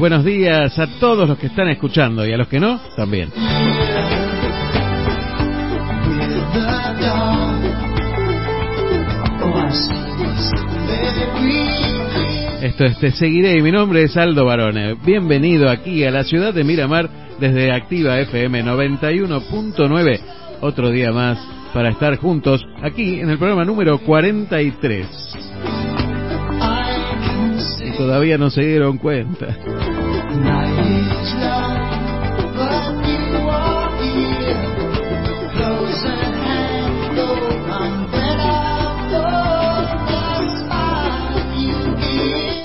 Buenos 0.00 0.24
días, 0.24 0.78
a 0.78 0.86
todos 0.98 1.28
los 1.28 1.36
que 1.38 1.48
están 1.48 1.68
escuchando 1.68 2.26
y 2.26 2.32
a 2.32 2.38
los 2.38 2.48
que 2.48 2.58
no, 2.58 2.80
también. 2.96 3.28
Esto 12.62 12.84
es 12.86 12.98
Te 12.98 13.10
Seguiré 13.10 13.58
y 13.58 13.62
mi 13.62 13.70
nombre 13.70 14.04
es 14.04 14.16
Aldo 14.16 14.46
Barone. 14.46 14.94
Bienvenido 15.04 15.68
aquí 15.68 16.02
a 16.04 16.10
la 16.10 16.24
ciudad 16.24 16.54
de 16.54 16.64
Miramar 16.64 17.36
desde 17.38 17.70
Activa 17.70 18.18
FM 18.20 18.64
91.9. 18.64 20.20
Otro 20.62 20.88
día 20.88 21.12
más 21.12 21.38
para 21.74 21.90
estar 21.90 22.16
juntos 22.16 22.66
aquí 22.82 23.20
en 23.20 23.28
el 23.28 23.36
programa 23.36 23.66
número 23.66 23.98
43. 23.98 25.29
Todavía 28.00 28.38
no 28.38 28.48
se 28.48 28.62
dieron 28.62 28.96
cuenta. 28.96 29.46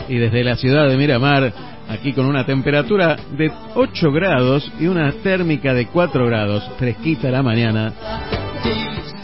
Y 0.07 0.15
desde 0.15 0.45
la 0.45 0.55
ciudad 0.55 0.87
de 0.87 0.95
Miramar, 0.95 1.51
aquí 1.89 2.13
con 2.13 2.27
una 2.27 2.45
temperatura 2.45 3.17
de 3.37 3.51
8 3.75 4.11
grados 4.13 4.71
y 4.79 4.87
una 4.87 5.11
térmica 5.21 5.73
de 5.73 5.87
4 5.87 6.25
grados, 6.27 6.63
fresquita 6.79 7.29
la 7.29 7.43
mañana. 7.43 7.91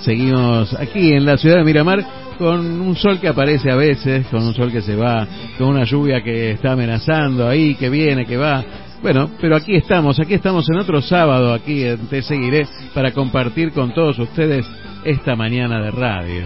Seguimos 0.02 0.74
aquí 0.74 1.14
en 1.14 1.26
la 1.26 1.38
ciudad 1.38 1.60
de 1.60 1.64
Miramar 1.64 2.21
con 2.42 2.82
un 2.82 2.96
sol 2.96 3.20
que 3.20 3.28
aparece 3.28 3.70
a 3.70 3.76
veces, 3.76 4.26
con 4.26 4.42
un 4.42 4.56
sol 4.56 4.72
que 4.72 4.82
se 4.82 4.96
va, 4.96 5.28
con 5.60 5.68
una 5.68 5.84
lluvia 5.84 6.24
que 6.24 6.50
está 6.50 6.72
amenazando 6.72 7.48
ahí, 7.48 7.76
que 7.76 7.88
viene, 7.88 8.26
que 8.26 8.36
va. 8.36 8.64
Bueno, 9.00 9.30
pero 9.40 9.56
aquí 9.56 9.76
estamos, 9.76 10.20
aquí 10.20 10.34
estamos 10.34 10.68
en 10.72 10.80
otro 10.80 11.04
sábado, 11.04 11.54
aquí 11.54 11.84
en 11.84 12.08
Te 12.08 12.24
Seguiré, 12.24 12.66
para 12.96 13.12
compartir 13.12 13.72
con 13.74 13.94
todos 13.94 14.18
ustedes 14.18 14.66
esta 15.06 15.36
mañana 15.36 15.84
de 15.84 15.92
radio. 15.92 16.46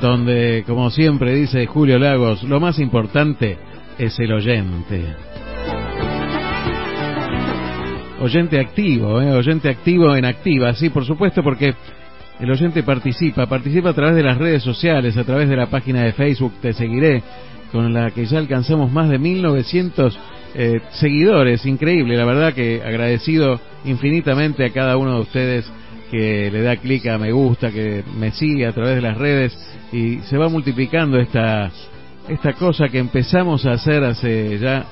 Donde, 0.00 0.64
como 0.66 0.88
siempre 0.88 1.34
dice 1.34 1.66
Julio 1.66 1.98
Lagos, 1.98 2.42
lo 2.42 2.58
más 2.58 2.78
importante 2.78 3.58
es 3.98 4.18
el 4.18 4.32
oyente. 4.32 5.25
Oyente 8.20 8.58
activo, 8.58 9.20
¿eh? 9.20 9.30
oyente 9.32 9.68
activo 9.68 10.16
en 10.16 10.24
activa, 10.24 10.72
sí, 10.74 10.88
por 10.88 11.04
supuesto, 11.04 11.42
porque 11.42 11.74
el 12.40 12.50
oyente 12.50 12.82
participa, 12.82 13.46
participa 13.46 13.90
a 13.90 13.94
través 13.94 14.16
de 14.16 14.22
las 14.22 14.38
redes 14.38 14.62
sociales, 14.62 15.16
a 15.16 15.24
través 15.24 15.48
de 15.48 15.56
la 15.56 15.66
página 15.66 16.02
de 16.02 16.12
Facebook 16.12 16.54
Te 16.62 16.72
Seguiré, 16.72 17.22
con 17.72 17.92
la 17.92 18.10
que 18.10 18.24
ya 18.24 18.38
alcanzamos 18.38 18.90
más 18.90 19.10
de 19.10 19.18
1900 19.18 20.18
eh, 20.54 20.80
seguidores, 20.92 21.66
increíble, 21.66 22.16
la 22.16 22.24
verdad 22.24 22.54
que 22.54 22.82
agradecido 22.82 23.60
infinitamente 23.84 24.64
a 24.64 24.70
cada 24.70 24.96
uno 24.96 25.16
de 25.16 25.20
ustedes 25.20 25.70
que 26.10 26.50
le 26.50 26.62
da 26.62 26.76
clic 26.76 27.06
a 27.08 27.18
me 27.18 27.32
gusta, 27.32 27.70
que 27.70 28.02
me 28.18 28.30
sigue 28.30 28.66
a 28.66 28.72
través 28.72 28.94
de 28.94 29.02
las 29.02 29.18
redes 29.18 29.56
y 29.92 30.20
se 30.20 30.38
va 30.38 30.48
multiplicando 30.48 31.18
esta, 31.18 31.70
esta 32.28 32.54
cosa 32.54 32.88
que 32.88 32.98
empezamos 32.98 33.66
a 33.66 33.72
hacer 33.72 34.04
hace 34.04 34.58
ya 34.58 34.86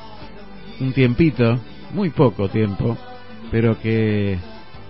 un 0.81 0.93
tiempito, 0.93 1.59
muy 1.95 2.11
poco 2.11 2.49
tiempo, 2.49 2.99
pero 3.55 3.79
que, 3.79 4.37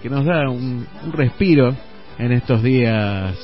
que 0.03 0.09
nos 0.09 0.25
da 0.25 0.49
un, 0.49 0.87
un 1.05 1.13
respiro 1.13 1.77
en 2.19 2.33
estos 2.33 2.63
días 2.63 3.37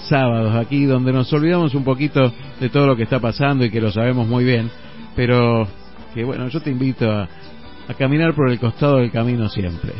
sábados 0.00 0.54
aquí, 0.54 0.84
donde 0.84 1.14
nos 1.14 1.32
olvidamos 1.32 1.74
un 1.74 1.82
poquito 1.82 2.30
de 2.60 2.68
todo 2.68 2.86
lo 2.86 2.94
que 2.94 3.04
está 3.04 3.18
pasando 3.18 3.64
y 3.64 3.70
que 3.70 3.80
lo 3.80 3.90
sabemos 3.90 4.28
muy 4.28 4.44
bien, 4.44 4.70
pero 5.16 5.66
que 6.14 6.24
bueno, 6.24 6.48
yo 6.48 6.60
te 6.60 6.68
invito 6.68 7.10
a, 7.10 7.26
a 7.88 7.94
caminar 7.94 8.34
por 8.34 8.50
el 8.50 8.60
costado 8.60 8.98
del 8.98 9.10
camino 9.10 9.48
siempre. 9.48 9.94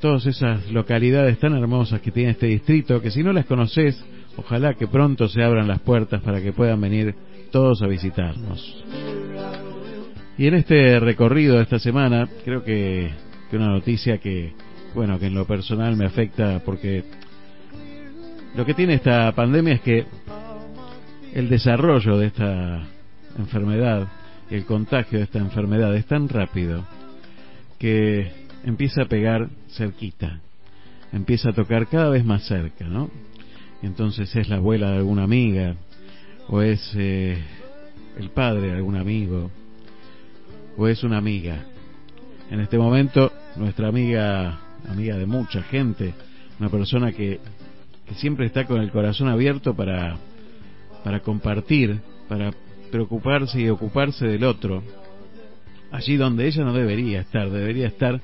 Todas 0.00 0.26
esas 0.26 0.70
localidades 0.70 1.38
tan 1.38 1.54
hermosas 1.54 2.00
que 2.00 2.10
tiene 2.10 2.32
este 2.32 2.46
distrito, 2.46 3.00
que 3.00 3.10
si 3.10 3.22
no 3.22 3.32
las 3.32 3.46
conoces, 3.46 4.02
ojalá 4.36 4.74
que 4.74 4.86
pronto 4.86 5.28
se 5.28 5.42
abran 5.42 5.68
las 5.68 5.80
puertas 5.80 6.22
para 6.22 6.42
que 6.42 6.52
puedan 6.52 6.80
venir 6.80 7.14
todos 7.50 7.82
a 7.82 7.86
visitarnos. 7.86 8.84
Y 10.38 10.46
en 10.46 10.54
este 10.54 11.00
recorrido 11.00 11.56
de 11.56 11.62
esta 11.62 11.78
semana, 11.78 12.28
creo 12.44 12.62
que, 12.62 13.10
que 13.50 13.56
una 13.56 13.68
noticia 13.68 14.18
que, 14.18 14.52
bueno, 14.94 15.18
que 15.18 15.26
en 15.26 15.34
lo 15.34 15.46
personal 15.46 15.96
me 15.96 16.06
afecta 16.06 16.60
porque 16.64 17.04
lo 18.54 18.64
que 18.64 18.74
tiene 18.74 18.94
esta 18.94 19.32
pandemia 19.32 19.74
es 19.74 19.80
que 19.82 20.06
el 21.34 21.48
desarrollo 21.48 22.16
de 22.16 22.28
esta 22.28 22.82
enfermedad 23.38 24.08
y 24.50 24.54
el 24.54 24.64
contagio 24.64 25.18
de 25.18 25.24
esta 25.24 25.38
enfermedad 25.38 25.94
es 25.94 26.06
tan 26.06 26.28
rápido 26.28 26.84
que 27.78 28.32
empieza 28.64 29.02
a 29.02 29.06
pegar 29.06 29.50
cerquita, 29.68 30.40
empieza 31.12 31.50
a 31.50 31.52
tocar 31.52 31.86
cada 31.88 32.08
vez 32.08 32.24
más 32.24 32.46
cerca, 32.46 32.86
¿no? 32.86 33.10
Entonces 33.82 34.34
es 34.34 34.48
la 34.48 34.56
abuela 34.56 34.90
de 34.90 34.96
alguna 34.96 35.24
amiga, 35.24 35.76
o 36.48 36.62
es 36.62 36.80
eh, 36.96 37.38
el 38.18 38.30
padre 38.30 38.68
de 38.68 38.72
algún 38.72 38.96
amigo, 38.96 39.50
o 40.76 40.88
es 40.88 41.04
una 41.04 41.18
amiga. 41.18 41.64
En 42.50 42.60
este 42.60 42.78
momento, 42.78 43.32
nuestra 43.56 43.88
amiga, 43.88 44.60
amiga 44.88 45.16
de 45.16 45.26
mucha 45.26 45.62
gente, 45.62 46.14
una 46.58 46.68
persona 46.68 47.12
que, 47.12 47.40
que 48.06 48.14
siempre 48.14 48.46
está 48.46 48.64
con 48.64 48.80
el 48.80 48.90
corazón 48.90 49.28
abierto 49.28 49.74
para, 49.74 50.16
para 51.04 51.20
compartir, 51.20 52.00
para 52.28 52.52
preocuparse 52.90 53.60
y 53.60 53.68
ocuparse 53.68 54.26
del 54.26 54.44
otro, 54.44 54.82
allí 55.90 56.16
donde 56.16 56.46
ella 56.46 56.64
no 56.64 56.72
debería 56.72 57.20
estar, 57.20 57.50
debería 57.50 57.88
estar 57.88 58.20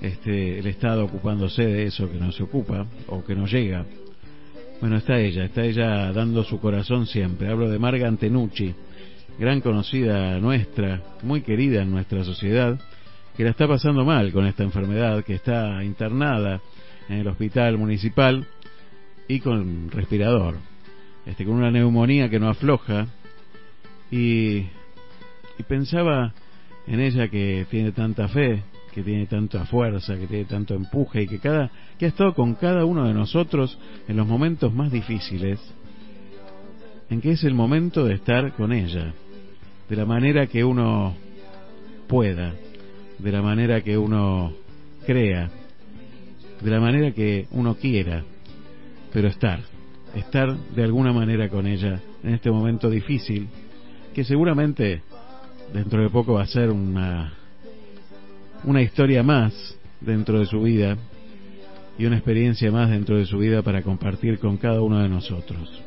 este, 0.00 0.58
el 0.58 0.66
Estado 0.66 1.04
ocupándose 1.04 1.64
de 1.64 1.84
eso 1.84 2.10
que 2.10 2.18
no 2.18 2.32
se 2.32 2.42
ocupa 2.42 2.86
o 3.08 3.24
que 3.24 3.34
no 3.34 3.46
llega. 3.46 3.84
Bueno, 4.80 4.96
está 4.96 5.18
ella, 5.18 5.44
está 5.44 5.64
ella 5.64 6.12
dando 6.12 6.44
su 6.44 6.60
corazón 6.60 7.06
siempre. 7.06 7.48
Hablo 7.48 7.70
de 7.70 7.78
Marga 7.78 8.08
Antenucci, 8.08 8.74
gran 9.38 9.60
conocida 9.60 10.38
nuestra, 10.40 11.00
muy 11.22 11.42
querida 11.42 11.82
en 11.82 11.90
nuestra 11.90 12.24
sociedad, 12.24 12.78
que 13.36 13.44
la 13.44 13.50
está 13.50 13.66
pasando 13.66 14.04
mal 14.04 14.32
con 14.32 14.46
esta 14.46 14.62
enfermedad, 14.62 15.24
que 15.24 15.34
está 15.34 15.82
internada 15.82 16.60
en 17.08 17.18
el 17.18 17.28
hospital 17.28 17.76
municipal 17.78 18.46
y 19.26 19.40
con 19.40 19.90
respirador, 19.90 20.56
este, 21.26 21.44
con 21.44 21.54
una 21.54 21.70
neumonía 21.70 22.28
que 22.28 22.38
no 22.38 22.48
afloja. 22.48 23.06
Y, 24.10 24.66
y 25.58 25.62
pensaba 25.66 26.32
en 26.86 27.00
ella 27.00 27.28
que 27.28 27.66
tiene 27.70 27.92
tanta 27.92 28.28
fe, 28.28 28.62
que 28.92 29.02
tiene 29.02 29.26
tanta 29.26 29.64
fuerza, 29.64 30.16
que 30.16 30.28
tiene 30.28 30.44
tanto 30.44 30.74
empuje 30.74 31.22
y 31.22 31.26
que 31.26 31.40
cada 31.40 31.70
que 31.98 32.06
ha 32.06 32.08
estado 32.08 32.34
con 32.34 32.54
cada 32.54 32.84
uno 32.84 33.08
de 33.08 33.14
nosotros 33.14 33.76
en 34.06 34.16
los 34.16 34.26
momentos 34.26 34.72
más 34.72 34.92
difíciles, 34.92 35.58
en 37.10 37.20
que 37.20 37.32
es 37.32 37.42
el 37.42 37.54
momento 37.54 38.04
de 38.04 38.14
estar 38.14 38.52
con 38.52 38.72
ella, 38.72 39.12
de 39.88 39.96
la 39.96 40.04
manera 40.04 40.46
que 40.46 40.62
uno 40.62 41.16
pueda, 42.06 42.54
de 43.18 43.32
la 43.32 43.42
manera 43.42 43.80
que 43.82 43.96
uno 43.96 44.52
crea, 45.06 45.50
de 46.60 46.70
la 46.70 46.80
manera 46.80 47.12
que 47.12 47.46
uno 47.50 47.76
quiera, 47.76 48.24
pero 49.12 49.28
estar, 49.28 49.60
estar 50.14 50.56
de 50.56 50.82
alguna 50.82 51.12
manera 51.12 51.48
con 51.48 51.66
ella 51.66 52.00
en 52.22 52.34
este 52.34 52.50
momento 52.50 52.90
difícil, 52.90 53.48
que 54.14 54.24
seguramente 54.24 55.02
dentro 55.72 56.02
de 56.02 56.10
poco 56.10 56.34
va 56.34 56.42
a 56.42 56.46
ser 56.46 56.70
una, 56.70 57.32
una 58.64 58.82
historia 58.82 59.22
más 59.22 59.78
dentro 60.00 60.38
de 60.38 60.46
su 60.46 60.62
vida 60.62 60.96
y 61.98 62.06
una 62.06 62.16
experiencia 62.16 62.70
más 62.70 62.90
dentro 62.90 63.16
de 63.16 63.26
su 63.26 63.38
vida 63.38 63.62
para 63.62 63.82
compartir 63.82 64.38
con 64.38 64.56
cada 64.56 64.82
uno 64.82 65.00
de 65.00 65.08
nosotros. 65.08 65.82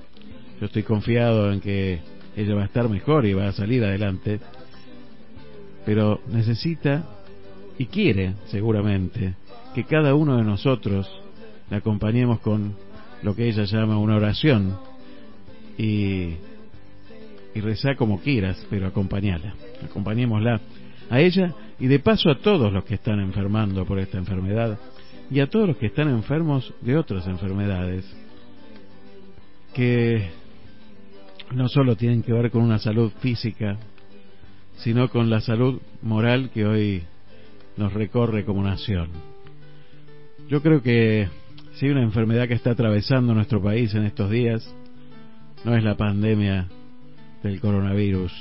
Yo 0.59 0.65
estoy 0.65 0.83
confiado 0.83 1.51
en 1.51 1.59
que 1.59 2.00
ella 2.35 2.56
va 2.56 2.63
a 2.63 2.65
estar 2.65 2.88
mejor 2.89 3.25
y 3.25 3.33
va 3.33 3.47
a 3.47 3.51
salir 3.51 3.83
adelante, 3.83 4.39
pero 5.85 6.21
necesita 6.31 7.17
y 7.77 7.85
quiere 7.85 8.33
seguramente 8.47 9.35
que 9.74 9.83
cada 9.83 10.15
uno 10.15 10.38
de 10.38 10.44
nosotros 10.44 11.07
la 11.69 11.77
acompañemos 11.77 12.39
con 12.39 12.75
lo 13.24 13.35
que 13.35 13.47
ella 13.47 13.63
llama 13.63 13.97
una 14.00 14.15
oración. 14.15 14.77
Y, 15.77 16.33
y 17.53 17.95
como 17.97 18.21
quieras, 18.21 18.65
pero 18.69 18.88
acompañala, 18.88 19.53
acompañémosla 19.83 20.62
a 21.09 21.19
ella 21.19 21.53
y 21.79 21.88
de 21.88 22.00
paso 22.00 22.29
a 22.29 22.39
todos 22.39 22.71
los 22.71 22.83
que 22.83 22.95
están 22.95 23.19
enfermando 23.19 23.85
por 23.85 24.00
esta 24.00 24.18
enfermedad 24.18 24.77
y 25.30 25.39
a 25.39 25.47
todos 25.47 25.68
los 25.68 25.77
que 25.77 25.88
están 25.88 26.09
enfermos 26.09 26.73
de 26.81 26.97
otras 26.97 27.27
enfermedades 27.27 28.06
que 29.73 30.30
no 31.51 31.68
solo 31.68 31.95
tienen 31.95 32.23
que 32.23 32.33
ver 32.33 32.51
con 32.51 32.63
una 32.63 32.80
salud 32.80 33.12
física, 33.19 33.77
sino 34.77 35.09
con 35.09 35.30
la 35.30 35.41
salud 35.41 35.81
moral 36.01 36.50
que 36.53 36.65
hoy 36.65 37.03
nos 37.77 37.94
recorre 37.94 38.44
como 38.44 38.63
nación. 38.63 39.09
Yo 40.50 40.62
creo 40.62 40.81
que 40.81 41.27
si 41.74 41.85
hay 41.85 41.91
una 41.91 42.03
enfermedad 42.03 42.47
que 42.47 42.56
está 42.56 42.71
atravesando 42.71 43.33
nuestro 43.33 43.62
país 43.62 43.94
en 43.94 44.03
estos 44.03 44.31
días, 44.31 44.74
no 45.63 45.75
es 45.75 45.83
la 45.83 45.95
pandemia 45.95 46.68
del 47.44 47.59
coronavirus, 47.59 48.31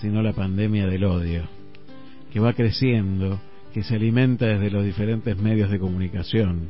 sino 0.00 0.22
la 0.22 0.32
pandemia 0.32 0.86
del 0.86 1.04
odio, 1.04 1.42
que 2.32 2.40
va 2.40 2.52
creciendo, 2.52 3.40
que 3.72 3.82
se 3.82 3.96
alimenta 3.96 4.46
desde 4.46 4.70
los 4.70 4.84
diferentes 4.84 5.36
medios 5.38 5.70
de 5.70 5.78
comunicación 5.78 6.68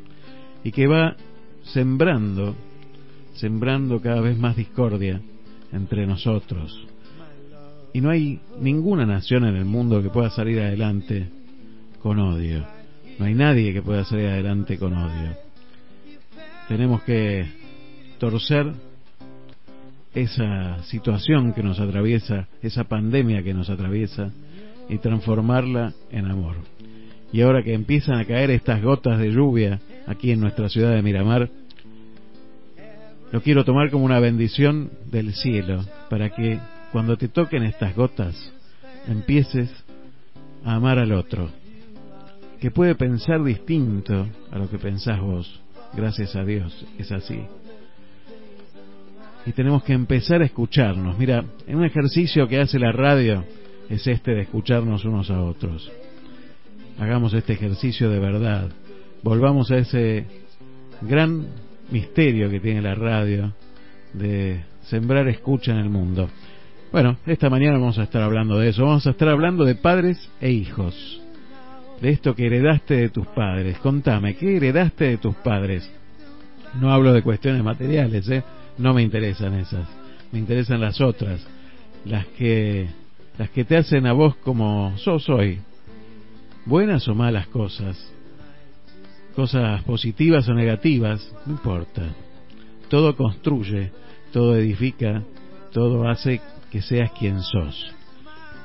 y 0.65 0.73
que 0.73 0.87
va 0.87 1.17
sembrando, 1.65 2.57
sembrando 3.35 4.01
cada 4.01 4.21
vez 4.21 4.39
más 4.39 4.57
discordia 4.57 5.21
entre 5.73 6.07
nosotros. 6.07 6.87
Y 7.93 8.01
no 8.01 8.11
hay 8.11 8.41
ninguna 8.61 9.07
nación 9.07 9.45
en 9.45 9.57
el 9.57 9.65
mundo 9.65 10.03
que 10.03 10.11
pueda 10.11 10.31
salir 10.31 10.61
adelante 10.61 11.29
con 12.03 12.19
odio. 12.19 12.65
No 13.19 13.27
hay 13.27 13.35
nadie 13.35 13.73
que 13.73 13.83
pueda 13.83 14.05
salir 14.05 14.27
adelante 14.27 14.79
con 14.79 14.95
odio. 14.95 15.37
Tenemos 16.69 17.03
que 17.03 17.47
torcer 18.19 18.73
esa 20.15 20.83
situación 20.85 21.53
que 21.53 21.63
nos 21.63 21.81
atraviesa, 21.81 22.49
esa 22.63 22.85
pandemia 22.85 23.43
que 23.43 23.55
nos 23.55 23.71
atraviesa, 23.71 24.31
y 24.89 24.99
transformarla 24.99 25.93
en 26.11 26.27
amor. 26.27 26.57
Y 27.33 27.43
ahora 27.43 27.63
que 27.63 27.75
empiezan 27.75 28.19
a 28.19 28.25
caer 28.25 28.51
estas 28.51 28.83
gotas 28.83 29.19
de 29.19 29.31
lluvia 29.31 29.81
aquí 30.07 30.31
en 30.31 30.41
nuestra 30.41 30.69
ciudad 30.69 30.95
de 30.95 31.03
Miramar, 31.03 31.51
lo 33.31 33.43
quiero 33.43 33.65
tomar 33.65 33.91
como 33.91 34.07
una 34.07 34.21
bendición 34.21 34.91
del 35.11 35.35
cielo, 35.35 35.85
para 36.09 36.31
que 36.31 36.59
cuando 36.91 37.19
te 37.19 37.29
toquen 37.29 37.65
estas 37.65 37.95
gotas, 37.95 38.53
empieces 39.07 39.71
a 40.65 40.75
amar 40.77 40.99
al 40.99 41.13
otro, 41.13 41.51
que 42.61 42.71
puede 42.71 42.95
pensar 42.95 43.43
distinto 43.43 44.27
a 44.51 44.59
lo 44.59 44.69
que 44.69 44.79
pensás 44.79 45.21
vos. 45.21 45.61
Gracias 45.95 46.37
a 46.37 46.45
Dios, 46.45 46.87
es 46.99 47.11
así 47.13 47.41
y 49.49 49.53
tenemos 49.53 49.83
que 49.83 49.95
empezar 49.95 50.43
a 50.43 50.45
escucharnos. 50.45 51.17
Mira, 51.19 51.43
en 51.67 51.77
un 51.77 51.85
ejercicio 51.85 52.47
que 52.47 52.61
hace 52.61 52.79
la 52.79 52.93
radio 52.93 53.45
es 53.89 54.07
este 54.07 54.33
de 54.33 54.43
escucharnos 54.43 55.07
unos 55.07 55.31
a 55.31 55.43
otros. 55.43 55.91
Hagamos 56.99 57.33
este 57.33 57.55
ejercicio 57.55 58.11
de 58.11 58.19
verdad. 58.19 58.69
Volvamos 59.23 59.71
a 59.71 59.79
ese 59.79 60.27
gran 61.01 61.47
misterio 61.91 62.51
que 62.51 62.61
tiene 62.61 62.83
la 62.83 62.95
radio 62.95 63.55
de 64.13 64.61
sembrar 64.83 65.29
escucha 65.29 65.73
en 65.73 65.79
el 65.79 65.89
mundo. 65.89 66.29
Bueno, 66.93 67.17
esta 67.25 67.49
mañana 67.49 67.79
vamos 67.79 67.99
a 67.99 68.03
estar 68.03 68.21
hablando 68.21 68.59
de 68.59 68.69
eso. 68.69 68.85
Vamos 68.85 69.07
a 69.07 69.11
estar 69.11 69.29
hablando 69.29 69.65
de 69.65 69.77
padres 69.77 70.31
e 70.43 70.51
hijos. 70.51 71.18
De 72.01 72.11
esto 72.11 72.35
que 72.35 72.47
heredaste 72.47 72.95
de 72.95 73.09
tus 73.09 73.27
padres. 73.29 73.79
Contame, 73.79 74.37
¿qué 74.37 74.57
heredaste 74.57 75.05
de 75.05 75.17
tus 75.17 75.35
padres? 75.37 75.91
No 76.81 76.93
hablo 76.93 77.13
de 77.13 77.23
cuestiones 77.23 77.63
materiales, 77.65 78.29
¿eh? 78.29 78.45
no 78.79 78.95
me 78.95 79.03
interesan 79.03 79.55
esas, 79.55 79.87
me 80.33 80.39
interesan 80.39 80.81
las 80.81 81.01
otras, 81.01 81.45
las 82.05 82.27
que 82.27 82.89
las 83.37 83.51
que 83.51 83.65
te 83.65 83.77
hacen 83.77 84.07
a 84.07 84.13
vos 84.13 84.35
como 84.37 84.97
sos 84.99 85.29
hoy, 85.29 85.61
buenas 86.67 87.07
o 87.07 87.15
malas 87.15 87.47
cosas, 87.49 88.13
cosas 89.37 89.83
positivas 89.85 90.49
o 90.49 90.55
negativas, 90.55 91.33
no 91.47 91.53
importa. 91.53 92.03
Todo 92.89 93.17
construye, 93.17 93.93
todo 94.33 94.57
edifica, 94.57 95.23
todo 95.73 96.09
hace 96.09 96.41
que 96.73 96.83
seas 96.83 97.13
quien 97.13 97.43
sos. 97.43 97.95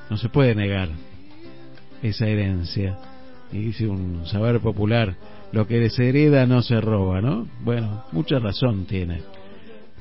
No 0.09 0.17
se 0.17 0.29
puede 0.29 0.55
negar 0.55 0.89
esa 2.01 2.27
herencia. 2.27 2.97
Y 3.53 3.59
dice 3.59 3.87
un 3.87 4.25
saber 4.25 4.59
popular, 4.59 5.15
lo 5.51 5.67
que 5.67 5.87
se 5.91 6.09
hereda 6.09 6.47
no 6.47 6.63
se 6.63 6.81
roba, 6.81 7.21
¿no? 7.21 7.47
Bueno, 7.63 8.03
mucha 8.11 8.39
razón 8.39 8.85
tiene. 8.85 9.21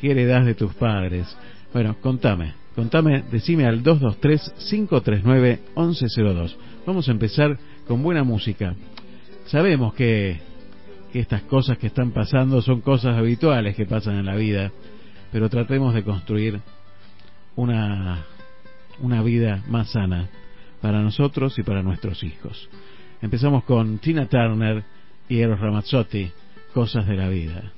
¿Qué 0.00 0.12
heredás 0.12 0.46
de 0.46 0.54
tus 0.54 0.72
padres? 0.74 1.36
Bueno, 1.74 1.94
contame, 2.00 2.54
contame, 2.74 3.24
decime 3.30 3.66
al 3.66 3.84
223-539-1102. 3.84 6.56
Vamos 6.86 7.06
a 7.06 7.12
empezar 7.12 7.58
con 7.86 8.02
buena 8.02 8.24
música. 8.24 8.74
Sabemos 9.46 9.92
que, 9.92 10.40
que 11.12 11.20
estas 11.20 11.42
cosas 11.42 11.76
que 11.76 11.88
están 11.88 12.12
pasando 12.12 12.62
son 12.62 12.80
cosas 12.80 13.18
habituales 13.18 13.76
que 13.76 13.84
pasan 13.84 14.16
en 14.16 14.24
la 14.24 14.34
vida, 14.34 14.72
pero 15.30 15.50
tratemos 15.50 15.92
de 15.92 16.04
construir 16.04 16.58
una, 17.54 18.24
una 19.00 19.22
vida 19.22 19.62
más 19.68 19.90
sana 19.90 20.30
para 20.80 21.02
nosotros 21.02 21.58
y 21.58 21.62
para 21.62 21.82
nuestros 21.82 22.24
hijos. 22.24 22.70
Empezamos 23.22 23.62
con 23.62 23.98
Tina 23.98 24.26
Turner 24.26 24.82
y 25.28 25.38
Eros 25.38 25.60
Ramazzotti, 25.60 26.32
Cosas 26.74 27.06
de 27.06 27.14
la 27.14 27.28
Vida. 27.28 27.72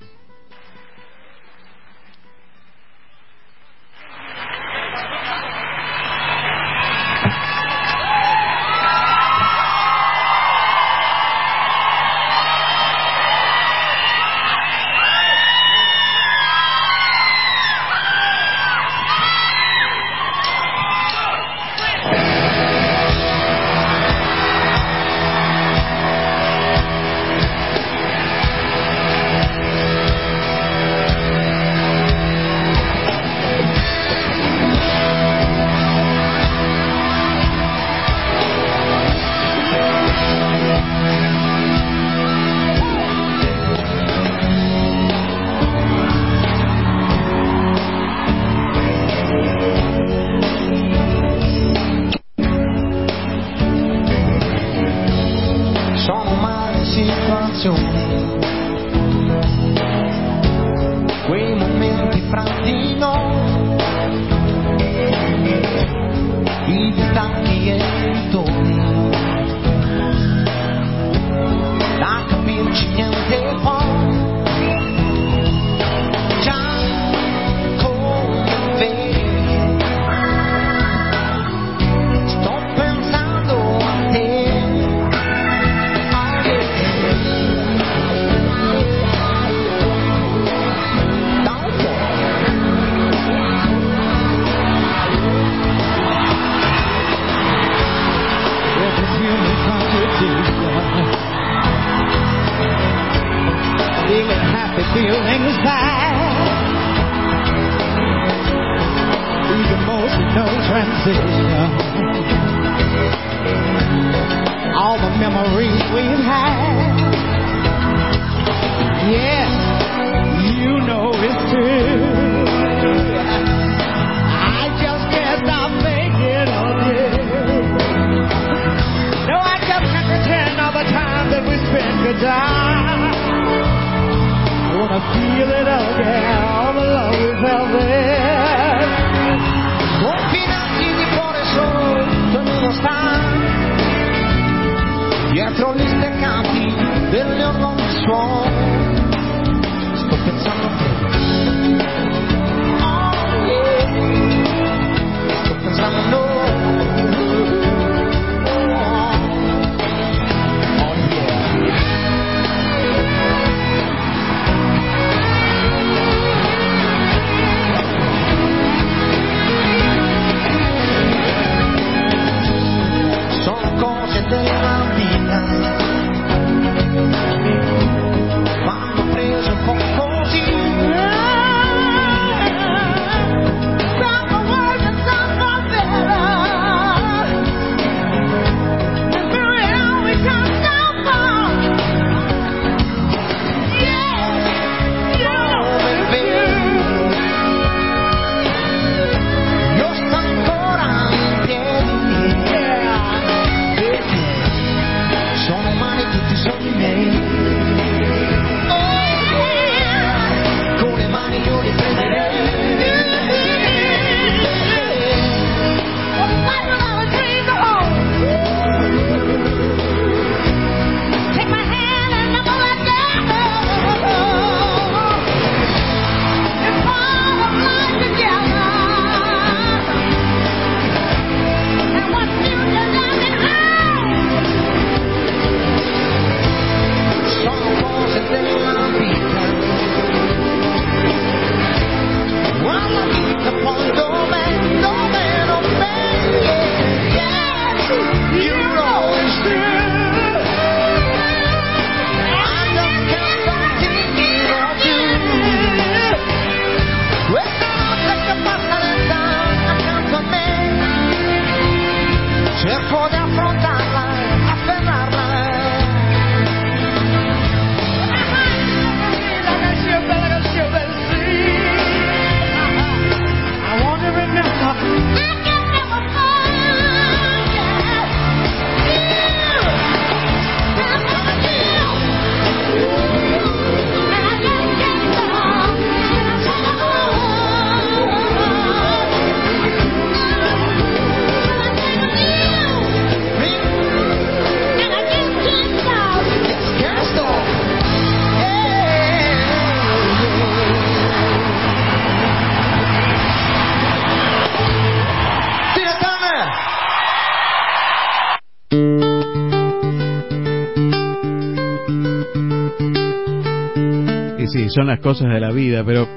Son 314.75 314.89
las 314.89 314.99
cosas 314.99 315.29
de 315.33 315.39
la 315.39 315.53
vida, 315.53 315.85
pero 315.85 316.09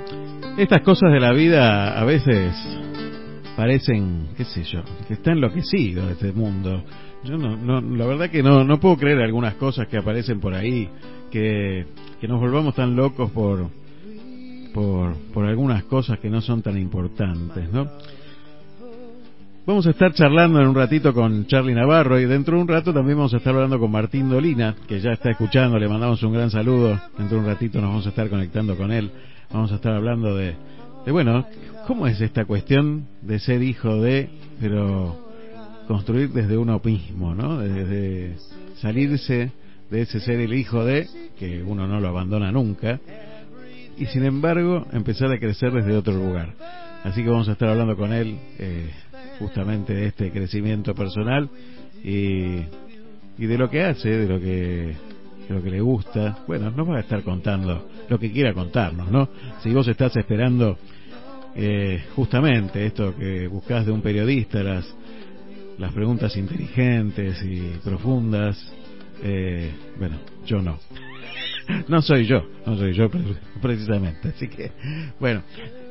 estas 0.58 0.82
cosas 0.82 1.12
de 1.12 1.20
la 1.20 1.32
vida 1.32 2.00
a 2.00 2.04
veces 2.06 2.56
parecen, 3.56 4.30
qué 4.36 4.46
sé 4.46 4.64
yo, 4.64 4.82
que 5.08 5.14
está 5.14 5.32
enloquecido 5.32 6.10
este 6.10 6.32
mundo. 6.32 6.84
Yo 7.24 7.38
no, 7.38 7.56
no, 7.56 7.82
la 7.82 8.08
verdad 8.08 8.32
que 8.32 8.42
no, 8.42 8.64
no 8.64 8.80
puedo 8.80 8.98
creer 8.98 9.22
algunas 9.22 9.54
cosas 9.56 9.88
que 9.88 9.98
aparecen 9.98 10.40
por 10.40 10.56
ahí, 10.56 10.90
que, 11.30 11.86
que 12.20 12.28
nos 12.28 12.40
volvamos 12.40 12.74
tan 12.74 12.96
locos 12.96 13.30
por, 13.30 13.70
por, 14.74 15.14
por 15.34 15.46
algunas 15.46 15.84
cosas 15.84 16.18
que 16.18 16.30
no 16.30 16.42
son 16.42 16.64
tan 16.64 16.80
importantes, 16.80 17.72
¿no? 17.72 17.88
Vamos 19.68 19.86
a 19.86 19.90
estar 19.90 20.14
charlando 20.14 20.62
en 20.62 20.68
un 20.70 20.76
ratito 20.76 21.14
con 21.14 21.46
Charlie 21.46 21.76
Navarro 21.76 22.18
y 22.18 22.24
dentro 22.24 22.56
de 22.56 22.62
un 22.62 22.70
rato 22.70 22.94
también 22.94 23.18
vamos 23.18 23.34
a 23.34 23.38
estar 23.38 23.54
hablando 23.54 23.78
con 23.78 23.92
Martín 23.92 24.30
Dolina, 24.30 24.74
que 24.88 25.02
ya 25.02 25.12
está 25.12 25.32
escuchando, 25.32 25.78
le 25.78 25.90
mandamos 25.90 26.24
un 26.24 26.32
gran 26.32 26.50
saludo. 26.50 26.98
Dentro 27.18 27.36
de 27.36 27.44
un 27.44 27.46
ratito 27.48 27.82
nos 27.82 27.90
vamos 27.90 28.06
a 28.06 28.10
estar 28.12 28.30
conectando 28.30 28.78
con 28.78 28.94
él. 28.94 29.12
Vamos 29.52 29.70
a 29.74 29.76
estar 29.76 29.94
hablando 29.94 30.38
de, 30.38 30.56
de 31.06 31.12
bueno, 31.12 31.46
¿cómo 31.86 32.08
es 32.08 32.22
esta 32.22 32.46
cuestión 32.46 33.08
de 33.22 33.40
ser 33.40 33.62
hijo 33.62 34.02
de, 34.02 34.30
pero 34.62 35.20
construir 35.86 36.30
desde 36.30 36.56
uno 36.56 36.80
mismo, 36.82 37.36
¿no? 37.36 37.58
Desde 37.58 38.38
salirse 38.78 39.52
de 39.92 40.02
ese 40.02 40.22
ser 40.22 40.40
el 40.40 40.54
hijo 40.54 40.86
de, 40.86 41.10
que 41.38 41.62
uno 41.62 41.88
no 41.88 42.00
lo 42.00 42.08
abandona 42.08 42.54
nunca, 42.54 43.02
y 43.98 44.06
sin 44.06 44.24
embargo 44.24 44.88
empezar 44.94 45.30
a 45.30 45.40
crecer 45.40 45.74
desde 45.74 45.98
otro 45.98 46.14
lugar. 46.14 46.54
Así 47.04 47.22
que 47.22 47.30
vamos 47.30 47.50
a 47.50 47.54
estar 47.54 47.70
hablando 47.70 47.96
con 47.98 48.14
él 48.14 48.38
eh, 48.60 48.90
justamente 49.40 49.94
de 49.94 50.08
este 50.08 50.32
crecimiento 50.32 50.94
personal 50.94 51.50
y, 52.04 52.62
y 53.38 53.46
de 53.46 53.58
lo 53.58 53.70
que 53.70 53.84
hace, 53.84 54.10
de 54.10 54.28
lo 54.28 54.40
que 54.40 54.96
lo 55.50 55.64
que 55.64 55.72
le 55.72 55.80
gusta. 55.80 56.40
Bueno, 56.46 56.70
nos 56.72 56.90
va 56.90 56.98
a 56.98 57.02
estar 57.02 57.24
contando 57.24 57.88
lo 58.10 58.20
que 58.20 58.32
quiera 58.32 58.54
contarnos, 58.54 59.10
¿no? 59.10 59.30
Si 59.64 59.74
vos 59.74 59.88
estás 59.88 60.16
esperando 60.18 60.78
eh, 61.56 62.04
justamente 62.16 62.86
esto 62.86 63.16
que 63.16 63.48
buscas 63.48 63.86
de 63.86 63.92
un 63.94 64.02
periodista, 64.02 64.62
las 64.62 64.94
las 65.78 65.94
preguntas 65.94 66.36
inteligentes 66.36 67.42
y 67.44 67.80
profundas, 67.84 68.58
eh, 69.24 69.72
bueno, 69.98 70.18
yo 70.46 70.62
no. 70.62 70.80
No 71.88 72.02
soy 72.02 72.26
yo, 72.26 72.44
no 72.66 72.76
soy 72.78 72.94
yo 72.94 73.10
pre- 73.10 73.22
precisamente. 73.62 74.30
Así 74.30 74.48
que, 74.48 74.72
bueno, 75.20 75.44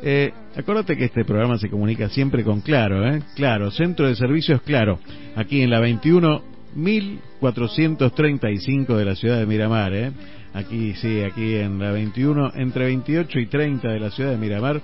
eh, 0.03 0.33
acuérdate 0.57 0.97
que 0.97 1.05
este 1.07 1.25
programa 1.25 1.59
se 1.59 1.69
comunica 1.71 2.09
siempre 2.09 2.43
con 2.45 2.61
Claro, 2.61 3.07
¿eh? 3.07 3.23
Claro, 3.35 3.71
Centro 3.71 4.07
de 4.09 4.15
Servicios 4.17 4.61
Claro, 4.63 4.99
aquí 5.37 5.63
en 5.63 5.71
la 5.71 5.81
21 5.81 6.43
1435 6.77 8.97
de 8.97 9.05
la 9.05 9.15
ciudad 9.17 9.39
de 9.39 9.47
Miramar, 9.47 9.95
¿eh? 9.95 10.13
Aquí, 10.55 10.95
sí, 10.95 11.21
aquí 11.23 11.57
en 11.57 11.79
la 11.79 11.91
21, 11.93 12.53
entre 12.57 12.87
28 12.87 13.39
y 13.41 13.47
30 13.47 13.89
de 13.89 14.01
la 14.01 14.11
ciudad 14.11 14.31
de 14.31 14.39
Miramar, 14.39 14.81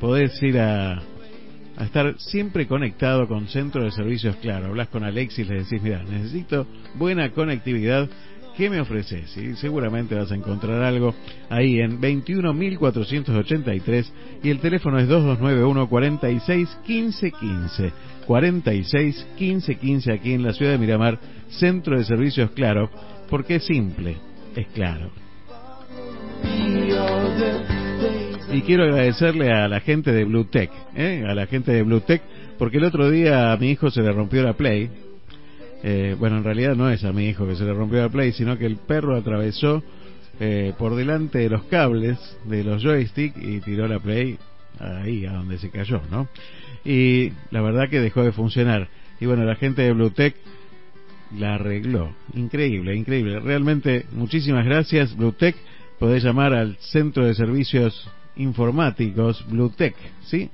podés 0.00 0.42
ir 0.42 0.58
a, 0.58 1.00
a 1.76 1.84
estar 1.84 2.14
siempre 2.18 2.66
conectado 2.66 3.26
con 3.26 3.48
Centro 3.48 3.84
de 3.84 3.90
Servicios 3.90 4.36
Claro. 4.36 4.66
Hablas 4.66 4.88
con 4.88 5.02
Alexis, 5.04 5.48
le 5.48 5.62
decís, 5.62 5.80
mira, 5.82 6.02
necesito 6.02 6.66
buena 6.94 7.30
conectividad. 7.30 8.08
¿Qué 8.56 8.70
me 8.70 8.80
ofreces? 8.80 9.36
Y 9.36 9.56
seguramente 9.56 10.14
vas 10.14 10.30
a 10.30 10.36
encontrar 10.36 10.80
algo 10.82 11.12
ahí 11.50 11.80
en 11.80 12.00
21.483 12.00 14.06
y 14.44 14.50
el 14.50 14.60
teléfono 14.60 15.00
es 15.00 15.08
2291 15.08 15.88
46 15.88 16.78
15 16.86 17.32
15. 17.32 17.92
46 18.26 19.26
15 19.36 19.74
15 19.74 20.12
aquí 20.12 20.34
en 20.34 20.44
la 20.44 20.52
ciudad 20.52 20.70
de 20.72 20.78
Miramar, 20.78 21.18
Centro 21.48 21.98
de 21.98 22.04
Servicios 22.04 22.52
Claro, 22.52 22.88
porque 23.28 23.56
es 23.56 23.64
simple, 23.64 24.18
es 24.54 24.68
claro. 24.68 25.10
Y 28.52 28.60
quiero 28.62 28.84
agradecerle 28.84 29.52
a 29.52 29.66
la 29.66 29.80
gente 29.80 30.12
de 30.12 30.24
Bluetech, 30.24 30.70
¿eh? 30.94 31.24
a 31.28 31.34
la 31.34 31.46
gente 31.46 31.72
de 31.72 31.82
Bluetech, 31.82 32.22
porque 32.56 32.76
el 32.76 32.84
otro 32.84 33.10
día 33.10 33.52
a 33.52 33.56
mi 33.56 33.70
hijo 33.70 33.90
se 33.90 34.00
le 34.00 34.12
rompió 34.12 34.44
la 34.44 34.52
Play. 34.52 34.88
Eh, 35.86 36.16
bueno, 36.18 36.38
en 36.38 36.44
realidad 36.44 36.74
no 36.74 36.88
es 36.88 37.04
a 37.04 37.12
mi 37.12 37.28
hijo 37.28 37.46
que 37.46 37.56
se 37.56 37.64
le 37.64 37.74
rompió 37.74 38.00
la 38.00 38.08
Play, 38.08 38.32
sino 38.32 38.56
que 38.56 38.64
el 38.64 38.78
perro 38.78 39.14
atravesó 39.16 39.82
eh, 40.40 40.72
por 40.78 40.96
delante 40.96 41.40
de 41.40 41.50
los 41.50 41.64
cables 41.64 42.18
de 42.46 42.64
los 42.64 42.82
joysticks 42.82 43.36
y 43.36 43.60
tiró 43.60 43.86
la 43.86 43.98
Play 43.98 44.38
ahí 44.78 45.26
a 45.26 45.32
donde 45.34 45.58
se 45.58 45.68
cayó, 45.68 46.00
¿no? 46.10 46.26
Y 46.86 47.32
la 47.50 47.60
verdad 47.60 47.90
que 47.90 48.00
dejó 48.00 48.22
de 48.22 48.32
funcionar. 48.32 48.88
Y 49.20 49.26
bueno, 49.26 49.44
la 49.44 49.56
gente 49.56 49.82
de 49.82 49.92
Bluetech 49.92 50.34
la 51.38 51.56
arregló. 51.56 52.14
Increíble, 52.32 52.96
increíble. 52.96 53.38
Realmente, 53.40 54.06
muchísimas 54.12 54.64
gracias, 54.64 55.14
Bluetech. 55.14 55.54
Podés 55.98 56.24
llamar 56.24 56.54
al 56.54 56.76
Centro 56.78 57.26
de 57.26 57.34
Servicios 57.34 58.10
Informáticos 58.36 59.44
Bluetech, 59.50 59.94
¿sí? 60.24 60.48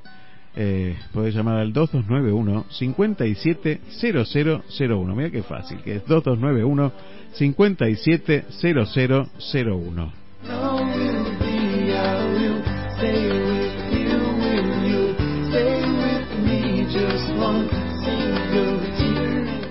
Eh, 0.56 0.96
podés 1.12 1.32
llamar 1.34 1.58
al 1.58 1.72
2291 1.72 2.66
570001. 2.70 5.14
Mira 5.14 5.30
qué 5.30 5.44
fácil, 5.44 5.80
que 5.82 5.94
es 5.96 6.04
2291 6.06 6.92
570001. 7.32 10.12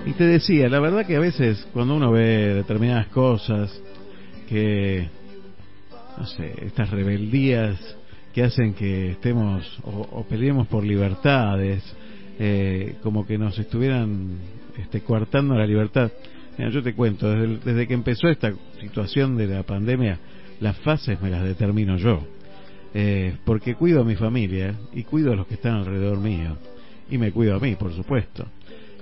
Y 0.06 0.14
te 0.14 0.24
decía, 0.24 0.70
la 0.70 0.80
verdad 0.80 1.06
que 1.06 1.18
a 1.18 1.20
veces 1.20 1.68
cuando 1.74 1.96
uno 1.96 2.12
ve 2.12 2.54
determinadas 2.54 3.08
cosas, 3.08 3.82
que, 4.48 5.10
no 6.18 6.26
sé, 6.26 6.54
estas 6.66 6.90
rebeldías 6.90 7.98
que 8.34 8.44
hacen 8.44 8.74
que 8.74 9.12
estemos 9.12 9.80
o, 9.84 10.24
peleemos 10.30 10.68
por 10.68 10.84
libertades, 10.84 11.84
eh, 12.40 12.96
como 13.04 13.26
que 13.26 13.38
nos 13.38 13.58
estuvieran 13.58 14.38
este, 14.78 15.02
coartando 15.02 15.56
la 15.56 15.66
libertad. 15.66 16.12
Mira, 16.58 16.70
yo 16.72 16.84
te 16.84 16.94
cuento, 16.94 17.30
desde, 17.30 17.58
desde 17.58 17.88
que 17.88 17.94
empezó 17.94 18.28
esta 18.28 18.54
situación 18.80 19.38
de 19.38 19.48
la 19.48 19.64
pandemia, 19.64 20.20
las 20.60 20.78
fases 20.80 21.22
me 21.22 21.30
las 21.30 21.44
determino 21.44 21.98
yo. 21.98 22.26
Eh, 22.94 23.38
porque 23.46 23.76
cuido 23.76 24.02
a 24.02 24.04
mi 24.04 24.16
familia 24.16 24.74
y 24.94 25.04
cuido 25.04 25.32
a 25.32 25.36
los 25.36 25.48
que 25.48 25.56
están 25.56 25.76
alrededor 25.76 26.20
mío. 26.20 26.58
Y 27.10 27.18
me 27.18 27.32
cuido 27.32 27.56
a 27.56 27.60
mí, 27.60 27.76
por 27.76 27.94
supuesto. 27.94 28.46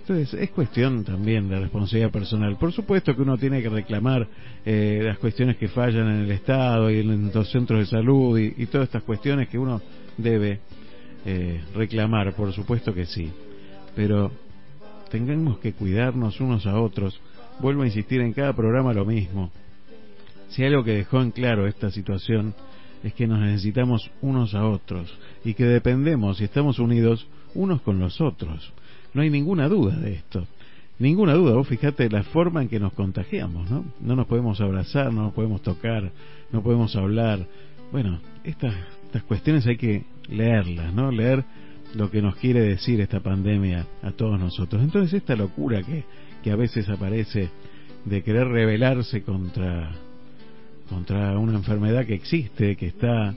Entonces, 0.09 0.39
es 0.39 0.51
cuestión 0.51 1.03
también 1.03 1.49
de 1.49 1.59
responsabilidad 1.59 2.11
personal. 2.11 2.55
Por 2.55 2.71
supuesto 2.71 3.13
que 3.13 3.21
uno 3.21 3.37
tiene 3.37 3.61
que 3.61 3.67
reclamar 3.67 4.25
eh, 4.65 5.01
las 5.03 5.17
cuestiones 5.17 5.57
que 5.57 5.67
fallan 5.67 6.07
en 6.07 6.21
el 6.21 6.31
Estado 6.31 6.89
y 6.89 6.99
en 6.99 7.29
los 7.33 7.51
centros 7.51 7.81
de 7.81 7.85
salud 7.87 8.39
y, 8.39 8.65
todas 8.67 8.87
estas 8.87 9.03
cuestiones 9.03 9.49
que 9.49 9.59
uno 9.59 9.81
debe 10.15 10.61
eh, 11.25 11.61
reclamar, 11.75 12.33
por 12.35 12.53
supuesto 12.53 12.93
que 12.93 13.05
sí. 13.05 13.29
Pero 13.97 14.31
tengamos 15.11 15.59
que 15.59 15.73
cuidarnos 15.73 16.39
unos 16.39 16.65
a 16.67 16.79
otros. 16.79 17.19
Vuelvo 17.59 17.81
a 17.83 17.87
insistir 17.87 18.21
en 18.21 18.31
cada 18.31 18.53
programa 18.53 18.93
lo 18.93 19.03
mismo. 19.03 19.51
Si 20.47 20.63
algo 20.63 20.85
que 20.85 20.93
dejó 20.93 21.21
en 21.21 21.31
claro 21.31 21.67
esta 21.67 21.91
situación 21.91 22.53
es 23.03 23.13
que 23.13 23.27
nos 23.27 23.41
necesitamos 23.41 24.09
unos 24.21 24.55
a 24.55 24.65
otros 24.65 25.13
y 25.43 25.53
que 25.53 25.65
dependemos 25.65 26.39
y 26.39 26.45
estamos 26.45 26.79
unidos 26.79 27.27
unos 27.55 27.81
con 27.81 27.99
los 27.99 28.21
otros. 28.21 28.71
No 29.13 29.21
hay 29.21 29.29
ninguna 29.29 29.67
duda 29.67 29.95
de 29.95 30.13
esto. 30.13 30.47
Ninguna 30.99 31.33
duda, 31.33 31.53
vos 31.53 31.67
fijate 31.67 32.09
la 32.09 32.23
forma 32.23 32.63
en 32.63 32.69
que 32.69 32.79
nos 32.79 32.93
contagiamos, 32.93 33.69
¿no? 33.69 33.85
No 34.01 34.15
nos 34.15 34.25
podemos 34.25 34.59
abrazar, 34.61 35.13
no 35.13 35.23
nos 35.23 35.33
podemos 35.33 35.61
tocar, 35.61 36.11
no 36.51 36.63
podemos 36.63 36.95
hablar. 36.95 37.45
Bueno, 37.91 38.19
estas, 38.43 38.73
estas 39.05 39.23
cuestiones 39.23 39.67
hay 39.67 39.77
que 39.77 40.05
leerlas, 40.27 40.93
¿no? 40.93 41.11
Leer 41.11 41.43
lo 41.93 42.09
que 42.09 42.21
nos 42.21 42.35
quiere 42.35 42.61
decir 42.61 42.99
esta 42.99 43.19
pandemia 43.19 43.85
a 44.01 44.11
todos 44.11 44.39
nosotros. 44.39 44.81
Entonces 44.81 45.13
esta 45.13 45.35
locura 45.35 45.83
que, 45.83 46.03
que 46.43 46.51
a 46.51 46.55
veces 46.55 46.89
aparece 46.89 47.49
de 48.05 48.23
querer 48.23 48.47
rebelarse 48.47 49.21
contra, 49.21 49.91
contra 50.89 51.37
una 51.37 51.53
enfermedad 51.57 52.05
que 52.05 52.15
existe, 52.15 52.75
que 52.75 52.87
está, 52.87 53.35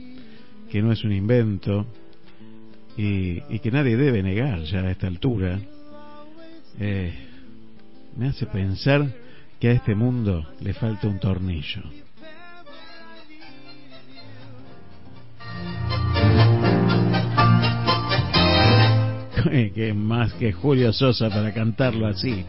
que 0.71 0.81
no 0.81 0.91
es 0.91 1.03
un 1.03 1.11
invento, 1.11 1.85
y, 2.97 3.41
y 3.49 3.59
que 3.59 3.71
nadie 3.71 3.97
debe 3.97 4.23
negar 4.23 4.61
ya 4.63 4.79
a 4.79 4.91
esta 4.91 5.07
altura, 5.07 5.59
eh, 6.79 7.13
me 8.15 8.27
hace 8.27 8.45
pensar 8.45 9.07
que 9.59 9.69
a 9.69 9.71
este 9.73 9.95
mundo 9.95 10.47
le 10.59 10.73
falta 10.73 11.07
un 11.07 11.19
tornillo. 11.19 11.83
que 19.75 19.93
más 19.93 20.33
que 20.33 20.51
Julio 20.51 20.93
Sosa 20.93 21.29
para 21.29 21.53
cantarlo 21.53 22.07
así. 22.07 22.45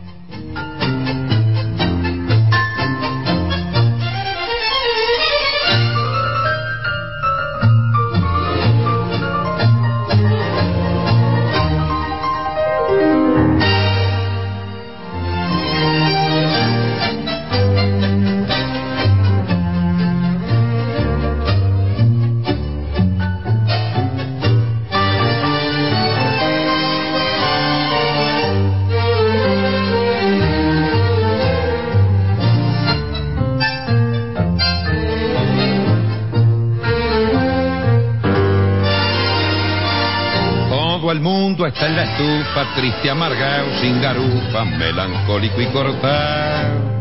Estufa, 42.12 42.74
triste, 42.74 43.10
amargado, 43.10 43.66
sin 43.80 44.00
garufa, 44.00 44.64
melancólico 44.64 45.60
y 45.60 45.66
cortado. 45.66 46.92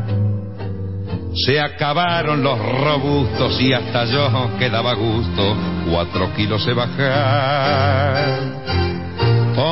Se 1.34 1.62
acabaron 1.62 2.44
los 2.44 2.60
robustos 2.60 3.60
y 3.62 3.72
hasta 3.74 4.06
yo 4.06 4.52
quedaba 4.60 4.94
gusto, 4.94 5.56
cuatro 5.90 6.32
kilos 6.36 6.64
se 6.64 6.74
bajar. 6.74 8.81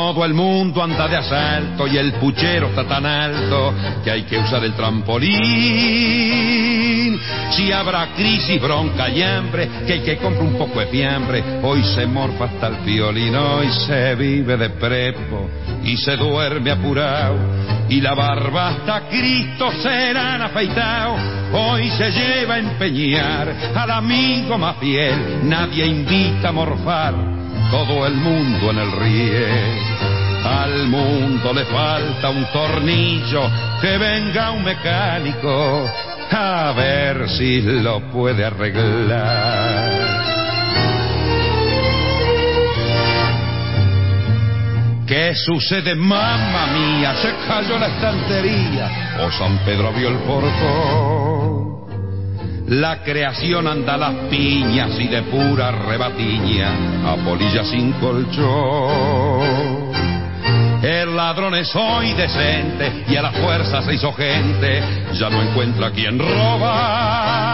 Todo 0.09 0.25
el 0.25 0.33
mundo 0.33 0.81
anda 0.81 1.07
de 1.07 1.17
asalto 1.17 1.85
y 1.85 1.95
el 1.95 2.13
puchero 2.13 2.69
está 2.69 2.83
tan 2.83 3.05
alto 3.05 3.75
que 4.03 4.09
hay 4.09 4.23
que 4.23 4.39
usar 4.39 4.63
el 4.63 4.73
trampolín. 4.73 5.29
Si 7.51 7.71
habrá 7.71 8.07
crisis, 8.15 8.59
bronca 8.59 9.07
y 9.07 9.21
hambre, 9.21 9.69
que 9.85 9.93
hay 9.93 9.99
que 9.99 10.17
comprar 10.17 10.47
un 10.47 10.57
poco 10.57 10.79
de 10.79 10.87
fiambre. 10.87 11.43
Hoy 11.61 11.83
se 11.83 12.07
morfa 12.07 12.45
hasta 12.45 12.69
el 12.69 12.77
violino 12.77 13.63
y 13.63 13.69
se 13.85 14.15
vive 14.15 14.57
de 14.57 14.71
prepo 14.71 15.47
y 15.83 15.95
se 15.95 16.17
duerme 16.17 16.71
apurado. 16.71 17.37
Y 17.87 18.01
la 18.01 18.15
barba 18.15 18.69
hasta 18.69 19.07
Cristo 19.09 19.71
serán 19.73 20.41
afeitado. 20.41 21.17
Hoy 21.53 21.87
se 21.91 22.09
lleva 22.09 22.55
a 22.55 22.59
empeñar 22.59 23.53
al 23.75 23.91
amigo 23.91 24.57
más 24.57 24.77
fiel. 24.77 25.47
Nadie 25.47 25.85
invita 25.85 26.49
a 26.49 26.51
morfar 26.51 27.38
todo 27.71 28.05
el 28.05 28.15
mundo 28.15 28.71
en 28.71 28.79
el 28.79 28.91
riel. 28.91 29.79
Al 30.43 30.87
mundo 30.87 31.53
le 31.53 31.65
falta 31.65 32.29
un 32.29 32.45
tornillo, 32.51 33.49
que 33.81 33.97
venga 33.97 34.51
un 34.51 34.63
mecánico 34.63 35.89
a 36.31 36.73
ver 36.75 37.29
si 37.29 37.61
lo 37.61 37.99
puede 38.11 38.45
arreglar. 38.45 40.19
¿Qué 45.09 45.33
sucede, 45.33 45.95
mamá 45.95 46.67
mía? 46.67 47.15
Se 47.15 47.33
cayó 47.47 47.79
la 47.79 47.87
estantería 47.87 49.17
o 49.19 49.31
San 49.31 49.57
Pedro 49.65 49.91
vio 49.91 50.09
el 50.09 50.17
portón. 50.19 51.28
La 52.69 53.01
creación 53.01 53.67
anda 53.67 53.95
a 53.95 53.97
las 53.97 54.13
piñas 54.29 54.91
y 54.99 55.07
de 55.07 55.23
pura 55.23 55.71
rebatiña 55.71 56.69
a 57.11 57.15
polilla 57.15 57.63
sin 57.63 57.93
colchón. 57.93 59.39
El 60.83 61.15
ladrón 61.15 61.55
es 61.55 61.75
hoy 61.75 62.13
decente 62.13 63.05
y 63.07 63.15
a 63.15 63.23
la 63.23 63.31
fuerza 63.31 63.81
se 63.81 63.95
hizo 63.95 64.13
gente, 64.13 64.83
ya 65.13 65.31
no 65.31 65.41
encuentra 65.41 65.89
quien 65.89 66.19
robar. 66.19 67.48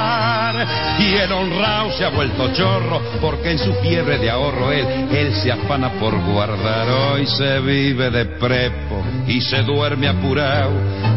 Y 1.00 1.16
el 1.16 1.32
honrado 1.32 1.92
se 1.92 2.06
ha 2.06 2.10
vuelto 2.10 2.54
chorro 2.54 3.02
porque 3.22 3.52
en 3.52 3.60
su 3.60 3.74
fiebre 3.76 4.18
de 4.18 4.30
ahorro 4.30 4.72
él, 4.72 4.86
él 5.12 5.34
se 5.36 5.52
afana 5.52 5.90
por 6.00 6.18
guardar. 6.24 6.88
Hoy 6.90 7.26
se 7.26 7.60
vive 7.60 8.10
de 8.10 8.26
prepo 8.26 9.04
y 9.28 9.42
se 9.42 9.64
duerme 9.64 10.08
apurado 10.08 10.72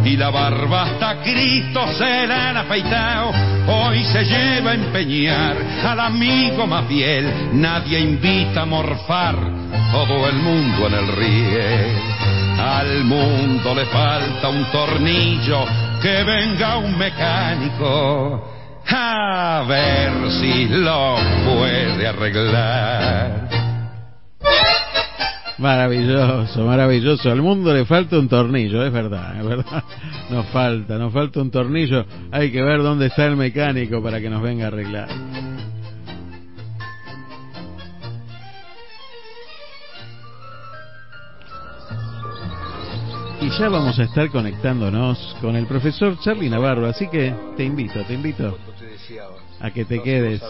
y 0.04 0.16
la 0.16 0.30
barba 0.30 0.84
hasta 0.84 1.22
Cristo 1.22 1.86
se 1.96 2.26
la 2.26 2.50
han 2.50 2.56
afeitado. 2.56 3.32
Hoy 3.66 4.04
se 4.04 4.24
lleva 4.24 4.70
a 4.70 4.74
empeñar 4.74 5.56
al 5.84 6.00
amigo 6.00 6.66
más 6.66 6.86
fiel, 6.86 7.50
nadie 7.52 8.00
invita 8.00 8.62
a 8.62 8.66
morfar, 8.66 9.36
todo 9.92 10.28
el 10.28 10.36
mundo 10.36 10.86
en 10.86 10.94
el 10.94 11.08
riel. 11.08 11.98
Al 12.58 13.04
mundo 13.04 13.74
le 13.74 13.86
falta 13.86 14.48
un 14.48 14.64
tornillo, 14.72 15.64
que 16.02 16.24
venga 16.24 16.78
un 16.78 16.96
mecánico 16.96 18.57
a 18.90 19.64
ver 19.68 20.30
si 20.32 20.66
lo 20.68 21.16
puede 21.44 22.06
arreglar. 22.06 23.48
Maravilloso, 25.58 26.64
maravilloso. 26.64 27.30
Al 27.30 27.42
mundo 27.42 27.74
le 27.74 27.84
falta 27.84 28.16
un 28.18 28.28
tornillo, 28.28 28.84
es 28.84 28.92
verdad, 28.92 29.38
es 29.38 29.46
verdad. 29.46 29.84
Nos 30.30 30.46
falta, 30.46 30.98
nos 30.98 31.12
falta 31.12 31.40
un 31.40 31.50
tornillo. 31.50 32.04
Hay 32.30 32.52
que 32.52 32.62
ver 32.62 32.82
dónde 32.82 33.06
está 33.06 33.26
el 33.26 33.36
mecánico 33.36 34.02
para 34.02 34.20
que 34.20 34.30
nos 34.30 34.42
venga 34.42 34.66
a 34.66 34.68
arreglar. 34.68 35.08
Y 43.40 43.50
ya 43.50 43.68
vamos 43.68 43.98
a 43.98 44.02
estar 44.02 44.28
conectándonos 44.30 45.36
con 45.40 45.54
el 45.54 45.66
profesor 45.66 46.18
Charlie 46.20 46.50
Navarro, 46.50 46.86
así 46.86 47.08
que 47.08 47.32
te 47.56 47.64
invito, 47.64 48.04
te 48.04 48.14
invito 48.14 48.58
a 49.60 49.70
que 49.70 49.84
te 49.84 50.02
quedes. 50.02 50.42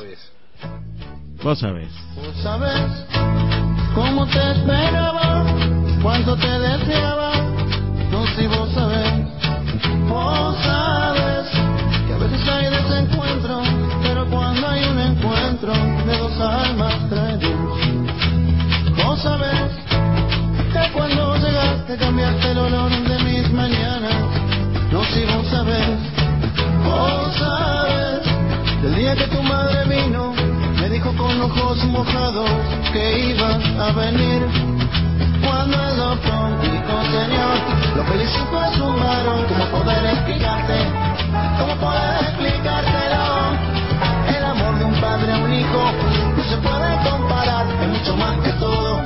Vos 1.43 1.59
sabés. 1.59 1.89
Vos 2.17 2.37
sabés 2.43 3.07
cómo 3.95 4.27
te 4.27 4.53
esperaba, 4.53 5.45
cuánto 6.03 6.37
te 6.37 6.49
deseaba, 6.49 7.33
no 8.11 8.21
vos 8.21 8.75
sabés. 8.75 10.09
Vos 10.09 10.57
sabés 10.65 10.98
de 22.71 23.19
mis 23.25 23.51
mañanas, 23.51 24.13
no 24.93 25.03
si 25.05 25.25
vos. 25.25 25.49
Vos 26.85 27.35
sabés 27.39 28.21
del 28.83 28.95
día 28.95 29.17
que 29.17 29.27
tu 29.29 29.43
madre 29.43 29.85
vino, 29.87 30.35
me 30.79 30.91
dijo 30.91 31.11
con 31.17 31.41
ojos 31.41 31.83
mojados 31.85 32.51
que 32.93 33.31
iba 33.31 33.55
a 33.87 33.93
venir. 33.93 34.43
Cuando 35.43 35.83
el 35.83 35.97
doctor 35.97 36.61
dijo, 36.61 36.95
señor, 37.11 37.57
lo 37.97 38.05
felicito 38.05 38.65
es 38.65 38.81
un 38.81 39.01
varón, 39.01 39.45
¿cómo 39.49 39.65
poder 39.81 40.05
explicarte? 40.05 40.77
¿Cómo 41.59 41.75
poder 41.77 42.21
explicártelo? 42.21 43.57
El 44.37 44.45
amor 44.45 44.79
de 44.79 44.85
un 44.85 45.01
padre 45.01 45.33
a 45.33 45.39
un 45.39 45.53
hijo 45.55 45.93
no 46.37 46.45
se 46.45 46.57
puede 46.59 47.11
comparar, 47.11 47.67
es 47.81 47.89
mucho 47.89 48.17
más 48.19 48.37
que 48.45 48.53
todo. 48.61 49.01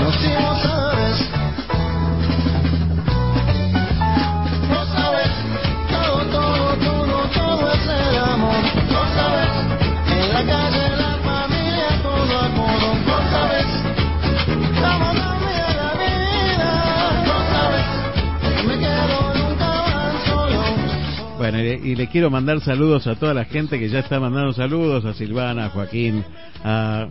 No 0.00 0.12
si 0.12 0.32
y 21.62 21.94
le, 21.94 22.08
quiero 22.08 22.30
mandar 22.30 22.60
saludos 22.60 23.06
a 23.06 23.16
toda 23.16 23.34
la 23.34 23.44
gente 23.44 23.78
que 23.78 23.88
ya 23.88 24.00
está 24.00 24.20
mandando 24.20 24.52
saludos, 24.52 25.04
a 25.04 25.14
Silvana, 25.14 25.66
a 25.66 25.70
Joaquín, 25.70 26.24
a, 26.64 27.06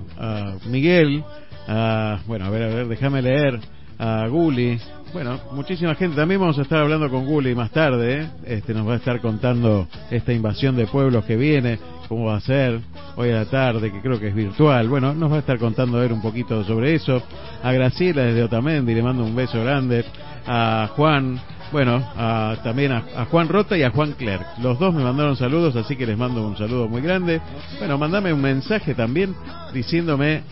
Miguel, 0.68 1.24
a, 1.68 2.20
bueno, 2.28 2.46
a 2.46 2.50
ver, 2.50 2.64
a 2.64 2.68
ver, 2.68 2.88
déjame 2.88 3.22
leer, 3.22 3.60
a 4.00 4.28
Guli, 4.28 4.80
bueno, 5.14 5.40
muchísima 5.54 5.96
gente. 5.96 6.16
También 6.16 6.40
vamos 6.40 6.60
a 6.60 6.62
estar 6.62 6.80
hablando 6.80 7.10
con 7.10 7.26
Guli 7.26 7.56
más 7.56 7.72
tarde, 7.72 8.22
¿eh? 8.22 8.30
este 8.46 8.74
nos 8.74 8.88
va 8.88 8.94
a 8.94 8.98
estar 8.98 9.20
contando 9.22 9.88
esta 10.12 10.34
invasión 10.34 10.76
de 10.76 10.86
pueblos 10.86 11.24
que 11.26 11.38
viene, 11.38 11.80
cómo 12.08 12.26
va 12.26 12.38
a 12.38 12.42
ser 12.42 12.80
hoy 13.16 13.32
a 13.32 13.38
la 13.38 13.46
tarde, 13.46 13.92
que 13.92 14.02
creo 14.02 14.20
que 14.20 14.28
es 14.28 14.36
virtual. 14.36 14.90
Bueno, 14.90 15.14
nos 15.14 15.32
va 15.32 15.38
a 15.38 15.40
estar 15.40 15.58
contando 15.58 15.98
ver 16.00 16.12
un 16.12 16.22
poquito 16.22 16.64
sobre 16.66 16.96
eso. 16.96 17.24
A 17.64 17.72
Graciela 17.72 18.24
desde 18.24 18.44
Otamendi, 18.44 18.94
le 18.94 19.02
mando 19.02 19.24
un 19.24 19.36
beso 19.36 19.62
grande. 19.64 20.04
A 20.46 20.90
Juan, 20.96 21.40
bueno, 21.72 22.02
a- 22.16 22.56
también 22.64 22.92
a, 22.92 23.04
a 23.16 23.26
Juan 23.26 23.48
Rota 23.50 23.78
y 23.78 23.84
a 23.84 23.92
Juan 23.92 24.14
Clerc. 24.14 24.46
Los 24.62 24.80
dos 24.80 24.94
me 24.94 25.04
mandaron 25.04 25.36
saludos, 25.36 25.76
así 25.76 25.96
que 25.96 26.06
les 26.06 26.18
mando 26.18 26.46
un 26.46 26.58
saludo 26.58 26.88
muy 26.88 27.02
grande. 27.02 27.42
Bueno, 27.80 27.98
mandame 27.98 28.34
un 28.34 28.42
mensaje 28.42 28.94
también 28.96 29.36
diciéndome 29.74 30.44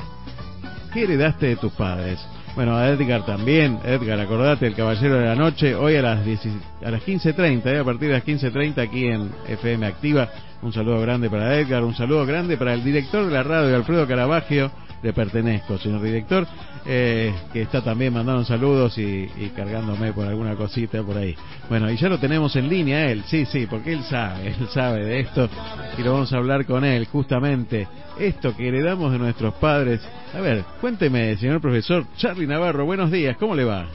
qué 0.93 1.03
heredaste 1.03 1.47
de 1.47 1.55
tus 1.57 1.71
padres. 1.73 2.19
Bueno, 2.55 2.77
a 2.77 2.87
Edgar 2.87 3.25
también. 3.25 3.79
Edgar, 3.83 4.17
acordate, 4.19 4.65
el 4.67 4.75
Caballero 4.75 5.15
de 5.15 5.25
la 5.25 5.35
Noche, 5.35 5.75
hoy 5.75 5.95
a 5.97 6.01
las, 6.01 6.23
10 6.23 6.39
a 6.85 6.89
las 6.91 7.01
15.30, 7.05 7.65
eh, 7.65 7.79
a 7.79 7.83
partir 7.83 8.07
de 8.07 8.13
las 8.13 8.23
15.30 8.25 8.77
aquí 8.81 9.07
en 9.07 9.29
FM 9.49 9.85
Activa. 9.85 10.29
Un 10.61 10.71
saludo 10.71 11.01
grande 11.01 11.29
para 11.29 11.53
Edgar, 11.59 11.83
un 11.83 11.93
saludo 11.95 12.25
grande 12.25 12.55
para 12.55 12.73
el 12.73 12.81
director 12.83 13.25
de 13.25 13.31
la 13.33 13.43
radio, 13.43 13.75
Alfredo 13.75 14.07
Caravaggio. 14.07 14.71
Le 15.05 15.13
pertenezco, 15.13 15.77
señor 15.77 16.01
director, 16.01 16.47
eh, 16.83 17.31
que 17.53 17.61
está 17.61 17.83
también 17.83 18.11
mandando 18.11 18.43
saludos 18.43 18.97
y, 18.97 19.29
y 19.37 19.51
cargándome 19.55 20.11
por 20.13 20.25
alguna 20.25 20.55
cosita 20.55 21.03
por 21.03 21.15
ahí. 21.15 21.35
Bueno, 21.69 21.91
y 21.91 21.95
ya 21.95 22.09
lo 22.09 22.17
tenemos 22.17 22.55
en 22.55 22.67
línea 22.67 23.11
él, 23.11 23.21
sí, 23.27 23.45
sí, 23.45 23.67
porque 23.69 23.93
él 23.93 24.01
sabe, 24.01 24.47
él 24.59 24.67
sabe 24.69 25.05
de 25.05 25.19
esto 25.19 25.47
y 25.95 26.01
lo 26.01 26.13
vamos 26.13 26.33
a 26.33 26.37
hablar 26.37 26.65
con 26.65 26.83
él, 26.83 27.05
justamente. 27.05 27.87
Esto 28.19 28.57
que 28.57 28.67
heredamos 28.67 29.11
de 29.11 29.19
nuestros 29.19 29.53
padres. 29.55 30.01
A 30.33 30.41
ver, 30.41 30.63
cuénteme, 30.81 31.37
señor 31.37 31.61
profesor 31.61 32.05
Charlie 32.17 32.47
Navarro, 32.47 32.83
buenos 32.85 33.11
días, 33.11 33.37
¿cómo 33.37 33.53
le 33.53 33.63
va? 33.63 33.85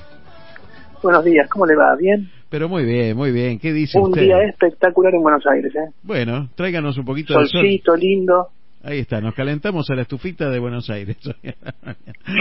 Buenos 1.02 1.24
días, 1.24 1.48
¿cómo 1.50 1.66
le 1.66 1.74
va? 1.74 1.96
¿Bien? 1.98 2.30
Pero 2.50 2.68
muy 2.68 2.84
bien, 2.84 3.16
muy 3.16 3.32
bien, 3.32 3.58
¿qué 3.58 3.72
dice 3.72 3.98
Un 3.98 4.10
usted? 4.10 4.22
día 4.22 4.40
espectacular 4.44 5.12
en 5.12 5.22
Buenos 5.22 5.44
Aires, 5.44 5.74
¿eh? 5.74 5.92
Bueno, 6.04 6.50
tráiganos 6.54 6.96
un 6.98 7.04
poquito 7.04 7.32
de 7.32 7.46
sol. 7.46 7.62
Solcito, 7.62 7.96
lindo. 7.96 8.50
Ahí 8.82 9.00
está, 9.00 9.20
nos 9.20 9.34
calentamos 9.34 9.90
a 9.90 9.94
la 9.94 10.02
estufita 10.02 10.48
de 10.48 10.58
Buenos 10.58 10.88
Aires. 10.88 11.16
¿Qué 11.42 11.52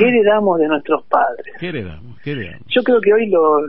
heredamos 0.07 0.57
de 0.59 0.67
nuestros 0.67 1.03
padres? 1.05 1.53
¿Qué 1.59 1.67
heredamos? 1.67 2.17
¿Qué 2.21 2.31
heredamos? 2.31 2.65
Yo 2.69 2.81
creo 2.81 3.01
que 3.01 3.13
hoy 3.13 3.29
lo, 3.29 3.59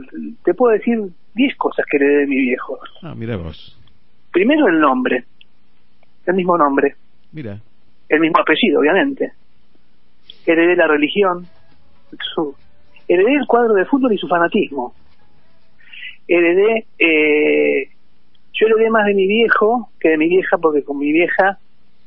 te 0.43 0.53
puedo 0.53 0.73
decir 0.73 0.97
10 1.35 1.55
cosas 1.57 1.85
que 1.89 1.97
heredé 1.97 2.19
de 2.21 2.27
mi 2.27 2.37
viejo. 2.37 2.79
Ah, 3.01 3.13
mira 3.15 3.35
vos, 3.35 3.77
Primero 4.31 4.67
el 4.67 4.79
nombre, 4.79 5.25
el 6.25 6.33
mismo 6.35 6.57
nombre, 6.57 6.95
mira. 7.33 7.59
el 8.07 8.19
mismo 8.21 8.39
apellido, 8.39 8.79
obviamente. 8.79 9.33
Heredé 10.45 10.77
la 10.77 10.87
religión, 10.87 11.45
su, 12.33 12.55
heredé 13.09 13.35
el 13.35 13.45
cuadro 13.47 13.73
de 13.73 13.83
fútbol 13.85 14.13
y 14.13 14.17
su 14.17 14.29
fanatismo. 14.29 14.93
Heredé, 16.25 16.85
eh, 16.97 17.89
yo 18.53 18.67
heredé 18.67 18.89
más 18.89 19.05
de 19.05 19.13
mi 19.13 19.27
viejo 19.27 19.89
que 19.99 20.09
de 20.09 20.17
mi 20.17 20.29
vieja, 20.29 20.57
porque 20.57 20.83
con 20.83 20.97
mi 20.97 21.11
vieja, 21.11 21.57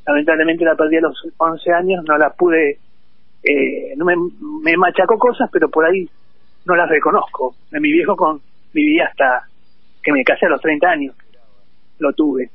lamentablemente 0.07 0.65
la 0.65 0.75
perdí 0.75 0.97
a 0.97 1.03
los 1.03 1.27
11 1.37 1.73
años, 1.73 2.05
no 2.07 2.17
la 2.19 2.31
pude, 2.31 2.79
eh, 3.43 3.95
no 3.97 4.05
me, 4.05 4.15
me 4.63 4.77
machacó 4.77 5.19
cosas, 5.19 5.49
pero 5.53 5.69
por 5.69 5.85
ahí 5.85 6.09
no 6.67 6.75
las 6.75 6.89
reconozco. 6.89 7.55
Mi 7.73 7.93
viejo 7.93 8.17
con 8.17 8.41
viví 8.73 9.01
hasta 9.01 9.47
que 10.03 10.13
me 10.13 10.25
casé 10.25 10.47
a 10.47 10.51
los 10.51 10.61
30 10.61 10.89
años, 10.89 11.15
lo 11.99 12.13
tuve. 12.13 12.51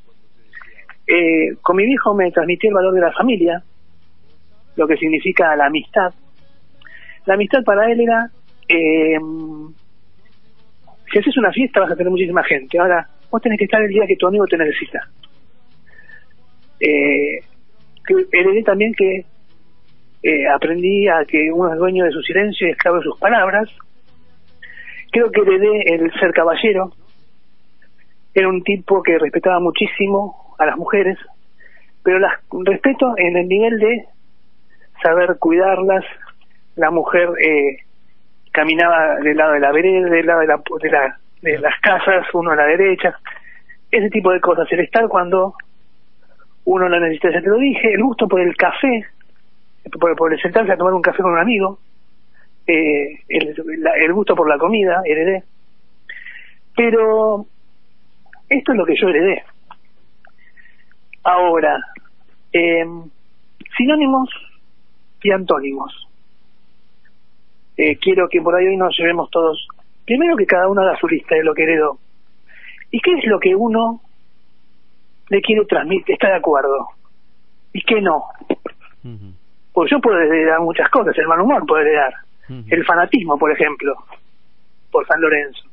Eh, 1.07 1.55
con 1.61 1.75
mi 1.75 1.85
viejo 1.85 2.13
me 2.13 2.31
transmití 2.31 2.67
el 2.67 2.73
valor 2.73 2.93
de 2.93 3.01
la 3.01 3.11
familia, 3.11 3.63
lo 4.75 4.87
que 4.87 4.97
significa 4.97 5.55
la 5.55 5.65
amistad. 5.65 6.13
La 7.25 7.33
amistad 7.33 7.63
para 7.63 7.91
él 7.91 8.01
era, 8.01 8.29
eh, 8.67 9.17
si 11.11 11.19
haces 11.19 11.37
una 11.37 11.51
fiesta 11.51 11.79
vas 11.79 11.91
a 11.91 11.95
tener 11.95 12.11
muchísima 12.11 12.43
gente, 12.43 12.77
ahora 12.77 13.07
vos 13.31 13.41
tenés 13.41 13.57
que 13.57 13.65
estar 13.65 13.81
el 13.81 13.89
día 13.89 14.05
que 14.07 14.15
tu 14.15 14.27
amigo 14.27 14.45
te 14.45 14.57
necesita. 14.57 15.07
Eh, 16.79 17.43
heredé 18.31 18.63
también 18.63 18.93
que 18.93 19.25
eh, 20.23 20.47
aprendí 20.47 21.07
a 21.07 21.23
que 21.25 21.51
uno 21.51 21.73
es 21.73 21.79
dueño 21.79 22.05
de 22.05 22.11
su 22.11 22.21
silencio 22.21 22.67
y 22.67 22.71
esclavo 22.71 22.97
de 22.97 23.03
sus 23.03 23.19
palabras. 23.19 23.69
Creo 25.11 25.31
que 25.31 25.41
heredé 25.41 25.95
el 25.95 26.11
ser 26.19 26.31
caballero. 26.33 26.91
Era 28.33 28.47
un 28.47 28.63
tipo 28.63 29.01
que 29.01 29.17
respetaba 29.17 29.59
muchísimo 29.59 30.55
a 30.59 30.65
las 30.65 30.77
mujeres, 30.77 31.17
pero 32.03 32.19
las 32.19 32.33
respeto 32.65 33.13
en 33.17 33.37
el 33.37 33.47
nivel 33.47 33.79
de 33.79 34.05
saber 35.01 35.37
cuidarlas. 35.39 36.03
La 36.75 36.91
mujer 36.91 37.29
eh, 37.43 37.79
caminaba 38.51 39.15
del 39.15 39.37
lado 39.37 39.53
de 39.53 39.59
la 39.59 39.71
vereda, 39.71 40.09
del 40.09 40.25
lado 40.25 40.41
de, 40.41 40.47
la, 40.47 40.57
de, 40.57 40.89
la, 40.89 41.19
de 41.41 41.59
las 41.59 41.79
casas, 41.81 42.27
uno 42.33 42.51
a 42.51 42.55
la 42.55 42.65
derecha, 42.65 43.17
ese 43.91 44.09
tipo 44.09 44.31
de 44.31 44.41
cosas. 44.41 44.67
El 44.71 44.81
estar 44.81 45.07
cuando 45.07 45.55
uno 46.71 46.87
lo 46.87 46.99
necesita, 46.99 47.31
ya 47.31 47.41
te 47.41 47.49
lo 47.49 47.57
dije, 47.57 47.93
el 47.93 48.03
gusto 48.03 48.27
por 48.27 48.39
el 48.41 48.55
café, 48.55 49.05
por, 49.99 50.15
por 50.15 50.39
sentarse 50.39 50.71
a 50.71 50.77
tomar 50.77 50.93
un 50.93 51.01
café 51.01 51.23
con 51.23 51.31
un 51.31 51.39
amigo, 51.39 51.79
eh, 52.67 53.21
el, 53.27 53.55
la- 53.81 53.95
el 53.95 54.13
gusto 54.13 54.35
por 54.35 54.47
la 54.47 54.57
comida, 54.59 55.01
heredé. 55.03 55.43
Pero 56.75 57.45
esto 58.49 58.71
es 58.71 58.77
lo 58.77 58.85
que 58.85 58.95
yo 59.01 59.09
heredé. 59.09 59.41
Ahora, 61.23 61.77
eh, 62.53 62.85
sinónimos 63.75 64.29
y 65.23 65.31
antónimos. 65.31 66.07
Eh, 67.77 67.97
quiero 67.97 68.27
que 68.29 68.41
por 68.41 68.55
ahí 68.55 68.67
hoy 68.67 68.77
nos 68.77 68.95
llevemos 68.97 69.29
todos, 69.31 69.67
primero 70.05 70.35
que 70.35 70.45
cada 70.45 70.67
uno 70.67 70.81
haga 70.81 70.97
su 70.99 71.07
lista 71.07 71.35
de 71.35 71.43
lo 71.43 71.53
que 71.55 71.63
heredó. 71.63 71.97
¿Y 72.91 72.99
qué 72.99 73.11
es 73.13 73.25
lo 73.25 73.39
que 73.39 73.55
uno 73.55 74.01
le 75.29 75.41
quiere 75.41 75.65
transmitir, 75.65 76.13
está 76.13 76.29
de 76.29 76.35
acuerdo? 76.35 76.87
¿Y 77.73 77.81
qué 77.83 78.01
no? 78.01 78.23
Ujú, 79.03 79.33
Porque 79.71 79.91
yo 79.91 79.99
puedo 79.99 80.19
heredar 80.19 80.59
muchas 80.61 80.89
cosas, 80.89 81.17
el 81.17 81.27
mal 81.27 81.41
humor 81.41 81.65
puedo 81.67 81.81
heredar, 81.81 82.13
el 82.49 82.83
fanatismo, 82.83 83.37
por 83.37 83.51
ejemplo, 83.51 83.93
por 84.91 85.05
San 85.05 85.21
Lorenzo. 85.21 85.63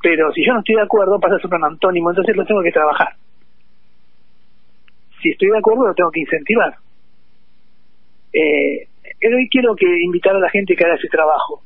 Pero 0.00 0.32
si 0.32 0.44
yo 0.44 0.54
no 0.54 0.60
estoy 0.60 0.76
de 0.76 0.82
acuerdo, 0.82 1.20
pasa 1.20 1.36
a 1.36 1.38
ser 1.38 1.52
un 1.52 1.64
antónimo, 1.64 2.10
entonces 2.10 2.34
lo 2.34 2.46
tengo 2.46 2.62
que 2.62 2.72
trabajar. 2.72 3.14
Si 5.20 5.30
estoy 5.30 5.48
de 5.48 5.58
acuerdo, 5.58 5.86
lo 5.86 5.94
tengo 5.94 6.10
que 6.10 6.20
incentivar. 6.20 6.76
Eh, 8.32 8.88
hoy 9.22 9.48
quiero 9.50 9.74
que 9.76 9.86
invitar 10.02 10.34
a 10.34 10.38
la 10.38 10.48
gente 10.50 10.74
que 10.74 10.84
haga 10.84 10.94
ese 10.94 11.08
trabajo, 11.08 11.62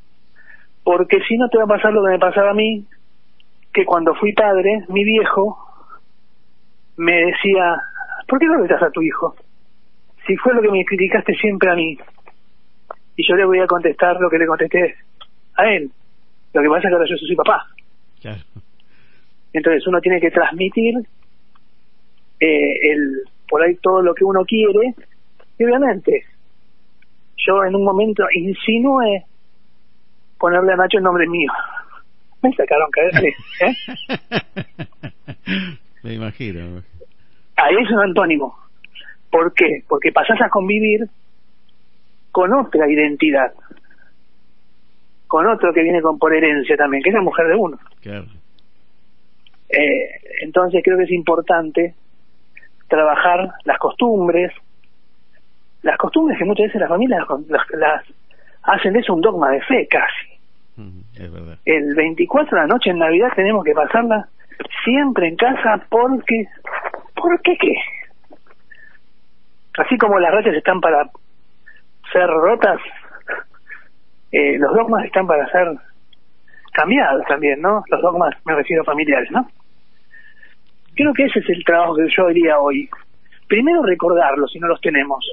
porque 0.83 1.20
si 1.29 1.37
no 1.37 1.48
te 1.48 1.59
va 1.59 1.64
a 1.64 1.68
pasar 1.68 1.92
lo 1.92 2.03
que 2.05 2.11
me 2.11 2.18
pasaba 2.18 2.50
a 2.50 2.55
mí, 2.55 2.85
que 3.72 3.85
cuando 3.85 4.14
fui 4.14 4.33
padre, 4.33 4.85
mi 4.88 5.05
viejo 5.05 5.59
me 7.00 7.16
decía, 7.24 7.76
¿por 8.28 8.38
qué 8.38 8.46
no 8.46 8.58
retas 8.58 8.82
a 8.82 8.90
tu 8.90 9.00
hijo? 9.00 9.34
Si 10.26 10.36
fue 10.36 10.54
lo 10.54 10.60
que 10.60 10.70
me 10.70 10.84
criticaste 10.84 11.34
siempre 11.34 11.70
a 11.70 11.74
mí, 11.74 11.98
y 13.16 13.26
yo 13.26 13.36
le 13.36 13.46
voy 13.46 13.58
a 13.58 13.66
contestar 13.66 14.20
lo 14.20 14.28
que 14.28 14.38
le 14.38 14.46
contesté 14.46 14.96
a 15.56 15.66
él. 15.70 15.90
Lo 16.52 16.62
que 16.62 16.68
pasa 16.68 16.78
es 16.78 16.84
que 16.84 16.94
ahora 16.94 17.06
yo 17.08 17.16
soy 17.16 17.36
papá. 17.36 17.66
Claro. 18.20 18.40
Entonces 19.52 19.86
uno 19.86 20.00
tiene 20.00 20.20
que 20.20 20.30
transmitir 20.30 20.94
eh, 22.38 22.92
el 22.92 23.22
por 23.48 23.62
ahí 23.62 23.74
todo 23.76 24.02
lo 24.02 24.14
que 24.14 24.24
uno 24.24 24.44
quiere. 24.44 24.94
Y 25.58 25.64
obviamente, 25.64 26.24
yo 27.36 27.64
en 27.64 27.74
un 27.74 27.84
momento 27.84 28.24
insinué 28.34 29.24
ponerle 30.38 30.72
a 30.74 30.76
Nacho 30.76 30.98
el 30.98 31.04
nombre 31.04 31.26
mío. 31.26 31.50
Me 32.42 32.52
sacaron 32.52 32.90
caer, 32.90 33.34
¿eh? 33.60 33.74
me 36.02 36.14
imagino. 36.14 36.82
Ahí 37.56 37.74
es 37.82 37.90
un 37.90 38.00
antónimo. 38.00 38.56
¿Por 39.30 39.52
qué? 39.54 39.84
Porque 39.88 40.12
pasás 40.12 40.40
a 40.40 40.48
convivir 40.48 41.08
con 42.32 42.52
otra 42.52 42.90
identidad. 42.90 43.52
Con 45.26 45.46
otro 45.46 45.72
que 45.72 45.82
viene 45.82 46.02
con 46.02 46.18
por 46.18 46.34
herencia 46.34 46.76
también, 46.76 47.02
que 47.02 47.10
es 47.10 47.14
la 47.14 47.22
mujer 47.22 47.46
de 47.46 47.54
uno. 47.54 47.78
Claro. 48.00 48.26
Eh, 49.68 50.20
entonces 50.42 50.82
creo 50.84 50.96
que 50.98 51.04
es 51.04 51.12
importante 51.12 51.94
trabajar 52.88 53.52
las 53.64 53.78
costumbres, 53.78 54.52
las 55.82 55.96
costumbres 55.96 56.38
que 56.38 56.44
muchas 56.44 56.66
veces 56.66 56.80
las 56.80 56.88
familias 56.88 57.24
las, 57.48 57.70
las 57.70 58.04
hacen 58.62 58.92
de 58.92 58.98
eso 58.98 59.14
un 59.14 59.20
dogma 59.20 59.50
de 59.50 59.60
fe 59.62 59.86
casi. 59.88 60.30
Es 61.14 61.30
verdad. 61.30 61.58
El 61.64 61.94
24 61.94 62.56
de 62.56 62.62
la 62.62 62.66
noche 62.66 62.90
en 62.90 62.98
Navidad 62.98 63.28
tenemos 63.36 63.64
que 63.64 63.72
pasarla 63.72 64.28
siempre 64.84 65.28
en 65.28 65.36
casa 65.36 65.84
porque, 65.88 66.46
¿por 67.14 67.40
qué 67.42 67.56
qué? 67.56 67.74
Así 69.78 69.96
como 69.98 70.18
las 70.18 70.32
rachas 70.32 70.54
están 70.54 70.80
para 70.80 71.08
ser 72.12 72.26
rotas, 72.26 72.80
eh, 74.32 74.58
los 74.58 74.74
dogmas 74.74 75.04
están 75.04 75.26
para 75.26 75.50
ser 75.50 75.68
cambiados 76.72 77.24
también, 77.26 77.60
¿no? 77.60 77.82
Los 77.88 78.02
dogmas, 78.02 78.34
me 78.44 78.54
refiero 78.54 78.84
familiares, 78.84 79.30
¿no? 79.30 79.48
Creo 80.94 81.12
que 81.14 81.24
ese 81.24 81.38
es 81.40 81.48
el 81.50 81.64
trabajo 81.64 81.94
que 81.94 82.08
yo 82.14 82.26
haría 82.26 82.58
hoy. 82.58 82.88
Primero 83.48 83.82
recordarlos 83.82 84.50
si 84.52 84.58
no 84.58 84.68
los 84.68 84.80
tenemos. 84.80 85.24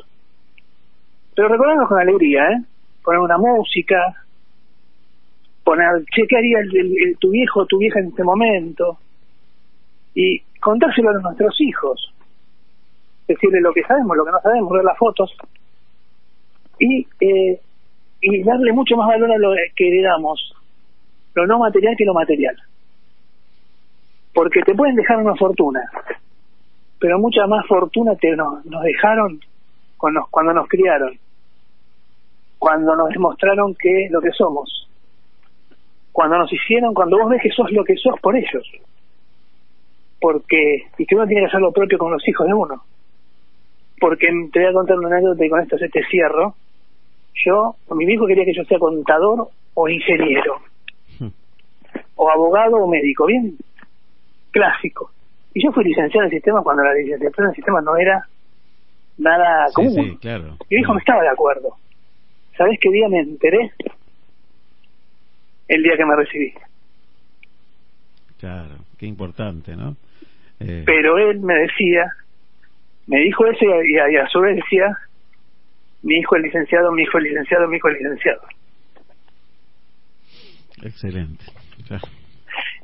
Pero 1.35 1.49
recordarlos 1.49 1.87
con 1.87 1.99
alegría, 1.99 2.49
¿eh? 2.51 2.63
Poner 3.03 3.19
una 3.19 3.37
música, 3.37 4.13
poner, 5.63 6.03
che, 6.13 6.25
¿qué 6.27 6.37
haría 6.37 6.59
el, 6.59 7.17
tu 7.19 7.29
viejo 7.31 7.65
tu 7.65 7.77
vieja 7.77 7.99
en 7.99 8.07
este 8.07 8.23
momento? 8.23 8.97
Y 10.19 10.41
contárselo 10.59 11.11
a 11.11 11.21
nuestros 11.21 11.61
hijos. 11.61 12.11
Decirle 13.27 13.61
lo 13.61 13.71
que 13.71 13.83
sabemos, 13.83 14.17
lo 14.17 14.25
que 14.25 14.31
no 14.31 14.41
sabemos, 14.41 14.71
ver 14.71 14.83
las 14.83 14.97
fotos. 14.97 15.31
Y, 16.79 17.05
eh, 17.19 17.61
y 18.21 18.43
darle 18.43 18.73
mucho 18.73 18.95
más 18.97 19.09
valor 19.09 19.31
a 19.31 19.37
lo 19.37 19.53
que 19.75 19.87
heredamos, 19.87 20.55
lo 21.35 21.45
no 21.45 21.59
material 21.59 21.93
que 21.95 22.05
lo 22.05 22.15
material. 22.15 22.55
Porque 24.33 24.61
te 24.63 24.73
pueden 24.73 24.95
dejar 24.95 25.17
una 25.17 25.35
fortuna, 25.35 25.81
pero 26.99 27.19
mucha 27.19 27.45
más 27.45 27.67
fortuna 27.67 28.15
te 28.15 28.35
nos, 28.35 28.63
dejaron 28.83 29.39
cuando 29.97 30.21
nos, 30.21 30.29
cuando 30.29 30.53
nos 30.53 30.67
criaron, 30.67 31.13
cuando 32.57 32.95
nos 32.95 33.09
demostraron 33.09 33.75
que 33.75 34.07
lo 34.09 34.19
que 34.19 34.31
somos, 34.31 34.89
cuando 36.11 36.39
nos 36.39 36.51
hicieron, 36.51 36.95
cuando 36.95 37.19
vos 37.19 37.29
ves 37.29 37.41
que 37.43 37.51
sos 37.51 37.71
lo 37.71 37.83
que 37.83 37.97
sos 37.97 38.19
por 38.19 38.35
ellos. 38.35 38.67
Porque, 40.19 40.87
y 40.97 41.05
que 41.05 41.15
uno 41.15 41.27
tiene 41.27 41.41
que 41.43 41.47
hacer 41.47 41.61
lo 41.61 41.71
propio 41.71 41.97
con 41.97 42.11
los 42.11 42.27
hijos 42.27 42.47
de 42.47 42.53
uno. 42.53 42.83
Porque 43.99 44.27
te 44.51 44.59
voy 44.59 44.69
a 44.69 44.73
contar 44.73 44.97
una 44.97 45.09
anécdota 45.15 45.45
y 45.45 45.49
con 45.49 45.59
esto 45.61 45.77
se 45.77 45.89
te 45.89 46.03
cierro. 46.09 46.55
Yo, 47.45 47.75
mi 47.95 48.05
viejo 48.05 48.25
quería 48.25 48.45
que 48.45 48.53
yo 48.53 48.63
sea 48.65 48.79
contador 48.79 49.49
o 49.75 49.89
ingeniero, 49.89 50.57
o 52.15 52.29
abogado 52.31 52.77
o 52.77 52.87
médico, 52.87 53.27
bien 53.27 53.55
clásico. 54.51 55.11
Y 55.53 55.63
yo 55.63 55.71
fui 55.71 55.83
licenciado 55.83 56.25
en 56.25 56.31
sistemas 56.31 56.63
cuando 56.63 56.83
la 56.83 56.93
licenciatura 56.93 57.49
en 57.49 57.53
sistemas 57.55 57.83
no 57.83 57.95
era 57.95 58.27
nada 59.19 59.67
Sí, 59.67 59.73
común. 59.75 59.93
sí, 59.93 60.17
claro. 60.17 60.57
Mi 60.69 60.79
hijo 60.79 60.93
no 60.93 60.99
estaba 60.99 61.21
de 61.21 61.29
acuerdo. 61.29 61.75
¿Sabés 62.57 62.79
qué 62.81 62.89
día 62.89 63.07
me 63.07 63.19
enteré? 63.19 63.71
El 65.67 65.83
día 65.83 65.95
que 65.95 66.05
me 66.05 66.15
recibí. 66.15 66.53
Claro, 68.39 68.75
qué 68.97 69.05
importante, 69.05 69.75
¿no? 69.75 69.95
Eh, 70.59 70.83
Pero 70.85 71.17
él 71.17 71.39
me 71.39 71.53
decía, 71.53 72.11
me 73.07 73.19
dijo 73.19 73.45
eso 73.45 73.65
y 73.83 73.97
a, 73.97 74.09
y 74.11 74.15
a 74.17 74.27
su 74.27 74.39
vez 74.41 74.55
decía, 74.55 74.95
mi 76.03 76.15
hijo 76.15 76.35
es 76.37 76.43
licenciado, 76.43 76.91
mi 76.91 77.03
hijo 77.03 77.17
es 77.17 77.23
licenciado, 77.25 77.67
mi 77.67 77.77
hijo 77.77 77.89
es 77.89 77.97
licenciado. 77.99 78.41
excelente. 80.83 81.43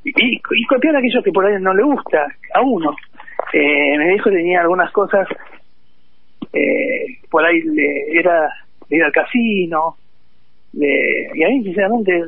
Y, 0.03 0.09
y, 0.09 0.35
y 0.35 0.65
copiar 0.65 0.95
aquello 0.95 1.23
que 1.23 1.31
por 1.31 1.45
ahí 1.45 1.61
no 1.61 1.73
le 1.73 1.83
gusta 1.83 2.27
a 2.53 2.61
uno. 2.61 2.95
Eh, 3.53 3.97
me 3.97 4.09
dijo 4.13 4.29
que 4.29 4.37
tenía 4.37 4.61
algunas 4.61 4.91
cosas, 4.91 5.27
eh, 6.51 7.19
por 7.29 7.45
ahí 7.45 7.61
le, 7.61 8.19
era 8.19 8.49
de 8.89 8.97
ir 8.97 9.03
al 9.03 9.11
casino, 9.11 9.95
de, 10.71 11.29
y 11.33 11.43
a 11.43 11.49
mí 11.49 11.63
sinceramente 11.63 12.19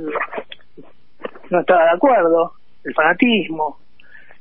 no 1.50 1.60
estaba 1.60 1.84
de 1.86 1.92
acuerdo, 1.96 2.54
el 2.84 2.94
fanatismo, 2.94 3.80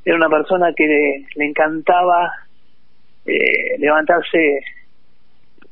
era 0.05 0.17
una 0.17 0.29
persona 0.29 0.73
que 0.75 0.87
le, 1.35 1.45
encantaba 1.45 2.31
eh, 3.27 3.79
levantarse 3.79 4.61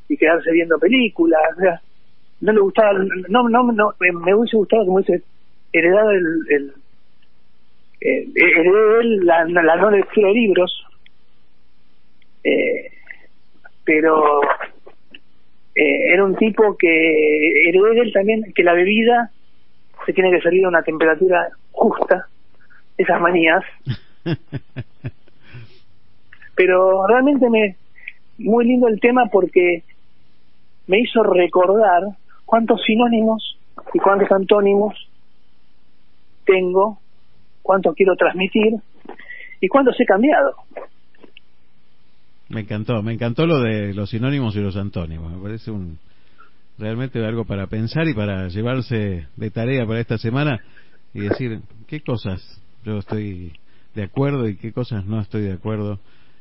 y 0.09 0.17
quedarse 0.17 0.51
viendo 0.53 0.79
películas, 0.79 1.41
o 1.57 1.61
sea, 1.61 1.81
no 2.41 2.53
le 2.53 2.61
gustaba, 2.61 2.93
no, 3.29 3.49
no, 3.49 3.73
no 3.73 3.95
me, 4.01 4.35
hubiese 4.35 4.57
gustado 4.57 4.85
que 4.85 4.91
me 4.91 4.97
hubiese 4.97 5.23
heredado 5.73 6.11
el, 6.11 6.27
el 6.51 6.73
de 8.01 9.01
él 9.01 9.21
la, 9.25 9.45
la 9.45 9.77
no 9.77 9.91
lectura 9.91 10.29
de 10.29 10.35
libros, 10.35 10.85
eh, 12.43 12.91
pero 13.85 14.43
eh, 15.75 16.13
era 16.13 16.25
un 16.25 16.37
tipo 16.37 16.77
que 16.77 16.89
heredé 17.69 17.95
de 17.95 18.01
él 18.01 18.13
también 18.13 18.53
que 18.55 18.65
la 18.65 18.75
bebida 18.75 19.31
se 20.05 20.13
tiene 20.13 20.31
que 20.33 20.41
servir 20.41 20.65
a 20.65 20.69
una 20.69 20.83
temperatura 20.83 21.49
justa, 21.71 22.27
esas 22.99 23.21
manías, 23.21 23.63
pero 26.55 27.07
realmente 27.07 27.49
me 27.51 27.77
muy 28.39 28.65
lindo 28.67 28.89
el 28.89 29.01
tema 29.01 29.27
porque 29.31 29.85
me 30.87 31.01
hizo 31.01 31.23
recordar 31.23 32.03
cuántos 32.45 32.83
sinónimos 32.85 33.59
y 33.95 33.99
cuántos 33.99 34.31
antónimos 34.33 34.95
tengo, 36.45 36.99
cuánto 37.63 37.95
quiero 37.95 38.15
transmitir 38.17 38.75
y 39.61 39.69
cuántos 39.69 39.99
he 40.01 40.05
cambiado. 40.05 40.55
Me 42.49 42.61
encantó, 42.61 43.03
me 43.03 43.15
encantó 43.15 43.47
lo 43.47 43.61
de 43.61 43.95
los 43.95 44.11
sinónimos 44.11 44.55
y 44.57 44.61
los 44.61 44.77
antónimos. 44.77 45.33
Me 45.33 45.43
parece 45.43 45.71
un 45.71 45.99
realmente 46.79 47.25
algo 47.25 47.45
para 47.45 47.67
pensar 47.67 48.09
y 48.09 48.15
para 48.15 48.49
llevarse 48.49 49.27
de 49.37 49.51
tarea 49.51 49.87
para 49.87 50.01
esta 50.01 50.19
semana 50.19 50.61
y 51.15 51.21
decir 51.21 51.61
qué 51.87 52.01
cosas 52.01 52.43
yo 52.85 52.99
estoy 52.99 53.53
de 53.95 54.03
acuerdo 54.05 54.49
y 54.49 54.57
qué 54.57 54.73
cosas 54.73 55.07
no 55.07 55.21
estoy 55.21 55.43
de 55.43 55.53
acuerdo 55.53 55.99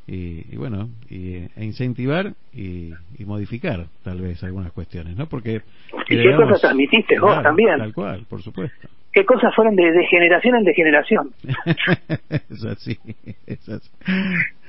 y, 0.07 0.55
bueno 0.55 0.89
y, 1.09 1.35
e 1.55 1.63
incentivar 1.63 2.33
y, 2.53 2.91
modificar 3.25 3.85
tal 4.03 4.19
vez 4.19 4.43
algunas 4.43 4.71
cuestiones 4.71 5.15
no 5.15 5.27
porque 5.27 5.61
y 6.09 6.17
qué 6.17 6.35
cosas 6.35 6.59
transmitiste 6.59 7.19
vos 7.19 7.41
también 7.43 7.77
tal 7.77 7.93
cual 7.93 8.25
por 8.27 8.41
supuesto 8.41 8.89
qué 9.13 9.23
cosas 9.25 9.53
fueron 9.55 9.75
de, 9.75 9.91
de 9.91 10.05
generación 10.07 10.55
en 10.55 10.63
de 10.63 10.73
generación 10.73 11.29
es 12.49 12.65
así 12.65 12.97
es 13.45 13.69
así 13.69 13.89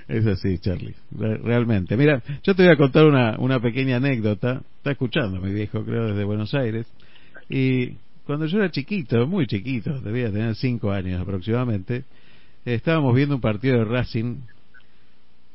es 0.09 0.27
así, 0.27 0.59
Charlie, 0.59 0.95
realmente. 1.13 1.97
Mira, 1.97 2.23
yo 2.43 2.55
te 2.55 2.65
voy 2.65 2.73
a 2.73 2.77
contar 2.77 3.07
una, 3.07 3.37
una 3.39 3.61
pequeña 3.61 3.97
anécdota. 3.97 4.61
Está 4.77 4.91
escuchando 4.91 5.41
mi 5.41 5.53
viejo, 5.55 5.85
creo, 5.85 6.09
desde 6.09 6.25
Buenos 6.25 6.53
Aires. 6.55 6.87
Y 7.49 7.93
cuando 8.27 8.47
yo 8.47 8.59
era 8.59 8.71
chiquito, 8.71 9.27
muy 9.27 9.47
chiquito, 9.47 10.01
debía 10.01 10.31
tener 10.31 10.55
cinco 10.55 10.91
años 10.91 11.21
aproximadamente, 11.21 12.05
estábamos 12.65 13.15
viendo 13.15 13.35
un 13.35 13.41
partido 13.41 13.79
de 13.79 13.85
Racing, 13.85 14.37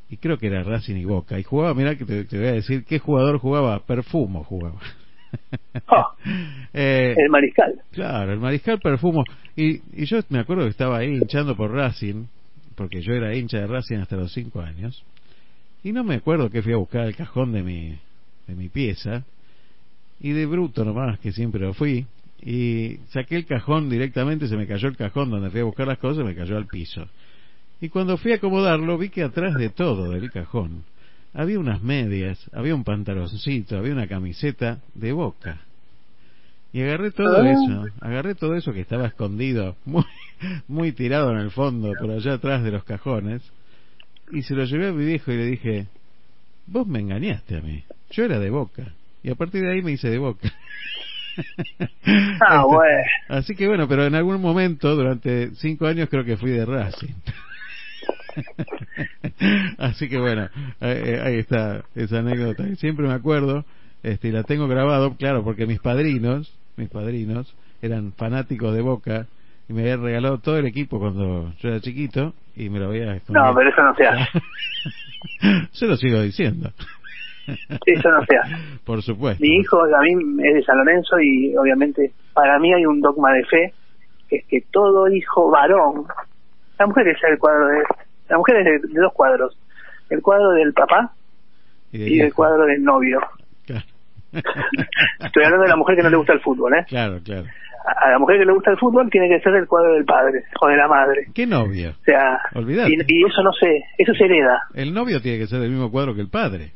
y 0.10 0.18
creo 0.18 0.38
que 0.38 0.48
era 0.48 0.64
Racing 0.64 0.96
y 0.96 1.06
Boca, 1.06 1.40
y 1.40 1.44
jugaba, 1.44 1.74
mira 1.74 1.96
que 1.98 2.06
te, 2.06 2.38
voy 2.38 2.48
a 2.48 2.54
decir, 2.54 2.86
¿qué 2.86 3.00
jugador 3.00 3.40
jugaba? 3.40 3.80
Perfumo 3.80 4.44
jugaba. 4.44 4.80
Ah, 5.88 6.08
eh, 6.74 7.14
el 7.18 7.30
mariscal. 7.30 7.82
Claro, 7.92 8.34
el 8.34 8.40
mariscal 8.40 8.80
Perfumo. 8.80 9.24
Y, 9.56 9.82
y 9.94 10.06
yo 10.06 10.20
me 10.30 10.40
acuerdo 10.40 10.64
que 10.64 10.70
estaba 10.70 10.98
ahí 10.98 11.16
hinchando 11.16 11.56
por 11.56 11.72
Racing, 11.72 12.26
porque 12.76 13.02
yo 13.02 13.14
era 13.14 13.36
hincha 13.36 13.60
de 13.60 13.68
Racing 13.68 13.98
hasta 13.98 14.16
los 14.16 14.32
cinco 14.34 14.62
años, 14.62 15.04
y 15.84 15.92
no 15.92 16.04
me 16.04 16.16
acuerdo 16.16 16.50
que 16.50 16.62
fui 16.62 16.74
a 16.74 16.78
buscar 16.78 17.08
el 17.08 17.16
cajón 17.16 17.52
de 17.52 17.64
mi, 17.64 17.98
de 18.48 18.56
mi 18.56 18.70
pieza, 18.70 19.24
y 20.20 20.32
de 20.32 20.46
bruto 20.46 20.84
nomás, 20.84 21.20
que 21.20 21.32
siempre 21.32 21.62
lo 21.62 21.74
fui, 21.74 22.06
y 22.42 22.98
saqué 23.10 23.36
el 23.38 23.46
cajón 23.46 23.90
directamente, 23.90 24.48
se 24.48 24.58
me 24.58 24.68
cayó 24.68 24.88
el 24.88 24.98
cajón 24.98 25.30
donde 25.30 25.50
fui 25.50 25.62
a 25.62 25.66
buscar 25.66 25.88
las 25.88 25.98
cosas, 25.98 26.24
me 26.24 26.36
cayó 26.36 26.58
al 26.58 26.68
piso. 26.68 27.08
Y 27.82 27.90
cuando 27.90 28.18
fui 28.18 28.32
a 28.32 28.36
acomodarlo, 28.36 28.98
vi 28.98 29.10
que 29.10 29.24
atrás 29.24 29.56
de 29.56 29.70
todo 29.70 30.10
del 30.12 30.32
cajón 30.32 30.84
había 31.34 31.60
unas 31.60 31.82
medias, 31.82 32.50
había 32.54 32.74
un 32.74 32.84
pantaloncito, 32.84 33.78
había 33.78 33.94
una 33.94 34.08
camiseta 34.08 34.80
de 34.96 35.12
boca. 35.12 35.62
Y 36.74 36.82
agarré 36.82 37.12
todo 37.12 37.42
ah. 37.42 37.50
eso, 37.50 37.86
agarré 38.02 38.36
todo 38.36 38.56
eso 38.56 38.74
que 38.74 38.82
estaba 38.82 39.08
escondido, 39.08 39.76
muy, 39.86 40.06
muy 40.68 40.92
tirado 40.92 41.32
en 41.32 41.38
el 41.38 41.52
fondo, 41.52 41.94
por 42.00 42.12
allá 42.12 42.34
atrás 42.34 42.64
de 42.64 42.72
los 42.72 42.84
cajones, 42.84 43.42
y 44.32 44.42
se 44.44 44.54
lo 44.54 44.66
llevé 44.66 44.88
a 44.88 44.92
mi 44.94 45.06
viejo 45.06 45.32
y 45.32 45.38
le 45.38 45.46
dije, 45.46 45.88
vos 46.66 46.86
me 46.88 47.00
engañaste 47.00 47.58
a 47.58 47.62
mí, 47.62 47.84
yo 48.12 48.26
era 48.26 48.40
de 48.40 48.50
boca, 48.50 48.94
y 49.24 49.30
a 49.30 49.36
partir 49.36 49.62
de 49.62 49.74
ahí 49.74 49.82
me 49.82 49.92
hice 49.92 50.10
de 50.10 50.18
boca. 50.18 50.52
Ah, 52.40 52.64
bueno. 52.66 53.04
Así 53.30 53.56
que 53.56 53.68
bueno, 53.68 53.88
pero 53.88 54.06
en 54.06 54.16
algún 54.16 54.42
momento, 54.42 54.96
durante 54.96 55.54
cinco 55.56 55.88
años, 55.88 56.08
creo 56.10 56.24
que 56.24 56.38
fui 56.38 56.52
de 56.52 56.66
Racing. 56.66 57.14
Así 59.78 60.08
que 60.10 60.20
bueno, 60.20 60.50
ahí 60.80 61.40
está 61.40 61.84
esa 61.96 62.20
anécdota. 62.20 62.64
Siempre 62.76 63.08
me 63.08 63.14
acuerdo, 63.14 63.66
este, 64.04 64.30
y 64.30 64.32
la 64.32 64.44
tengo 64.44 64.68
grabado, 64.68 65.16
claro, 65.16 65.44
porque 65.44 65.66
mis 65.66 65.80
padrinos, 65.80 66.52
mis 66.76 66.90
padrinos, 66.90 67.54
eran 67.82 68.14
fanáticos 68.14 68.74
de 68.74 68.82
Boca 68.82 69.28
y 69.70 69.74
me 69.74 69.82
había 69.82 69.98
regalado 69.98 70.40
todo 70.40 70.58
el 70.58 70.66
equipo 70.66 71.00
cuando 71.00 71.54
yo 71.60 71.70
era 71.70 71.82
chiquito 71.82 72.34
y 72.56 72.70
me 72.70 72.80
lo 72.80 72.88
había 72.88 73.20
No, 73.30 73.54
pero 73.54 73.70
eso 73.70 73.84
no 73.84 73.96
se 73.96 74.06
hace. 74.08 74.42
yo 75.74 75.88
lo 75.88 75.98
sigo 75.98 76.22
diciendo. 76.22 76.72
Eso 77.48 78.10
no 78.10 78.26
se 78.26 78.38
hace. 78.38 78.56
Por 78.86 79.02
supuesto. 79.02 79.42
Mi 79.42 79.58
hijo 79.58 79.82
a 79.82 80.02
mí 80.02 80.44
es 80.44 80.56
de 80.56 80.64
San 80.64 80.78
Lorenzo 80.78 81.20
y 81.20 81.56
obviamente 81.56 82.12
para 82.34 82.60
mí 82.60 82.74
hay 82.74 82.86
un 82.86 83.02
dogma 83.02 83.32
de 83.34 83.46
fe 83.46 83.74
que 84.30 84.38
es 84.38 84.46
que 84.46 84.62
todo 84.72 85.08
hijo 85.10 85.50
varón, 85.50 86.06
la 86.78 86.86
mujer 86.86 87.08
es 87.08 87.18
el 87.30 87.40
cuadro 87.40 87.68
de, 87.68 87.84
la 88.28 88.38
mujer 88.38 88.58
es 88.58 88.82
de, 88.82 89.00
dos 89.00 89.14
cuadros, 89.14 89.58
el 90.10 90.22
cuadro 90.22 90.52
del 90.52 90.74
papá 90.74 91.14
y, 91.92 92.20
el 92.20 92.34
cuadro 92.34 92.66
del 92.66 92.84
novio. 92.84 93.20
Estoy 94.34 95.44
hablando 95.46 95.64
de 95.64 95.70
la 95.70 95.78
mujer 95.78 95.96
que 95.96 96.04
no 96.04 96.10
le 96.10 96.18
gusta 96.18 96.34
el 96.34 96.42
fútbol, 96.42 96.74
¿eh? 96.74 96.86
Claro, 96.90 97.20
claro 97.24 97.48
a 97.88 98.12
la 98.12 98.20
mujer 98.20 98.40
que 98.40 98.46
le 98.46 98.54
gusta 98.54 98.72
el 98.72 98.78
fútbol 98.78 99.10
tiene 99.10 99.30
que 99.30 99.40
ser 99.40 99.56
el 99.56 99.68
cuadro 99.68 99.94
del 99.94 100.06
padre 100.06 100.44
o 100.62 100.68
de 100.68 100.76
la 100.76 100.88
madre. 100.88 101.28
¿Qué 101.34 101.46
novio? 101.46 101.92
O 101.92 102.04
sea, 102.04 102.40
y, 102.54 103.26
eso 103.26 103.42
no 103.44 103.54
sé, 103.54 103.84
eso 103.98 104.14
se 104.14 104.26
hereda. 104.26 104.64
El 104.74 104.94
novio 104.94 105.22
tiene 105.22 105.40
que 105.40 105.48
ser 105.48 105.60
del 105.60 105.72
mismo 105.72 105.90
cuadro 105.90 106.14
que 106.14 106.22
el 106.22 106.30
padre. 106.30 106.72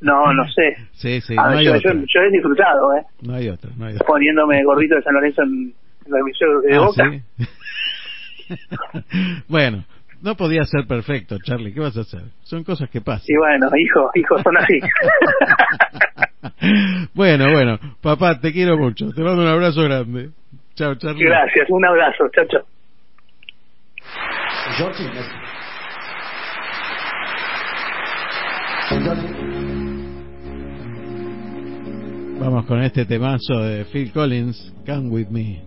No, 0.00 0.32
no 0.34 0.44
sé. 0.48 0.76
Sí, 0.92 1.20
sí, 1.22 1.34
ah, 1.38 1.50
no 1.50 1.58
hay 1.58 1.64
yo, 1.64 1.74
otro. 1.74 1.92
Yo, 1.94 2.20
he 2.20 2.30
disfrutado, 2.30 2.94
¿eh? 2.94 3.02
No 3.22 3.34
hay 3.34 3.48
otro, 3.48 3.70
no 3.76 3.86
hay 3.86 3.94
otro. 3.94 4.06
Poniéndome 4.06 4.62
gordito 4.64 4.96
de 4.96 5.02
San 5.02 5.14
Lorenzo 5.14 5.42
en, 5.42 5.72
la 6.06 6.18
emisión 6.18 6.60
de 6.60 6.76
ah, 6.76 6.80
Boca. 6.80 7.10
bueno, 9.48 9.84
no 10.22 10.36
podía 10.36 10.64
ser 10.64 10.86
perfecto, 10.86 11.38
Charlie. 11.42 11.72
¿Qué 11.72 11.80
vas 11.80 11.96
a 11.96 12.00
hacer? 12.00 12.22
Son 12.42 12.64
cosas 12.64 12.90
que 12.90 13.00
pasan. 13.00 13.24
Y 13.28 13.36
bueno, 13.36 13.68
hijo, 13.76 14.10
hijos 14.14 14.42
son 14.42 14.56
así. 14.58 14.80
bueno, 17.14 17.50
bueno. 17.50 17.78
Papá, 18.02 18.38
te 18.40 18.52
quiero 18.52 18.76
mucho. 18.76 19.10
Te 19.10 19.22
mando 19.22 19.42
un 19.42 19.48
abrazo 19.48 19.82
grande. 19.82 20.30
Chao, 20.74 20.94
Charlie. 20.96 21.24
Gracias, 21.24 21.66
un 21.70 21.84
abrazo. 21.84 22.28
Chao, 22.32 22.44
chao. 22.48 22.64
Vamos 32.40 32.66
con 32.66 32.82
este 32.82 33.06
temazo 33.06 33.60
de 33.60 33.86
Phil 33.86 34.12
Collins, 34.12 34.74
Come 34.84 35.08
With 35.08 35.28
Me. 35.28 35.62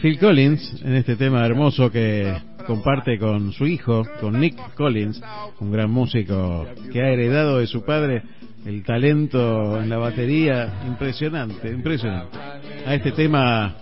Phil 0.00 0.18
Collins, 0.18 0.82
en 0.82 0.94
este 0.94 1.16
tema 1.16 1.44
hermoso 1.44 1.90
que 1.90 2.32
comparte 2.66 3.18
con 3.18 3.52
su 3.52 3.66
hijo, 3.66 4.04
con 4.20 4.40
Nick 4.40 4.74
Collins, 4.74 5.20
un 5.60 5.72
gran 5.72 5.90
músico 5.90 6.66
que 6.92 7.00
ha 7.02 7.08
heredado 7.10 7.58
de 7.58 7.66
su 7.66 7.84
padre 7.84 8.22
el 8.64 8.82
talento 8.82 9.80
en 9.80 9.88
la 9.88 9.98
batería 9.98 10.80
impresionante, 10.86 11.68
impresionante. 11.68 12.38
A 12.86 12.94
este 12.94 13.12
tema 13.12 13.74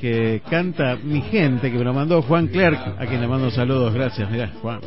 que 0.00 0.42
canta 0.48 0.96
mi 0.96 1.20
gente, 1.22 1.70
que 1.70 1.78
me 1.78 1.84
lo 1.84 1.92
mandó 1.92 2.22
Juan 2.22 2.48
Clerc, 2.48 2.80
a 2.98 3.06
quien 3.06 3.20
le 3.20 3.28
mando 3.28 3.50
saludos, 3.50 3.92
gracias, 3.94 4.30
mirá, 4.30 4.48
Juan. 4.62 4.80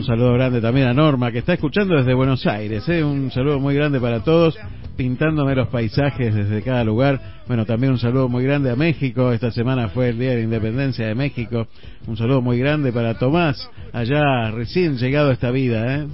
Un 0.00 0.06
saludo 0.06 0.32
grande 0.32 0.62
también 0.62 0.86
a 0.88 0.94
Norma, 0.94 1.30
que 1.30 1.40
está 1.40 1.52
escuchando 1.52 1.94
desde 1.94 2.14
Buenos 2.14 2.46
Aires. 2.46 2.88
¿eh? 2.88 3.04
Un 3.04 3.30
saludo 3.30 3.60
muy 3.60 3.74
grande 3.74 4.00
para 4.00 4.20
todos, 4.24 4.56
pintándome 4.96 5.54
los 5.54 5.68
paisajes 5.68 6.34
desde 6.34 6.62
cada 6.62 6.82
lugar. 6.84 7.42
Bueno, 7.46 7.66
también 7.66 7.92
un 7.92 7.98
saludo 7.98 8.26
muy 8.26 8.42
grande 8.42 8.70
a 8.70 8.76
México. 8.76 9.30
Esta 9.30 9.50
semana 9.50 9.90
fue 9.90 10.08
el 10.08 10.18
Día 10.18 10.30
de 10.30 10.36
la 10.36 10.42
Independencia 10.44 11.06
de 11.06 11.14
México. 11.14 11.66
Un 12.06 12.16
saludo 12.16 12.40
muy 12.40 12.58
grande 12.58 12.92
para 12.92 13.18
Tomás, 13.18 13.68
allá 13.92 14.50
recién 14.52 14.96
llegado 14.96 15.28
a 15.28 15.32
esta 15.34 15.50
vida, 15.50 15.96
¿eh? 15.96 16.06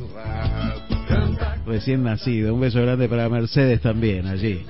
recién 1.65 2.03
nacido. 2.03 2.55
Un 2.55 2.63
beso 2.63 2.83
grande 2.83 3.09
para 3.09 3.29
Mercedes 3.29 3.81
también, 3.83 4.27
allí. 4.27 4.67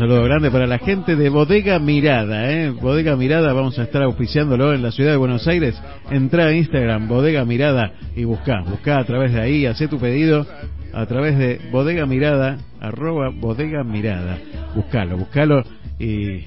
Saludo 0.00 0.24
grande 0.24 0.50
para 0.50 0.66
la 0.66 0.78
gente 0.78 1.14
de 1.14 1.28
Bodega 1.28 1.78
Mirada, 1.78 2.50
¿eh? 2.50 2.70
Bodega 2.70 3.16
Mirada, 3.16 3.52
vamos 3.52 3.78
a 3.78 3.82
estar 3.82 4.02
auspiciándolo 4.02 4.72
en 4.72 4.82
la 4.82 4.92
ciudad 4.92 5.10
de 5.10 5.18
Buenos 5.18 5.46
Aires. 5.46 5.78
Entra 6.10 6.46
a 6.46 6.54
Instagram, 6.54 7.06
Bodega 7.06 7.44
Mirada, 7.44 7.92
y 8.16 8.24
busca, 8.24 8.62
busca 8.62 8.98
a 8.98 9.04
través 9.04 9.34
de 9.34 9.42
ahí, 9.42 9.66
hace 9.66 9.88
tu 9.88 9.98
pedido 9.98 10.46
a 10.94 11.04
través 11.04 11.36
de 11.36 11.60
Bodega 11.70 12.06
Mirada, 12.06 12.56
arroba 12.80 13.28
Bodega 13.28 13.84
Mirada. 13.84 14.38
Buscalo, 14.74 15.18
buscalo 15.18 15.64
y, 15.98 16.46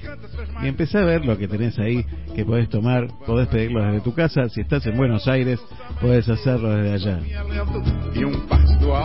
empecé 0.64 0.98
a 0.98 1.04
ver 1.04 1.24
lo 1.24 1.38
que 1.38 1.46
tenés 1.46 1.78
ahí, 1.78 2.04
que 2.34 2.44
podés 2.44 2.68
tomar, 2.68 3.06
podés 3.24 3.46
pedirlo 3.46 3.84
desde 3.84 4.00
tu 4.00 4.14
casa. 4.14 4.48
Si 4.48 4.62
estás 4.62 4.84
en 4.86 4.96
Buenos 4.96 5.28
Aires, 5.28 5.60
podés 6.00 6.28
hacerlo 6.28 6.70
desde 6.70 6.92
allá. 6.92 7.20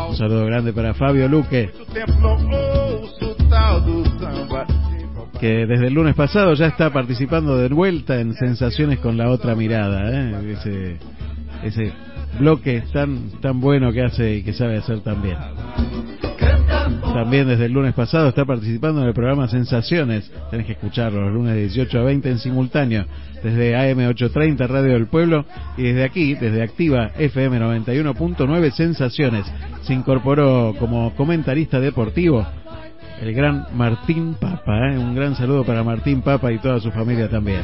Un 0.09 0.15
saludo 0.15 0.45
grande 0.47 0.73
para 0.73 0.95
Fabio 0.95 1.27
Luque, 1.27 1.69
Que 5.39 5.65
desde 5.65 5.87
el 5.87 5.93
lunes 5.93 6.15
pasado 6.15 6.53
ya 6.53 6.67
está 6.67 6.91
participando 6.91 7.57
de 7.57 7.69
vuelta 7.69 8.19
en 8.19 8.33
Sensaciones 8.33 8.99
con 8.99 9.17
la 9.17 9.29
otra 9.29 9.55
mirada, 9.55 10.11
¿eh? 10.11 10.53
ese, 10.53 10.97
ese 11.63 11.93
bloque 12.37 12.83
tan, 12.91 13.29
tan 13.41 13.61
bueno 13.61 13.91
que 13.93 14.03
hace 14.03 14.35
y 14.35 14.43
que 14.43 14.53
sabe 14.53 14.77
hacer 14.77 14.99
también. 15.01 15.37
También 17.13 17.47
desde 17.47 17.65
el 17.65 17.73
lunes 17.73 17.93
pasado 17.93 18.29
está 18.29 18.45
participando 18.45 19.01
en 19.01 19.07
el 19.07 19.13
programa 19.13 19.47
Sensaciones. 19.47 20.31
Tenés 20.51 20.65
que 20.65 20.73
escucharlo 20.73 21.21
los 21.21 21.33
lunes 21.33 21.53
de 21.53 21.61
18 21.61 21.99
a 21.99 22.03
20 22.03 22.29
en 22.29 22.39
simultáneo 22.39 23.05
desde 23.43 23.75
AM830 23.75 24.67
Radio 24.67 24.93
del 24.93 25.07
Pueblo 25.07 25.45
y 25.77 25.83
desde 25.83 26.03
aquí, 26.03 26.35
desde 26.35 26.61
Activa 26.61 27.11
FM 27.17 27.59
91.9 27.59 28.71
Sensaciones. 28.71 29.45
Se 29.81 29.93
incorporó 29.93 30.75
como 30.77 31.15
comentarista 31.15 31.79
deportivo 31.79 32.45
el 33.21 33.33
gran 33.33 33.67
Martín 33.73 34.35
Papa. 34.35 34.91
¿eh? 34.91 34.97
Un 34.97 35.15
gran 35.15 35.35
saludo 35.35 35.63
para 35.63 35.83
Martín 35.83 36.21
Papa 36.21 36.51
y 36.51 36.59
toda 36.59 36.79
su 36.79 36.91
familia 36.91 37.29
también. 37.29 37.61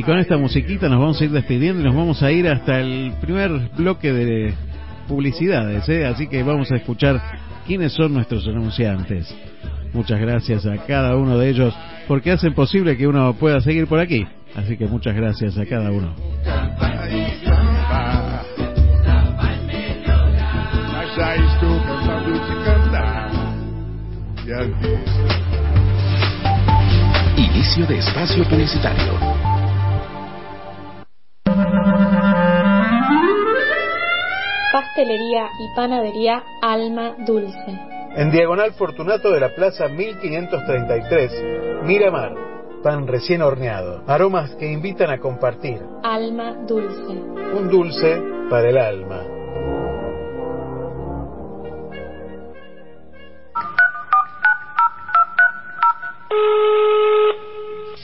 Y 0.00 0.02
con 0.02 0.18
esta 0.18 0.38
musiquita 0.38 0.88
nos 0.88 0.98
vamos 0.98 1.20
a 1.20 1.24
ir 1.24 1.30
despidiendo 1.30 1.82
y 1.82 1.84
nos 1.84 1.94
vamos 1.94 2.22
a 2.22 2.32
ir 2.32 2.48
hasta 2.48 2.80
el 2.80 3.12
primer 3.20 3.50
bloque 3.76 4.10
de 4.14 4.54
publicidades, 5.06 5.86
¿eh? 5.90 6.06
así 6.06 6.26
que 6.26 6.42
vamos 6.42 6.72
a 6.72 6.76
escuchar 6.76 7.20
quiénes 7.66 7.92
son 7.92 8.14
nuestros 8.14 8.48
anunciantes. 8.48 9.28
Muchas 9.92 10.18
gracias 10.18 10.64
a 10.64 10.78
cada 10.86 11.16
uno 11.16 11.36
de 11.36 11.50
ellos 11.50 11.74
porque 12.08 12.30
hacen 12.30 12.54
posible 12.54 12.96
que 12.96 13.06
uno 13.06 13.34
pueda 13.34 13.60
seguir 13.60 13.86
por 13.88 14.00
aquí. 14.00 14.26
Así 14.54 14.78
que 14.78 14.86
muchas 14.86 15.14
gracias 15.14 15.58
a 15.58 15.66
cada 15.66 15.92
uno. 15.92 16.14
Inicio 27.36 27.86
de 27.86 27.98
espacio 27.98 28.44
publicitario. 28.44 29.39
Pastelería 34.90 35.50
y 35.60 35.68
panadería 35.76 36.42
Alma 36.60 37.14
Dulce. 37.24 37.78
En 38.16 38.32
Diagonal 38.32 38.72
Fortunato 38.72 39.30
de 39.30 39.38
la 39.38 39.54
Plaza 39.54 39.86
1533, 39.86 41.84
Miramar. 41.84 42.34
Pan 42.82 43.06
recién 43.06 43.40
horneado. 43.40 44.02
Aromas 44.08 44.56
que 44.56 44.66
invitan 44.66 45.10
a 45.10 45.18
compartir. 45.18 45.80
Alma 46.02 46.54
Dulce. 46.66 47.12
Un 47.12 47.68
dulce 47.70 48.20
para 48.50 48.68
el 48.68 48.78
alma. 48.78 49.22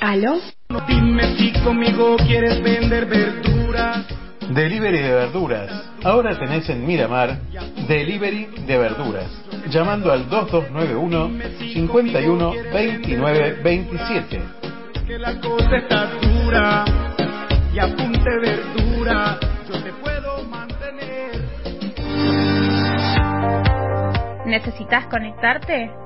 ¿Aló? 0.03 0.39
Dime 0.87 1.37
si 1.37 1.53
conmigo 1.65 2.17
quieres 2.29 2.63
vender 2.63 3.07
verduras. 3.07 4.07
Delivery 4.51 4.99
de 4.99 5.13
verduras. 5.13 5.91
Ahora 6.05 6.39
tenés 6.39 6.69
en 6.69 6.87
Miramar 6.87 7.39
Delivery 7.89 8.47
de 8.67 8.79
verduras. 8.79 9.31
Llamando 9.69 10.13
al 10.13 10.29
2291 10.29 11.31
51 11.73 12.53
29 12.73 13.61
27. 13.63 14.43
Que 15.07 15.19
la 15.19 15.41
cosa 15.41 15.77
está 15.77 16.07
dura. 16.21 16.85
Y 17.75 17.79
apunte 17.79 18.31
verdura. 18.41 19.39
Yo 19.69 19.83
te 19.83 19.93
puedo 19.95 20.45
mantener. 20.45 21.43
¿Necesitas 24.47 25.07
conectarte? 25.07 26.06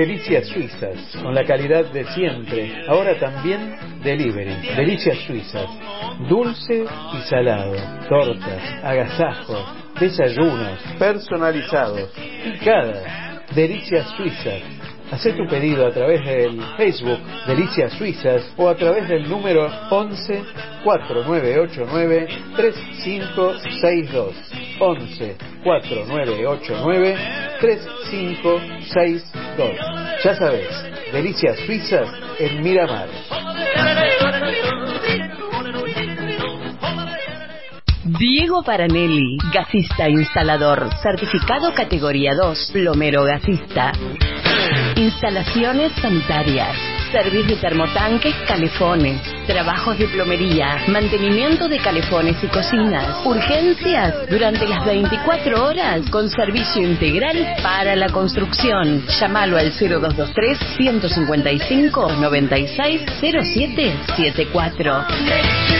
Delicias 0.00 0.46
Suizas, 0.46 1.14
con 1.22 1.34
la 1.34 1.44
calidad 1.44 1.84
de 1.92 2.04
siempre. 2.14 2.86
Ahora 2.88 3.20
también 3.20 3.76
delivery. 4.02 4.74
Delicias 4.74 5.18
Suizas. 5.26 5.68
Dulce 6.26 6.86
y 7.12 7.20
salado. 7.28 7.74
Tortas, 8.08 8.62
agasajos, 8.82 9.62
desayunos, 10.00 10.80
personalizados. 10.98 12.10
Picadas. 12.42 13.04
Delicias 13.54 14.08
Suizas. 14.16 14.62
Hacé 15.10 15.32
tu 15.32 15.44
pedido 15.48 15.86
a 15.86 15.90
través 15.90 16.24
del 16.24 16.62
Facebook 16.76 17.18
Delicias 17.46 17.92
Suizas 17.94 18.52
o 18.56 18.68
a 18.68 18.76
través 18.76 19.08
del 19.08 19.28
número 19.28 19.68
11 19.90 20.44
4989 20.84 22.28
3562. 22.56 24.36
11 24.78 25.36
4989 25.64 27.16
3562. 27.60 29.76
Ya 30.22 30.36
sabes, 30.36 30.68
Delicias 31.12 31.58
Suizas 31.66 32.08
en 32.38 32.62
Miramar. 32.62 33.08
Diego 38.04 38.62
Paranelli, 38.62 39.36
gasista 39.52 40.08
instalador, 40.08 40.88
certificado 41.02 41.74
categoría 41.74 42.34
2, 42.34 42.70
plomero 42.72 43.24
gasista. 43.24 43.92
Instalaciones 45.00 45.92
sanitarias, 46.02 46.76
servicio 47.10 47.56
de 47.56 47.56
termotanques, 47.56 48.34
calefones, 48.46 49.18
trabajos 49.46 49.98
de 49.98 50.06
plomería, 50.08 50.84
mantenimiento 50.88 51.68
de 51.68 51.78
calefones 51.78 52.36
y 52.44 52.46
cocinas, 52.48 53.24
urgencias. 53.24 54.28
Durante 54.28 54.68
las 54.68 54.84
24 54.84 55.64
horas 55.64 56.02
con 56.10 56.28
servicio 56.28 56.82
integral 56.82 57.34
para 57.62 57.96
la 57.96 58.10
construcción. 58.10 59.02
Llámalo 59.18 59.56
al 59.56 59.72
0223 59.72 60.58
155 60.76 62.12
96 62.20 63.00
07 63.20 63.96
74. 64.16 65.79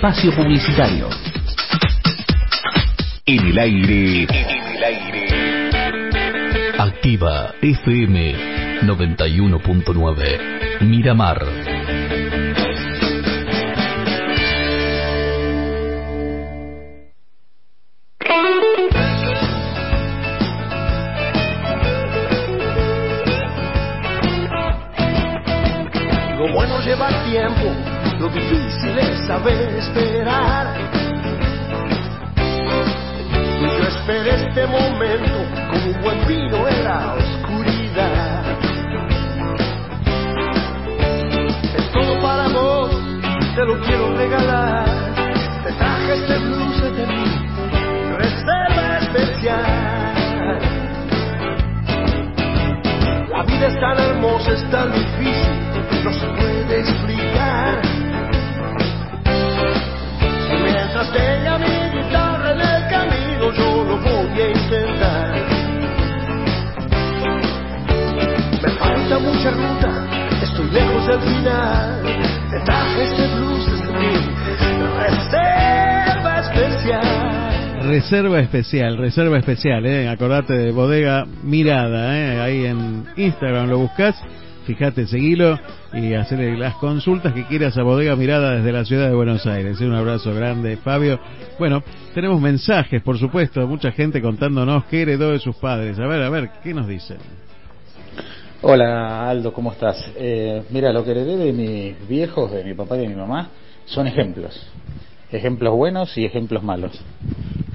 Espacio 0.00 0.32
publicitario. 0.32 1.10
En 3.26 3.46
el 3.48 3.58
aire. 3.58 4.22
En 4.22 4.76
el 4.76 4.82
aire. 4.82 6.72
Activa 6.78 7.52
FM 7.60 8.80
91.9. 8.80 10.80
Miramar. 10.80 11.44
Especial, 78.50 78.96
reserva 78.96 79.38
especial, 79.38 79.86
¿eh? 79.86 80.08
acordate 80.08 80.54
de 80.54 80.72
Bodega 80.72 81.24
Mirada, 81.44 82.18
¿eh? 82.18 82.40
ahí 82.40 82.66
en 82.66 83.04
Instagram 83.16 83.70
lo 83.70 83.78
buscas, 83.78 84.20
fíjate, 84.66 85.06
seguilo 85.06 85.56
y 85.92 86.14
hacerle 86.14 86.58
las 86.58 86.74
consultas 86.74 87.32
que 87.32 87.44
quieras 87.44 87.78
a 87.78 87.84
Bodega 87.84 88.16
Mirada 88.16 88.56
desde 88.56 88.72
la 88.72 88.84
ciudad 88.84 89.06
de 89.06 89.14
Buenos 89.14 89.46
Aires. 89.46 89.80
Un 89.80 89.94
abrazo 89.94 90.34
grande, 90.34 90.76
Fabio. 90.78 91.20
Bueno, 91.60 91.84
tenemos 92.12 92.40
mensajes, 92.40 93.00
por 93.02 93.18
supuesto, 93.18 93.64
mucha 93.68 93.92
gente 93.92 94.20
contándonos 94.20 94.84
qué 94.86 95.02
heredó 95.02 95.30
de 95.30 95.38
sus 95.38 95.54
padres. 95.54 95.96
A 96.00 96.08
ver, 96.08 96.20
a 96.20 96.28
ver, 96.28 96.50
¿qué 96.64 96.74
nos 96.74 96.88
dicen? 96.88 97.18
Hola 98.62 99.30
Aldo, 99.30 99.52
¿cómo 99.52 99.70
estás? 99.70 100.10
Eh, 100.16 100.64
mira, 100.70 100.92
lo 100.92 101.04
que 101.04 101.12
heredé 101.12 101.36
de 101.36 101.52
mis 101.52 102.08
viejos, 102.08 102.50
de 102.50 102.64
mi 102.64 102.74
papá 102.74 102.96
y 102.96 103.02
de 103.02 103.08
mi 103.10 103.14
mamá, 103.14 103.48
son 103.84 104.08
ejemplos. 104.08 104.60
Ejemplos 105.30 105.72
buenos 105.76 106.18
y 106.18 106.24
ejemplos 106.24 106.64
malos, 106.64 107.00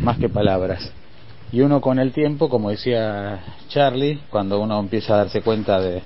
más 0.05 0.19
que 0.19 0.29
palabras. 0.29 0.91
Y 1.51 1.61
uno 1.61 1.81
con 1.81 1.97
el 1.97 2.13
tiempo, 2.13 2.47
como 2.47 2.69
decía 2.69 3.39
Charlie, 3.69 4.19
cuando 4.29 4.61
uno 4.61 4.79
empieza 4.79 5.15
a 5.15 5.17
darse 5.17 5.41
cuenta 5.41 5.81
de 5.81 6.03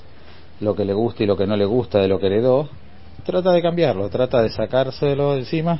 lo 0.61 0.73
que 0.73 0.85
le 0.85 0.93
gusta 0.93 1.23
y 1.23 1.27
lo 1.27 1.35
que 1.35 1.45
no 1.45 1.57
le 1.57 1.65
gusta 1.65 1.99
de 1.99 2.07
lo 2.07 2.17
que 2.17 2.27
heredó, 2.27 2.69
trata 3.25 3.51
de 3.51 3.61
cambiarlo, 3.61 4.09
trata 4.09 4.41
de 4.41 4.49
sacárselo 4.49 5.33
de 5.33 5.39
encima, 5.39 5.79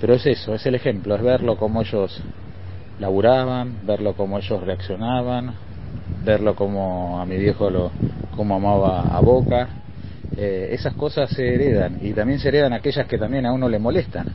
pero 0.00 0.14
es 0.14 0.26
eso, 0.26 0.54
es 0.54 0.64
el 0.66 0.74
ejemplo, 0.74 1.14
es 1.14 1.22
verlo 1.22 1.56
como 1.56 1.80
ellos 1.80 2.20
laburaban, 2.98 3.86
verlo 3.86 4.14
como 4.14 4.38
ellos 4.38 4.62
reaccionaban, 4.62 5.54
verlo 6.24 6.54
como 6.54 7.20
a 7.20 7.24
mi 7.24 7.38
viejo 7.38 7.70
lo 7.70 7.90
como 8.36 8.56
amaba 8.56 9.16
a 9.16 9.20
Boca. 9.20 9.68
Eh, 10.36 10.68
esas 10.72 10.94
cosas 10.94 11.30
se 11.30 11.54
heredan 11.54 11.98
y 12.02 12.12
también 12.12 12.38
se 12.38 12.48
heredan 12.48 12.72
aquellas 12.72 13.06
que 13.06 13.18
también 13.18 13.46
a 13.46 13.52
uno 13.52 13.68
le 13.68 13.78
molestan. 13.78 14.26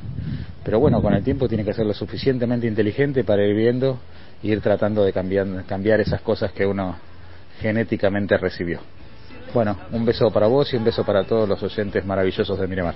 Pero 0.66 0.80
bueno, 0.80 0.99
con 0.99 1.13
el 1.13 1.24
tiempo 1.24 1.47
tiene 1.47 1.63
que 1.63 1.74
ser 1.74 1.86
lo 1.86 1.93
suficientemente 1.93 2.66
inteligente 2.66 3.24
para 3.24 3.45
ir 3.45 3.55
viendo 3.55 3.99
y 4.41 4.51
ir 4.51 4.61
tratando 4.61 5.05
de 5.05 5.13
cambiar, 5.13 5.45
cambiar 5.68 6.01
esas 6.01 6.22
cosas 6.22 6.51
que 6.53 6.66
uno 6.66 6.95
genéticamente 7.61 8.36
recibió. 8.36 8.80
Bueno, 9.53 9.78
un 9.91 10.03
beso 10.03 10.32
para 10.32 10.47
vos 10.47 10.74
y 10.74 10.78
un 10.78 10.84
beso 10.84 11.05
para 11.05 11.24
todos 11.24 11.47
los 11.47 11.61
oyentes 11.61 12.03
maravillosos 12.03 12.59
de 12.59 12.68
Miramar. 12.68 12.95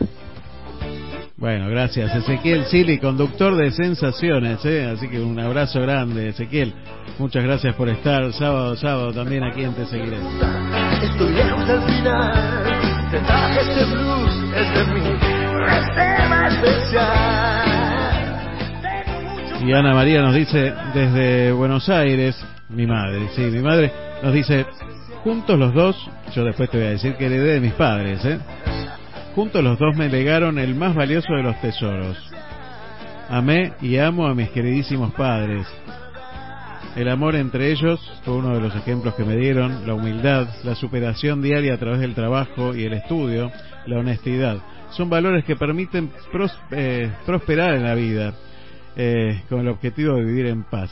Bueno, 1.37 1.69
gracias 1.69 2.13
Ezequiel 2.13 2.65
Sili, 2.65 2.97
conductor 2.97 3.55
de 3.55 3.71
Sensaciones, 3.71 4.65
¿eh? 4.65 4.91
así 4.93 5.07
que 5.07 5.21
un 5.21 5.39
abrazo 5.39 5.79
grande 5.79 6.29
Ezequiel. 6.29 6.73
Muchas 7.17 7.43
gracias 7.43 7.75
por 7.75 7.87
estar 7.87 8.33
sábado, 8.33 8.75
sábado 8.75 9.13
también 9.13 9.43
aquí 9.43 9.63
en 9.63 9.73
Te 9.73 9.85
Seguiré. 9.85 10.17
Estoy 11.01 11.33
lejos 11.33 11.67
del 11.67 11.81
final, 11.83 13.11
te 13.11 13.19
traje 13.19 13.61
este 13.61 13.85
blues, 13.85 14.33
es 14.55 15.21
de. 15.21 15.28
Y 19.61 19.73
Ana 19.73 19.93
María 19.93 20.21
nos 20.21 20.33
dice 20.33 20.73
desde 20.93 21.51
Buenos 21.51 21.89
Aires, 21.89 22.35
mi 22.69 22.87
madre, 22.87 23.27
sí, 23.35 23.41
mi 23.41 23.61
madre 23.61 23.91
nos 24.23 24.33
dice, 24.33 24.65
juntos 25.23 25.59
los 25.59 25.73
dos, 25.73 26.09
yo 26.33 26.43
después 26.43 26.69
te 26.69 26.77
voy 26.77 26.87
a 26.87 26.91
decir 26.91 27.15
que 27.15 27.25
heredé 27.25 27.53
de 27.53 27.59
mis 27.59 27.73
padres, 27.73 28.23
¿eh? 28.25 28.39
Juntos 29.35 29.63
los 29.63 29.77
dos 29.77 29.95
me 29.95 30.09
legaron 30.09 30.57
el 30.59 30.75
más 30.75 30.95
valioso 30.95 31.33
de 31.33 31.43
los 31.43 31.59
tesoros. 31.61 32.17
Amé 33.29 33.73
y 33.81 33.97
amo 33.97 34.27
a 34.27 34.33
mis 34.33 34.49
queridísimos 34.49 35.13
padres. 35.13 35.67
El 36.95 37.07
amor 37.07 37.35
entre 37.35 37.71
ellos 37.71 37.99
fue 38.23 38.33
uno 38.33 38.55
de 38.55 38.61
los 38.61 38.75
ejemplos 38.75 39.13
que 39.13 39.23
me 39.23 39.35
dieron, 39.35 39.85
la 39.85 39.93
humildad, 39.93 40.47
la 40.63 40.73
superación 40.73 41.41
diaria 41.41 41.75
a 41.75 41.77
través 41.77 41.99
del 41.99 42.15
trabajo 42.15 42.73
y 42.73 42.85
el 42.85 42.93
estudio, 42.93 43.51
la 43.85 43.99
honestidad. 43.99 44.57
Son 44.91 45.09
valores 45.09 45.45
que 45.45 45.55
permiten 45.55 46.11
pros, 46.31 46.51
eh, 46.71 47.11
prosperar 47.25 47.75
en 47.75 47.83
la 47.83 47.95
vida, 47.95 48.33
eh, 48.95 49.43
con 49.47 49.61
el 49.61 49.67
objetivo 49.67 50.15
de 50.15 50.25
vivir 50.25 50.47
en 50.47 50.63
paz, 50.63 50.91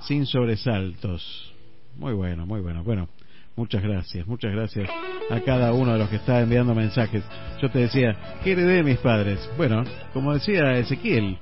sin 0.00 0.26
sobresaltos. 0.26 1.52
Muy 1.96 2.14
bueno, 2.14 2.46
muy 2.46 2.60
bueno. 2.60 2.84
Bueno, 2.84 3.08
muchas 3.56 3.82
gracias, 3.82 4.26
muchas 4.26 4.52
gracias 4.52 4.88
a 5.28 5.40
cada 5.40 5.72
uno 5.72 5.92
de 5.92 5.98
los 5.98 6.08
que 6.08 6.16
está 6.16 6.40
enviando 6.40 6.74
mensajes. 6.74 7.24
Yo 7.60 7.68
te 7.70 7.80
decía, 7.80 8.16
¿qué 8.42 8.52
heredé 8.52 8.76
de 8.76 8.82
mis 8.84 8.98
padres? 8.98 9.50
Bueno, 9.56 9.84
como 10.12 10.32
decía 10.32 10.78
Ezequiel, 10.78 11.38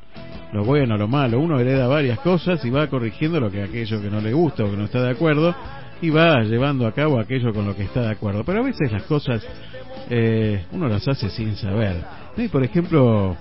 lo 0.53 0.65
bueno, 0.65 0.97
lo 0.97 1.07
malo, 1.07 1.39
uno 1.39 1.61
hereda 1.61 1.87
varias 1.87 2.19
cosas 2.21 2.65
y 2.65 2.71
va 2.71 2.87
corrigiendo 2.89 3.39
lo 3.39 3.51
que 3.51 3.63
aquello 3.63 4.01
que 4.01 4.11
no 4.11 4.21
le 4.21 4.33
gusta 4.33 4.65
o 4.65 4.71
que 4.71 4.77
no 4.77 4.85
está 4.85 5.03
de 5.03 5.11
acuerdo 5.11 5.55
y 6.01 6.11
va 6.11 6.43
llevando 6.43 6.87
a 6.87 6.93
cabo 6.93 7.21
aquello 7.21 7.53
con 7.53 7.67
lo 7.67 7.77
que 7.77 7.85
está 7.85 8.03
de 8.03 8.11
acuerdo. 8.11 8.45
Pero 8.45 8.61
a 8.61 8.65
veces 8.65 8.91
las 8.91 9.03
cosas 9.05 9.47
eh, 10.11 10.65
uno 10.73 10.89
las 10.89 11.07
hace 11.09 11.31
sin 11.31 11.57
saber. 11.57 12.03
Y 12.37 12.49
por 12.49 12.63
ejemplo, 12.65 13.37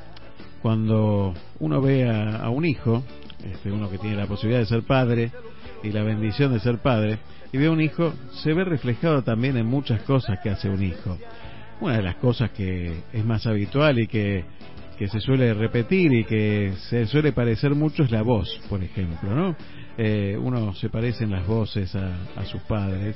cuando 0.61 1.33
uno 1.59 1.81
ve 1.81 2.09
a, 2.09 2.49
un 2.49 2.65
hijo, 2.65 3.03
este, 3.43 3.71
uno 3.71 3.89
que 3.89 3.97
tiene 3.97 4.15
la 4.15 4.27
posibilidad 4.27 4.59
de 4.59 4.65
ser 4.65 4.83
padre 4.83 5.31
y 5.83 5.91
la 5.91 6.03
bendición 6.03 6.53
de 6.53 6.59
ser 6.59 6.79
padre, 6.79 7.19
y 7.51 7.57
ve 7.57 7.67
a 7.67 7.71
un 7.71 7.81
hijo, 7.81 8.13
se 8.43 8.53
ve 8.53 8.63
reflejado 8.63 9.23
también 9.23 9.57
en 9.57 9.65
muchas 9.65 10.01
cosas 10.03 10.39
que 10.43 10.49
hace 10.49 10.69
un 10.69 10.83
hijo. 10.83 11.17
Una 11.79 11.97
de 11.97 12.03
las 12.03 12.15
cosas 12.15 12.51
que 12.51 13.03
es 13.13 13.25
más 13.25 13.45
habitual 13.45 13.99
y 13.99 14.07
que, 14.07 14.43
se 14.97 15.19
suele 15.19 15.53
repetir 15.53 16.11
y 16.11 16.23
que 16.23 16.73
se 16.89 17.05
suele 17.05 17.31
parecer 17.31 17.75
mucho 17.75 18.03
es 18.03 18.09
la 18.09 18.23
voz, 18.23 18.59
por 18.67 18.83
ejemplo, 18.83 19.29
¿no? 19.29 19.55
Eh, 19.95 20.37
uno 20.41 20.73
se 20.73 20.89
parece 20.89 21.23
en 21.23 21.31
las 21.31 21.45
voces 21.45 21.95
a 21.95 22.45
sus 22.45 22.61
padres 22.63 23.15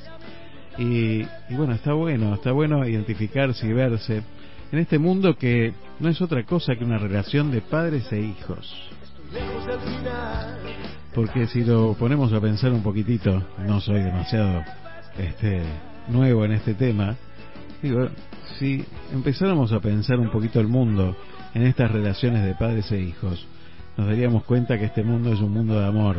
y, 0.77 1.23
bueno, 1.51 1.73
está 1.73 1.93
bueno, 1.93 2.35
está 2.35 2.51
bueno 2.51 2.87
identificarse 2.87 3.67
y 3.67 3.73
verse 3.73 4.23
en 4.71 4.79
este 4.79 4.97
mundo 4.97 5.35
que 5.37 5.73
no 5.99 6.09
es 6.09 6.21
otra 6.21 6.43
cosa 6.43 6.75
que 6.75 6.85
una 6.85 6.97
relación 6.97 7.51
de 7.51 7.61
padres 7.61 8.11
e 8.11 8.21
hijos. 8.21 8.73
Porque 11.13 11.47
si 11.47 11.63
lo 11.63 11.93
ponemos 11.93 12.31
a 12.31 12.39
pensar 12.39 12.71
un 12.71 12.81
poquitito, 12.81 13.43
no 13.67 13.81
soy 13.81 14.01
demasiado 14.01 14.63
este 15.17 15.61
nuevo 16.07 16.45
en 16.45 16.53
este 16.53 16.73
tema, 16.73 17.15
digo, 17.81 18.07
si 18.57 18.85
empezáramos 19.13 19.73
a 19.73 19.81
pensar 19.81 20.19
un 20.19 20.31
poquito 20.31 20.61
el 20.61 20.67
mundo 20.67 21.17
en 21.53 21.63
estas 21.63 21.91
relaciones 21.91 22.45
de 22.45 22.55
padres 22.55 22.89
e 22.93 22.99
hijos, 23.01 23.45
nos 23.97 24.07
daríamos 24.07 24.45
cuenta 24.45 24.77
que 24.77 24.85
este 24.85 25.03
mundo 25.03 25.33
es 25.33 25.41
un 25.41 25.51
mundo 25.51 25.77
de 25.79 25.85
amor. 25.85 26.17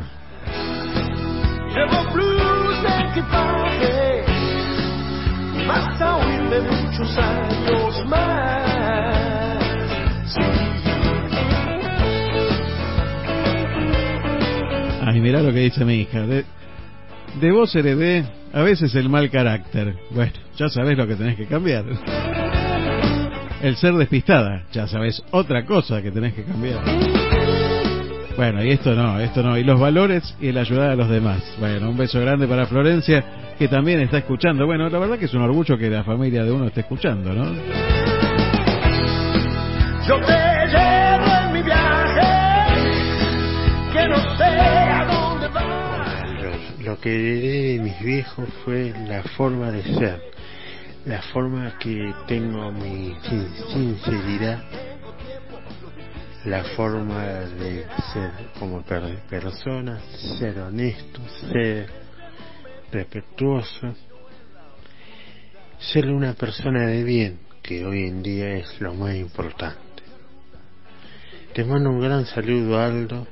Llevo 5.62 6.18
blues 6.20 6.50
de 6.50 6.60
muchos 6.60 7.18
años 7.18 8.06
más. 8.06 9.62
Sí. 10.26 10.40
Ay, 15.06 15.20
mirá 15.20 15.40
lo 15.42 15.52
que 15.52 15.60
dice 15.60 15.84
mi 15.84 15.94
hija. 16.00 16.26
De, 16.26 16.44
de 17.40 17.52
vos 17.52 17.74
heredé 17.76 18.24
a 18.52 18.62
veces 18.62 18.94
el 18.94 19.08
mal 19.08 19.30
carácter. 19.30 19.96
Bueno, 20.10 20.32
ya 20.56 20.68
sabés 20.68 20.98
lo 20.98 21.06
que 21.06 21.14
tenés 21.14 21.36
que 21.36 21.46
cambiar. 21.46 21.84
El 23.62 23.76
ser 23.76 23.94
despistada, 23.94 24.64
ya 24.72 24.88
sabés 24.88 25.22
otra 25.30 25.64
cosa 25.64 26.02
que 26.02 26.10
tenés 26.10 26.34
que 26.34 26.42
cambiar. 26.42 26.82
Bueno, 28.36 28.62
y 28.64 28.70
esto 28.70 28.94
no, 28.94 29.20
esto 29.20 29.42
no. 29.42 29.56
Y 29.58 29.64
los 29.64 29.78
valores 29.78 30.34
y 30.40 30.48
el 30.48 30.58
ayudar 30.58 30.90
a 30.90 30.96
los 30.96 31.08
demás. 31.08 31.42
Bueno, 31.60 31.90
un 31.90 31.96
beso 31.96 32.18
grande 32.20 32.46
para 32.48 32.66
Florencia, 32.66 33.24
que 33.58 33.68
también 33.68 34.00
está 34.00 34.18
escuchando. 34.18 34.66
Bueno, 34.66 34.88
la 34.88 34.98
verdad 34.98 35.18
que 35.18 35.26
es 35.26 35.34
un 35.34 35.42
orgullo 35.42 35.76
que 35.76 35.90
la 35.90 36.02
familia 36.02 36.42
de 36.44 36.50
uno 36.50 36.66
esté 36.66 36.80
escuchando, 36.80 37.32
¿no? 37.32 37.44
Yo 40.06 40.16
te 40.20 40.32
llevo 40.32 41.26
en 41.46 41.52
mi 41.52 41.62
viaje, 41.62 42.20
que 43.92 44.08
no 44.08 44.36
sé 44.36 44.44
a 44.44 45.06
dónde 45.06 45.48
va. 45.48 46.24
Lo, 46.42 46.84
lo 46.92 46.98
que 47.00 47.10
heredé 47.14 47.72
de 47.74 47.78
mis 47.84 48.00
viejos 48.02 48.48
fue 48.64 48.92
la 49.06 49.22
forma 49.36 49.70
de 49.70 49.82
ser, 49.94 50.20
la 51.04 51.22
forma 51.22 51.72
que 51.78 52.12
tengo 52.26 52.72
mi 52.72 53.14
sin- 53.22 53.48
sinceridad, 53.72 54.58
la 56.44 56.64
forma 56.76 57.22
de 57.24 57.86
ser 58.12 58.30
como 58.58 58.82
per- 58.82 59.20
persona, 59.28 60.00
ser 60.38 60.58
honesto, 60.58 61.20
ser 61.50 61.88
respetuoso, 62.90 63.94
ser 65.78 66.10
una 66.10 66.34
persona 66.34 66.86
de 66.86 67.04
bien, 67.04 67.38
que 67.62 67.84
hoy 67.84 68.08
en 68.08 68.22
día 68.22 68.54
es 68.56 68.80
lo 68.80 68.94
más 68.94 69.14
importante. 69.14 69.78
Te 71.54 71.64
mando 71.64 71.90
un 71.90 72.00
gran 72.00 72.24
saludo 72.26 72.78
Aldo 72.80 73.26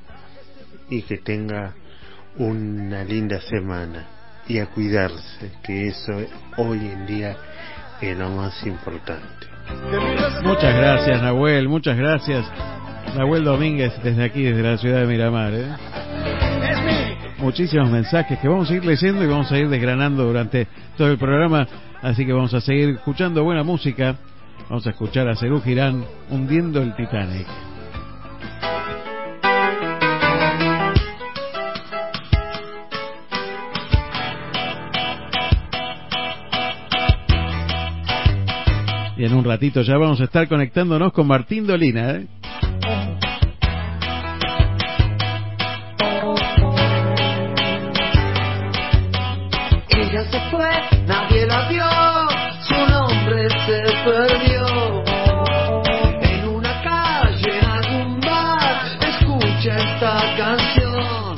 y 0.88 1.02
que 1.02 1.18
tenga 1.18 1.74
una 2.36 3.02
linda 3.02 3.40
semana 3.40 4.06
y 4.46 4.58
a 4.58 4.66
cuidarse, 4.66 5.50
que 5.62 5.88
eso 5.88 6.12
hoy 6.58 6.78
en 6.78 7.06
día 7.06 7.36
es 8.00 8.16
lo 8.16 8.30
más 8.30 8.64
importante. 8.66 9.46
Muchas 10.42 10.74
gracias, 10.74 11.22
Nahuel, 11.22 11.68
muchas 11.68 11.96
gracias. 11.96 12.46
Nahuel 13.16 13.44
Domínguez, 13.44 13.92
desde 14.02 14.24
aquí, 14.24 14.42
desde 14.42 14.62
la 14.62 14.78
ciudad 14.78 15.00
de 15.00 15.06
Miramar. 15.06 15.52
¿eh? 15.54 15.66
Muchísimos 17.38 17.90
mensajes 17.90 18.38
que 18.38 18.48
vamos 18.48 18.70
a 18.70 18.74
ir 18.74 18.84
leyendo 18.84 19.24
y 19.24 19.26
vamos 19.26 19.50
a 19.50 19.58
ir 19.58 19.68
desgranando 19.68 20.24
durante 20.24 20.68
todo 20.96 21.10
el 21.10 21.18
programa. 21.18 21.66
Así 22.02 22.24
que 22.24 22.32
vamos 22.32 22.54
a 22.54 22.60
seguir 22.60 22.90
escuchando 22.90 23.42
buena 23.44 23.62
música. 23.62 24.16
Vamos 24.68 24.86
a 24.86 24.90
escuchar 24.90 25.28
a 25.28 25.34
Cerú 25.34 25.60
Girán 25.60 26.04
hundiendo 26.30 26.80
el 26.80 26.94
Titanic. 26.94 27.46
Y 39.16 39.24
en 39.26 39.34
un 39.34 39.44
ratito 39.44 39.82
ya 39.82 39.98
vamos 39.98 40.18
a 40.22 40.24
estar 40.24 40.48
conectándonos 40.48 41.12
con 41.12 41.26
Martín 41.26 41.66
Dolina. 41.66 42.12
¿eh? 42.12 42.26
Perdió. 54.04 55.02
En 56.22 56.48
una 56.48 56.82
calle, 56.82 57.58
en 57.58 57.64
algún 57.64 58.20
bar, 58.20 58.82
escucha 59.00 59.76
esta 59.76 60.36
canción. 60.36 61.36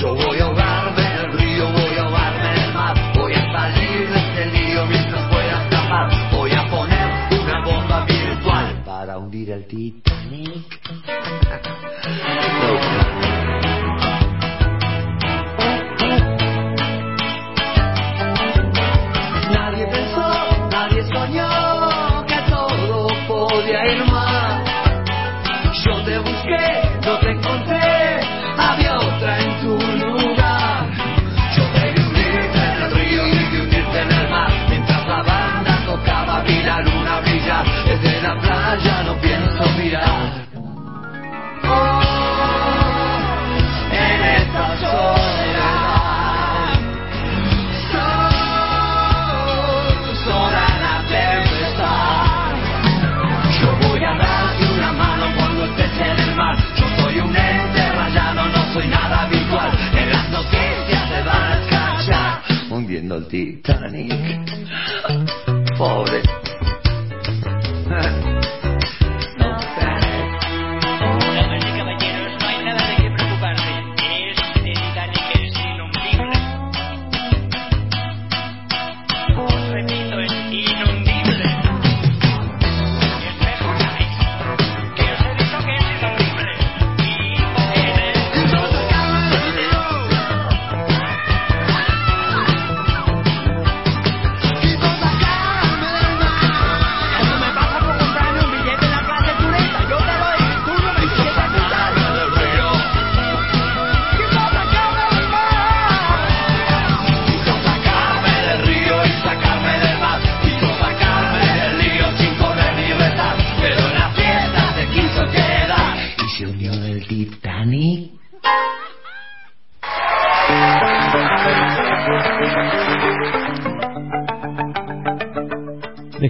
Yo 0.00 0.14
voy 0.14 0.38
a 0.38 0.44
ahogarme 0.44 1.02
en 1.02 1.18
el 1.18 1.32
río, 1.38 1.72
voy 1.72 1.98
a 1.98 2.02
ahogarme 2.02 2.50
en 2.52 2.62
el 2.62 2.74
mar, 2.74 2.96
voy 3.14 3.32
a 3.32 3.52
salir 3.52 4.08
de 4.08 4.18
este 4.18 4.46
lío 4.46 4.86
mientras 4.86 5.28
pueda 5.30 5.62
escapar. 5.64 6.30
Voy 6.32 6.52
a 6.52 6.70
poner 6.70 7.08
una 7.40 7.64
bomba 7.64 8.04
virtual 8.04 8.82
para 8.84 9.18
hundir 9.18 9.50
el 9.50 9.66
Titanic. 9.66 10.80
Hundiendo 62.94 63.16
el 63.16 63.26
Titanic. 63.26 64.12
Pobre. 65.76 66.22
Damas 67.88 68.23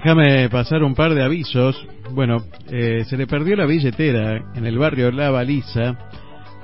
Déjame 0.04 0.48
pasar 0.50 0.82
un 0.82 0.94
par 0.94 1.14
de 1.14 1.24
avisos. 1.24 1.74
Bueno, 2.10 2.42
eh, 2.68 3.06
se 3.06 3.16
le 3.16 3.26
perdió 3.26 3.56
la 3.56 3.64
billetera 3.64 4.52
en 4.54 4.66
el 4.66 4.76
barrio 4.76 5.10
La 5.10 5.30
Baliza, 5.30 5.96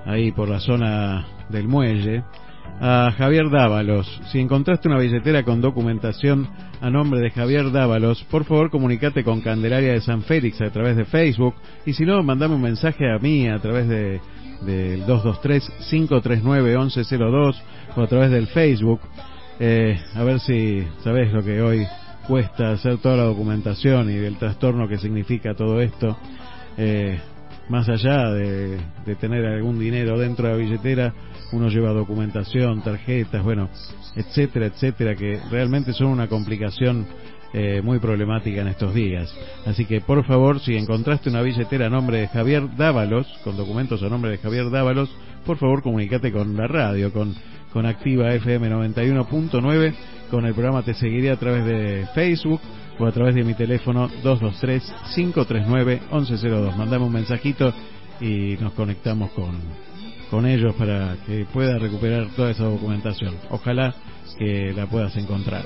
ahí 0.04 0.30
por 0.30 0.50
la 0.50 0.60
zona 0.60 1.26
del 1.48 1.66
muelle. 1.66 2.22
a 2.82 3.10
Javier 3.16 3.48
Dávalos. 3.48 4.06
Si 4.30 4.38
encontraste 4.38 4.88
una 4.88 4.98
billetera 4.98 5.42
con 5.42 5.62
documentación 5.62 6.50
a 6.82 6.90
nombre 6.90 7.20
de 7.20 7.30
Javier 7.30 7.72
Dávalos, 7.72 8.22
por 8.24 8.44
favor 8.44 8.70
comunicate 8.70 9.24
con 9.24 9.40
Candelaria 9.40 9.94
de 9.94 10.02
San 10.02 10.20
Félix 10.20 10.60
a 10.60 10.68
través 10.68 10.98
de 10.98 11.06
Facebook 11.06 11.54
y 11.86 11.94
si 11.94 12.04
no, 12.04 12.22
mandame 12.22 12.56
un 12.56 12.62
mensaje 12.62 13.10
a 13.10 13.16
mí 13.18 13.48
a 13.48 13.58
través 13.58 13.88
de 13.88 14.20
del 14.66 15.06
223-539-1102 15.06 17.56
o 17.96 18.02
a 18.02 18.06
través 18.06 18.32
del 18.32 18.48
Facebook. 18.48 19.00
Eh, 19.58 19.98
a 20.14 20.24
ver 20.24 20.40
si 20.40 20.86
sabes 21.02 21.32
lo 21.32 21.42
que 21.42 21.62
hoy 21.62 21.86
cuesta 22.26 22.72
hacer 22.72 22.98
toda 22.98 23.16
la 23.16 23.24
documentación 23.24 24.10
y 24.10 24.14
del 24.14 24.36
trastorno 24.36 24.88
que 24.88 24.98
significa 24.98 25.54
todo 25.54 25.80
esto. 25.80 26.16
Eh, 26.76 27.18
más 27.68 27.88
allá 27.88 28.30
de, 28.30 28.78
de 29.06 29.14
tener 29.16 29.44
algún 29.46 29.78
dinero 29.78 30.18
dentro 30.18 30.46
de 30.48 30.52
la 30.52 30.58
billetera, 30.58 31.14
uno 31.52 31.68
lleva 31.68 31.90
documentación, 31.90 32.82
tarjetas, 32.82 33.42
bueno, 33.44 33.68
etcétera, 34.16 34.66
etcétera, 34.66 35.14
que 35.14 35.40
realmente 35.50 35.92
son 35.92 36.08
una 36.08 36.28
complicación 36.28 37.06
eh, 37.52 37.80
muy 37.82 37.98
problemática 37.98 38.60
en 38.60 38.68
estos 38.68 38.94
días. 38.94 39.34
Así 39.66 39.84
que, 39.84 40.00
por 40.00 40.24
favor, 40.24 40.60
si 40.60 40.76
encontraste 40.76 41.30
una 41.30 41.42
billetera 41.42 41.86
a 41.86 41.90
nombre 41.90 42.18
de 42.18 42.28
Javier 42.28 42.76
Dávalos, 42.76 43.26
con 43.42 43.56
documentos 43.56 44.02
a 44.02 44.08
nombre 44.08 44.30
de 44.30 44.38
Javier 44.38 44.70
Dávalos, 44.70 45.10
por 45.44 45.56
favor 45.56 45.82
comunícate 45.82 46.30
con 46.30 46.56
la 46.56 46.68
radio, 46.68 47.12
con, 47.12 47.34
con 47.72 47.86
Activa 47.86 48.34
FM 48.34 48.70
91.9, 48.70 49.94
con 50.30 50.44
el 50.46 50.54
programa 50.54 50.82
Te 50.82 50.94
Seguiré 50.94 51.30
a 51.30 51.36
través 51.36 51.64
de 51.64 52.06
Facebook 52.14 52.60
o 52.98 53.06
a 53.06 53.12
través 53.12 53.34
de 53.34 53.44
mi 53.44 53.54
teléfono 53.54 54.10
223-539-1102. 54.22 56.76
Mandame 56.76 57.04
un 57.04 57.12
mensajito 57.12 57.72
y 58.20 58.56
nos 58.60 58.72
conectamos 58.74 59.30
con, 59.30 59.58
con 60.30 60.44
ellos 60.46 60.74
para 60.74 61.16
que 61.26 61.46
pueda 61.52 61.78
recuperar 61.78 62.26
toda 62.36 62.50
esa 62.50 62.64
documentación. 62.64 63.34
Ojalá 63.50 63.94
que 64.38 64.72
la 64.74 64.86
puedas 64.86 65.16
encontrar. 65.16 65.62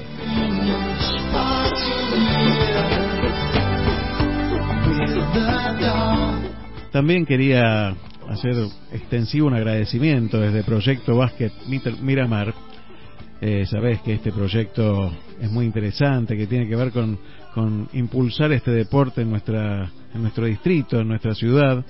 También 6.93 7.27
quería 7.27 7.95
hacer 8.29 8.55
extensivo 8.93 9.47
un 9.47 9.55
agradecimiento 9.55 10.41
desde 10.41 10.63
Proyecto 10.63 11.17
Básquet 11.17 11.53
Miramar. 12.03 12.55
Eh, 13.41 13.67
sabés 13.67 14.01
que 14.01 14.15
este 14.15 14.33
proyecto 14.33 15.13
es 15.41 15.51
muy 15.51 15.67
interesante, 15.67 16.37
que 16.37 16.47
tiene 16.47 16.67
que 16.67 16.77
ver 16.77 16.91
con, 16.93 17.19
con 17.53 17.89
impulsar 17.93 18.53
este 18.53 18.71
deporte 18.71 19.23
en, 19.23 19.31
nuestra, 19.31 19.91
en 20.15 20.23
nuestro 20.23 20.47
distrito, 20.47 21.01
en 21.01 21.09
nuestra 21.09 21.35
ciudad. 21.35 21.85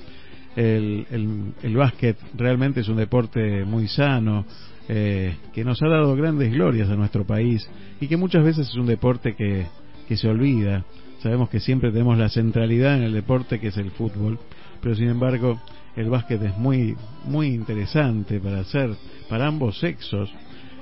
El, 0.56 1.06
el, 1.10 1.52
el 1.62 1.76
básquet 1.76 2.16
realmente 2.36 2.80
es 2.80 2.88
un 2.88 2.96
deporte 2.96 3.64
muy 3.64 3.88
sano, 3.88 4.44
eh, 4.88 5.36
que 5.52 5.64
nos 5.64 5.82
ha 5.82 5.88
dado 5.88 6.14
grandes 6.14 6.52
glorias 6.52 6.90
a 6.90 6.96
nuestro 6.96 7.24
país 7.24 7.68
y 8.00 8.06
que 8.06 8.16
muchas 8.16 8.44
veces 8.44 8.68
es 8.68 8.74
un 8.74 8.86
deporte 8.86 9.34
que, 9.34 9.66
que 10.06 10.16
se 10.16 10.28
olvida. 10.28 10.84
Sabemos 11.22 11.48
que 11.48 11.60
siempre 11.60 11.90
tenemos 11.90 12.18
la 12.18 12.28
centralidad 12.28 12.96
en 12.96 13.04
el 13.04 13.12
deporte 13.12 13.60
que 13.60 13.68
es 13.68 13.76
el 13.78 13.90
fútbol, 13.92 14.38
pero 14.82 14.94
sin 14.94 15.08
embargo 15.08 15.58
el 15.96 16.10
básquet 16.10 16.42
es 16.42 16.56
muy 16.56 16.96
muy 17.24 17.48
interesante 17.48 18.40
para 18.40 18.60
hacer 18.60 18.90
para 19.28 19.46
ambos 19.46 19.78
sexos. 19.78 20.30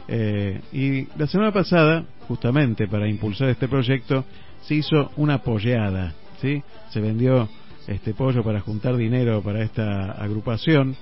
Eh, 0.08 0.60
y 0.72 1.06
la 1.18 1.26
semana 1.26 1.52
pasada, 1.52 2.04
justamente 2.26 2.88
para 2.88 3.08
impulsar 3.08 3.48
este 3.48 3.68
proyecto, 3.68 4.24
se 4.62 4.74
hizo 4.74 5.10
una 5.16 5.38
polleada, 5.38 6.12
¿sí? 6.40 6.62
Se 6.90 7.00
vendió 7.00 7.48
este 7.86 8.14
pollo 8.14 8.42
para 8.42 8.60
juntar 8.60 8.96
dinero 8.96 9.42
para 9.42 9.62
esta 9.62 10.12
agrupación 10.12 10.96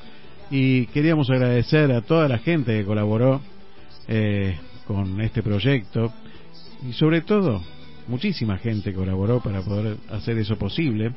y 0.51 0.87
queríamos 0.87 1.31
agradecer 1.31 1.93
a 1.93 2.01
toda 2.01 2.29
la 2.29 2.39
gente 2.39 2.77
que 2.77 2.85
colaboró 2.85 3.41
eh, 4.09 4.59
con 4.87 5.21
este 5.21 5.43
proyecto 5.43 6.13
y 6.89 6.93
sobre 6.93 7.21
todo 7.21 7.63
muchísima 8.09 8.59
gente 8.59 8.93
colaboró 8.93 9.41
para 9.41 9.63
poder 9.63 9.97
hacer 10.11 10.39
eso 10.39 10.57
posible 10.57 11.13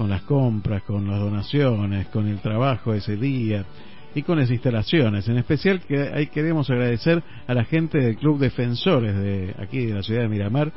con 0.00 0.08
las 0.08 0.22
compras, 0.22 0.82
con 0.84 1.06
las 1.06 1.20
donaciones, 1.20 2.06
con 2.06 2.26
el 2.26 2.38
trabajo 2.38 2.94
ese 2.94 3.18
día 3.18 3.66
y 4.14 4.22
con 4.22 4.38
las 4.38 4.50
instalaciones. 4.50 5.28
En 5.28 5.36
especial 5.36 5.82
que 5.82 6.08
ahí 6.14 6.28
queremos 6.28 6.70
agradecer 6.70 7.22
a 7.46 7.52
la 7.52 7.66
gente 7.66 7.98
del 7.98 8.16
Club 8.16 8.38
Defensores 8.38 9.14
de 9.14 9.54
aquí 9.58 9.84
de 9.84 9.92
la 9.92 10.02
ciudad 10.02 10.22
de 10.22 10.28
Miramar 10.28 10.72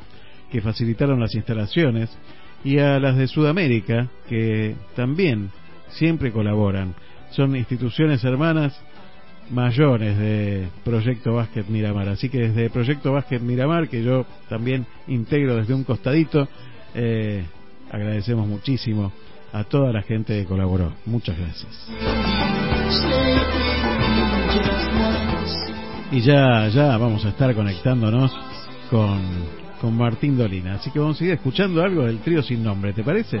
que 0.52 0.60
facilitaron 0.60 1.20
las 1.20 1.34
instalaciones 1.34 2.14
y 2.64 2.76
a 2.80 3.00
las 3.00 3.16
de 3.16 3.26
Sudamérica 3.26 4.10
que 4.28 4.76
también 4.94 5.48
siempre 5.88 6.30
colaboran. 6.30 6.94
Son 7.30 7.56
instituciones 7.56 8.22
hermanas 8.24 8.78
mayores 9.48 10.18
de 10.18 10.68
Proyecto 10.84 11.32
Básquet 11.32 11.66
Miramar. 11.68 12.10
Así 12.10 12.28
que 12.28 12.50
desde 12.50 12.68
Proyecto 12.68 13.12
Básquet 13.14 13.40
Miramar, 13.40 13.88
que 13.88 14.04
yo 14.04 14.26
también 14.50 14.84
integro 15.06 15.56
desde 15.56 15.72
un 15.72 15.84
costadito, 15.84 16.46
eh, 16.94 17.44
agradecemos 17.90 18.46
muchísimo 18.46 19.12
a 19.52 19.64
toda 19.64 19.92
la 19.92 20.02
gente 20.02 20.38
que 20.38 20.44
colaboró. 20.46 20.92
Muchas 21.06 21.38
gracias. 21.38 21.88
Y 26.10 26.20
ya, 26.20 26.68
ya 26.68 26.96
vamos 26.96 27.24
a 27.24 27.30
estar 27.30 27.54
conectándonos 27.54 28.32
con, 28.90 29.20
con 29.80 29.96
Martín 29.96 30.36
Dolina. 30.36 30.74
Así 30.74 30.90
que 30.90 30.98
vamos 30.98 31.16
a 31.16 31.18
seguir 31.18 31.34
escuchando 31.34 31.82
algo 31.82 32.04
del 32.04 32.18
trío 32.18 32.42
sin 32.42 32.62
nombre, 32.62 32.92
¿te 32.92 33.02
parece? 33.02 33.40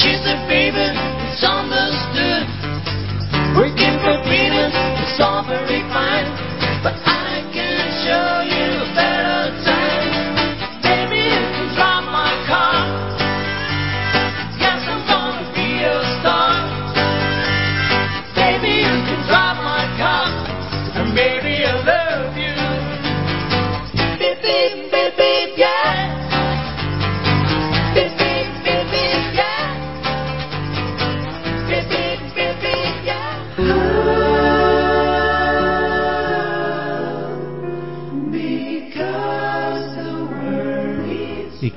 she 0.00 0.16
said, 0.24 0.48
baby, 0.48 0.80
it's 1.28 1.44
understood. 1.44 2.48
Working 3.52 4.00
for 4.00 4.16
freedom, 4.24 4.72
it's 4.96 5.20
all 5.20 5.44
very 5.44 5.84
fine. 5.92 6.24
But 6.80 6.96
I 7.04 7.19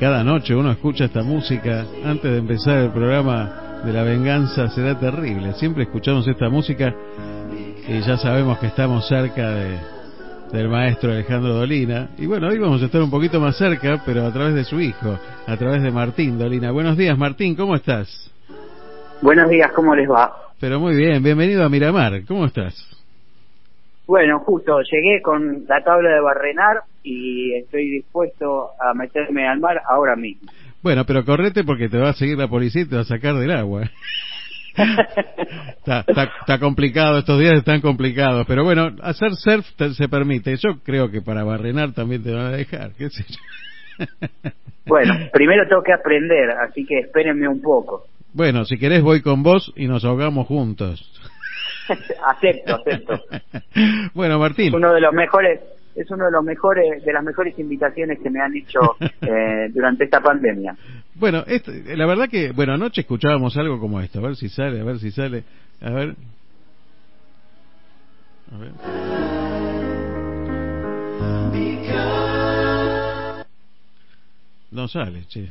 cada 0.04 0.22
noche 0.22 0.54
uno 0.54 0.70
escucha 0.70 1.06
esta 1.06 1.24
música 1.24 1.86
antes 2.04 2.30
de 2.30 2.38
empezar 2.40 2.78
el 2.80 2.92
programa 2.92 3.80
de 3.86 3.94
la 3.94 4.04
venganza 4.04 4.68
será 4.68 5.00
terrible. 5.00 5.54
Siempre 5.54 5.84
escuchamos 5.84 6.28
esta 6.28 6.50
música 6.50 6.94
y 7.88 8.02
ya 8.02 8.18
sabemos 8.18 8.60
que 8.60 8.68
estamos 8.68 9.08
cerca 9.08 9.52
de, 9.52 9.78
del 10.52 10.68
maestro 10.68 11.14
Alejandro 11.14 11.54
Dolina. 11.54 12.10
Y 12.18 12.26
bueno, 12.26 12.50
hoy 12.50 12.60
vamos 12.60 12.82
a 12.82 12.88
estar 12.88 13.02
un 13.02 13.10
poquito 13.10 13.40
más 13.40 13.58
cerca, 13.58 14.04
pero 14.06 14.26
a 14.26 14.34
través 14.34 14.56
de 14.56 14.66
su 14.66 14.82
hijo, 14.82 15.18
a 15.48 15.56
través 15.56 15.82
de 15.82 15.90
Martín 15.90 16.38
Dolina. 16.38 16.72
Buenos 16.72 16.98
días, 16.98 17.18
Martín, 17.18 17.56
¿cómo 17.56 17.74
estás? 17.74 18.30
Buenos 19.22 19.50
días, 19.50 19.72
¿cómo 19.72 19.96
les 19.96 20.12
va? 20.12 20.34
Pero 20.60 20.82
muy 20.82 20.98
bien, 20.98 21.24
bienvenido 21.24 21.64
a 21.64 21.70
Miramar, 21.70 22.26
¿cómo 22.28 22.44
estás? 22.44 22.76
Bueno, 24.06 24.40
justo 24.40 24.82
llegué 24.82 25.22
con 25.22 25.64
la 25.66 25.82
tabla 25.82 26.10
de 26.10 26.20
barrenar 26.20 26.84
y 27.04 27.54
estoy 27.56 27.90
dispuesto 27.90 28.72
a 28.80 28.94
meterme 28.94 29.48
al 29.48 29.60
mar 29.60 29.82
ahora 29.88 30.16
mismo. 30.16 30.50
Bueno, 30.82 31.06
pero 31.06 31.24
correte 31.26 31.64
porque 31.64 31.90
te 31.90 31.98
va 31.98 32.10
a 32.10 32.14
seguir 32.14 32.38
la 32.38 32.48
policía 32.48 32.82
y 32.84 32.90
te 32.90 32.96
va 32.96 33.02
a 33.02 33.06
sacar 33.06 33.36
del 33.36 33.52
agua. 33.52 33.92
está, 34.76 36.00
está, 36.08 36.24
está 36.40 36.60
complicado, 36.60 37.20
estos 37.20 37.40
días 37.40 37.54
están 37.54 37.82
complicados, 37.82 38.46
pero 38.48 38.64
bueno, 38.64 38.90
hacer 39.02 39.32
surf 39.36 39.66
te- 39.76 39.94
se 39.94 40.10
permite. 40.10 40.56
Yo 40.58 40.80
creo 40.84 41.12
que 41.12 41.22
para 41.22 41.44
barrenar 41.44 41.94
también 41.94 42.24
te 42.24 42.32
van 42.32 42.48
a 42.48 42.52
dejar, 42.52 42.94
qué 42.98 43.10
sé 43.10 43.24
yo. 43.28 44.06
Bueno, 44.86 45.14
primero 45.32 45.66
tengo 45.70 45.82
que 45.82 45.94
aprender, 45.94 46.50
así 46.52 46.86
que 46.86 47.00
espérenme 47.00 47.48
un 47.48 47.62
poco. 47.62 48.04
Bueno, 48.34 48.66
si 48.66 48.78
querés 48.78 49.02
voy 49.02 49.22
con 49.22 49.42
vos 49.42 49.72
y 49.78 49.88
nos 49.88 50.04
ahogamos 50.04 50.46
juntos. 50.46 51.00
acepto, 51.88 52.76
acepto. 52.76 53.22
Bueno, 54.14 54.40
Martín. 54.40 54.76
Uno 54.76 54.94
de 54.94 55.00
los 55.00 55.14
mejores, 55.14 55.62
es 55.96 56.10
uno 56.12 56.26
de 56.26 56.32
los 56.32 56.44
mejores, 56.44 57.04
de 57.04 57.14
las 57.14 57.24
mejores 57.24 57.58
invitaciones 57.60 58.20
que 58.22 58.30
me 58.30 58.42
han 58.42 58.56
hecho 58.56 58.80
eh, 59.22 59.70
durante 59.74 60.06
esta 60.06 60.22
pandemia. 60.22 60.76
Bueno, 61.16 61.44
esto- 61.48 61.72
la 61.72 62.06
verdad 62.06 62.30
que, 62.30 62.52
bueno, 62.52 62.74
anoche 62.74 63.02
escuchábamos 63.02 63.56
algo 63.58 63.80
como 63.80 64.02
esto, 64.02 64.20
a 64.20 64.24
ver 64.24 64.36
si 64.36 64.50
sale, 64.50 64.80
a 64.80 64.84
ver 64.84 65.00
si 65.00 65.12
sale, 65.12 65.44
a 65.82 65.90
ver. 65.92 66.16
A 68.52 68.58
ver. 68.58 68.72
No 74.72 74.88
sale, 74.88 75.26
che. 75.28 75.50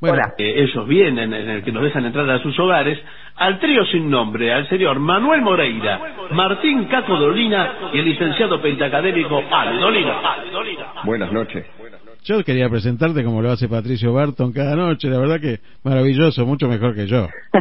Bueno, 0.00 0.22
Eh, 0.38 0.62
ellos 0.62 0.86
vienen, 0.88 1.32
en 1.34 1.50
el 1.50 1.62
que 1.62 1.70
nos 1.72 1.82
dejan 1.82 2.04
entrar 2.06 2.28
a 2.30 2.42
sus 2.42 2.58
hogares, 2.58 2.98
al 3.36 3.58
trío 3.58 3.84
sin 3.86 4.08
nombre, 4.08 4.52
al 4.52 4.68
señor 4.68 4.98
Manuel 4.98 5.42
Moreira, 5.42 6.00
Martín 6.32 6.84
Caco 6.86 7.16
Dolina 7.16 7.90
y 7.92 7.98
el 7.98 8.04
licenciado 8.06 8.62
pentacadémico 8.62 9.42
Ale 9.50 9.78
Dolina. 9.78 11.02
Buenas 11.04 11.32
noches. 11.32 11.66
Yo 12.24 12.42
quería 12.42 12.70
presentarte 12.70 13.22
como 13.22 13.42
lo 13.42 13.50
hace 13.50 13.68
Patricio 13.68 14.14
Barton 14.14 14.52
cada 14.52 14.74
noche, 14.76 15.08
la 15.08 15.18
verdad 15.18 15.38
que 15.40 15.58
maravilloso, 15.82 16.46
mucho 16.46 16.66
mejor 16.68 16.94
que 16.94 17.06
yo. 17.06 17.28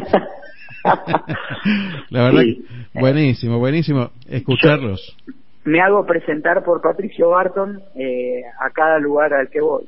la 2.09 2.24
verdad, 2.24 2.41
Sí. 2.41 2.66
que 2.93 2.99
buenísimo, 2.99 3.59
buenísimo 3.59 4.11
escucharlos. 4.30 5.18
Me 5.66 5.80
hago 5.82 6.05
presentar 6.05 6.64
por 6.64 6.82
Patricio 6.82 7.30
Barton 7.30 7.82
eh, 7.95 8.41
a 8.59 8.70
cada 8.70 8.99
lugar 8.99 9.34
al 9.34 9.49
que 9.49 9.61
voy. 9.61 9.84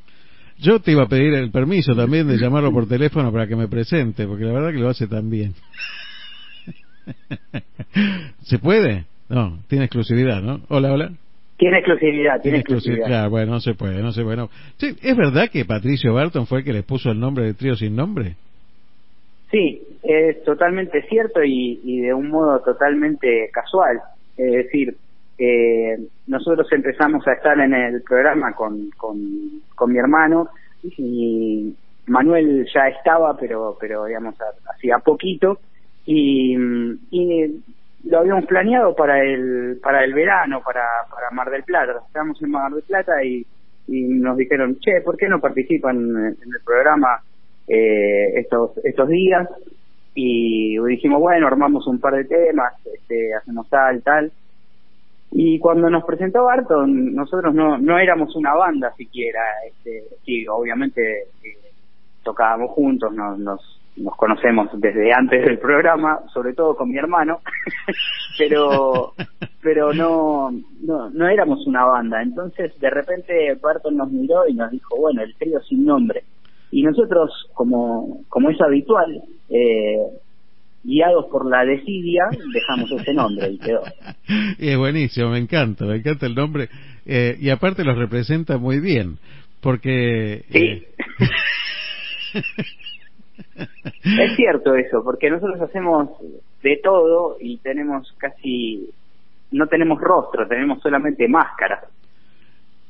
Yo 0.57 0.79
te 0.79 0.91
iba 0.91 1.03
a 1.03 1.07
pedir 1.07 1.33
el 1.33 1.51
permiso 1.51 1.95
también 1.95 2.27
de 2.27 2.37
llamarlo 2.37 2.71
por 2.71 2.87
teléfono 2.87 3.31
para 3.31 3.47
que 3.47 3.55
me 3.55 3.67
presente, 3.67 4.25
porque 4.25 4.45
la 4.45 4.53
verdad 4.53 4.71
que 4.71 4.79
lo 4.79 4.89
hace 4.89 5.07
tan 5.07 5.29
bien. 5.29 5.53
¿Se 8.43 8.59
puede? 8.59 9.05
No, 9.29 9.59
tiene 9.67 9.85
exclusividad, 9.85 10.41
¿no? 10.41 10.61
Hola, 10.69 10.93
hola. 10.93 11.11
Tiene 11.57 11.77
exclusividad, 11.79 12.41
tiene 12.41 12.59
exclusividad. 12.59 13.07
Claro, 13.07 13.29
bueno, 13.29 13.53
no 13.53 13.59
se 13.61 13.73
puede, 13.75 14.01
no 14.01 14.11
se 14.11 14.23
puede. 14.23 14.37
no. 14.37 14.49
Sí, 14.77 14.95
¿Es 15.01 15.15
verdad 15.15 15.49
que 15.49 15.63
Patricio 15.65 16.13
Barton 16.13 16.47
fue 16.47 16.59
el 16.59 16.65
que 16.65 16.73
les 16.73 16.83
puso 16.83 17.11
el 17.11 17.19
nombre 17.19 17.45
de 17.45 17.53
Trío 17.53 17.75
Sin 17.75 17.95
Nombre? 17.95 18.35
Sí, 19.51 19.81
es 20.03 20.43
totalmente 20.43 21.03
cierto 21.03 21.43
y, 21.43 21.79
y 21.83 22.01
de 22.01 22.13
un 22.13 22.29
modo 22.29 22.59
totalmente 22.59 23.49
casual. 23.53 24.01
Es 24.37 24.51
decir, 24.51 24.97
eh, 25.37 25.97
nosotros 26.27 26.67
empezamos 26.71 27.27
a 27.27 27.33
estar 27.33 27.59
en 27.59 27.73
el 27.73 28.01
programa 28.03 28.53
con, 28.53 28.89
con, 28.97 29.91
mi 29.91 29.97
hermano 29.97 30.49
y 30.83 31.75
Manuel 32.07 32.67
ya 32.73 32.87
estaba, 32.87 33.35
pero, 33.37 33.77
pero 33.79 34.05
digamos, 34.05 34.35
ha- 34.41 34.71
hacía 34.71 34.99
poquito 34.99 35.59
y, 36.05 36.55
y 37.11 37.63
lo 38.05 38.19
habíamos 38.19 38.45
planeado 38.45 38.95
para 38.95 39.23
el, 39.23 39.79
para 39.81 40.03
el 40.03 40.13
verano, 40.13 40.61
para, 40.63 40.83
para 41.09 41.31
Mar 41.31 41.49
del 41.49 41.63
Plata. 41.63 42.01
Estábamos 42.05 42.41
en 42.41 42.51
Mar 42.51 42.71
del 42.71 42.83
Plata 42.83 43.23
y, 43.23 43.45
nos 43.87 44.37
dijeron, 44.37 44.77
che, 44.79 45.01
¿por 45.01 45.15
qué 45.17 45.27
no 45.27 45.39
participan 45.39 45.97
en 45.97 46.25
el 46.25 46.61
programa 46.65 47.21
eh, 47.67 48.39
estos, 48.39 48.71
estos 48.83 49.09
días? 49.09 49.47
Y 50.15 50.77
dijimos, 50.79 51.19
bueno, 51.19 51.45
armamos 51.47 51.85
un 51.87 51.99
par 51.99 52.15
de 52.15 52.25
temas, 52.25 52.73
este, 52.85 53.33
hacemos 53.33 53.69
tal, 53.69 54.01
tal. 54.01 54.31
Y 55.31 55.59
cuando 55.59 55.89
nos 55.89 56.05
presentó 56.05 56.45
Barton, 56.45 57.13
nosotros 57.13 57.53
no, 57.53 57.77
no 57.77 57.97
éramos 57.97 58.35
una 58.35 58.53
banda 58.53 58.93
siquiera. 58.95 59.41
Este, 59.67 60.03
sí, 60.25 60.47
obviamente 60.47 61.23
eh, 61.43 61.57
tocábamos 62.23 62.71
juntos, 62.71 63.13
nos, 63.13 63.37
nos, 63.39 63.81
nos 63.97 64.15
conocemos 64.15 64.69
desde 64.73 65.13
antes 65.13 65.43
del 65.43 65.59
programa, 65.59 66.21
sobre 66.33 66.53
todo 66.53 66.75
con 66.75 66.89
mi 66.89 66.97
hermano, 66.97 67.39
pero 68.37 69.13
pero 69.61 69.93
no, 69.93 70.51
no 70.81 71.09
no 71.09 71.27
éramos 71.27 71.65
una 71.67 71.85
banda. 71.85 72.21
Entonces, 72.21 72.77
de 72.79 72.89
repente 72.89 73.55
Barton 73.61 73.97
nos 73.97 74.11
miró 74.11 74.47
y 74.47 74.53
nos 74.53 74.71
dijo, 74.71 74.95
bueno, 74.97 75.21
el 75.21 75.35
trío 75.35 75.59
sin 75.61 75.85
nombre. 75.85 76.23
Y 76.71 76.83
nosotros, 76.83 77.49
como, 77.53 78.21
como 78.27 78.49
es 78.49 78.59
habitual, 78.61 79.21
eh, 79.49 79.97
guiados 80.85 81.25
por 81.31 81.45
la 81.49 81.65
desidia, 81.65 82.23
dejamos 82.53 82.91
ese 82.91 83.13
nombre 83.13 83.49
y 83.49 83.57
quedó. 83.57 83.83
Y 84.59 84.69
es 84.69 84.77
buenísimo, 84.77 85.29
me 85.29 85.39
encanta, 85.39 85.85
me 85.85 85.95
encanta 85.97 86.25
el 86.25 86.35
nombre. 86.35 86.69
Eh, 87.05 87.37
y 87.39 87.49
aparte 87.49 87.83
los 87.83 87.97
representa 87.97 88.57
muy 88.57 88.79
bien, 88.79 89.17
porque... 89.61 90.45
eh, 90.53 90.87
Es 94.03 94.35
cierto 94.35 94.75
eso, 94.75 95.03
porque 95.03 95.29
nosotros 95.29 95.59
hacemos 95.61 96.09
de 96.61 96.79
todo 96.83 97.37
y 97.39 97.57
tenemos 97.57 98.13
casi, 98.17 98.89
no 99.51 99.67
tenemos 99.67 99.99
rostro, 99.99 100.47
tenemos 100.47 100.81
solamente 100.81 101.27
máscaras. 101.27 101.85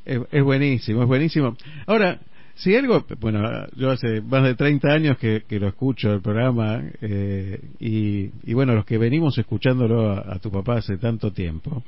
Es, 0.06 0.20
es 0.32 0.44
buenísimo, 0.44 1.02
es 1.04 1.08
buenísimo. 1.08 1.56
Ahora, 1.88 2.20
si 2.56 2.76
algo, 2.76 3.06
bueno, 3.20 3.42
yo 3.76 3.92
hace 3.92 4.22
más 4.22 4.44
de 4.44 4.56
30 4.56 4.88
años 4.90 5.18
que, 5.18 5.44
que 5.48 5.60
lo 5.60 5.68
escucho 5.68 6.12
el 6.12 6.22
programa 6.22 6.82
eh, 7.02 7.60
y, 7.80 8.30
y 8.44 8.54
bueno, 8.54 8.74
los 8.74 8.86
que 8.86 8.98
venimos 8.98 9.38
escuchándolo 9.38 10.12
a, 10.12 10.36
a 10.36 10.40
tu 10.40 10.50
papá 10.52 10.78
hace 10.78 10.98
tanto 10.98 11.32
tiempo, 11.32 11.84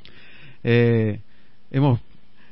eh, 0.62 1.20
hemos 1.70 2.00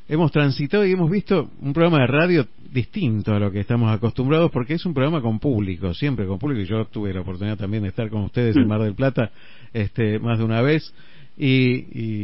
hemos 0.09 0.31
transitado 0.31 0.87
y 0.87 0.93
hemos 0.93 1.11
visto 1.11 1.51
un 1.61 1.73
programa 1.73 2.01
de 2.01 2.07
radio 2.07 2.47
distinto 2.73 3.33
a 3.35 3.39
lo 3.39 3.51
que 3.51 3.61
estamos 3.61 3.91
acostumbrados 3.91 4.51
porque 4.51 4.75
es 4.75 4.87
un 4.87 4.95
programa 4.95 5.21
con 5.21 5.39
público, 5.39 5.95
siempre 5.95 6.27
con 6.27 6.39
público. 6.39 6.63
y 6.63 6.67
Yo 6.67 6.85
tuve 6.87 7.13
la 7.13 7.23
oportunidad 7.23 7.57
también 7.57 7.83
de 7.83 7.89
estar 7.89 8.09
con 8.09 8.23
ustedes 8.23 8.57
en 8.57 8.69
Mar 8.69 8.83
del 8.83 8.95
Plata 8.95 9.31
este, 9.73 10.19
más 10.19 10.39
de 10.39 10.45
una 10.45 10.63
vez 10.63 10.93
y, 11.39 11.75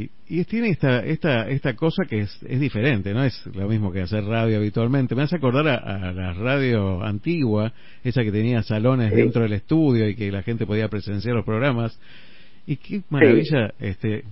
y, 0.04 0.10
y 0.28 0.44
tiene 0.44 0.70
esta, 0.70 1.00
esta, 1.04 1.48
esta 1.48 1.74
cosa 1.74 2.04
que 2.08 2.20
es, 2.20 2.38
es 2.48 2.58
diferente, 2.60 3.12
no 3.12 3.22
es 3.22 3.44
lo 3.54 3.68
mismo 3.68 3.92
que 3.92 4.00
hacer 4.00 4.24
radio 4.24 4.56
habitualmente. 4.56 5.14
Me 5.14 5.22
hace 5.22 5.36
acordar 5.36 5.68
a, 5.68 6.08
a 6.08 6.12
la 6.12 6.32
radio 6.32 7.02
antigua, 7.02 7.72
esa 8.02 8.22
que 8.22 8.32
tenía 8.32 8.62
salones 8.62 9.10
Sí. 9.10 9.16
dentro 9.16 9.42
del 9.42 9.52
estudio 9.52 10.08
y 10.08 10.14
que 10.14 10.30
la 10.32 10.42
gente 10.42 10.64
podía 10.66 10.88
presenciar 10.88 11.34
los 11.34 11.44
programas. 11.44 11.98
Y 12.66 12.76
qué 12.76 13.02
maravilla, 13.10 13.74
este, 13.80 14.24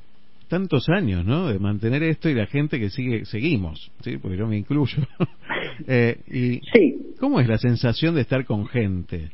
tantos 0.48 0.88
años, 0.88 1.24
¿no? 1.26 1.48
De 1.48 1.58
mantener 1.58 2.02
esto 2.02 2.28
y 2.30 2.34
la 2.34 2.46
gente 2.46 2.78
que 2.80 2.88
sigue, 2.90 3.24
seguimos, 3.26 3.90
¿sí? 4.02 4.16
Porque 4.16 4.36
yo 4.38 4.46
me 4.46 4.56
incluyo. 4.56 5.06
eh, 5.86 6.18
y 6.28 6.60
¿Cómo 7.18 7.38
es 7.40 7.48
la 7.48 7.58
sensación 7.58 8.14
de 8.14 8.22
estar 8.22 8.44
con 8.46 8.66
gente? 8.66 9.30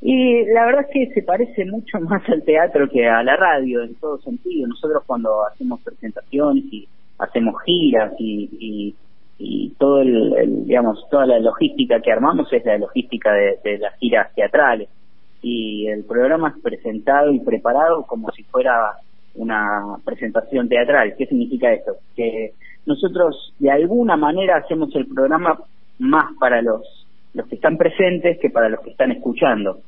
Y 0.00 0.44
la 0.46 0.66
verdad 0.66 0.86
es 0.88 1.08
que 1.08 1.14
se 1.14 1.22
parece 1.22 1.64
mucho 1.64 2.00
más 2.00 2.22
al 2.28 2.42
teatro 2.44 2.88
que 2.88 3.08
a 3.08 3.22
la 3.22 3.36
radio 3.36 3.82
en 3.82 3.94
todo 3.96 4.18
sentido. 4.18 4.68
Nosotros 4.68 5.02
cuando 5.06 5.44
hacemos 5.46 5.80
presentaciones 5.82 6.64
y 6.72 6.88
hacemos 7.18 7.60
giras 7.64 8.12
y, 8.18 8.48
y, 8.60 8.94
y 9.38 9.70
todo 9.78 10.00
el, 10.02 10.64
digamos 10.66 11.04
toda 11.10 11.26
la 11.26 11.40
logística 11.40 12.00
que 12.00 12.12
armamos 12.12 12.52
es 12.52 12.64
la 12.64 12.78
logística 12.78 13.32
de, 13.32 13.58
de 13.64 13.78
las 13.78 13.96
giras 13.98 14.32
teatrales 14.34 14.88
y 15.42 15.86
el 15.86 16.04
programa 16.04 16.54
es 16.56 16.62
presentado 16.62 17.32
y 17.32 17.40
preparado 17.40 18.04
como 18.04 18.30
si 18.32 18.42
fuera 18.44 18.92
una 19.34 19.98
presentación 20.04 20.68
teatral. 20.68 21.14
¿Qué 21.16 21.26
significa 21.26 21.72
esto? 21.72 21.96
Que 22.16 22.54
nosotros 22.86 23.54
de 23.58 23.70
alguna 23.70 24.16
manera 24.16 24.56
hacemos 24.56 24.94
el 24.96 25.06
programa 25.06 25.58
más 25.98 26.32
para 26.40 26.62
los 26.62 27.06
los 27.34 27.46
que 27.46 27.54
están 27.56 27.76
presentes 27.76 28.38
que 28.38 28.50
para 28.50 28.68
los 28.68 28.80
que 28.80 28.90
están 28.90 29.12
escuchando. 29.12 29.78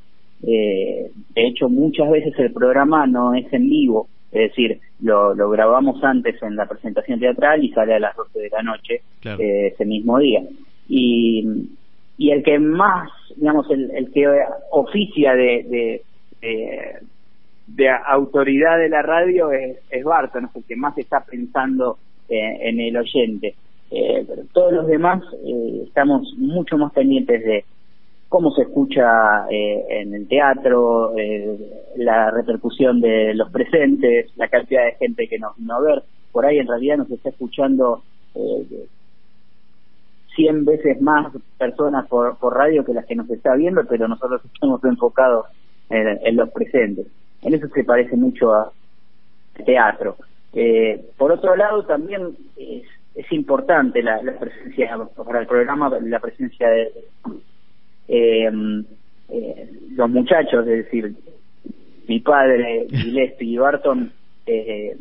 Eh, 0.43 1.11
de 1.35 1.47
hecho, 1.47 1.69
muchas 1.69 2.11
veces 2.11 2.33
el 2.39 2.53
programa 2.53 3.07
no 3.07 3.35
es 3.35 3.53
en 3.53 3.69
vivo, 3.69 4.09
es 4.33 4.51
decir, 4.51 4.79
lo, 5.03 5.35
lo 5.35 5.51
grabamos 5.51 6.03
antes 6.05 6.43
en 6.43 6.57
la 6.57 6.67
presentación 6.67 7.21
teatral 7.21 7.63
y 7.65 7.71
sale 7.73 7.95
a 7.95 7.99
las 7.99 8.17
12 8.17 8.39
de 8.39 8.51
la 8.51 8.63
noche 8.63 9.01
Claro. 9.21 9.41
eh, 9.43 9.69
ese 9.69 9.85
mismo 9.85 10.19
día. 10.19 10.43
Y, 10.89 11.47
y 12.17 12.31
el 12.31 12.43
que 12.43 12.59
más, 12.59 13.11
digamos, 13.37 13.71
el, 13.71 13.91
el 13.93 14.11
que 14.13 14.27
oficia 14.71 15.35
de, 15.35 15.65
de, 15.69 16.03
de, 16.41 16.95
de 17.67 17.89
autoridad 17.89 18.79
de 18.79 18.89
la 18.89 19.03
radio 19.03 19.53
es, 19.53 19.79
es 19.91 20.05
Barton, 20.05 20.47
es 20.47 20.57
el 20.57 20.65
que 20.65 20.77
más 20.77 20.97
está 20.99 21.21
pensando 21.25 21.99
eh, 22.29 22.59
en 22.69 22.81
el 22.81 22.97
oyente. 22.97 23.55
Eh, 23.91 24.25
pero 24.27 24.43
todos 24.53 24.73
los 24.73 24.87
demás 24.87 25.23
eh, 25.45 25.83
estamos 25.87 26.33
mucho 26.37 26.79
más 26.79 26.93
pendientes 26.93 27.45
de 27.45 27.65
cómo 28.31 28.53
se 28.53 28.63
escucha 28.63 29.47
eh, 29.51 29.85
en 29.89 30.15
el 30.15 30.29
teatro, 30.29 31.13
eh, 31.19 31.59
la 31.97 32.31
repercusión 32.31 33.01
de 33.01 33.35
los 33.35 33.51
presentes, 33.51 34.31
la 34.37 34.47
cantidad 34.47 34.85
de 34.85 34.93
gente 34.93 35.27
que 35.27 35.39
nos 35.39 35.57
vino 35.57 35.75
a 35.75 35.81
ver. 35.81 36.03
Por 36.31 36.47
ahí 36.47 36.59
en 36.59 36.69
realidad 36.69 36.99
nos 36.99 37.11
está 37.11 37.31
escuchando 37.31 38.05
eh, 38.37 38.87
100 40.37 40.65
veces 40.65 41.01
más 41.01 41.33
personas 41.59 42.07
por, 42.07 42.37
por 42.39 42.57
radio 42.57 42.85
que 42.85 42.95
las 42.95 43.05
que 43.05 43.17
nos 43.17 43.29
está 43.31 43.57
viendo, 43.57 43.85
pero 43.85 44.07
nosotros 44.07 44.41
estamos 44.45 44.83
enfocados 44.85 45.47
en, 45.89 46.21
en 46.25 46.37
los 46.37 46.51
presentes. 46.51 47.09
En 47.43 47.55
eso 47.55 47.67
se 47.67 47.83
parece 47.83 48.17
mucho 48.17 48.55
a 48.55 48.71
teatro. 49.67 50.17
Eh, 50.53 51.05
por 51.17 51.33
otro 51.33 51.57
lado, 51.57 51.85
también 51.85 52.37
es, 52.57 52.85
es 53.15 53.31
importante 53.33 54.03
la, 54.03 54.23
la 54.23 54.39
presencia 54.39 54.97
para 55.17 55.41
el 55.41 55.47
programa, 55.47 55.91
la 56.01 56.19
presencia 56.21 56.69
de 56.69 56.93
eh, 58.09 58.51
eh, 59.29 59.71
los 59.95 60.11
muchachos, 60.11 60.67
es 60.67 60.85
decir, 60.85 61.15
mi 62.09 62.21
padre, 62.21 62.87
Gillespie 62.91 63.53
y 63.53 63.59
Barton, 63.59 64.13
eh, 64.47 64.97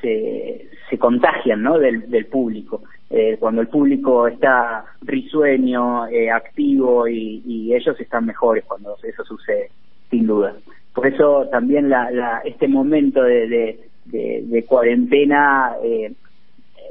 se, 0.00 0.68
se 0.88 0.98
contagian 0.98 1.62
¿no? 1.62 1.78
del, 1.78 2.08
del 2.08 2.26
público. 2.26 2.82
Eh, 3.10 3.36
cuando 3.40 3.62
el 3.62 3.68
público 3.68 4.28
está 4.28 4.84
risueño, 5.02 6.06
eh, 6.08 6.30
activo 6.30 7.08
y, 7.08 7.42
y 7.44 7.74
ellos 7.74 7.98
están 7.98 8.26
mejores 8.26 8.64
cuando 8.64 8.96
eso 9.02 9.24
sucede, 9.24 9.70
sin 10.10 10.26
duda. 10.26 10.54
Por 10.94 11.06
eso 11.06 11.48
también 11.50 11.88
la, 11.88 12.10
la, 12.10 12.38
este 12.44 12.68
momento 12.68 13.22
de, 13.22 13.48
de, 13.48 13.80
de, 14.04 14.42
de 14.44 14.64
cuarentena, 14.64 15.72
eh, 15.82 16.12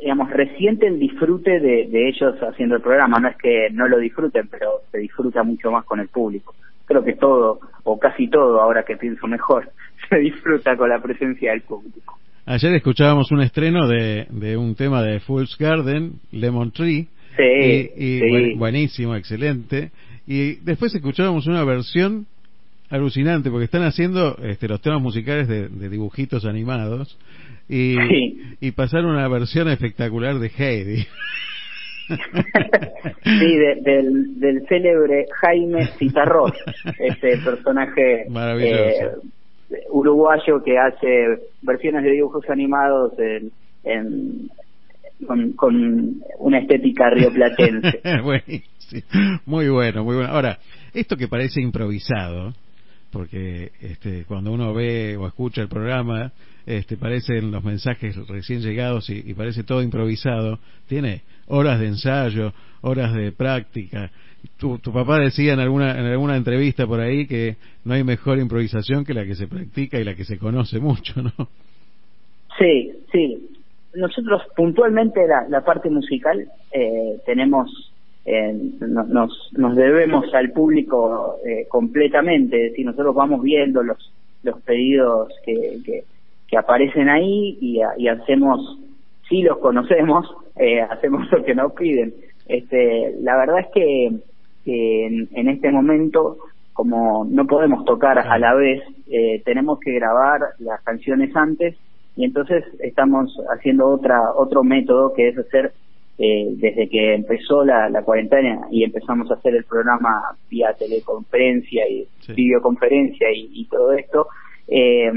digamos, 0.02 0.30
resiente 0.32 0.88
el 0.88 1.00
disfrute 1.00 1.60
de, 1.60 1.88
de 1.88 2.10
ellos 2.10 2.36
haciendo 2.42 2.76
el 2.76 2.82
programa. 2.82 3.20
No 3.20 3.28
es 3.30 3.38
que 3.38 3.70
no 3.72 3.88
lo 3.88 3.98
disfruten, 4.00 4.48
pero 4.50 4.82
se 4.92 5.00
disfruta 5.00 5.44
mucho 5.44 5.72
más 5.72 5.86
con 5.86 6.00
el 6.00 6.08
público. 6.10 6.54
Creo 6.86 7.04
que 7.04 7.14
todo, 7.14 7.60
o 7.84 8.00
casi 8.00 8.30
todo, 8.30 8.62
ahora 8.62 8.84
que 8.84 8.96
pienso 8.98 9.28
mejor, 9.28 9.70
se 10.10 10.18
disfruta 10.20 10.76
con 10.78 10.90
la 10.90 11.02
presencia 11.02 11.52
del 11.52 11.62
público. 11.62 12.18
Ayer 12.46 12.74
escuchábamos 12.76 13.32
un 13.32 13.42
estreno 13.42 13.88
de, 13.88 14.26
de 14.30 14.56
un 14.56 14.76
tema 14.76 15.04
de 15.04 15.20
Fool's 15.20 15.58
Garden, 15.58 16.14
Lemon 16.32 16.72
Tree. 16.72 17.08
Sí, 17.36 17.44
y, 17.44 17.92
y 18.16 18.20
sí. 18.20 18.30
buen- 18.30 18.58
buenísimo, 18.58 19.16
excelente. 19.16 19.92
Y 20.26 20.56
después 20.64 20.94
escuchábamos 20.96 21.46
una 21.48 21.64
versión 21.66 22.26
alucinante 22.90 23.50
porque 23.50 23.66
están 23.66 23.84
haciendo 23.84 24.38
este, 24.44 24.68
los 24.68 24.82
temas 24.82 25.02
musicales 25.02 25.48
de, 25.48 25.68
de 25.70 25.90
dibujitos 25.90 26.46
animados 26.46 27.18
y, 27.70 27.96
Sí. 28.10 28.42
y 28.62 28.72
pasaron 28.72 29.12
una 29.12 29.28
versión 29.28 29.68
espectacular 29.70 30.40
de 30.40 30.52
Heidi. 30.58 31.06
Sí, 33.24 33.58
de- 33.58 33.82
del, 33.82 34.40
del 34.40 34.66
célebre 34.68 35.26
Jaime 35.42 35.88
Citarrós, 36.00 36.54
ese 36.98 37.38
personaje 37.44 38.26
eh, 38.62 39.10
uruguayo 39.92 40.64
que 40.64 40.78
hace 40.78 41.40
versiones 41.62 42.04
de 42.04 42.12
dibujos 42.12 42.50
animados 42.50 43.12
en, 43.20 43.52
en- 43.84 44.50
con, 45.28 45.52
con 45.54 46.22
una 46.40 46.60
estética 46.60 47.10
rioplatense. 47.10 48.00
Muy 49.46 49.68
bueno, 49.68 50.06
muy 50.06 50.16
bueno. 50.16 50.30
Ahora, 50.32 50.60
esto 50.94 51.18
que 51.18 51.28
parece 51.28 51.60
improvisado, 51.62 52.54
porque 53.18 53.72
este, 53.82 54.26
cuando 54.26 54.52
uno 54.52 54.76
ve 54.76 55.18
o 55.18 55.26
escucha 55.26 55.64
el 55.64 55.68
programa, 55.68 56.32
este, 56.68 56.98
parecen 56.98 57.50
los 57.50 57.64
mensajes 57.64 58.16
recién 58.28 58.62
llegados 58.62 59.10
y, 59.10 59.34
parece 59.34 59.64
todo 59.64 59.82
improvisado. 59.82 60.60
Tiene 60.88 61.24
horas 61.48 61.80
de 61.80 61.88
ensayo, 61.88 62.54
horas 62.82 63.16
de 63.16 63.32
práctica. 63.32 64.12
Tu, 64.58 64.78
tu 64.78 64.94
papá 64.94 65.18
decía 65.18 65.54
en 65.54 65.60
alguna, 65.60 65.98
en 65.98 66.06
alguna 66.06 66.38
entrevista 66.38 66.86
por 66.86 67.00
ahí 67.00 67.26
que 67.26 67.56
no 67.86 67.96
hay 67.96 68.04
mejor 68.04 68.38
improvisación 68.38 69.04
que 69.04 69.16
la 69.16 69.26
que 69.26 69.34
se 69.34 69.48
practica 69.48 70.00
y 70.00 70.04
la 70.04 70.14
que 70.14 70.24
se 70.24 70.38
conoce 70.38 70.80
mucho, 70.80 71.20
¿no? 71.20 71.50
Sí, 72.60 72.92
sí. 73.12 73.50
Nosotros 73.96 74.44
puntualmente 74.56 75.26
la, 75.26 75.48
la 75.50 75.66
parte 75.66 75.90
musical 75.90 76.48
eh, 76.72 77.20
tenemos, 77.26 77.92
eh, 78.28 78.54
no- 78.82 79.06
nos, 79.06 79.50
nos 79.54 79.76
debemos 79.76 80.34
al 80.34 80.52
público 80.52 81.38
eh, 81.46 81.66
completamente, 81.70 82.58
es 82.66 82.72
decir, 82.72 82.86
nosotros 82.86 83.16
vamos 83.16 83.42
viendo 83.42 83.82
los, 83.82 84.14
los 84.44 84.62
pedidos 84.64 85.30
que, 85.46 85.80
que, 85.86 86.04
que 86.48 86.58
aparecen 86.58 87.08
ahí 87.10 87.58
y, 87.62 87.82
a- 87.82 87.94
y 87.98 88.10
hacemos, 88.10 88.80
sí 89.30 89.42
los 89.44 89.58
conocemos, 89.60 90.30
eh, 90.58 90.82
hacemos 90.82 91.32
lo 91.32 91.44
que 91.46 91.56
nos 91.56 91.72
piden. 91.74 92.14
Este, 92.48 93.16
la 93.22 93.38
verdad 93.38 93.60
es 93.60 93.68
que, 93.74 94.12
que 94.66 95.06
en, 95.08 95.30
en 95.34 95.48
este 95.48 95.72
momento, 95.72 96.38
como 96.74 97.26
no 97.26 97.48
podemos 97.48 97.86
tocar 97.86 98.20
a 98.20 98.38
la 98.38 98.54
vez, 98.56 98.84
eh, 99.10 99.42
tenemos 99.46 99.80
que 99.80 99.94
grabar 99.94 100.42
las 100.60 100.82
canciones 100.84 101.34
antes 101.36 101.78
y 102.18 102.26
entonces 102.26 102.66
estamos 102.80 103.34
haciendo 103.50 103.88
otra 103.88 104.32
otro 104.36 104.64
método 104.64 105.14
que 105.14 105.30
es 105.30 105.38
hacer 105.38 105.72
eh, 106.20 106.48
desde 106.56 106.90
que 106.90 107.14
empezó 107.14 107.64
la, 107.64 107.90
la 107.90 108.02
cuarentena 108.02 108.68
y 108.72 108.84
empezamos 108.84 109.30
a 109.30 109.36
hacer 109.36 109.56
el 109.56 109.66
programa 109.66 110.22
vía 110.50 110.74
teleconferencia 110.74 111.88
y 111.88 112.08
videoconferencia 112.34 113.32
y, 113.32 113.50
y 113.54 113.66
todo 113.66 113.94
esto 113.94 114.28
eh, 114.68 115.12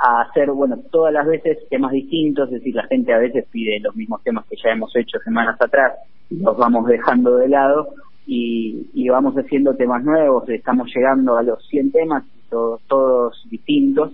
a 0.00 0.20
hacer 0.20 0.50
bueno 0.50 0.78
todas 0.90 1.12
las 1.12 1.26
veces 1.26 1.58
temas 1.70 1.92
distintos 1.92 2.48
es 2.48 2.56
decir 2.60 2.74
la 2.74 2.86
gente 2.88 3.12
a 3.12 3.18
veces 3.18 3.46
pide 3.50 3.80
los 3.80 3.96
mismos 3.96 4.22
temas 4.22 4.44
que 4.50 4.56
ya 4.62 4.70
hemos 4.70 4.94
hecho 4.96 5.18
semanas 5.20 5.60
atrás 5.60 5.94
los 6.30 6.56
vamos 6.56 6.86
dejando 6.86 7.36
de 7.36 7.48
lado 7.48 7.88
y, 8.26 8.86
y 8.92 9.08
vamos 9.08 9.34
haciendo 9.34 9.74
temas 9.76 10.04
nuevos 10.04 10.48
estamos 10.50 10.88
llegando 10.94 11.38
a 11.38 11.42
los 11.42 11.66
100 11.68 11.90
temas 11.90 12.24
todos 12.50 12.82
todos 12.86 13.46
distintos 13.50 14.12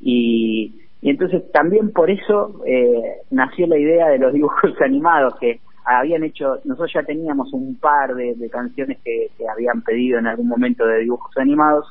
y, 0.00 0.72
y 1.06 1.10
entonces 1.10 1.40
también 1.52 1.92
por 1.92 2.10
eso 2.10 2.64
eh, 2.66 3.20
nació 3.30 3.68
la 3.68 3.78
idea 3.78 4.08
de 4.08 4.18
los 4.18 4.32
dibujos 4.32 4.72
animados 4.80 5.36
que 5.38 5.60
habían 5.84 6.24
hecho, 6.24 6.58
nosotros 6.64 6.90
ya 6.92 7.04
teníamos 7.04 7.52
un 7.52 7.76
par 7.76 8.12
de, 8.16 8.34
canciones 8.50 8.98
que, 9.04 9.30
habían 9.48 9.82
pedido 9.82 10.18
en 10.18 10.26
algún 10.26 10.48
momento 10.48 10.84
de 10.84 11.02
dibujos 11.02 11.30
animados 11.36 11.86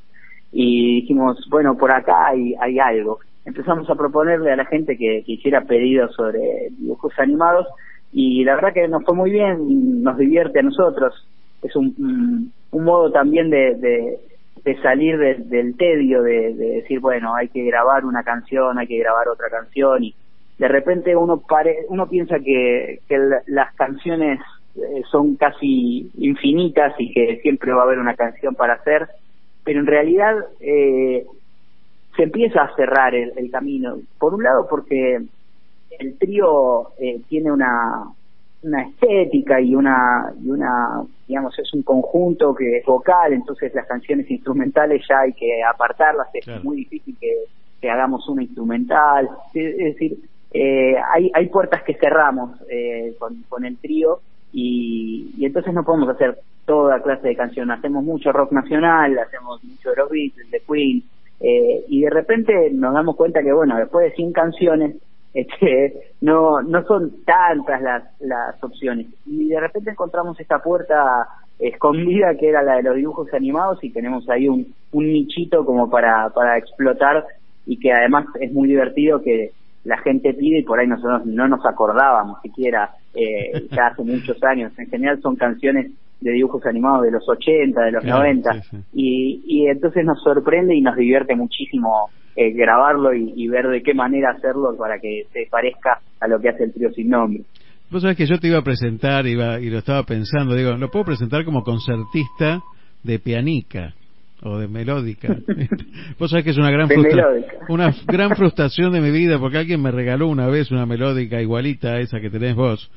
y 0.51 0.95
dijimos, 0.99 1.47
bueno, 1.49 1.77
por 1.77 1.93
acá 1.93 2.27
hay, 2.27 2.55
hay 2.59 2.77
algo. 2.77 3.19
Empezamos 3.45 3.89
a 3.89 3.95
proponerle 3.95 4.51
a 4.51 4.57
la 4.57 4.65
gente 4.65 4.97
que, 4.97 5.23
que 5.25 5.31
hiciera 5.31 5.61
pedidos 5.61 6.13
sobre 6.13 6.67
dibujos 6.71 7.13
animados 7.17 7.67
y 8.11 8.43
la 8.43 8.55
verdad 8.55 8.73
que 8.73 8.85
nos 8.89 9.05
fue 9.05 9.15
muy 9.15 9.31
bien, 9.31 10.03
nos 10.03 10.17
divierte 10.17 10.59
a 10.59 10.63
nosotros. 10.63 11.25
Es 11.63 11.73
un, 11.77 12.51
un, 12.69 12.83
modo 12.83 13.13
también 13.13 13.49
de, 13.49 14.19
de 14.63 14.81
salir 14.81 15.17
de- 15.17 15.35
del 15.35 15.75
tedio, 15.77 16.21
de, 16.23 16.53
de 16.53 16.65
decir, 16.81 16.99
bueno, 16.99 17.35
hay 17.35 17.49
que 17.49 17.63
grabar 17.63 18.05
una 18.05 18.23
canción, 18.23 18.77
hay 18.79 18.87
que 18.87 18.97
grabar 18.99 19.27
otra 19.27 19.49
canción 19.49 20.03
y 20.03 20.15
de 20.57 20.67
repente 20.67 21.15
uno 21.15 21.41
pare, 21.41 21.79
uno 21.89 22.07
piensa 22.07 22.39
que, 22.39 22.99
que 23.07 23.17
la- 23.17 23.41
las 23.47 23.73
canciones 23.75 24.39
eh, 24.75 25.03
son 25.11 25.35
casi 25.35 26.09
infinitas 26.17 26.93
y 26.97 27.13
que 27.13 27.39
siempre 27.41 27.71
va 27.73 27.81
a 27.81 27.85
haber 27.85 27.99
una 27.99 28.15
canción 28.15 28.55
para 28.55 28.73
hacer, 28.73 29.07
pero 29.63 29.79
en 29.79 29.85
realidad 29.87 30.35
eh, 30.59 31.25
se 32.15 32.23
empieza 32.23 32.63
a 32.63 32.75
cerrar 32.75 33.13
el, 33.15 33.33
el 33.37 33.51
camino. 33.51 33.97
Por 34.17 34.33
un 34.33 34.43
lado 34.43 34.67
porque 34.69 35.21
el 35.99 36.17
trío 36.17 36.89
eh, 36.99 37.21
tiene 37.29 37.51
una 37.51 38.05
una 38.65 38.81
estética 38.81 39.61
y 39.61 39.75
una 39.75 40.33
y 40.43 40.49
una 40.49 41.03
digamos 41.27 41.57
es 41.59 41.71
un 41.73 41.83
conjunto 41.83 42.53
que 42.55 42.77
es 42.77 42.85
vocal 42.85 43.33
entonces 43.33 43.73
las 43.75 43.85
canciones 43.85 44.29
instrumentales 44.29 45.03
ya 45.07 45.19
hay 45.19 45.33
que 45.33 45.63
apartarlas 45.63 46.27
es 46.33 46.63
muy 46.63 46.77
difícil 46.77 47.15
que, 47.19 47.45
que 47.79 47.89
hagamos 47.89 48.27
una 48.27 48.43
instrumental. 48.43 49.29
Es, 49.53 49.75
es 49.75 49.93
decir 49.93 50.17
eh, 50.51 50.95
hay 51.13 51.31
hay 51.33 51.47
puertas 51.47 51.83
que 51.83 51.95
cerramos 51.95 52.59
eh, 52.69 53.13
con, 53.19 53.43
con 53.47 53.65
el 53.65 53.77
trío 53.77 54.19
y, 54.51 55.31
y 55.37 55.45
entonces 55.45 55.73
no 55.73 55.83
podemos 55.83 56.09
hacer 56.09 56.39
toda 56.65 57.01
clase 57.03 57.27
de 57.27 57.35
canción. 57.35 57.69
Hacemos 57.69 58.03
mucho 58.03 58.31
rock 58.31 58.51
nacional 58.51 59.19
hacemos 59.19 59.63
mucho 59.63 59.91
de 59.91 59.95
los 59.97 60.09
Beatles 60.09 60.49
de 60.49 60.61
Queen 60.61 61.03
eh, 61.39 61.85
y 61.87 62.01
de 62.01 62.09
repente 62.09 62.71
nos 62.71 62.93
damos 62.93 63.15
cuenta 63.15 63.43
que 63.43 63.53
bueno 63.53 63.77
después 63.77 64.09
de 64.09 64.15
100 64.15 64.33
canciones 64.33 64.95
este, 65.35 66.13
no 66.21 66.61
no 66.61 66.83
son 66.85 67.23
tantas 67.25 67.81
las 67.81 68.03
las 68.21 68.63
opciones. 68.63 69.07
Y 69.25 69.49
de 69.49 69.59
repente 69.59 69.91
encontramos 69.91 70.39
esta 70.39 70.59
puerta 70.59 71.27
escondida 71.59 72.35
que 72.35 72.49
era 72.49 72.63
la 72.63 72.77
de 72.77 72.83
los 72.83 72.95
dibujos 72.95 73.33
animados 73.33 73.83
y 73.83 73.91
tenemos 73.91 74.27
ahí 74.29 74.47
un, 74.47 74.73
un 74.91 75.05
nichito 75.05 75.65
como 75.65 75.89
para 75.89 76.29
para 76.29 76.57
explotar 76.57 77.25
y 77.65 77.77
que 77.79 77.91
además 77.91 78.25
es 78.39 78.51
muy 78.53 78.69
divertido 78.69 79.21
que 79.21 79.51
la 79.83 79.97
gente 79.97 80.33
pide 80.33 80.59
y 80.59 80.63
por 80.63 80.79
ahí 80.79 80.87
nosotros 80.87 81.25
no 81.25 81.47
nos 81.47 81.65
acordábamos 81.65 82.41
siquiera 82.41 82.91
eh, 83.13 83.67
ya 83.71 83.87
hace 83.87 84.03
muchos 84.03 84.41
años. 84.43 84.71
En 84.79 84.89
general 84.89 85.21
son 85.21 85.35
canciones 85.35 85.91
de 86.21 86.31
dibujos 86.31 86.65
animados 86.65 87.03
de 87.03 87.11
los 87.11 87.27
80, 87.27 87.81
de 87.81 87.91
los 87.91 88.03
Claro, 88.03 88.19
90 88.19 88.53
sí, 88.53 88.59
sí. 88.71 88.77
y, 88.93 89.41
y 89.45 89.67
entonces 89.67 90.03
nos 90.05 90.21
sorprende 90.23 90.75
y 90.75 90.81
nos 90.81 90.95
divierte 90.95 91.35
muchísimo 91.35 92.09
eh, 92.35 92.51
grabarlo 92.51 93.13
y, 93.13 93.33
y 93.35 93.47
ver 93.47 93.67
de 93.67 93.81
qué 93.83 93.93
manera 93.93 94.31
hacerlo 94.31 94.75
para 94.77 94.99
que 94.99 95.25
se 95.33 95.47
parezca 95.49 95.99
a 96.19 96.27
lo 96.27 96.39
que 96.39 96.49
hace 96.49 96.63
el 96.65 96.73
trío 96.73 96.91
sin 96.91 97.09
nombre. 97.09 97.43
Vos 97.91 98.01
sabés 98.01 98.17
que 98.17 98.25
yo 98.25 98.39
te 98.39 98.47
iba 98.47 98.57
a 98.57 98.63
presentar 98.63 99.27
iba, 99.27 99.59
y 99.59 99.69
lo 99.69 99.77
estaba 99.77 100.03
pensando, 100.03 100.55
digo, 100.55 100.71
lo 100.73 100.89
puedo 100.89 101.05
presentar 101.05 101.45
como 101.45 101.63
concertista 101.63 102.61
de 103.03 103.19
pianica. 103.19 103.93
o 104.41 104.57
de 104.59 104.67
melódica. 104.67 105.35
Vos 106.19 106.29
sabés 106.29 106.43
que 106.43 106.51
es 106.51 106.57
una 106.57 106.69
gran, 106.71 106.87
frustra- 106.89 107.29
una 107.69 107.93
gran 108.05 108.35
frustración 108.35 108.91
de 108.91 108.99
mi 109.01 109.11
vida 109.11 109.39
porque 109.39 109.57
alguien 109.59 109.81
me 109.81 109.91
regaló 109.91 110.27
una 110.27 110.47
vez 110.47 110.71
una 110.71 110.85
melódica 110.85 111.41
igualita 111.41 111.93
a 111.93 111.99
esa 111.99 112.19
que 112.19 112.29
tenés 112.29 112.53
vos. 112.55 112.91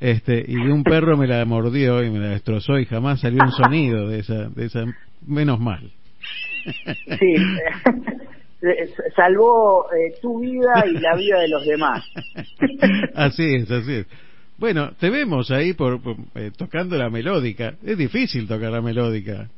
Este, 0.00 0.44
y 0.46 0.56
un 0.56 0.82
perro 0.82 1.16
me 1.16 1.26
la 1.26 1.44
mordió 1.44 2.02
y 2.02 2.10
me 2.10 2.18
la 2.18 2.28
destrozó 2.30 2.78
y 2.78 2.84
jamás 2.84 3.20
salió 3.20 3.42
un 3.42 3.52
sonido 3.52 4.08
de 4.08 4.20
esa, 4.20 4.48
de 4.48 4.66
esa, 4.66 4.84
menos 5.26 5.60
mal. 5.60 5.90
Sí, 7.18 7.34
eh, 8.62 8.88
salvó 9.16 9.86
eh, 9.92 10.14
tu 10.20 10.40
vida 10.40 10.84
y 10.86 10.98
la 10.98 11.16
vida 11.16 11.40
de 11.40 11.48
los 11.48 11.64
demás. 11.64 12.04
Así 13.14 13.54
es, 13.54 13.70
así 13.70 13.92
es. 13.92 14.06
Bueno, 14.56 14.92
te 14.98 15.10
vemos 15.10 15.50
ahí 15.50 15.72
por, 15.72 16.00
por, 16.00 16.16
eh, 16.34 16.50
tocando 16.56 16.96
la 16.96 17.10
melódica. 17.10 17.74
Es 17.84 17.98
difícil 17.98 18.46
tocar 18.46 18.70
la 18.70 18.80
melódica. 18.80 19.48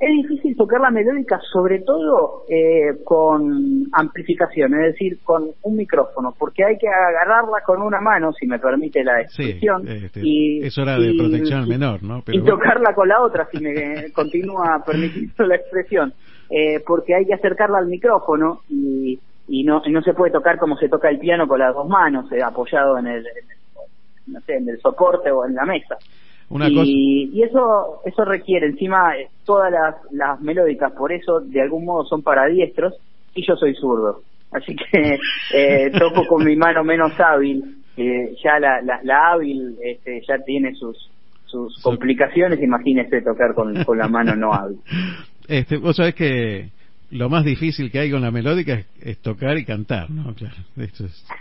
Es 0.00 0.10
difícil 0.10 0.56
tocar 0.56 0.80
la 0.80 0.90
melódica, 0.90 1.40
sobre 1.52 1.80
todo 1.80 2.44
eh, 2.48 2.98
con 3.04 3.84
amplificación, 3.92 4.74
es 4.74 4.92
decir, 4.92 5.18
con 5.24 5.50
un 5.62 5.76
micrófono, 5.76 6.34
porque 6.38 6.64
hay 6.64 6.78
que 6.78 6.86
agarrarla 6.88 7.62
con 7.66 7.82
una 7.82 8.00
mano, 8.00 8.32
si 8.32 8.46
me 8.46 8.58
permite 8.60 9.02
la 9.02 9.26
Sí, 9.28 9.42
expresión, 9.42 9.88
este, 9.88 10.20
y, 10.22 10.60
es 10.64 10.78
hora 10.78 10.98
de 10.98 11.10
y- 11.10 11.18
protección 11.18 11.60
al 11.60 11.66
menor, 11.66 12.02
¿no? 12.04 12.22
y 12.28 12.38
bueno. 12.38 12.54
tocarla 12.56 12.94
con 12.94 13.08
la 13.08 13.20
otra, 13.20 13.48
si 13.50 13.58
me 13.58 13.74
continúa 14.14 14.82
permitiendo 14.86 15.46
la 15.46 15.56
expresión, 15.56 16.12
eh, 16.50 16.80
porque 16.86 17.14
hay 17.16 17.26
que 17.26 17.34
acercarla 17.34 17.78
al 17.78 17.86
micrófono 17.88 18.60
y, 18.68 19.18
y 19.48 19.64
no, 19.64 19.82
y 19.84 19.90
no 19.90 20.02
se 20.02 20.14
puede 20.14 20.30
tocar 20.30 20.58
como 20.58 20.76
se 20.76 20.88
toca 20.88 21.08
el 21.10 21.18
piano 21.18 21.48
con 21.48 21.58
las 21.58 21.74
dos 21.74 21.88
manos, 21.88 22.30
eh, 22.30 22.40
apoyado 22.42 22.98
en 22.98 23.06
el, 23.08 23.18
en 23.18 23.24
el- 23.26 24.32
no 24.32 24.40
sé, 24.42 24.56
en 24.56 24.68
el 24.68 24.78
soporte 24.80 25.30
o 25.30 25.44
en 25.44 25.54
la 25.54 25.64
mesa. 25.64 25.96
Una 26.50 26.68
y, 26.68 26.74
cosa- 26.74 26.90
y 26.90 27.42
eso 27.42 28.00
eso 28.04 28.24
requiere 28.24 28.66
encima 28.66 29.16
eh, 29.16 29.28
todas 29.44 29.70
las, 29.70 29.96
las 30.12 30.40
melódicas, 30.40 30.92
por 30.92 31.12
eso 31.12 31.40
de 31.40 31.60
algún 31.60 31.84
modo 31.84 32.04
son 32.04 32.22
para 32.22 32.46
diestros 32.46 32.94
y 33.34 33.46
yo 33.46 33.54
soy 33.56 33.74
zurdo. 33.74 34.22
Así 34.50 34.74
que 34.74 35.18
eh, 35.54 35.90
toco 35.98 36.26
con 36.26 36.44
mi 36.44 36.56
mano 36.56 36.82
menos 36.84 37.12
hábil, 37.20 37.82
eh, 37.96 38.34
ya 38.42 38.58
la, 38.58 38.80
la, 38.82 39.00
la 39.02 39.32
hábil 39.32 39.76
este, 39.82 40.22
ya 40.26 40.38
tiene 40.44 40.74
sus 40.74 41.10
sus 41.46 41.80
complicaciones, 41.82 42.62
imagínese 42.62 43.22
tocar 43.22 43.54
con, 43.54 43.82
con 43.84 43.96
la 43.98 44.06
mano 44.08 44.36
no 44.36 44.52
hábil. 44.52 44.78
Este, 45.48 45.78
vos 45.78 45.96
sabés 45.96 46.14
que 46.14 46.68
lo 47.10 47.28
más 47.28 47.44
difícil 47.44 47.90
que 47.90 48.00
hay 48.00 48.10
con 48.10 48.22
la 48.22 48.30
melódica 48.30 48.74
es, 48.74 48.86
es 49.00 49.18
tocar 49.18 49.56
y 49.58 49.64
cantar, 49.64 50.10
¿no? 50.10 50.34
Claro, 50.34 50.56
esto 50.76 51.06
es... 51.06 51.26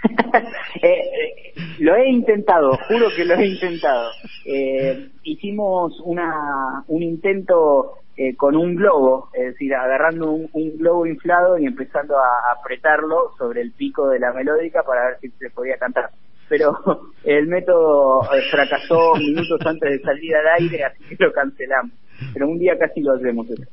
Eh, 0.83 0.89
eh, 0.89 1.37
lo 1.79 1.95
he 1.95 2.07
intentado, 2.09 2.77
juro 2.87 3.07
que 3.15 3.25
lo 3.25 3.33
he 3.33 3.47
intentado. 3.47 4.11
Eh, 4.45 5.09
hicimos 5.23 5.99
una, 6.03 6.83
un 6.87 7.01
intento 7.01 7.95
eh, 8.15 8.35
con 8.35 8.55
un 8.55 8.75
globo, 8.75 9.29
es 9.33 9.53
decir, 9.53 9.73
agarrando 9.73 10.31
un, 10.31 10.49
un 10.53 10.77
globo 10.77 11.05
inflado 11.07 11.57
y 11.57 11.65
empezando 11.65 12.15
a 12.17 12.51
apretarlo 12.59 13.31
sobre 13.37 13.61
el 13.61 13.71
pico 13.71 14.09
de 14.09 14.19
la 14.19 14.33
melódica 14.33 14.83
para 14.83 15.07
ver 15.07 15.17
si 15.21 15.29
se 15.29 15.49
podía 15.49 15.77
cantar. 15.77 16.09
Pero 16.49 16.77
el 17.23 17.47
método 17.47 18.23
eh, 18.33 18.41
fracasó 18.51 19.15
minutos 19.15 19.59
antes 19.65 19.91
de 19.91 19.99
salir 19.99 20.35
al 20.35 20.47
aire, 20.59 20.83
así 20.83 21.03
que 21.15 21.23
lo 21.23 21.31
cancelamos. 21.31 21.91
Pero 22.33 22.47
un 22.47 22.57
día 22.57 22.77
casi 22.77 23.01
lo 23.01 23.13
hacemos. 23.13 23.49
eso. 23.49 23.63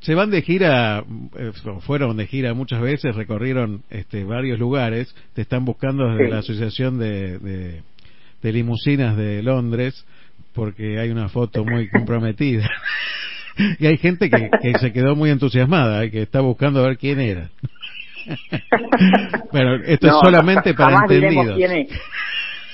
Se 0.00 0.14
van 0.14 0.30
de 0.30 0.42
gira, 0.42 1.04
eh, 1.36 1.52
fueron 1.80 2.16
de 2.16 2.26
gira 2.26 2.54
muchas 2.54 2.80
veces, 2.80 3.16
recorrieron 3.16 3.82
este, 3.90 4.24
varios 4.24 4.58
lugares, 4.58 5.14
te 5.34 5.42
están 5.42 5.64
buscando 5.64 6.06
desde 6.08 6.26
Sí. 6.26 6.30
la 6.30 6.38
Asociación 6.38 6.98
de, 6.98 7.38
de, 7.38 7.82
de 8.42 8.52
Limusinas 8.52 9.16
de 9.16 9.42
Londres, 9.42 10.04
porque 10.54 10.98
hay 11.00 11.10
una 11.10 11.28
foto 11.28 11.64
muy 11.64 11.88
comprometida. 11.90 12.68
y 13.80 13.86
hay 13.86 13.96
gente 13.98 14.30
que, 14.30 14.48
que 14.62 14.78
se 14.78 14.92
quedó 14.92 15.16
muy 15.16 15.30
entusiasmada, 15.30 16.04
y 16.04 16.10
que 16.12 16.22
está 16.22 16.40
buscando 16.42 16.78
a 16.84 16.86
ver 16.88 16.96
quién 16.98 17.18
era. 17.18 17.50
bueno, 19.52 19.76
esto 19.84 20.06
No, 20.06 20.12
es 20.14 20.20
solamente 20.22 20.74
para 20.74 20.96
entendidos. 20.98 21.56
quién 21.56 21.72
es. 21.72 21.88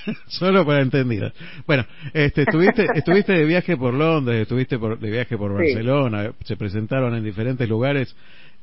Solo 0.28 0.64
para 0.66 0.80
entendidos. 0.80 1.32
Bueno, 1.66 1.84
este, 2.12 2.42
estuviste, 2.42 2.86
estuviste 2.94 3.32
de 3.32 3.44
viaje 3.44 3.76
por 3.76 3.94
Londres, 3.94 4.42
estuviste 4.42 4.78
por, 4.78 4.98
de 4.98 5.10
viaje 5.10 5.36
por 5.36 5.50
Sí. 5.52 5.72
Barcelona, 5.74 6.32
se 6.44 6.56
presentaron 6.56 7.14
en 7.14 7.24
diferentes 7.24 7.68
lugares. 7.68 8.14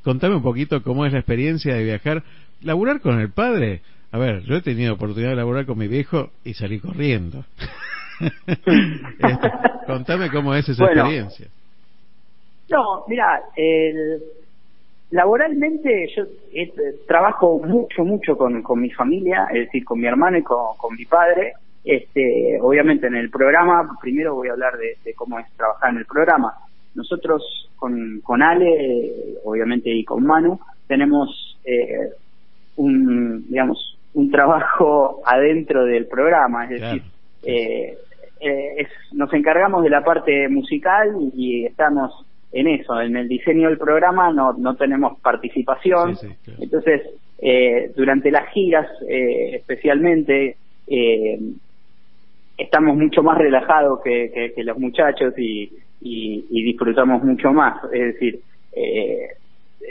Contame 0.04 0.36
un 0.36 0.44
poquito 0.44 0.82
cómo 0.84 1.06
es 1.06 1.14
la 1.14 1.20
experiencia 1.20 1.76
de 1.76 1.84
viajar. 1.84 2.24
Laburar 2.62 3.02
con 3.02 3.20
el 3.20 3.32
padre. 3.32 3.82
A 4.12 4.18
ver, 4.18 4.42
yo 4.44 4.56
he 4.58 4.62
tenido 4.62 4.94
oportunidad 4.94 5.30
de 5.30 5.36
laburar 5.38 5.66
con 5.66 5.78
mi 5.78 5.88
viejo 5.88 6.32
y 6.44 6.54
salí 6.54 6.80
corriendo. 6.80 7.44
Este, 8.46 9.52
contame 9.88 10.30
cómo 10.30 10.54
es 10.54 10.70
esa 10.70 10.84
Bueno. 10.84 11.02
experiencia. 11.02 11.48
No, 12.70 13.04
mira, 13.08 13.42
el, 13.56 14.22
laboralmente 15.12 16.08
yo 16.16 16.24
eh, 16.54 16.72
trabajo 17.08 17.60
mucho, 17.60 18.04
mucho 18.04 18.38
con, 18.38 18.62
con 18.64 18.82
mi 18.82 18.90
familia, 18.92 19.48
es 19.54 19.66
decir, 19.66 19.86
con 19.86 20.00
mi 20.00 20.08
hermano 20.08 20.38
y 20.38 20.44
con, 20.44 20.76
con 20.78 20.96
mi 20.96 21.06
padre. 21.06 21.54
Este, 21.84 22.60
obviamente 22.62 23.08
en 23.08 23.16
el 23.16 23.30
programa, 23.30 23.98
primero 24.02 24.36
voy 24.36 24.50
a 24.50 24.52
hablar 24.54 24.78
de, 24.78 24.98
de 25.04 25.14
cómo 25.14 25.40
es 25.40 25.46
trabajar 25.58 25.92
en 25.92 25.98
el 25.98 26.06
programa. 26.06 26.54
Nosotros 26.96 27.70
con, 27.78 28.22
con 28.24 28.42
Ale, 28.44 29.38
obviamente, 29.44 29.90
y 29.90 30.04
con 30.04 30.24
Manu, 30.26 30.60
tenemos 30.88 31.58
eh, 31.66 32.10
un, 32.76 33.48
digamos, 33.50 33.98
un 34.14 34.30
trabajo 34.30 35.22
adentro 35.26 35.86
del 35.86 36.06
programa, 36.08 36.66
es 36.66 36.82
decir, 36.82 37.02
eh, 37.44 37.98
eh, 38.40 38.74
es- 38.78 39.14
nos 39.14 39.34
encargamos 39.34 39.84
de 39.84 39.90
la 39.90 40.04
parte 40.04 40.48
musical 40.50 41.16
y 41.36 41.66
estamos 41.66 42.26
en 42.54 42.68
eso, 42.68 43.00
en 43.02 43.16
el 43.16 43.28
diseño 43.28 43.70
del 43.70 43.78
programa 43.78 44.32
no, 44.34 44.54
no 44.54 44.76
tenemos 44.76 45.20
participación, 45.22 46.16
entonces 46.60 47.02
eh, 47.40 47.92
durante 47.96 48.30
las 48.32 48.50
giras 48.50 48.88
eh, 49.08 49.56
especialmente 49.56 50.58
eh, 50.88 51.40
estamos 52.58 52.96
mucho 52.98 53.24
más 53.24 53.38
relajados 53.38 54.02
que, 54.04 54.32
que- 54.34 54.54
que 54.54 54.64
los 54.64 54.78
muchachos 54.78 55.34
y, 55.38 55.72
y- 56.02 56.46
y 56.50 56.64
disfrutamos 56.64 57.24
mucho 57.24 57.52
más, 57.54 57.84
es 57.92 58.14
decir, 58.14 58.40
eh, 58.74 59.28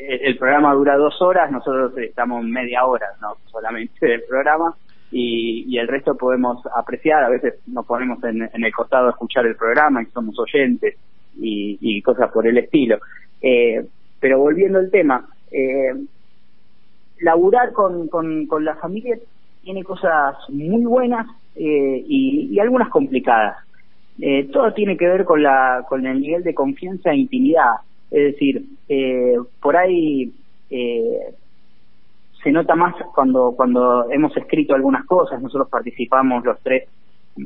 el, 0.09 0.21
el 0.23 0.37
programa 0.39 0.73
dura 0.75 0.97
dos 0.97 1.21
horas, 1.21 1.51
nosotros 1.51 1.97
estamos 1.99 2.45
media 2.45 2.85
hora 2.85 3.07
no 3.21 3.35
solamente 3.51 4.07
del 4.07 4.23
programa 4.29 4.75
y, 5.11 5.65
y 5.67 5.79
el 5.79 5.89
resto 5.89 6.17
podemos 6.17 6.63
apreciar, 6.77 7.25
a 7.25 7.29
veces 7.29 7.55
nos 7.67 7.85
ponemos 7.87 8.23
en, 8.25 8.43
en 8.53 8.65
el 8.65 8.73
costado 8.73 9.09
a 9.09 9.11
escuchar 9.11 9.47
el 9.47 9.57
programa 9.57 10.03
y 10.03 10.07
somos 10.07 10.39
oyentes 10.39 10.97
y, 11.39 11.79
y 11.81 12.03
cosas 12.03 12.31
por 12.33 12.47
el 12.47 12.59
estilo. 12.59 12.99
Eh, 13.43 13.85
pero 14.19 14.39
volviendo 14.39 14.79
al 14.79 14.91
tema, 14.91 15.29
eh, 15.51 15.95
laburar 17.21 17.73
con, 17.73 18.09
con, 18.09 18.47
con 18.47 18.65
la 18.65 18.77
familia 18.77 19.19
tiene 19.63 19.85
cosas 19.85 20.37
muy 20.49 20.85
buenas 20.85 21.27
eh, 21.57 22.05
y, 22.07 22.49
y 22.51 22.59
algunas 22.59 22.89
complicadas. 22.89 23.57
Eh, 24.21 24.49
todo 24.53 24.73
tiene 24.75 24.97
que 24.97 25.07
ver 25.07 25.25
con, 25.25 25.43
la, 25.43 25.85
con 25.89 26.07
el 26.07 26.21
nivel 26.21 26.43
de 26.43 26.55
confianza 26.55 27.11
e 27.11 27.17
intimidad. 27.17 27.73
Es 28.11 28.33
decir, 28.33 28.65
eh, 28.89 29.37
por 29.63 29.77
ahí 29.77 30.33
eh, 30.69 31.35
se 32.43 32.51
nota 32.51 32.75
más 32.75 32.95
cuando, 33.15 33.53
cuando 33.57 34.11
hemos 34.11 34.37
escrito 34.37 34.75
algunas 34.75 35.07
cosas. 35.07 35.41
Nosotros 35.41 35.69
participamos 35.69 36.45
los 36.45 36.59
tres, 36.61 36.89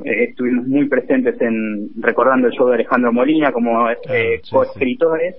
eh, 0.03 0.23
estuvimos 0.29 0.67
muy 0.67 0.85
presentes 0.87 1.39
en 1.41 1.89
recordando 2.01 2.47
el 2.47 2.53
show 2.53 2.67
de 2.67 2.75
Alejandro 2.75 3.13
Molina 3.13 3.51
como 3.51 3.89
eh, 3.89 4.41
coescritores. 4.49 5.35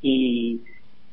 Y, 0.00 0.60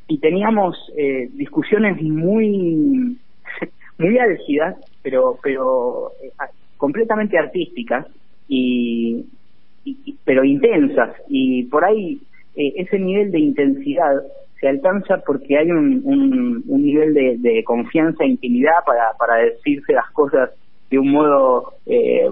y 0.07 0.17
teníamos 0.17 0.75
eh, 0.97 1.29
discusiones 1.33 2.01
muy 2.01 3.17
muy 3.99 4.17
álgidas, 4.17 4.77
pero 5.03 5.37
pero 5.43 6.11
eh, 6.23 6.31
completamente 6.77 7.37
artísticas 7.37 8.07
y, 8.47 9.25
y- 9.83 9.97
y- 10.05 10.17
pero 10.23 10.43
intensas. 10.43 11.15
Y 11.27 11.65
por 11.65 11.85
ahí 11.85 12.19
eh, 12.55 12.73
ese 12.77 12.97
nivel 12.97 13.31
de 13.31 13.39
intensidad 13.39 14.23
se 14.59 14.67
alcanza 14.67 15.21
porque 15.25 15.57
hay 15.57 15.69
un, 15.71 16.01
un, 16.03 16.63
un 16.67 16.81
nivel 16.83 17.13
de, 17.13 17.37
de 17.37 17.63
confianza 17.63 18.23
e 18.23 18.29
intimidad 18.29 18.83
para, 18.85 19.11
para 19.17 19.35
decirse 19.35 19.93
las 19.93 20.09
cosas 20.11 20.49
de 20.89 20.97
un 20.99 21.11
modo 21.11 21.73
eh, 21.85 22.29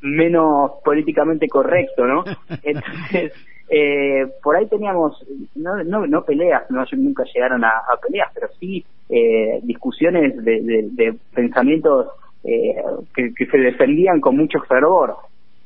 menos 0.00 0.72
políticamente 0.84 1.48
correcto, 1.48 2.06
¿no? 2.06 2.24
Entonces, 2.62 3.32
eh, 3.68 4.26
por 4.42 4.56
ahí 4.56 4.66
teníamos, 4.66 5.24
no, 5.54 5.82
no, 5.84 6.06
no 6.06 6.24
peleas, 6.24 6.70
no 6.70 6.84
nunca 6.96 7.24
llegaron 7.34 7.64
a, 7.64 7.68
a 7.68 7.96
peleas, 8.00 8.30
pero 8.34 8.48
sí 8.60 8.84
eh, 9.08 9.60
discusiones 9.62 10.36
de, 10.44 10.62
de, 10.62 10.88
de 10.92 11.14
pensamientos 11.34 12.08
eh, 12.44 12.76
que, 13.14 13.34
que 13.34 13.46
se 13.46 13.58
defendían 13.58 14.20
con 14.20 14.36
mucho 14.36 14.60
fervor. 14.68 15.16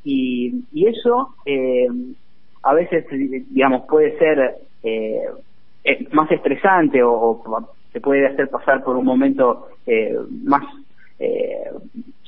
Y, 0.02 0.64
y 0.72 0.86
eso 0.86 1.34
eh, 1.44 1.88
a 2.62 2.74
veces, 2.74 3.04
digamos, 3.50 3.82
puede 3.86 4.18
ser 4.18 4.56
eh, 4.82 5.22
más 6.12 6.30
estresante 6.30 7.02
o, 7.02 7.12
o 7.12 7.68
se 7.92 8.00
puede 8.00 8.26
hacer 8.26 8.48
pasar 8.48 8.82
por 8.84 8.96
un 8.96 9.04
momento 9.04 9.68
eh, 9.86 10.16
más 10.44 10.62
eh, 11.18 11.64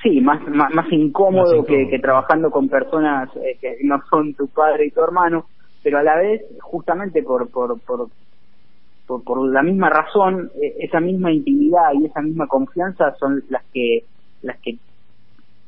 sí 0.03 0.21
más, 0.21 0.47
más 0.49 0.73
más 0.75 0.93
incómodo, 0.93 1.45
Más 1.45 1.53
incómodo. 1.53 1.65
Que, 1.65 1.89
que 1.89 1.99
trabajando 1.99 2.51
con 2.51 2.69
personas 2.69 3.29
eh, 3.37 3.57
que 3.61 3.79
no 3.83 4.01
son 4.11 4.35
tu 4.35 4.49
padre 4.49 4.87
y 4.87 4.91
tu 4.91 5.03
hermano 5.03 5.47
pero 5.83 5.99
a 5.99 6.03
la 6.03 6.17
vez, 6.17 6.43
justamente 6.61 7.23
por, 7.23 7.51
por, 7.51 7.81
por, 7.81 8.09
por, 9.07 9.25
por 9.25 9.49
la 9.49 9.63
misma 9.63 9.91
razón, 9.91 10.51
eh, 10.61 10.77
esa 10.81 11.01
misma 11.01 11.33
intimidad 11.33 11.93
y 11.95 12.07
esa 12.07 12.23
misma 12.23 12.47
confianza 12.47 13.15
son 13.17 13.43
las 13.49 13.65
que, 13.73 14.05
las 14.43 14.59
que 14.61 14.77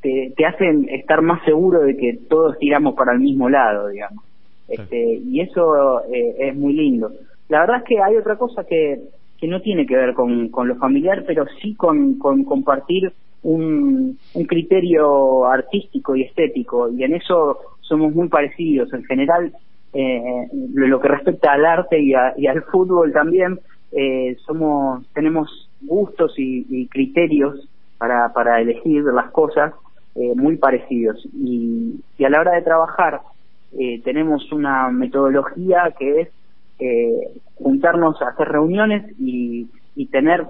te, 0.01 0.33
te 0.35 0.45
hacen 0.45 0.87
estar 0.89 1.21
más 1.21 1.43
seguro 1.43 1.81
de 1.81 1.97
que 1.97 2.17
todos 2.29 2.57
tiramos 2.59 2.95
para 2.95 3.11
el 3.11 3.19
mismo 3.19 3.49
lado, 3.49 3.89
digamos. 3.89 4.23
Este, 4.67 5.15
y 5.15 5.41
eso 5.41 6.03
eh, 6.05 6.35
es 6.39 6.55
muy 6.55 6.73
lindo. 6.73 7.11
La 7.49 7.59
verdad 7.59 7.77
es 7.77 7.83
que 7.83 8.01
hay 8.01 8.15
otra 8.15 8.37
cosa 8.37 8.63
que, 8.63 8.99
que 9.37 9.47
no 9.47 9.61
tiene 9.61 9.85
que 9.85 9.95
ver 9.95 10.13
con, 10.13 10.49
con 10.49 10.67
lo 10.67 10.75
familiar, 10.77 11.23
pero 11.27 11.45
sí 11.61 11.75
con, 11.75 12.17
con 12.17 12.43
compartir 12.45 13.11
un, 13.45 14.17
criterio 14.47 15.45
artístico 15.45 16.15
y 16.15 16.23
estético, 16.23 16.89
y 16.89 17.03
en 17.03 17.13
eso 17.15 17.59
somos 17.81 18.13
muy 18.13 18.27
parecidos. 18.27 18.91
En 18.93 19.03
general, 19.05 19.53
eh, 19.93 20.47
lo, 20.73 20.99
que 20.99 21.07
respecta 21.07 21.53
al 21.53 21.65
arte 21.65 21.99
y, 21.99 22.13
a- 22.13 22.33
y 22.37 22.47
al 22.47 22.63
fútbol 22.63 23.13
también, 23.13 23.59
eh, 23.91 24.35
somos 24.45 25.05
tenemos 25.13 25.69
gustos 25.81 26.33
y, 26.37 26.65
y 26.69 26.87
criterios 26.87 27.67
para, 27.97 28.33
para 28.33 28.59
elegir 28.59 29.03
las 29.03 29.29
cosas 29.31 29.73
eh, 30.15 30.33
muy 30.35 30.57
parecidos. 30.57 31.23
Y, 31.33 32.01
y 32.17 32.23
a 32.25 32.29
la 32.29 32.41
hora 32.41 32.53
de 32.53 32.63
trabajar, 32.63 33.21
eh, 33.77 34.01
tenemos 34.03 34.51
una 34.51 34.89
metodología 34.89 35.93
que 35.97 36.21
es 36.21 36.29
juntarnos 37.55 38.21
a 38.21 38.29
hacer 38.29 38.49
reuniones 38.49 39.03
y, 39.17 39.67
y 39.95 40.07
tener 40.07 40.45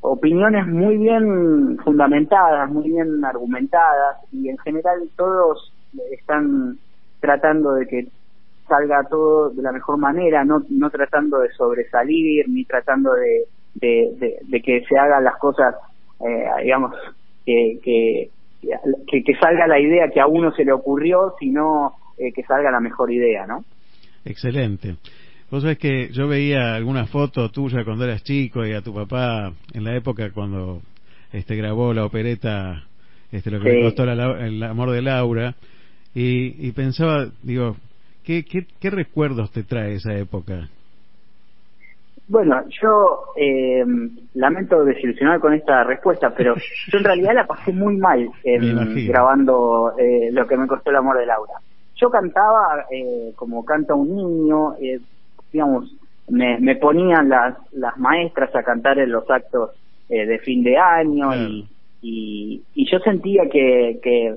opiniones 0.00 0.66
muy 0.66 0.96
bien 0.96 1.78
fundamentadas, 1.84 2.70
muy 2.70 2.90
bien 2.90 3.24
argumentadas 3.24 4.18
y 4.32 4.48
en 4.48 4.58
general 4.58 5.08
todos 5.16 5.72
están 6.12 6.78
tratando 7.20 7.74
de 7.74 7.86
que 7.86 8.08
salga 8.68 9.04
todo 9.08 9.50
de 9.50 9.62
la 9.62 9.72
mejor 9.72 9.98
manera, 9.98 10.44
no, 10.44 10.62
no 10.68 10.90
tratando 10.90 11.38
de 11.38 11.50
sobresalir 11.52 12.48
ni 12.48 12.64
tratando 12.64 13.12
de, 13.14 13.44
de, 13.74 14.62
que 14.62 14.84
se 14.88 14.98
hagan 14.98 15.24
las 15.24 15.36
cosas, 15.38 15.74
eh, 16.20 16.44
digamos, 16.62 16.94
que, 17.44 17.78
que, 17.82 18.30
que, 18.60 19.24
que 19.24 19.34
salga 19.36 19.66
la 19.66 19.80
idea 19.80 20.10
que 20.10 20.20
a 20.20 20.26
uno 20.26 20.52
se 20.52 20.64
le 20.64 20.72
ocurrió, 20.72 21.34
sino 21.40 21.94
eh, 22.18 22.32
que 22.32 22.42
salga 22.42 22.70
la 22.70 22.80
mejor 22.80 23.10
idea, 23.10 23.46
¿no? 23.46 23.64
Excelente. 24.24 24.96
Vos 25.50 25.62
sabés 25.62 25.78
que 25.78 26.10
yo 26.12 26.28
veía 26.28 26.74
alguna 26.74 27.06
foto 27.06 27.48
tuya 27.50 27.84
cuando 27.84 28.04
eras 28.04 28.22
chico 28.22 28.66
y 28.66 28.72
a 28.74 28.82
tu 28.82 28.92
papá 28.94 29.52
en 29.72 29.84
la 29.84 29.96
época 29.96 30.30
cuando 30.32 30.82
este 31.32 31.56
grabó 31.56 31.94
la 31.94 32.04
opereta 32.04 32.84
este 33.32 33.50
lo 33.50 33.58
que 33.60 33.70
Sí. 33.70 33.76
le 33.76 33.82
costó 33.84 34.04
la 34.04 34.46
el 34.46 34.62
amor 34.62 34.90
de 34.90 35.02
Laura 35.02 35.54
y, 36.14 36.66
y 36.66 36.72
pensaba 36.72 37.26
digo 37.42 37.76
¿qué, 38.24 38.44
qué, 38.44 38.66
qué 38.80 38.90
recuerdos 38.90 39.50
te 39.52 39.62
trae 39.62 39.94
esa 39.94 40.14
época 40.18 40.68
Bueno, 42.28 42.62
yo 42.82 43.20
eh, 43.36 43.84
lamento 44.34 44.84
desilusionar 44.84 45.40
con 45.40 45.54
esta 45.54 45.82
respuesta, 45.84 46.34
pero 46.36 46.54
yo 46.92 46.98
en 46.98 47.04
realidad 47.04 47.34
la 47.34 47.46
pasé 47.46 47.72
muy 47.72 47.96
mal 47.96 48.28
imagino. 48.44 49.12
grabando 49.12 49.94
eh, 49.98 50.30
lo 50.30 50.46
que 50.46 50.58
me 50.58 50.66
costó 50.66 50.90
el 50.90 50.96
amor 50.96 51.16
de 51.18 51.24
Laura. 51.24 51.54
Yo 51.96 52.10
cantaba 52.10 52.84
eh, 52.90 53.32
como 53.34 53.64
canta 53.64 53.94
un 53.94 54.14
niño, 54.14 54.74
eh, 54.80 55.00
digamos, 55.52 55.94
me, 56.28 56.58
me 56.58 56.76
ponían 56.76 57.28
las, 57.28 57.56
las 57.72 57.96
maestras 57.96 58.54
a 58.54 58.62
cantar 58.62 58.98
en 58.98 59.10
los 59.12 59.28
actos 59.30 59.70
eh, 60.08 60.26
de 60.26 60.38
fin 60.40 60.62
de 60.62 60.76
año 60.76 61.32
y, 61.48 61.68
y, 62.02 62.62
y 62.74 62.90
yo 62.90 62.98
sentía 63.00 63.48
que, 63.50 63.98
que 64.02 64.34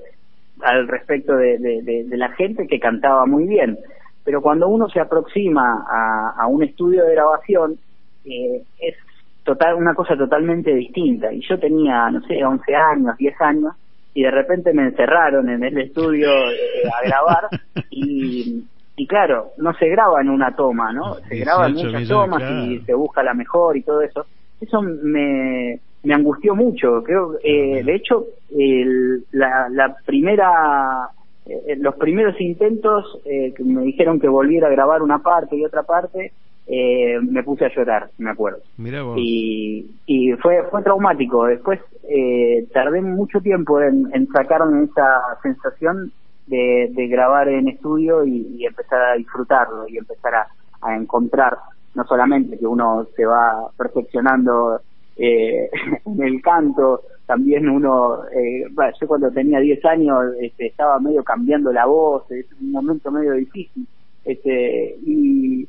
al 0.61 0.87
respecto 0.87 1.35
de, 1.35 1.57
de- 1.59 1.81
de- 1.81 2.03
de 2.05 2.17
la 2.17 2.29
gente 2.33 2.67
que 2.67 2.79
cantaba 2.79 3.25
muy 3.25 3.45
bien. 3.47 3.77
Pero 4.23 4.41
cuando 4.41 4.67
uno 4.67 4.87
se 4.89 4.99
aproxima 4.99 5.85
a, 5.89 6.35
a 6.43 6.47
un 6.47 6.63
estudio 6.63 7.03
de 7.05 7.13
grabación, 7.13 7.77
eh, 8.25 8.61
es 8.79 8.95
total 9.43 9.73
una 9.75 9.95
cosa 9.95 10.15
totalmente 10.15 10.73
distinta. 10.75 11.33
Y 11.33 11.41
yo 11.47 11.59
tenía, 11.59 12.09
no 12.11 12.21
sé, 12.27 12.43
11 12.45 12.75
años, 12.75 13.17
10 13.17 13.41
años, 13.41 13.73
y 14.13 14.21
de 14.23 14.29
repente 14.31 14.73
me 14.73 14.83
encerraron 14.83 15.49
en 15.49 15.63
el 15.63 15.77
estudio 15.79 16.29
eh, 16.51 16.83
a 16.87 17.05
grabar, 17.07 17.47
y, 17.89 18.63
y 18.95 19.07
claro, 19.07 19.51
no 19.57 19.73
se 19.73 19.87
graba 19.89 20.21
en 20.21 20.29
una 20.29 20.55
toma, 20.55 20.91
¿no? 20.93 21.15
Se 21.29 21.37
graban 21.37 21.73
18 21.73 21.91
muchas 21.93 22.09
tomas 22.09 22.39
claro. 22.43 22.63
y 22.65 22.79
se 22.81 22.93
busca 22.93 23.23
la 23.23 23.33
mejor 23.33 23.77
y 23.77 23.81
todo 23.83 24.01
eso. 24.01 24.25
Eso 24.59 24.81
me, 24.81 25.79
me 26.03 26.13
angustió 26.13 26.55
mucho. 26.55 27.01
Creo, 27.03 27.35
eh, 27.43 27.83
de 27.83 27.95
hecho, 27.95 28.25
el- 28.55 29.23
la, 29.31 29.69
la 29.69 29.95
primera, 30.05 31.09
eh, 31.45 31.75
los 31.77 31.95
primeros 31.95 32.39
intentos 32.39 33.19
eh, 33.25 33.53
que 33.55 33.63
me 33.63 33.81
dijeron 33.83 34.19
que 34.19 34.27
volviera 34.27 34.67
a 34.67 34.71
grabar 34.71 35.01
una 35.01 35.19
parte 35.19 35.55
y 35.55 35.65
otra 35.65 35.83
parte, 35.83 36.31
eh, 36.67 37.17
me 37.21 37.43
puse 37.43 37.65
a 37.65 37.73
llorar, 37.75 38.09
me 38.19 38.29
acuerdo. 38.29 38.59
Vos. 38.77 39.15
Y, 39.17 39.89
y 40.05 40.33
fue 40.33 40.63
fue 40.69 40.83
traumático. 40.83 41.45
Después 41.45 41.79
eh, 42.07 42.67
tardé 42.71 43.01
mucho 43.01 43.39
tiempo 43.41 43.81
en, 43.81 44.09
en 44.13 44.27
sacarme 44.27 44.83
esa 44.83 45.21
sensación 45.41 46.11
de, 46.51 47.07
grabar 47.07 47.47
en 47.49 47.69
estudio 47.69 48.25
y, 48.25 48.65
empezar 48.65 49.01
a 49.01 49.13
disfrutarlo 49.15 49.87
y 49.87 49.97
empezar 49.97 50.35
a, 50.35 50.47
encontrar 50.95 51.57
no 51.93 52.03
solamente 52.05 52.57
que 52.57 52.65
uno 52.65 53.05
se 53.15 53.25
va 53.25 53.69
perfeccionando 53.77 54.81
eh, 55.15 55.69
en 56.05 56.23
el 56.23 56.41
canto, 56.41 57.01
también 57.27 57.69
uno, 57.69 58.23
eh, 58.35 58.63
yo 58.99 59.07
cuando 59.07 59.31
tenía 59.31 59.59
10 59.59 59.85
años 59.85 60.19
este, 60.41 60.67
estaba 60.67 60.99
medio 60.99 61.23
cambiando 61.23 61.71
la 61.71 61.85
voz, 61.85 62.29
es 62.31 62.45
un 62.59 62.71
momento 62.71 63.11
medio 63.11 63.33
difícil, 63.33 63.87
este, 64.25 64.95
y, 65.05 65.67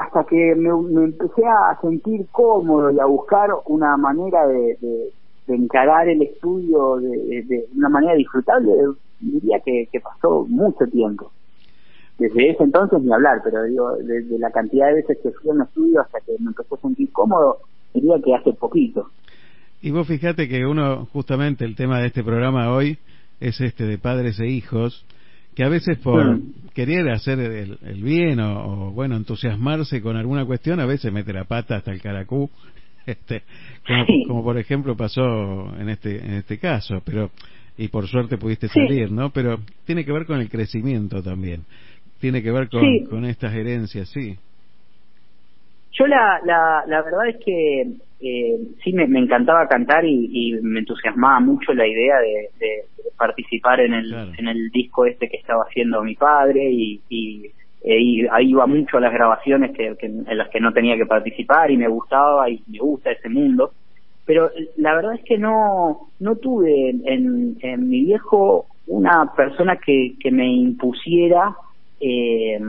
hasta 0.00 0.24
que 0.24 0.54
me, 0.54 0.70
me 0.74 1.04
empecé 1.04 1.42
a 1.44 1.78
sentir 1.80 2.26
cómodo 2.30 2.90
y 2.90 3.00
a 3.00 3.06
buscar 3.06 3.50
una 3.66 3.96
manera 3.96 4.46
de, 4.46 4.76
de- 4.80 5.10
de 5.46 5.54
encarar 5.54 6.08
el 6.08 6.22
estudio 6.22 6.96
de- 6.96 7.42
de 7.46 7.66
una 7.76 7.88
manera 7.88 8.14
disfrutable, 8.14 8.72
diría 9.20 9.60
que, 9.64 9.88
que 9.90 10.00
pasó 10.00 10.46
mucho 10.48 10.86
tiempo. 10.86 11.30
Desde 12.18 12.50
ese 12.50 12.62
entonces 12.64 13.02
ni 13.02 13.12
hablar, 13.12 13.40
pero 13.44 13.62
digo, 13.64 13.96
desde 13.98 14.38
la 14.38 14.50
cantidad 14.50 14.86
de 14.88 14.94
veces 14.94 15.18
que 15.22 15.30
fui 15.32 15.50
a 15.50 15.54
un 15.54 15.62
estudio 15.62 16.00
hasta 16.00 16.18
que 16.20 16.32
me 16.38 16.46
empecé 16.48 16.74
a 16.74 16.78
sentir 16.78 17.12
cómodo, 17.12 17.58
diría 17.92 18.14
que 18.24 18.34
hace 18.34 18.52
poquito. 18.54 19.10
y 19.82 19.90
vos 19.90 20.06
fíjate 20.06 20.48
que 20.48 20.64
uno 20.64 21.06
justamente 21.12 21.64
el 21.66 21.76
tema 21.76 22.00
de 22.00 22.06
este 22.06 22.24
programa 22.24 22.72
hoy 22.72 22.96
es 23.40 23.60
este 23.60 23.84
de 23.84 23.98
padres 23.98 24.40
e 24.40 24.46
hijos 24.46 25.04
que 25.54 25.62
a 25.64 25.68
veces 25.68 25.98
por 25.98 26.36
Mm. 26.36 26.52
querer 26.74 27.08
hacer 27.10 27.38
el, 27.38 27.78
el 27.82 28.02
bien 28.02 28.40
o, 28.40 28.88
o, 28.88 28.90
bueno 28.92 29.16
entusiasmarse 29.16 30.00
con 30.00 30.16
alguna 30.16 30.44
cuestión 30.46 30.80
a 30.80 30.86
veces 30.86 31.12
mete 31.12 31.32
la 31.34 31.44
pata 31.44 31.76
hasta 31.76 31.92
el 31.92 32.00
caracú 32.00 32.48
este 33.06 33.42
como, 33.86 34.04
Sí. 34.06 34.24
como 34.26 34.42
por 34.42 34.56
ejemplo 34.58 34.96
pasó 34.96 35.22
en 35.78 35.90
este 35.90 36.16
en 36.24 36.32
este 36.34 36.58
caso 36.58 37.02
pero 37.04 37.30
y 37.78 37.88
por 37.88 38.06
suerte 38.08 38.38
pudiste 38.38 38.68
Sí. 38.68 38.80
salir 38.80 39.10
no 39.12 39.30
pero 39.30 39.58
tiene 39.84 40.04
que 40.04 40.12
ver 40.12 40.26
con 40.26 40.40
el 40.40 40.48
crecimiento 40.48 41.22
también 41.22 41.62
tiene 42.20 42.42
que 42.42 42.50
ver 42.50 42.68
con, 42.68 42.80
Sí. 42.80 43.04
con 43.10 43.24
estas 43.24 43.54
herencias 43.54 44.08
sí 44.10 44.36
Yo 45.98 46.06
la, 46.06 46.40
la, 46.44 46.84
la 46.86 47.02
verdad 47.02 47.28
es 47.28 47.36
que 47.44 47.82
eh, 48.20 48.56
sí 48.84 48.92
me, 48.92 49.06
me 49.06 49.18
encantaba 49.18 49.66
cantar 49.68 50.04
y, 50.04 50.28
y 50.30 50.52
me 50.62 50.80
entusiasmaba 50.80 51.40
mucho 51.40 51.72
la 51.72 51.86
idea 51.86 52.18
de, 52.18 52.48
de- 52.58 52.84
de 53.02 53.10
participar 53.16 53.80
en 53.80 53.94
el, 53.94 54.12
en 54.38 54.48
el 54.48 54.68
disco 54.70 55.06
este 55.06 55.28
que 55.28 55.38
estaba 55.38 55.62
haciendo 55.68 56.02
mi 56.02 56.14
padre 56.14 56.70
y, 56.70 57.00
y, 57.08 57.46
e 57.82 58.28
ahí 58.30 58.50
iba 58.50 58.66
mucho 58.66 58.98
a 58.98 59.00
las 59.00 59.12
grabaciones 59.12 59.70
que, 59.76 59.96
que- 59.98 60.06
en 60.06 60.36
las 60.38 60.48
que 60.50 60.60
no 60.60 60.72
tenía 60.72 60.96
que 60.96 61.06
participar 61.06 61.70
y 61.70 61.76
me 61.78 61.88
gustaba 61.88 62.50
y 62.50 62.62
me 62.66 62.78
gusta 62.78 63.10
ese 63.12 63.28
mundo. 63.30 63.72
Pero 64.26 64.50
la 64.76 64.94
verdad 64.94 65.14
es 65.14 65.24
que 65.24 65.38
no, 65.38 66.08
no 66.20 66.36
tuve 66.36 66.90
en, 66.90 67.56
en, 67.60 67.88
mi 67.88 68.04
viejo 68.04 68.66
una 68.86 69.32
persona 69.34 69.76
que, 69.76 70.16
me 70.30 70.48
impusiera 70.48 71.56
eh, 72.00 72.60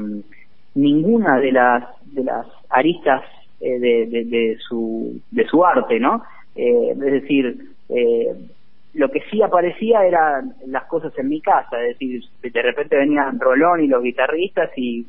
ninguna 0.75 1.39
de 1.39 1.51
las 1.51 1.83
de 2.13 2.23
las 2.23 2.45
aristas 2.69 3.23
eh, 3.59 3.79
de, 3.79 4.05
de, 4.25 4.57
su 4.59 5.19
de 5.31 5.45
su 5.47 5.65
arte 5.65 5.99
no 5.99 6.23
Eh, 6.55 6.89
es 6.91 7.11
decir 7.21 7.43
eh, 7.89 8.33
lo 8.93 9.11
que 9.11 9.21
sí 9.29 9.43
aparecía 9.43 10.05
eran 10.05 10.55
las 10.65 10.85
cosas 10.85 11.13
en 11.19 11.29
mi 11.29 11.39
casa 11.39 11.75
es 11.81 11.99
decir 11.99 12.23
de 12.41 12.61
repente 12.61 12.95
venían 12.95 13.39
Rolón 13.39 13.83
y 13.83 13.87
los 13.87 14.01
guitarristas 14.01 14.71
y 14.75 15.05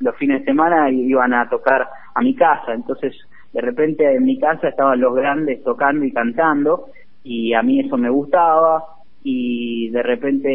los 0.00 0.16
fines 0.16 0.40
de 0.40 0.46
semana 0.46 0.90
iban 0.90 1.34
a 1.34 1.48
tocar 1.48 1.88
a 2.14 2.20
mi 2.20 2.34
casa. 2.34 2.72
Entonces 2.72 3.14
de 3.52 3.60
repente 3.60 4.04
en 4.14 4.24
mi 4.24 4.38
casa 4.38 4.68
estaban 4.68 5.00
los 5.00 5.14
grandes 5.14 5.62
tocando 5.64 6.04
y 6.04 6.12
cantando 6.12 6.86
y 7.22 7.52
a 7.54 7.62
mí 7.62 7.80
eso 7.80 7.96
me 7.96 8.10
gustaba 8.10 8.84
y 9.22 9.90
de 9.90 10.02
repente 10.02 10.48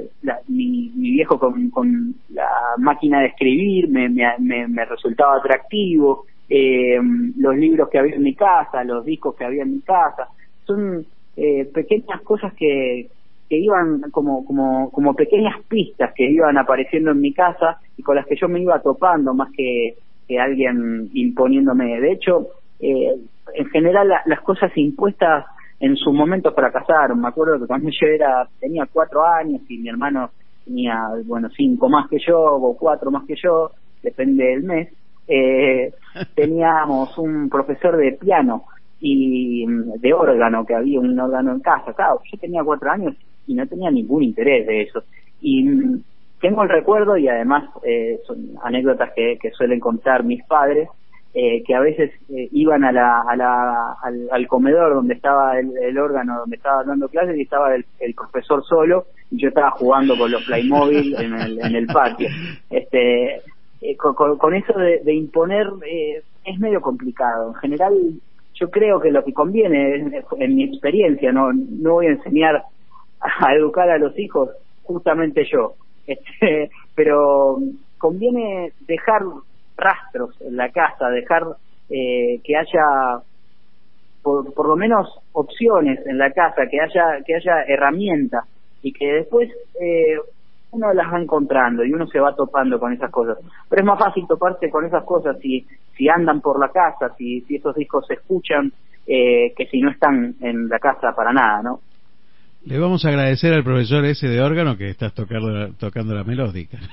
eh, 0.00 0.10
la- 0.22 0.40
mi, 0.48 0.90
mi 0.94 1.10
viejo 1.12 1.38
con, 1.38 1.70
con 1.70 2.14
la 2.28 2.48
máquina 2.78 3.20
de 3.20 3.26
escribir 3.28 3.88
me, 3.88 4.08
me, 4.08 4.26
me- 4.38 4.84
resultaba 4.84 5.36
atractivo, 5.36 6.24
eh, 6.48 6.98
los 7.36 7.56
libros 7.56 7.88
que 7.90 7.98
había 7.98 8.16
en 8.16 8.22
mi 8.22 8.34
casa, 8.34 8.84
los 8.84 9.04
discos 9.04 9.34
que 9.36 9.44
había 9.44 9.62
en 9.62 9.72
mi 9.74 9.82
casa, 9.82 10.28
son 10.66 11.06
eh, 11.36 11.66
pequeñas 11.72 12.20
cosas 12.22 12.52
que, 12.54 13.10
que 13.48 13.56
iban 13.58 14.00
como, 14.10 14.44
como, 14.44 14.90
como 14.90 15.14
pequeñas 15.14 15.56
pistas 15.68 16.12
que 16.14 16.28
iban 16.30 16.58
apareciendo 16.58 17.10
en 17.12 17.20
mi 17.20 17.32
casa 17.32 17.78
y 17.96 18.02
con 18.02 18.16
las 18.16 18.26
que 18.26 18.36
yo 18.36 18.48
me 18.48 18.60
iba 18.60 18.80
topando 18.82 19.34
más 19.34 19.50
que, 19.56 19.94
que 20.28 20.38
alguien 20.38 21.08
imponiéndome. 21.14 22.00
De 22.00 22.12
hecho, 22.12 22.48
eh, 22.78 23.16
en 23.54 23.66
general 23.70 24.08
la- 24.08 24.22
las 24.26 24.40
cosas 24.42 24.70
impuestas 24.76 25.46
en 25.80 25.96
su 25.96 26.12
momento 26.12 26.52
fracasaron. 26.52 27.20
Me 27.20 27.28
acuerdo 27.28 27.58
que 27.60 27.66
cuando 27.66 27.88
yo 27.90 28.06
era 28.06 28.48
tenía 28.60 28.86
cuatro 28.92 29.24
años 29.24 29.62
y 29.68 29.78
mi 29.78 29.88
hermano 29.88 30.30
tenía, 30.64 31.08
bueno, 31.24 31.48
cinco 31.56 31.88
más 31.88 32.08
que 32.08 32.18
yo 32.18 32.38
o 32.40 32.76
cuatro 32.76 33.10
más 33.10 33.24
que 33.26 33.34
yo, 33.42 33.70
depende 34.02 34.44
del 34.44 34.62
mes, 34.64 34.88
eh, 35.26 35.92
teníamos 36.34 37.16
un 37.18 37.48
profesor 37.48 37.96
de 37.96 38.12
piano 38.12 38.64
y 39.00 39.66
mm, 39.66 40.00
de 40.00 40.12
órgano, 40.12 40.66
que 40.66 40.74
había 40.74 41.00
un 41.00 41.18
órgano 41.18 41.52
en 41.52 41.60
casa. 41.60 41.92
Claro, 41.94 42.20
yo 42.30 42.38
tenía 42.38 42.62
cuatro 42.64 42.90
años 42.90 43.14
y 43.46 43.54
no 43.54 43.66
tenía 43.66 43.90
ningún 43.90 44.22
interés 44.24 44.66
de 44.66 44.82
eso. 44.82 45.04
Y 45.40 45.64
mm, 45.64 46.02
tengo 46.40 46.62
el 46.62 46.68
recuerdo, 46.68 47.16
y 47.16 47.28
además 47.28 47.68
eh, 47.84 48.20
son 48.26 48.56
anécdotas 48.62 49.10
que, 49.14 49.38
suelen 49.56 49.80
contar 49.80 50.24
mis 50.24 50.44
padres, 50.44 50.88
eh, 51.34 51.62
que 51.64 51.74
a 51.74 51.80
veces 51.80 52.10
eh, 52.30 52.48
iban 52.52 52.84
a 52.84 52.92
la, 52.92 53.22
a 53.22 53.36
la, 53.36 53.92
al, 54.02 54.28
al 54.30 54.46
comedor 54.46 54.94
donde 54.94 55.14
estaba 55.14 55.58
el, 55.58 55.98
órgano, 55.98 56.38
donde 56.40 56.56
estaba 56.56 56.84
dando 56.84 57.08
clases, 57.08 57.36
y 57.36 57.42
estaba 57.42 57.74
el, 57.74 58.14
profesor 58.14 58.64
solo, 58.64 59.06
y 59.30 59.40
yo 59.40 59.48
estaba 59.48 59.70
jugando 59.72 60.16
con 60.16 60.30
los 60.30 60.44
Playmobil 60.44 61.14
en 61.16 61.34
el, 61.34 61.60
en 61.60 61.74
el 61.74 61.86
patio. 61.86 62.28
Este, 62.70 63.40
eh, 63.80 63.96
con, 63.96 64.54
eso 64.54 64.78
de, 64.78 65.00
de 65.04 65.14
imponer 65.14 65.66
es 66.44 66.58
medio 66.58 66.80
complicado. 66.80 67.48
En 67.48 67.54
general, 67.54 67.94
yo 68.54 68.70
creo 68.70 69.00
que 69.00 69.10
lo 69.10 69.24
que 69.24 69.32
conviene, 69.32 70.22
en 70.38 70.56
mi 70.56 70.64
experiencia, 70.64 71.32
no, 71.32 71.52
no 71.52 71.94
voy 71.94 72.06
a 72.06 72.10
enseñar 72.10 72.62
a 73.20 73.54
educar 73.54 73.90
a 73.90 73.98
los 73.98 74.18
hijos 74.18 74.50
justamente 74.84 75.46
yo, 75.50 75.74
este, 76.08 76.70
pero 76.94 77.58
conviene 77.98 78.72
dejar 78.86 79.22
rastros 79.76 80.40
en 80.40 80.56
la 80.56 80.70
casa, 80.70 81.08
dejar 81.10 81.44
eh, 81.90 82.40
que 82.42 82.56
haya 82.56 83.20
por, 84.22 84.52
por 84.52 84.66
lo 84.66 84.76
menos 84.76 85.08
opciones 85.32 86.04
en 86.06 86.18
la 86.18 86.32
casa, 86.32 86.66
que 86.68 86.80
haya 86.80 87.22
que 87.24 87.36
haya 87.36 87.62
herramientas 87.62 88.44
y 88.82 88.92
que 88.92 89.12
después 89.12 89.50
eh, 89.80 90.16
uno 90.70 90.92
las 90.92 91.12
va 91.12 91.20
encontrando 91.20 91.84
y 91.84 91.92
uno 91.92 92.06
se 92.08 92.20
va 92.20 92.34
topando 92.34 92.78
con 92.78 92.92
esas 92.92 93.10
cosas. 93.10 93.38
Pero 93.68 93.82
es 93.82 93.86
más 93.86 93.98
fácil 93.98 94.26
toparse 94.26 94.70
con 94.70 94.84
esas 94.84 95.04
cosas 95.04 95.38
si 95.40 95.66
si 95.96 96.08
andan 96.08 96.40
por 96.40 96.58
la 96.58 96.70
casa, 96.70 97.14
si 97.16 97.40
si 97.42 97.56
esos 97.56 97.74
discos 97.74 98.06
se 98.06 98.14
escuchan, 98.14 98.72
eh, 99.06 99.54
que 99.56 99.66
si 99.66 99.80
no 99.80 99.90
están 99.90 100.34
en 100.40 100.68
la 100.68 100.78
casa 100.78 101.14
para 101.14 101.32
nada, 101.32 101.62
¿no? 101.62 101.80
Le 102.64 102.78
vamos 102.78 103.04
a 103.04 103.08
agradecer 103.08 103.52
al 103.52 103.64
profesor 103.64 104.04
ese 104.04 104.28
de 104.28 104.40
órgano 104.40 104.76
que 104.76 104.88
estás 104.90 105.14
tocando, 105.14 105.72
tocando 105.74 106.14
la 106.14 106.24
melódica. 106.24 106.78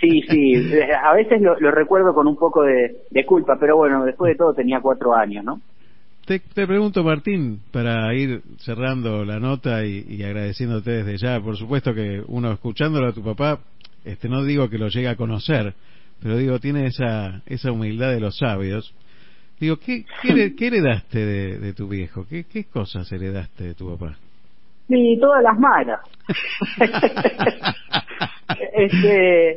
Sí, 0.00 0.22
sí, 0.28 0.54
eh, 0.54 0.88
a 0.92 1.12
veces 1.14 1.40
lo, 1.40 1.56
lo 1.60 1.70
recuerdo 1.70 2.12
con 2.12 2.26
un 2.26 2.36
poco 2.36 2.64
de, 2.64 3.02
de 3.08 3.24
culpa, 3.24 3.56
pero 3.56 3.76
bueno, 3.76 4.04
después 4.04 4.32
de 4.32 4.36
todo 4.36 4.52
tenía 4.52 4.80
cuatro 4.80 5.14
años, 5.14 5.44
¿no? 5.44 5.60
Te, 6.26 6.40
te 6.40 6.66
pregunto, 6.66 7.04
Martín, 7.04 7.60
para 7.70 8.12
ir 8.14 8.42
cerrando 8.58 9.24
la 9.24 9.38
nota 9.38 9.84
y, 9.84 10.04
y 10.08 10.24
agradeciéndote 10.24 11.04
desde 11.04 11.18
ya, 11.18 11.40
por 11.40 11.56
supuesto 11.56 11.94
que 11.94 12.20
uno 12.26 12.50
escuchándolo 12.50 13.06
a 13.06 13.12
tu 13.12 13.22
papá, 13.22 13.60
este 14.04 14.28
no 14.28 14.44
digo 14.44 14.68
que 14.68 14.78
lo 14.78 14.88
llegue 14.88 15.08
a 15.08 15.14
conocer, 15.14 15.74
pero 16.22 16.36
digo, 16.36 16.58
tiene 16.60 16.86
esa, 16.86 17.42
esa 17.46 17.72
humildad 17.72 18.10
de 18.12 18.20
los 18.20 18.36
sabios. 18.38 18.94
Digo, 19.62 19.76
¿qué, 19.76 20.04
qué, 20.20 20.56
qué 20.56 20.66
heredaste 20.66 21.18
de, 21.24 21.58
de 21.58 21.72
tu 21.72 21.86
viejo? 21.86 22.26
¿Qué, 22.28 22.42
¿Qué 22.52 22.64
cosas 22.64 23.12
heredaste 23.12 23.62
de 23.62 23.74
tu 23.74 23.96
papá? 23.96 24.16
Y 24.88 25.16
todas 25.20 25.40
las 25.40 25.56
malas. 25.56 26.00
este, 28.74 29.50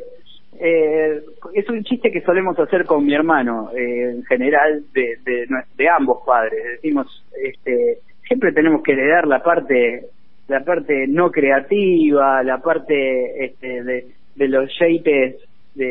eh, 0.60 1.22
es 1.56 1.70
un 1.70 1.84
chiste 1.84 2.12
que 2.12 2.22
solemos 2.22 2.60
hacer 2.60 2.86
con 2.86 3.04
mi 3.04 3.16
hermano, 3.16 3.72
eh, 3.76 4.12
en 4.18 4.24
general, 4.26 4.84
de, 4.94 5.18
de, 5.26 5.48
de 5.76 5.90
ambos 5.90 6.20
padres. 6.24 6.64
Decimos, 6.74 7.24
este, 7.44 7.98
siempre 8.28 8.52
tenemos 8.52 8.84
que 8.84 8.92
heredar 8.92 9.26
la 9.26 9.42
parte, 9.42 10.06
la 10.48 10.64
parte 10.64 11.08
no 11.08 11.32
creativa, 11.32 12.44
la 12.44 12.60
parte 12.60 13.44
este, 13.46 13.84
de, 13.84 14.06
de 14.36 14.48
los 14.50 14.70
shapes 14.70 15.38
de, 15.74 15.86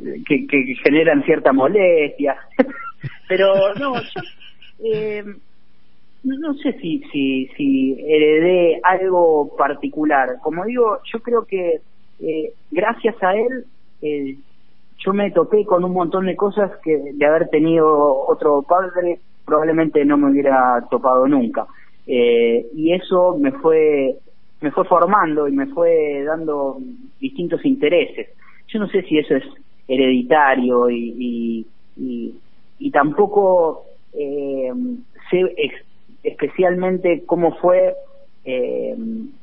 de- 0.00 0.22
que, 0.26 0.46
que 0.46 0.74
generan 0.82 1.22
cierta 1.24 1.52
molestia. 1.52 2.34
Pero 3.28 3.74
no, 3.78 3.94
yo, 4.00 4.20
eh, 4.84 5.24
no, 6.24 6.54
sé 6.54 6.72
si, 6.80 7.02
si, 7.12 7.46
si 7.56 7.92
heredé 7.92 8.80
algo 8.82 9.56
particular. 9.56 10.38
Como 10.42 10.64
digo, 10.64 10.98
yo 11.12 11.20
creo 11.20 11.44
que 11.44 11.80
eh, 12.20 12.52
gracias 12.70 13.14
a 13.22 13.34
él 13.34 13.64
eh, 14.02 14.36
yo 14.98 15.12
me 15.12 15.30
topé 15.30 15.64
con 15.64 15.84
un 15.84 15.92
montón 15.92 16.26
de 16.26 16.36
cosas 16.36 16.72
que 16.82 17.12
de 17.14 17.26
haber 17.26 17.48
tenido 17.48 18.26
otro 18.26 18.62
padre 18.62 19.20
probablemente 19.44 20.04
no 20.04 20.16
me 20.16 20.30
hubiera 20.30 20.84
topado 20.90 21.26
nunca. 21.26 21.66
Eh, 22.06 22.66
y 22.74 22.92
eso 22.92 23.36
me 23.38 23.52
fue 23.52 24.16
me 24.60 24.72
fue 24.72 24.84
formando 24.84 25.46
y 25.46 25.52
me 25.52 25.66
fue 25.66 26.24
dando 26.24 26.78
distintos 27.20 27.64
intereses. 27.64 28.28
Yo 28.68 28.80
no 28.80 28.88
sé 28.88 29.02
si 29.02 29.18
eso 29.18 29.36
es 29.36 29.44
hereditario 29.86 30.90
y, 30.90 31.14
y, 31.16 31.66
y, 31.96 32.34
y 32.78 32.90
tampoco 32.90 33.84
eh, 34.12 34.72
sé 35.30 35.40
ex- 35.56 35.84
especialmente 36.22 37.24
cómo 37.26 37.56
fue 37.56 37.94
eh, 38.44 38.96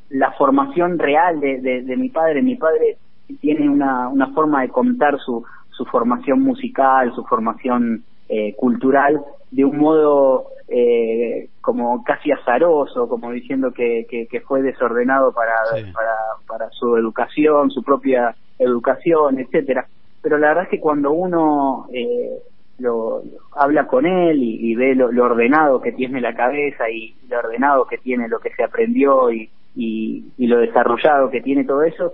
la 0.10 0.32
formación 0.34 1.00
real 1.00 1.40
de, 1.40 1.62
de, 1.62 1.82
de 1.84 1.98
mi 1.98 2.10
padre. 2.10 2.42
Mi 2.42 2.56
padre 2.56 2.98
tiene 3.42 3.70
una, 3.70 4.08
una 4.10 4.28
forma 4.34 4.62
de 4.62 4.70
contar 4.70 5.18
su, 5.20 5.44
su 5.72 5.86
formación 5.86 6.42
musical, 6.42 7.14
su 7.14 7.24
formación 7.26 8.04
eh, 8.30 8.54
cultural, 8.56 9.22
de 9.52 9.66
un 9.66 9.78
modo 9.78 10.48
eh, 10.68 11.50
como 11.62 12.04
casi 12.04 12.32
azaroso, 12.32 13.08
como 13.08 13.32
diciendo 13.32 13.72
que, 13.72 14.06
que, 14.10 14.28
que 14.28 14.42
fue 14.42 14.62
desordenado 14.62 15.32
para, 15.34 15.54
para, 15.94 16.16
para 16.48 16.70
su 16.72 16.98
educación, 16.98 17.70
su 17.72 17.84
propia 17.84 18.36
educación, 18.60 19.40
etcétera. 19.40 19.88
Pero 20.22 20.38
la 20.38 20.48
verdad 20.50 20.64
es 20.64 20.70
que 20.70 20.80
cuando 20.80 21.12
uno 21.12 21.88
eh, 21.94 22.40
lo, 22.80 23.24
habla 23.54 23.88
con 23.88 24.06
él 24.06 24.38
y, 24.42 24.76
ve 24.76 24.96
lo, 24.96 25.08
ordenado 25.24 25.82
que 25.82 25.92
tiene 25.92 26.22
la 26.22 26.36
cabeza 26.36 26.90
y 26.90 27.16
lo 27.30 27.40
ordenado 27.40 27.86
que 27.86 27.98
tiene 27.98 28.28
lo 28.28 28.40
que 28.40 28.52
se 28.52 28.64
aprendió 28.64 29.32
y, 29.32 29.50
y, 29.76 30.26
y 30.38 30.48
lo 30.48 30.60
desarrollado 30.60 31.30
que 31.30 31.42
tiene 31.42 31.64
todo 31.64 31.84
eso, 31.84 32.14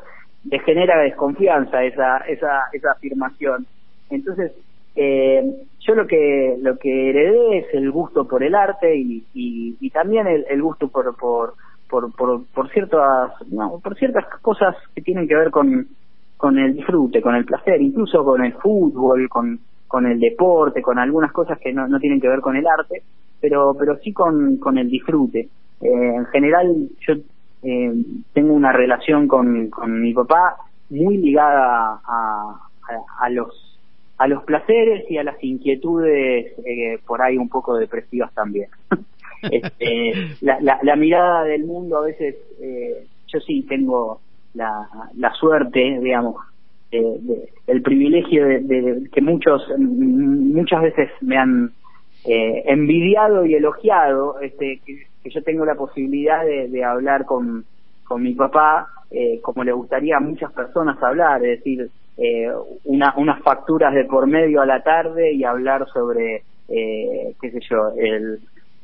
le 0.50 0.60
genera 0.60 1.02
desconfianza 1.02 1.84
esa, 1.84 2.18
esa, 2.20 2.66
esa 2.74 2.92
afirmación. 2.92 3.66
Entonces, 4.10 4.52
eh, 4.96 5.44
yo 5.80 5.96
lo 5.96 6.06
que 6.06 6.58
lo 6.62 6.78
que 6.78 7.10
heredé 7.10 7.60
es 7.60 7.74
el 7.74 7.90
gusto 7.92 8.28
por 8.28 8.44
el 8.44 8.56
arte 8.56 8.96
y, 8.96 9.24
y, 9.34 9.78
y 9.80 9.90
también 9.90 10.28
el, 10.28 10.46
el 10.50 10.62
gusto 10.62 10.90
por 10.90 11.16
por, 11.16 11.54
por, 11.90 12.14
por, 12.14 12.46
por 12.54 12.70
ciertas 12.72 13.32
no, 13.50 13.80
por 13.82 13.96
ciertas 13.96 14.26
cosas 14.42 14.76
que 14.94 15.02
tienen 15.02 15.28
que 15.28 15.36
ver 15.36 15.50
con, 15.50 15.88
con 16.36 16.60
el 16.60 16.76
disfrute, 16.76 17.22
con 17.22 17.36
el 17.36 17.46
placer, 17.46 17.82
incluso 17.82 18.24
con 18.26 18.44
el 18.44 18.54
fútbol, 18.54 19.30
con, 19.30 19.60
con 19.91 20.05
el 20.05 20.22
deporte, 20.22 20.81
con 20.81 20.97
algunas 20.97 21.34
cosas 21.34 21.59
que 21.59 21.73
no, 21.73 21.99
tienen 21.99 22.22
que 22.22 22.30
ver 22.30 22.39
con 22.39 22.55
el 22.55 22.65
arte, 22.65 23.03
pero 23.41 23.76
pero 23.77 23.97
sí 23.97 24.13
con, 24.13 24.55
con 24.55 24.77
el 24.77 24.89
disfrute. 24.89 25.49
Eh, 25.81 26.13
en 26.15 26.26
general, 26.27 26.88
yo 27.05 27.15
eh, 27.63 27.93
tengo 28.31 28.53
una 28.53 28.72
relación 28.72 29.27
con, 29.27 29.69
con 29.69 30.01
mi 30.01 30.13
papá 30.13 30.55
muy 30.89 31.18
ligada 31.18 31.99
a, 32.05 32.55
a, 32.89 33.26
a 33.26 33.30
los 33.30 33.77
a 34.18 34.27
los 34.27 34.43
placeres 34.43 35.09
y 35.09 35.18
a 35.18 35.23
las 35.23 35.43
inquietudes 35.43 36.53
eh, 36.63 36.99
por 37.05 37.22
ahí 37.22 37.38
un 37.38 37.49
poco 37.49 37.76
depresivas 37.76 38.31
también. 38.34 38.69
este, 39.41 40.13
la, 40.39 40.61
la, 40.61 40.80
la 40.84 40.95
mirada 40.95 41.43
del 41.43 41.65
mundo 41.65 41.97
a 41.97 42.05
veces, 42.05 42.35
eh, 42.61 43.07
yo 43.27 43.39
sí 43.41 43.63
tengo 43.63 44.22
la, 44.53 44.88
la 45.18 45.34
suerte, 45.34 45.99
digamos, 45.99 46.35
de, 46.91 46.99
de- 47.22 47.49
el 47.68 47.81
privilegio 47.81 48.45
de, 48.45 48.59
de- 48.59 49.09
que 49.11 49.22
muchos 49.22 49.61
muchas 49.77 50.81
veces 50.81 51.09
me 51.22 51.38
han 51.38 51.72
eh, 52.26 52.63
envidiado 52.68 53.45
y 53.45 53.55
elogiado, 53.55 54.39
este, 54.41 54.81
que, 54.85 55.05
yo 55.30 55.43
tengo 55.43 55.65
la 55.65 55.76
posibilidad 55.76 56.43
de, 56.43 56.68
de 56.68 56.84
hablar 56.84 57.26
con, 57.26 57.63
con 58.03 58.23
mi 58.23 58.34
papá 58.34 58.88
eh, 59.11 59.39
como 59.41 59.63
le 59.63 59.73
gustaría 59.73 60.18
a 60.18 60.22
muchas 60.22 60.51
personas 60.53 61.01
hablar, 61.03 61.43
es 61.45 61.59
decir, 61.59 61.89
eh, 62.18 62.49
una, 62.85 63.13
unas 63.18 63.41
facturas 63.43 63.93
de 63.93 64.05
por 64.05 64.26
medio 64.26 64.61
a 64.61 64.65
la 64.65 64.81
tarde 64.84 65.34
y 65.34 65.43
hablar 65.43 65.85
sobre, 65.93 66.43
eh, 66.69 67.34
qué 67.41 67.51
sé 67.51 67.59
yo, 67.69 67.91
el, 67.97 68.39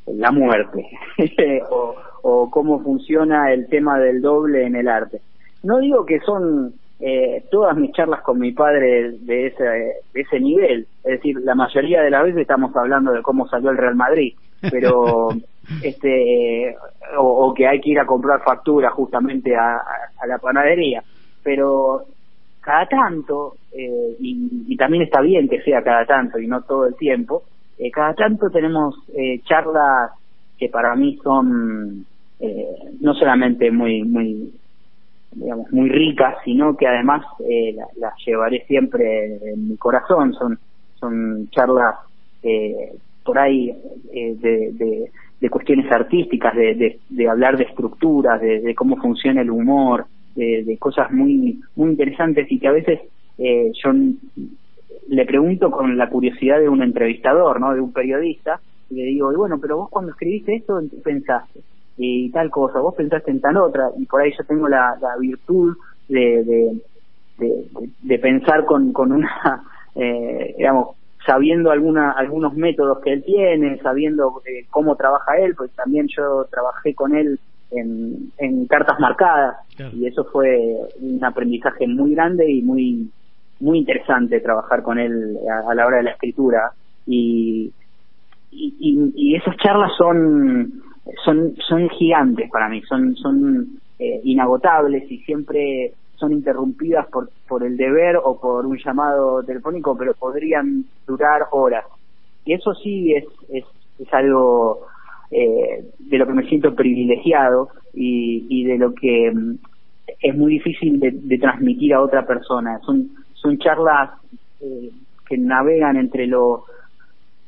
la 0.06 0.30
muerte 0.30 0.86
o, 1.70 1.94
o 2.22 2.50
cómo 2.50 2.82
funciona 2.82 3.52
el 3.52 3.68
tema 3.68 3.98
del 3.98 4.20
doble 4.20 4.64
en 4.66 4.76
el 4.76 4.86
arte. 4.88 5.20
No 5.62 5.78
digo 5.78 6.04
que 6.04 6.20
son 6.20 6.74
eh, 7.00 7.44
todas 7.50 7.76
mis 7.76 7.92
charlas 7.92 8.22
con 8.22 8.38
mi 8.38 8.52
padre 8.52 9.12
de 9.20 9.46
ese, 9.46 9.64
de 9.64 10.20
ese 10.20 10.40
nivel, 10.40 10.86
es 11.04 11.12
decir, 11.12 11.36
la 11.42 11.54
mayoría 11.54 12.02
de 12.02 12.10
las 12.10 12.24
veces 12.24 12.40
estamos 12.42 12.74
hablando 12.76 13.12
de 13.12 13.22
cómo 13.22 13.48
salió 13.48 13.70
el 13.70 13.76
Real 13.76 13.94
Madrid, 13.94 14.34
pero 14.70 15.28
este 15.82 16.76
o, 17.18 17.22
o 17.46 17.54
que 17.54 17.66
hay 17.66 17.80
que 17.80 17.90
ir 17.90 18.00
a 18.00 18.06
comprar 18.06 18.42
factura 18.42 18.90
justamente 18.90 19.54
a, 19.56 19.76
a- 19.76 19.82
a 20.20 20.26
la 20.26 20.38
panadería. 20.38 21.02
Pero 21.42 22.02
cada 22.60 22.86
tanto 22.86 23.54
eh, 23.72 24.16
y, 24.20 24.64
y 24.68 24.76
también 24.76 25.04
está 25.04 25.20
bien 25.20 25.48
que 25.48 25.62
sea 25.62 25.82
cada 25.82 26.04
tanto 26.04 26.38
y 26.38 26.46
no 26.46 26.62
todo 26.62 26.86
el 26.86 26.96
tiempo 26.96 27.42
eh, 27.78 27.90
cada 27.90 28.12
tanto 28.14 28.50
tenemos 28.50 28.96
eh, 29.16 29.40
charlas 29.44 30.10
que 30.58 30.68
para 30.68 30.94
mí 30.96 31.16
son 31.22 32.04
eh, 32.40 32.66
no 33.00 33.14
solamente 33.14 33.70
muy 33.70 34.02
muy 34.02 34.52
digamos 35.32 35.70
muy 35.72 35.88
ricas 35.90 36.36
sino 36.44 36.76
que 36.76 36.86
además 36.86 37.24
eh, 37.48 37.72
la- 37.74 37.88
las 37.96 38.14
llevaré 38.26 38.64
siempre 38.66 39.36
en 39.52 39.68
mi 39.68 39.76
corazón 39.76 40.32
son 40.34 40.58
son 40.98 41.48
charlas 41.50 41.96
eh, 42.42 42.92
por 43.24 43.38
ahí 43.38 43.70
eh, 44.12 44.34
de, 44.40 45.10
de, 45.40 45.50
cuestiones 45.50 45.90
artísticas 45.92 46.54
de, 46.56 46.98
de, 47.08 47.28
hablar 47.28 47.56
de 47.56 47.64
estructuras 47.64 48.40
de, 48.40 48.74
cómo 48.74 48.96
funciona 48.96 49.42
el 49.42 49.50
humor 49.50 50.06
de, 50.34 50.76
cosas 50.78 51.10
muy 51.12 51.60
muy 51.76 51.90
interesantes 51.90 52.50
y 52.50 52.58
que 52.58 52.68
a 52.68 52.72
veces 52.72 53.00
eh, 53.38 53.70
yo 53.84 53.92
le 55.08 55.24
pregunto 55.24 55.70
con 55.70 55.96
la 55.96 56.08
curiosidad 56.08 56.58
de 56.60 56.68
un 56.68 56.82
entrevistador, 56.82 57.60
¿no? 57.60 57.74
De 57.74 57.80
un 57.80 57.92
periodista, 57.92 58.60
y 58.90 58.96
le 58.96 59.04
digo, 59.04 59.32
y 59.32 59.36
bueno, 59.36 59.58
pero 59.60 59.76
vos 59.78 59.90
cuando 59.90 60.12
escribiste 60.12 60.56
esto, 60.56 60.78
¿en 60.78 60.90
qué 60.90 60.96
pensaste? 60.98 61.60
Y 62.00 62.30
tal 62.30 62.48
cosa, 62.50 62.78
vos 62.78 62.94
pensaste 62.94 63.30
en 63.32 63.40
tal 63.40 63.56
otra, 63.56 63.90
y 63.98 64.06
por 64.06 64.20
ahí 64.20 64.30
yo 64.38 64.44
tengo 64.44 64.68
la, 64.68 64.96
la 65.02 65.16
virtud 65.18 65.76
de, 66.06 66.44
de, 66.44 66.82
de, 67.38 67.46
de- 67.48 67.90
de 67.98 68.18
pensar 68.20 68.64
con, 68.64 68.92
con 68.92 69.10
una, 69.10 69.28
eh, 69.96 70.54
digamos, 70.56 70.96
sabiendo 71.26 71.72
alguna, 71.72 72.12
algunos 72.12 72.54
métodos 72.54 73.00
que 73.00 73.12
él 73.14 73.24
tiene, 73.24 73.78
sabiendo 73.82 74.40
eh, 74.46 74.66
cómo 74.70 74.94
trabaja 74.94 75.36
él, 75.38 75.54
pues 75.56 75.74
también 75.74 76.06
yo 76.16 76.46
trabajé 76.52 76.94
con 76.94 77.16
él 77.16 77.40
en, 77.72 78.32
en 78.38 78.66
cartas 78.68 78.98
marcadas, 79.00 79.56
y 79.92 80.06
eso 80.06 80.24
fue 80.32 80.76
un 81.00 81.22
aprendizaje 81.24 81.86
muy 81.88 82.14
grande 82.14 82.48
y 82.50 82.62
muy 82.62 83.10
muy 83.60 83.78
interesante 83.78 84.38
trabajar 84.40 84.84
con 84.84 85.00
él 85.00 85.36
a, 85.50 85.72
a 85.72 85.74
la 85.74 85.84
hora 85.84 85.96
de 85.96 86.04
la 86.04 86.10
escritura. 86.12 86.70
Y, 87.06 87.72
y, 88.52 88.76
y- 88.78 89.12
y 89.16 89.34
esas 89.34 89.56
charlas 89.56 89.90
son 89.98 90.72
son 91.24 91.54
son 91.56 91.88
gigantes 91.90 92.50
para 92.50 92.68
mí 92.68 92.82
son 92.82 93.14
son 93.16 93.80
eh, 93.98 94.20
inagotables 94.24 95.10
y 95.10 95.18
siempre 95.18 95.92
son 96.16 96.32
interrumpidas 96.32 97.06
por 97.06 97.30
por 97.46 97.64
el 97.64 97.76
deber 97.76 98.16
o 98.16 98.40
por 98.40 98.66
un 98.66 98.78
llamado 98.78 99.42
telefónico 99.42 99.96
pero 99.96 100.14
podrían 100.14 100.84
durar 101.06 101.46
horas 101.52 101.84
y 102.44 102.52
eso 102.52 102.74
sí 102.74 103.14
es 103.14 103.24
es, 103.48 103.64
es 103.98 104.14
algo 104.14 104.86
eh, 105.30 105.84
de 105.98 106.18
lo 106.18 106.26
que 106.26 106.32
me 106.32 106.48
siento 106.48 106.74
privilegiado 106.74 107.68
y, 107.92 108.46
y 108.48 108.64
de 108.64 108.78
lo 108.78 108.94
que 108.94 109.30
mm, 109.30 109.58
es 110.20 110.34
muy 110.34 110.54
difícil 110.54 110.98
de, 111.00 111.10
de 111.12 111.38
transmitir 111.38 111.94
a 111.94 112.00
otra 112.00 112.26
persona. 112.26 112.78
Son, 112.80 113.10
son 113.34 113.58
charlas 113.58 114.10
eh, 114.60 114.90
que 115.28 115.36
navegan 115.36 115.96
entre 115.96 116.26
lo, 116.26 116.64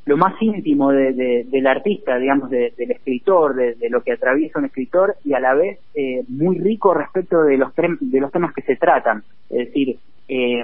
lo 0.05 0.17
más 0.17 0.33
íntimo 0.41 0.91
de, 0.91 1.13
de- 1.13 1.43
del 1.45 1.67
artista, 1.67 2.17
digamos, 2.17 2.49
de- 2.49 2.73
del 2.77 2.91
escritor, 2.91 3.55
de, 3.55 3.89
lo 3.89 4.01
que 4.01 4.13
atraviesa 4.13 4.59
un 4.59 4.65
escritor 4.65 5.15
y 5.23 5.33
a 5.33 5.39
la 5.39 5.53
vez 5.53 5.79
eh, 5.93 6.23
muy 6.27 6.57
rico 6.59 6.93
respecto 6.93 7.43
de 7.43 7.57
los, 7.57 7.71
de 7.75 8.19
los 8.19 8.31
temas 8.31 8.53
que 8.53 8.61
se 8.63 8.75
tratan. 8.75 9.23
Es 9.49 9.67
decir, 9.67 9.97
eh, 10.27 10.63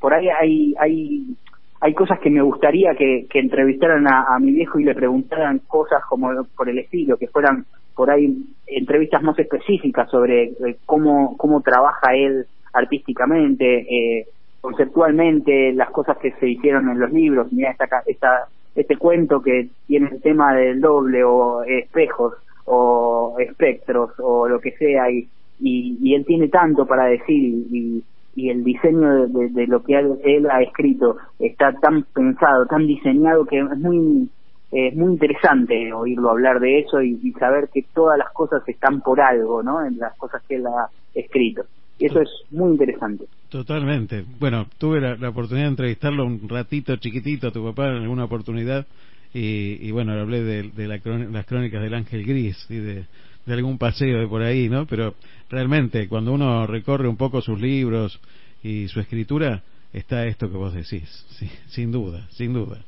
por 0.00 0.14
ahí 0.14 0.28
hay, 0.28 0.74
hay, 0.78 1.36
hay 1.80 1.94
cosas 1.94 2.18
que 2.20 2.30
me 2.30 2.42
gustaría 2.42 2.94
que, 2.94 3.26
entrevistaran 3.34 4.06
a, 4.06 4.38
mi 4.38 4.52
viejo 4.52 4.78
y 4.78 4.84
le 4.84 4.94
preguntaran 4.94 5.60
cosas 5.66 6.02
como 6.08 6.30
por 6.56 6.68
el 6.68 6.78
estilo, 6.78 7.16
que 7.16 7.26
fueran 7.28 7.66
por 7.94 8.10
ahí 8.10 8.34
entrevistas 8.66 9.22
más 9.22 9.38
específicas 9.38 10.08
sobre 10.10 10.44
eh, 10.44 10.76
cómo, 10.86 11.36
cómo 11.36 11.60
trabaja 11.60 12.14
él 12.14 12.46
artísticamente, 12.72 14.20
eh, 14.20 14.26
conceptualmente, 14.60 15.72
las 15.72 15.90
cosas 15.90 16.16
que 16.18 16.32
se 16.32 16.48
hicieron 16.48 16.88
en 16.88 16.98
los 16.98 17.12
libros, 17.12 17.52
mira 17.52 17.70
esta, 17.70 17.86
esta, 18.06 18.46
este 18.74 18.96
cuento 18.96 19.42
que 19.42 19.68
tiene 19.86 20.08
el 20.10 20.22
tema 20.22 20.54
del 20.54 20.80
doble 20.80 21.24
o 21.24 21.62
espejos 21.64 22.34
o 22.64 23.36
espectros 23.38 24.10
o 24.18 24.48
lo 24.48 24.60
que 24.60 24.72
sea 24.72 25.10
y, 25.10 25.28
y, 25.58 26.14
él 26.14 26.24
tiene 26.24 26.48
tanto 26.48 26.86
para 26.86 27.04
decir 27.06 27.36
y, 27.70 28.02
y 28.36 28.50
el 28.50 28.62
diseño 28.64 29.26
de, 29.26 29.48
de- 29.48 29.66
lo 29.66 29.82
que 29.82 29.98
él, 29.98 30.48
ha 30.50 30.62
escrito 30.62 31.16
está 31.38 31.72
tan 31.72 32.04
pensado, 32.04 32.66
tan 32.66 32.86
diseñado 32.86 33.44
que 33.44 33.58
es 33.58 33.78
muy 33.78 34.28
es 34.72 34.94
muy 34.94 35.12
interesante 35.14 35.92
oírlo 35.92 36.30
hablar 36.30 36.60
de 36.60 36.78
eso 36.78 37.02
y 37.02 37.32
saber 37.40 37.68
que 37.74 37.84
todas 37.92 38.16
las 38.16 38.30
cosas 38.30 38.62
están 38.68 39.00
por 39.00 39.20
algo, 39.20 39.64
¿no? 39.64 39.84
En 39.84 39.98
las 39.98 40.16
cosas 40.16 40.42
que 40.48 40.54
él 40.54 40.66
ha 40.68 40.88
escrito. 41.12 41.64
Y 42.00 42.06
eso 42.06 42.20
es 42.22 42.30
muy 42.50 42.70
interesante. 42.72 43.26
Totalmente. 43.50 44.24
Bueno, 44.38 44.66
tuve 44.78 45.00
la, 45.00 45.16
la 45.16 45.28
oportunidad 45.28 45.66
de 45.66 45.70
entrevistarlo 45.70 46.24
un 46.24 46.48
ratito 46.48 46.96
chiquitito 46.96 47.48
a 47.48 47.52
tu 47.52 47.62
papá 47.62 47.88
en 47.90 48.02
alguna 48.02 48.24
oportunidad 48.24 48.86
y, 49.34 49.78
y 49.86 49.90
bueno, 49.90 50.12
hablé 50.12 50.42
de, 50.42 50.70
de 50.70 50.88
la 50.88 50.98
las 51.30 51.46
crónicas 51.46 51.82
del 51.82 51.94
Ángel 51.94 52.24
Gris 52.24 52.66
y 52.70 52.76
de, 52.76 53.04
de 53.46 53.52
algún 53.52 53.76
paseo 53.76 54.18
de 54.18 54.26
por 54.26 54.42
ahí, 54.42 54.68
¿no? 54.70 54.86
Pero 54.86 55.14
realmente 55.50 56.08
cuando 56.08 56.32
uno 56.32 56.66
recorre 56.66 57.06
un 57.06 57.16
poco 57.16 57.42
sus 57.42 57.60
libros 57.60 58.18
y 58.62 58.88
su 58.88 58.98
escritura, 59.00 59.62
está 59.92 60.26
esto 60.26 60.50
que 60.50 60.56
vos 60.56 60.72
decís, 60.72 61.08
sí, 61.38 61.50
sin 61.68 61.92
duda, 61.92 62.26
sin 62.30 62.54
duda. 62.54 62.78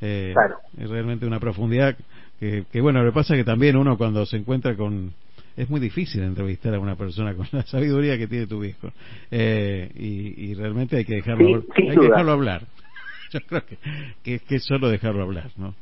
Eh, 0.00 0.32
Claro. 0.34 0.56
Es 0.78 0.90
realmente 0.90 1.26
una 1.26 1.40
profundidad 1.40 1.96
que, 2.38 2.64
que, 2.70 2.80
bueno, 2.80 3.02
lo 3.02 3.10
que 3.10 3.14
pasa 3.14 3.34
es 3.34 3.40
que 3.40 3.44
también 3.44 3.76
uno 3.76 3.96
cuando 3.96 4.26
se 4.26 4.36
encuentra 4.36 4.76
con... 4.76 5.12
Es 5.56 5.68
muy 5.68 5.80
difícil 5.80 6.22
entrevistar 6.22 6.74
a 6.74 6.80
una 6.80 6.96
persona 6.96 7.34
con 7.34 7.46
la 7.52 7.62
sabiduría 7.62 8.16
que 8.16 8.26
tiene 8.26 8.46
tu 8.46 8.60
viejo. 8.60 8.92
Eh, 9.30 9.90
y, 9.94 10.50
y 10.50 10.54
realmente 10.54 10.96
hay 10.96 11.04
que 11.04 11.16
dejarlo, 11.16 11.62
Sí, 11.76 11.82
hay 11.88 11.96
que 11.96 12.08
dejarlo 12.08 12.32
hablar. 12.32 12.66
Yo 13.32 13.40
creo 13.40 13.64
que, 13.64 13.78
que, 14.22 14.38
que 14.40 14.54
es 14.56 14.64
solo 14.64 14.88
dejarlo 14.88 15.22
hablar, 15.22 15.50
¿no? 15.56 15.74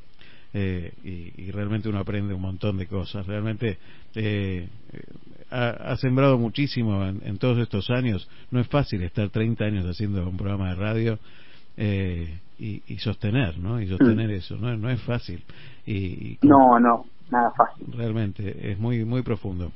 Eh, 0.52 0.92
y, 1.04 1.42
y 1.42 1.50
realmente 1.52 1.88
uno 1.88 2.00
aprende 2.00 2.34
un 2.34 2.42
montón 2.42 2.76
de 2.78 2.86
cosas. 2.86 3.26
Realmente 3.26 3.78
eh, 4.14 4.68
ha, 5.50 5.68
ha 5.68 5.96
sembrado 5.96 6.38
muchísimo 6.38 7.04
en, 7.06 7.20
en 7.24 7.38
todos 7.38 7.58
estos 7.58 7.90
años. 7.90 8.28
No 8.50 8.60
es 8.60 8.68
fácil 8.68 9.02
estar 9.02 9.28
30 9.30 9.64
años 9.64 9.86
haciendo 9.86 10.28
un 10.28 10.36
programa 10.36 10.70
de 10.70 10.74
radio 10.74 11.18
eh, 11.76 12.38
y, 12.58 12.82
y 12.88 12.98
sostener, 12.98 13.58
¿no? 13.58 13.80
Y 13.80 13.86
sostener 13.88 14.30
eso, 14.30 14.56
¿no? 14.56 14.76
No 14.76 14.90
es 14.90 15.00
fácil. 15.02 15.42
Y, 15.86 16.38
No, 16.42 16.78
no, 16.78 17.06
nada 17.30 17.50
fácil. 17.56 17.86
realmente 17.96 18.70
es 18.72 18.78
muy 18.78 19.04
muy 19.04 19.22
profundo. 19.22 19.72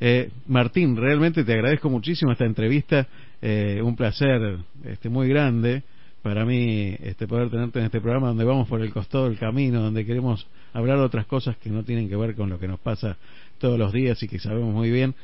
Eh, 0.00 0.30
Martín, 0.46 0.96
realmente 0.96 1.44
te 1.44 1.52
agradezco 1.52 1.88
muchísimo 1.88 2.32
esta 2.32 2.44
entrevista, 2.44 3.06
eh, 3.40 3.80
un 3.82 3.96
placer 3.96 4.58
este 4.84 5.08
muy 5.08 5.28
grande 5.28 5.82
para 6.22 6.44
mí 6.44 6.96
este 7.00 7.26
poder 7.26 7.50
tenerte 7.50 7.78
en 7.78 7.84
este 7.84 8.00
programa 8.00 8.28
donde 8.28 8.44
vamos 8.44 8.66
por 8.66 8.80
el 8.80 8.92
costado 8.92 9.28
del 9.28 9.38
camino, 9.38 9.82
donde 9.82 10.06
queremos 10.06 10.46
hablar 10.72 10.98
de 10.98 11.04
otras 11.04 11.26
cosas 11.26 11.56
que 11.58 11.70
no 11.70 11.84
tienen 11.84 12.08
que 12.08 12.16
ver 12.16 12.34
con 12.34 12.48
lo 12.48 12.58
que 12.58 12.66
nos 12.66 12.80
pasa 12.80 13.16
todos 13.58 13.78
los 13.78 13.92
días 13.92 14.22
y 14.22 14.28
que 14.28 14.38
sabemos 14.38 14.74
muy 14.74 14.90
bien 14.90 15.14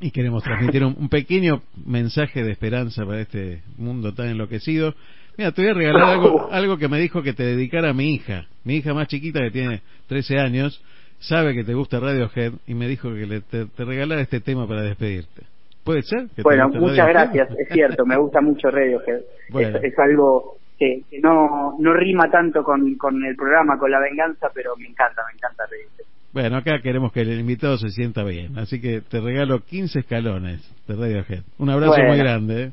y 0.00 0.10
queremos 0.10 0.42
transmitir 0.44 0.84
un, 0.84 0.96
un 0.98 1.08
pequeño 1.08 1.62
mensaje 1.84 2.42
de 2.42 2.52
esperanza 2.52 3.04
para 3.04 3.20
este 3.20 3.62
mundo 3.76 4.14
tan 4.14 4.28
enloquecido. 4.28 4.94
Mira, 5.38 5.52
te 5.52 5.62
voy 5.62 5.70
a 5.70 5.74
regalar 5.74 6.02
algo, 6.02 6.48
algo 6.52 6.76
que 6.78 6.88
me 6.88 6.98
dijo 6.98 7.22
que 7.22 7.32
te 7.32 7.44
dedicara 7.44 7.90
a 7.90 7.94
mi 7.94 8.12
hija. 8.14 8.46
Mi 8.64 8.76
hija 8.76 8.92
más 8.92 9.06
chiquita, 9.06 9.38
que 9.40 9.52
tiene 9.52 9.82
13 10.08 10.36
años, 10.40 10.82
sabe 11.20 11.54
que 11.54 11.62
te 11.62 11.74
gusta 11.74 12.00
Radiohead 12.00 12.54
y 12.66 12.74
me 12.74 12.88
dijo 12.88 13.08
que 13.14 13.24
le, 13.24 13.40
te, 13.42 13.66
te 13.66 13.84
regalara 13.84 14.20
este 14.20 14.40
tema 14.40 14.66
para 14.66 14.82
despedirte. 14.82 15.42
¿Puede 15.84 16.02
ser? 16.02 16.26
Bueno, 16.42 16.68
muchas 16.68 16.98
Radiohead? 17.06 17.12
gracias, 17.12 17.50
es 17.58 17.68
cierto, 17.68 18.04
me 18.04 18.16
gusta 18.18 18.40
mucho 18.40 18.68
Radiohead. 18.68 19.20
Bueno. 19.50 19.78
Es, 19.78 19.84
es 19.84 19.98
algo 20.00 20.56
que, 20.76 21.02
que 21.08 21.20
no, 21.20 21.76
no 21.78 21.94
rima 21.94 22.28
tanto 22.30 22.64
con, 22.64 22.96
con 22.96 23.24
el 23.24 23.36
programa, 23.36 23.78
con 23.78 23.90
la 23.92 24.00
venganza, 24.00 24.48
pero 24.52 24.76
me 24.76 24.86
encanta, 24.88 25.22
me 25.30 25.36
encanta 25.38 25.62
Radiohead. 25.70 26.06
Bueno, 26.32 26.56
acá 26.56 26.80
queremos 26.82 27.12
que 27.12 27.20
el 27.20 27.38
invitado 27.40 27.78
se 27.78 27.90
sienta 27.90 28.24
bien, 28.24 28.58
así 28.58 28.80
que 28.80 29.00
te 29.02 29.20
regalo 29.20 29.60
15 29.60 30.00
escalones 30.00 30.68
de 30.88 30.96
Radiohead. 30.96 31.42
Un 31.58 31.70
abrazo 31.70 31.92
Bueno. 31.92 32.08
muy 32.08 32.18
grande. 32.18 32.62
¿eh? 32.64 32.72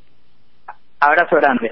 Abrazo 1.00 1.36
grande. 1.38 1.72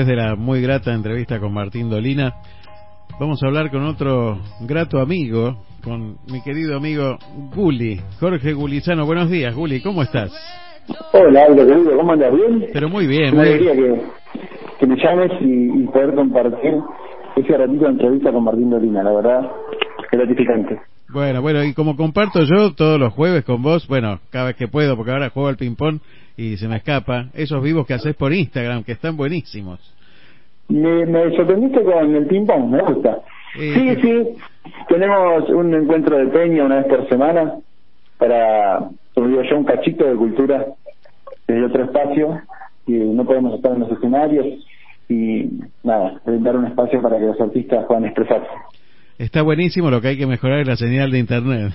después 0.00 0.06
de 0.06 0.16
la 0.16 0.34
muy 0.34 0.62
grata 0.62 0.94
entrevista 0.94 1.38
con 1.38 1.52
Martín 1.52 1.90
Dolina, 1.90 2.32
vamos 3.18 3.42
a 3.42 3.46
hablar 3.46 3.70
con 3.70 3.84
otro 3.84 4.38
grato 4.60 4.98
amigo, 4.98 5.56
con 5.84 6.16
mi 6.32 6.40
querido 6.42 6.76
amigo 6.76 7.18
Guli, 7.54 8.00
Jorge 8.18 8.54
Gulizano. 8.54 9.04
Buenos 9.04 9.30
días, 9.30 9.54
Guli, 9.54 9.82
¿cómo 9.82 10.02
estás? 10.02 10.32
Hola, 11.12 11.44
Aldo, 11.48 11.66
querido, 11.66 11.96
¿cómo 11.96 12.12
andas? 12.12 12.32
¿Bien? 12.32 12.66
Pero 12.72 12.88
muy 12.88 13.06
bien, 13.06 13.34
Una 13.34 13.42
alegría 13.42 13.74
que, 13.74 14.02
que 14.78 14.86
me 14.86 14.96
llames 14.96 15.32
y, 15.42 15.82
y 15.82 15.86
poder 15.88 16.14
compartir 16.14 16.74
ese 17.36 17.56
ratito 17.58 17.84
de 17.84 17.90
entrevista 17.90 18.32
con 18.32 18.44
Martín 18.44 18.70
Dolina, 18.70 19.02
la 19.02 19.12
verdad, 19.12 19.50
gratificante. 20.12 20.78
Bueno, 21.12 21.42
bueno, 21.42 21.62
y 21.64 21.74
como 21.74 21.96
comparto 21.96 22.40
yo 22.44 22.72
todos 22.74 22.98
los 22.98 23.12
jueves 23.12 23.44
con 23.44 23.62
vos, 23.62 23.86
bueno, 23.86 24.20
cada 24.30 24.46
vez 24.46 24.56
que 24.56 24.68
puedo, 24.68 24.96
porque 24.96 25.10
ahora 25.10 25.28
juego 25.28 25.48
al 25.48 25.56
ping-pong 25.56 25.98
y 26.40 26.56
se 26.56 26.68
me 26.68 26.76
escapa, 26.76 27.26
esos 27.34 27.62
vivos 27.62 27.86
que 27.86 27.92
haces 27.92 28.16
por 28.16 28.32
Instagram, 28.32 28.82
que 28.82 28.92
están 28.92 29.14
buenísimos. 29.14 29.78
Me, 30.68 31.04
me 31.04 31.36
sorprendiste 31.36 31.82
con 31.82 32.14
el 32.14 32.26
ping-pong, 32.26 32.70
me 32.70 32.80
gusta. 32.80 33.18
Eh, 33.58 33.74
Sí, 33.74 34.00
sí, 34.00 34.72
tenemos 34.88 35.50
un 35.50 35.74
encuentro 35.74 36.16
de 36.16 36.28
peña 36.28 36.64
una 36.64 36.76
vez 36.76 36.86
por 36.86 37.06
semana 37.10 37.56
para, 38.16 38.88
digo 39.16 39.42
yo, 39.42 39.58
un 39.58 39.64
cachito 39.64 40.06
de 40.06 40.16
cultura 40.16 40.66
desde 41.46 41.66
otro 41.66 41.84
espacio 41.84 42.40
y 42.86 42.92
no 42.92 43.26
podemos 43.26 43.56
estar 43.56 43.72
en 43.72 43.80
los 43.80 43.92
escenarios 43.92 44.46
y 45.10 45.46
nada, 45.82 46.22
dar 46.24 46.56
un 46.56 46.68
espacio 46.68 47.02
para 47.02 47.18
que 47.18 47.26
los 47.26 47.40
artistas 47.40 47.84
puedan 47.86 48.06
expresarse. 48.06 48.48
Está 49.18 49.42
buenísimo, 49.42 49.90
lo 49.90 50.00
que 50.00 50.08
hay 50.08 50.16
que 50.16 50.26
mejorar 50.26 50.60
es 50.60 50.66
la 50.66 50.76
señal 50.76 51.10
de 51.10 51.18
internet. 51.18 51.74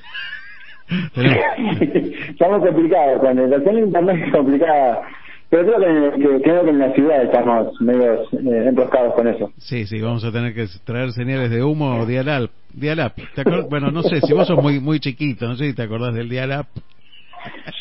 Estamos 2.30 2.64
complicados, 2.66 3.20
con 3.22 3.36
la 3.36 3.58
de 3.58 3.80
internet 3.82 4.24
es 4.28 4.32
complicada, 4.34 5.02
pero 5.50 5.66
creo 5.66 5.80
que, 5.80 6.20
que- 6.22 6.42
creo 6.42 6.64
que 6.64 6.70
en 6.70 6.80
la 6.80 6.94
ciudad 6.94 7.24
estamos 7.24 7.82
medio 7.82 8.22
eh, 8.24 8.68
enroscados 8.68 9.14
con 9.16 9.28
eso. 9.28 9.52
Sí, 9.58 9.86
sí, 9.88 10.00
vamos 10.02 10.24
a 10.24 10.32
tener 10.32 10.54
que 10.54 10.66
traer 10.84 11.12
señales 11.12 11.50
de 11.50 11.64
humo 11.64 12.00
o 12.02 12.06
dial-up. 12.06 12.50
Dial-up. 12.74 13.14
¿Te 13.34 13.42
acuer- 13.44 13.68
Bueno, 13.70 13.90
no 13.92 14.04
sé, 14.04 14.22
si 14.22 14.34
vos 14.34 14.48
sos 14.48 14.62
muy 14.62 14.80
muy 14.80 15.00
chiquito, 15.00 15.48
no 15.48 15.56
sé 15.56 15.68
si 15.70 15.74
te 15.76 15.84
acordás 15.84 16.14
del 16.14 16.30
dial-up. 16.30 16.68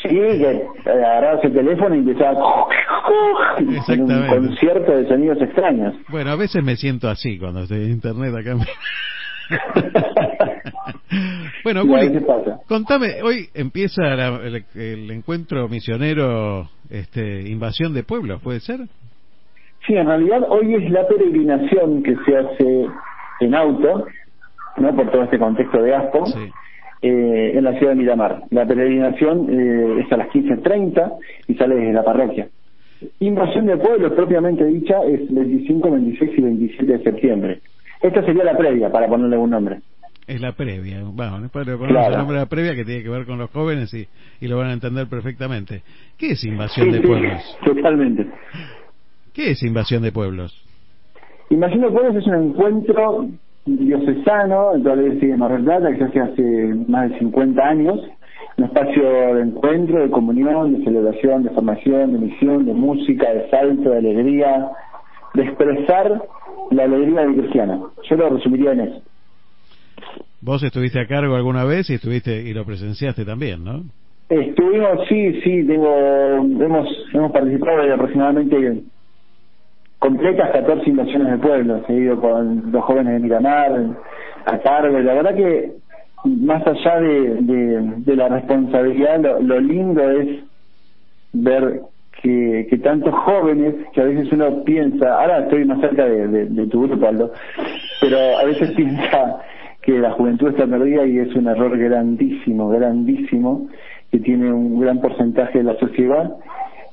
Sí, 0.03 0.09
que 0.09 0.51
eh, 0.51 0.67
agarrabas 0.85 1.43
el 1.43 1.53
teléfono 1.53 1.95
y 1.95 1.99
empezaba 1.99 2.65
un 3.89 4.27
concierto 4.27 4.95
de 4.95 5.07
sonidos 5.07 5.41
extraños. 5.41 5.93
Bueno, 6.09 6.31
a 6.31 6.35
veces 6.35 6.63
me 6.63 6.75
siento 6.75 7.09
así 7.09 7.37
cuando 7.39 7.61
estoy 7.61 7.85
en 7.85 7.91
internet 7.91 8.33
acá. 8.35 8.55
en- 11.11 11.51
bueno, 11.63 11.81
Juli, 11.81 12.19
contame, 12.67 13.21
hoy 13.23 13.47
empieza 13.53 14.01
la- 14.15 14.39
el, 14.43 14.65
el 14.75 15.11
encuentro 15.11 15.67
misionero, 15.69 16.69
este, 16.89 17.41
invasión 17.49 17.93
de 17.93 18.03
pueblos, 18.03 18.41
¿puede 18.41 18.59
ser? 18.59 18.79
Sí, 19.85 19.95
en 19.95 20.07
realidad 20.07 20.41
hoy 20.49 20.73
es 20.75 20.89
la 20.91 21.07
peregrinación 21.07 22.01
que 22.01 22.15
se 22.25 22.37
hace 22.37 22.85
en 23.41 23.55
auto 23.55 24.05
¿no? 24.77 24.93
Por 24.95 25.09
todo 25.11 25.23
este 25.23 25.39
contexto 25.39 25.81
de 25.81 25.95
ASPO. 25.95 26.25
eh, 27.01 27.51
en 27.57 27.63
la 27.63 27.73
ciudad 27.77 27.91
de 27.91 27.97
Miramar. 27.97 28.43
La 28.49 28.65
peregrinación 28.65 29.47
eh, 29.49 30.01
es 30.05 30.11
a 30.11 30.17
las 30.17 30.27
15.30 30.29 31.13
y 31.47 31.53
sale 31.55 31.75
desde 31.75 31.93
la 31.93 32.03
parroquia. 32.03 32.47
Invasión 33.19 33.67
de 33.67 33.77
pueblos 33.77 34.13
propiamente 34.13 34.65
dicha 34.65 35.03
es 35.03 35.31
25, 35.31 35.91
26 35.91 36.31
y 36.37 36.41
27 36.41 36.97
de 36.97 37.03
septiembre. 37.03 37.61
Esta 38.01 38.25
sería 38.25 38.43
la 38.43 38.57
previa, 38.57 38.91
para 38.91 39.07
ponerle 39.07 39.37
un 39.37 39.49
nombre. 39.51 39.79
Es 40.27 40.41
la 40.41 40.53
previa. 40.53 41.01
Bueno, 41.03 41.39
le 41.39 41.49
ponemos 41.49 41.87
Claro. 41.87 42.11
el 42.13 42.17
nombre 42.17 42.35
de 42.37 42.43
la 42.43 42.49
previa 42.49 42.75
que 42.75 42.83
tiene 42.83 43.03
que 43.03 43.09
ver 43.09 43.25
con 43.25 43.37
los 43.37 43.51
jóvenes 43.51 43.93
y, 43.93 44.07
y 44.41 44.47
lo 44.47 44.57
van 44.57 44.67
a 44.69 44.73
entender 44.73 45.07
perfectamente. 45.07 45.83
¿Qué 46.17 46.31
es 46.31 46.43
invasión 46.43 46.87
Sí, 46.87 46.91
de 46.93 47.01
sí, 47.01 47.07
pueblos? 47.07 47.57
Totalmente. 47.63 48.27
¿Qué 49.33 49.51
es 49.51 49.61
invasión 49.63 50.01
de 50.01 50.11
pueblos? 50.11 50.59
Invasión 51.51 51.81
de 51.81 51.89
pueblos 51.91 52.15
es 52.15 52.25
un 52.27 52.35
encuentro 52.49 53.27
diocesano 53.65 54.77
la 54.77 54.93
iglesia 54.95 55.29
de 55.29 55.37
Mar 55.37 55.51
del 55.51 55.63
Plata 55.63 55.91
que 55.91 55.97
se 55.97 56.03
hace 56.05 56.19
hace 56.21 56.75
más 56.87 57.09
de 57.11 57.19
50 57.19 57.61
años. 57.63 57.99
Un 58.57 58.63
espacio 58.65 59.03
de 59.35 59.41
encuentro, 59.41 60.01
de 60.01 60.09
comunión, 60.09 60.77
de 60.77 60.83
celebración, 60.85 61.43
de 61.43 61.49
formación, 61.49 62.13
de 62.13 62.19
misión, 62.19 62.65
de 62.65 62.73
música, 62.73 63.31
de 63.33 63.49
salto, 63.49 63.89
de 63.89 63.97
alegría, 63.97 64.69
de 65.33 65.43
expresar 65.43 66.23
la 66.71 66.83
alegría 66.83 67.25
de 67.27 67.35
cristiana. 67.35 67.79
Yo 68.09 68.15
lo 68.15 68.29
resumiría 68.29 68.71
en 68.71 68.79
eso. 68.81 69.01
Vos 70.45 70.61
estuviste 70.61 70.99
a 70.99 71.07
cargo 71.07 71.35
alguna 71.35 71.65
vez 71.65 71.89
y 71.89 71.95
estuviste 71.95 72.43
y 72.43 72.53
lo 72.53 72.65
presenciaste 72.65 73.25
también, 73.25 73.63
¿no? 73.63 73.81
Estuvimos, 74.29 75.07
sí, 75.09 75.41
sí, 75.41 75.65
tengo, 75.65 75.89
hemos, 76.37 76.87
hemos 77.11 77.31
participado 77.31 77.81
de 77.81 77.91
aproximadamente 77.91 78.83
completas 79.97 80.51
14 80.51 80.87
invasiones 80.87 81.31
de 81.31 81.37
pueblos. 81.39 81.81
He 81.89 81.93
ido 81.93 82.21
con 82.21 82.71
los 82.71 82.83
jóvenes 82.83 83.13
de 83.13 83.19
Miramar, 83.21 83.71
a 84.45 84.59
cargo. 84.59 84.99
La 84.99 85.15
verdad 85.15 85.35
que, 85.35 85.71
más 86.25 86.61
allá 86.67 86.99
de, 86.99 87.41
de, 88.05 88.15
la 88.15 88.29
responsabilidad, 88.29 89.19
lo, 89.21 89.41
lo 89.41 89.59
lindo 89.59 90.11
es 90.11 90.43
ver 91.33 91.81
que, 92.21 92.67
que 92.69 92.77
tantos 92.77 93.15
jóvenes, 93.15 93.73
que 93.93 94.01
a 94.01 94.05
veces 94.05 94.31
uno 94.31 94.63
piensa, 94.63 95.19
ahora 95.19 95.39
estoy 95.39 95.65
más 95.65 95.81
cerca 95.81 96.05
de, 96.05 96.27
de 96.27 96.67
tu 96.67 96.83
grupo, 96.83 97.07
Aldo, 97.07 97.31
pero 97.99 98.37
a 98.37 98.43
veces 98.43 98.69
piensa 98.75 99.41
que 99.85 99.99
la 99.99 100.11
juventud 100.13 100.49
está 100.49 100.65
perdida 100.65 101.05
y 101.05 101.19
es 101.19 101.33
un 101.35 101.47
error 101.47 101.77
grandísimo, 101.77 102.69
grandísimo, 102.69 103.67
que 104.11 104.19
tiene 104.19 104.51
un 104.51 104.79
gran 104.79 104.99
porcentaje 104.99 105.59
de 105.59 105.63
la 105.63 105.77
sociedad. 105.77 106.35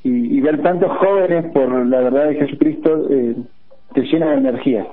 Y, 0.04 0.40
ver 0.40 0.60
tantos 0.62 0.90
jóvenes 0.98 1.52
por 1.52 1.86
la 1.86 2.00
verdad 2.00 2.28
de 2.28 2.34
Jesucristo 2.34 3.08
eh, 3.08 3.36
te 3.94 4.02
llena 4.02 4.32
de 4.32 4.38
energía. 4.38 4.86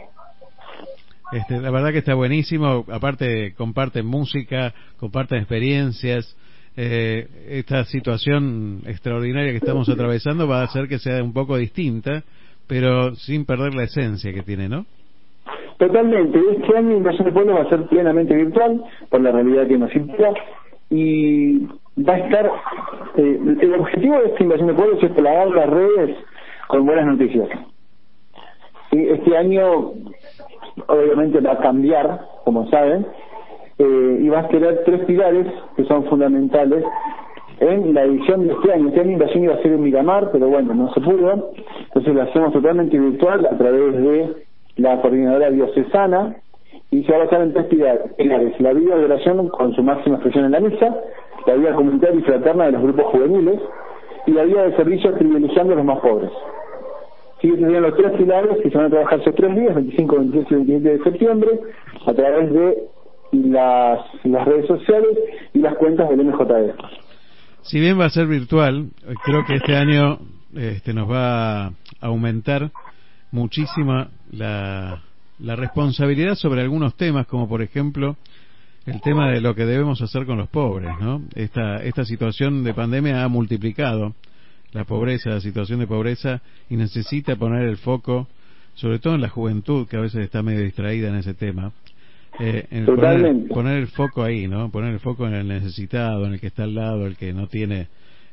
Este, 1.32 1.60
la 1.60 1.72
verdad 1.72 1.92
que 1.92 1.98
está 1.98 2.14
buenísimo. 2.14 2.86
Aparte, 2.92 3.54
comparten 3.56 4.06
música, 4.06 4.74
comparten 4.98 5.40
experiencias. 5.40 6.38
Eh, 6.78 7.28
esta 7.50 7.84
situación 7.86 8.84
extraordinaria 8.86 9.52
que 9.52 9.58
estamos 9.58 9.90
atravesando 9.90 10.48
va 10.48 10.62
a 10.62 10.66
hacer 10.66 10.88
que 10.88 11.00
sea 11.00 11.22
un 11.24 11.34
poco 11.34 11.58
distinta, 11.58 12.24
pero 12.68 13.16
sin 13.16 13.46
perder 13.46 13.74
la 13.74 13.84
esencia 13.84 14.32
que 14.32 14.44
tiene, 14.44 14.70
¿no? 14.70 14.86
Totalmente. 15.80 16.38
Este 16.58 16.78
año 16.78 16.98
Invasión 16.98 17.26
de 17.26 17.32
Pueblos 17.32 17.56
va 17.56 17.62
a 17.62 17.70
ser 17.70 17.84
plenamente 17.88 18.36
virtual 18.36 18.84
por 19.10 19.22
la 19.22 19.32
realidad 19.32 19.66
que 19.66 19.78
nos 19.78 19.96
implica 19.96 20.34
y 20.90 21.60
va 21.98 22.16
a 22.16 22.18
estar. 22.18 22.52
eh, 23.16 23.40
el 23.62 23.74
objetivo 23.76 24.20
de 24.20 24.26
esta 24.26 24.44
Invasión 24.44 24.68
de 24.68 24.74
Pueblos 24.74 25.02
es 25.02 25.12
plagar 25.12 25.48
las 25.52 25.70
redes 25.70 26.18
con 26.68 26.86
buenas 26.86 27.06
noticias. 27.06 27.48
Y 28.92 29.08
este 29.08 29.38
año, 29.38 29.94
obviamente, 30.88 31.40
va 31.40 31.54
a 31.54 31.60
cambiar, 31.60 32.26
como 32.44 32.70
saben, 32.70 33.08
eh, 33.78 34.18
y 34.20 34.28
va 34.28 34.40
a 34.42 34.48
tener 34.50 34.84
tres 34.84 35.06
pilares 35.06 35.48
que 35.78 35.86
son 35.86 36.04
fundamentales 36.08 36.84
en 37.62 37.94
la 37.94 38.04
edición 38.04 38.48
de 38.48 38.54
este 38.54 38.74
año. 38.74 38.90
Este 38.90 39.00
año 39.00 39.12
Invasión 39.12 39.44
iba 39.46 39.54
a 39.54 39.62
ser 39.62 39.72
en 39.72 39.84
Miramar, 39.84 40.30
pero 40.34 40.50
bueno, 40.50 40.74
no 40.74 40.94
se 40.94 41.00
pudo. 41.00 41.54
Entonces 41.86 42.14
lo 42.14 42.22
hacemos 42.22 42.52
totalmente 42.52 43.00
virtual 43.00 43.46
a 43.46 43.58
través 43.58 43.96
de 43.96 44.49
la 44.80 45.02
coordinadora 45.02 45.50
diocesana 45.52 46.36
y 46.92 47.04
se 47.04 47.12
va 47.12 47.18
a 47.20 47.24
basar 47.26 47.42
en 47.42 47.54
tres 47.54 47.66
pila- 47.68 48.00
pilares. 48.18 48.60
La 48.60 48.74
vida 48.74 48.96
de 48.98 49.06
oración 49.06 49.48
con 49.50 49.74
su 49.76 49.84
máxima 49.84 50.16
expresión 50.16 50.46
en 50.46 50.52
la 50.52 50.60
misa, 50.60 50.96
la 51.46 51.54
vida 51.56 51.74
comunitaria 51.74 52.20
y 52.20 52.24
fraterna 52.24 52.66
de 52.66 52.72
los 52.74 52.82
grupos 52.84 53.06
juveniles 53.12 53.60
y 54.26 54.32
la 54.32 54.44
vida 54.44 54.64
de 54.64 54.76
servicio 54.76 55.14
privilegiando 55.14 55.74
a 55.74 55.76
los 55.78 55.86
más 55.86 56.00
pobres. 56.00 56.32
Sí, 57.42 57.50
serían 57.52 57.84
los 57.84 57.96
tres 57.96 58.12
pilares 58.18 58.58
que 58.62 58.70
se 58.70 58.78
van 58.78 58.88
a 58.88 58.90
trabajar 58.90 59.20
esos 59.22 59.34
tres 59.36 59.56
días, 59.56 59.74
25, 59.74 60.16
26 60.18 60.52
y 60.52 60.56
27 60.56 60.90
de 60.90 61.04
septiembre, 61.04 61.50
a 62.06 62.14
través 62.14 62.52
de 62.54 62.84
las, 63.32 64.00
redes 64.46 64.68
sociales 64.68 65.18
y 65.54 65.60
las 65.60 65.76
cuentas 65.76 66.10
del 66.10 66.26
MJD. 66.26 66.74
Si 67.62 67.80
bien 67.80 68.00
va 68.00 68.06
a 68.06 68.10
ser 68.10 68.28
virtual, 68.28 68.88
creo 69.24 69.46
que 69.46 69.56
este 69.56 69.76
año 69.76 70.18
este, 70.56 70.94
nos 70.94 71.10
va 71.10 71.68
a 71.68 71.72
aumentar 72.02 72.72
muchísima 73.32 74.10
la, 74.32 75.02
la 75.40 75.56
responsabilidad 75.56 76.36
sobre 76.36 76.62
algunos 76.62 76.96
temas, 76.96 77.28
como 77.28 77.48
por 77.48 77.62
ejemplo 77.62 78.18
el 78.86 79.02
tema 79.02 79.32
de 79.32 79.42
lo 79.42 79.56
que 79.56 79.66
debemos 79.66 80.02
hacer 80.02 80.26
con 80.26 80.38
los 80.38 80.50
pobres, 80.50 80.92
¿no? 81.00 81.22
Esta, 81.36 81.84
esta 81.84 82.06
situación 82.06 82.64
de 82.64 82.74
pandemia 82.74 83.24
ha 83.24 83.28
multiplicado 83.28 84.16
la 84.72 84.84
pobreza, 84.84 85.30
la 85.30 85.42
situación 85.42 85.80
de 85.80 85.88
pobreza, 85.88 86.42
y 86.70 86.76
necesita 86.76 87.36
poner 87.36 87.68
el 87.68 87.78
foco, 87.78 88.28
sobre 88.76 89.00
todo 89.00 89.16
en 89.16 89.22
la 89.22 89.30
juventud, 89.30 89.88
que 89.88 89.98
a 89.98 90.02
veces 90.02 90.24
está 90.24 90.42
medio 90.42 90.64
distraída 90.64 91.10
en 91.10 91.16
ese 91.16 91.34
tema, 91.34 91.72
eh, 92.40 92.68
en 92.72 92.86
poner, 92.86 93.48
poner 93.50 93.78
el 93.78 93.88
foco 93.88 94.24
ahí, 94.24 94.48
¿no? 94.48 94.70
Poner 94.70 94.94
el 94.94 95.00
foco 95.00 95.28
en 95.28 95.34
el 95.34 95.48
necesitado, 95.48 96.26
en 96.26 96.34
el 96.34 96.40
que 96.40 96.48
está 96.48 96.64
al 96.64 96.76
lado, 96.76 97.06
el 97.06 97.16
que 97.16 97.34
no 97.34 97.48
tiene 97.48 97.88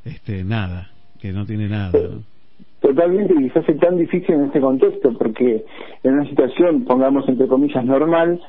este 0.05 0.43
nada, 0.43 0.91
que 1.19 1.33
no 1.33 1.45
tiene 1.45 1.67
nada. 1.67 1.91
¿no? 1.91 2.36
Totalmente, 2.79 3.33
y 3.33 3.49
se 3.49 3.59
hace 3.59 3.73
tan 3.73 3.97
difícil 3.97 4.35
en 4.35 4.45
este 4.45 4.61
contexto, 4.61 5.11
porque 5.17 5.65
en 6.03 6.13
una 6.13 6.25
situación, 6.29 6.85
pongamos 6.85 7.27
entre 7.27 7.47
comillas, 7.47 7.83
normal, 7.83 8.39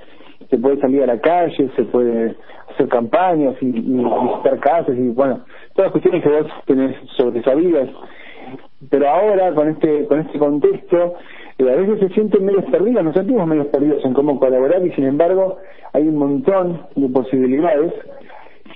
se 0.51 0.59
puede 0.59 0.79
salir 0.81 1.03
a 1.03 1.07
la 1.07 1.19
calle, 1.21 1.71
se 1.75 1.85
puede 1.85 2.37
hacer 2.71 2.89
campañas 2.89 3.57
y, 3.61 3.71
visitar 3.71 4.59
casas 4.61 4.97
y 4.97 5.09
bueno, 5.09 5.41
todas 5.75 5.87
las 5.87 5.93
cuestiones 5.93 6.23
que 6.23 6.29
vos 6.29 6.47
tenés 6.67 6.97
sobresabidas. 7.17 7.89
Pero 8.91 9.09
ahora, 9.09 9.53
con 9.55 9.69
este 9.69 10.07
con 10.07 10.21
este 10.21 10.39
contexto, 10.39 11.15
eh, 11.59 11.71
a 11.71 11.75
veces 11.75 11.99
se 12.01 12.09
sienten 12.15 12.45
medios 12.45 12.65
perdidos, 12.67 13.05
nos 13.05 13.15
sentimos 13.15 13.47
medios 13.47 13.67
perdidos 13.69 14.05
en 14.05 14.15
cómo 14.15 14.39
colaborar 14.39 14.87
y 14.87 14.93
sin 14.93 15.05
embargo 15.05 15.59
hay 15.93 16.07
un 16.07 16.17
montón 16.17 16.83
de 16.95 17.09
posibilidades 17.09 17.93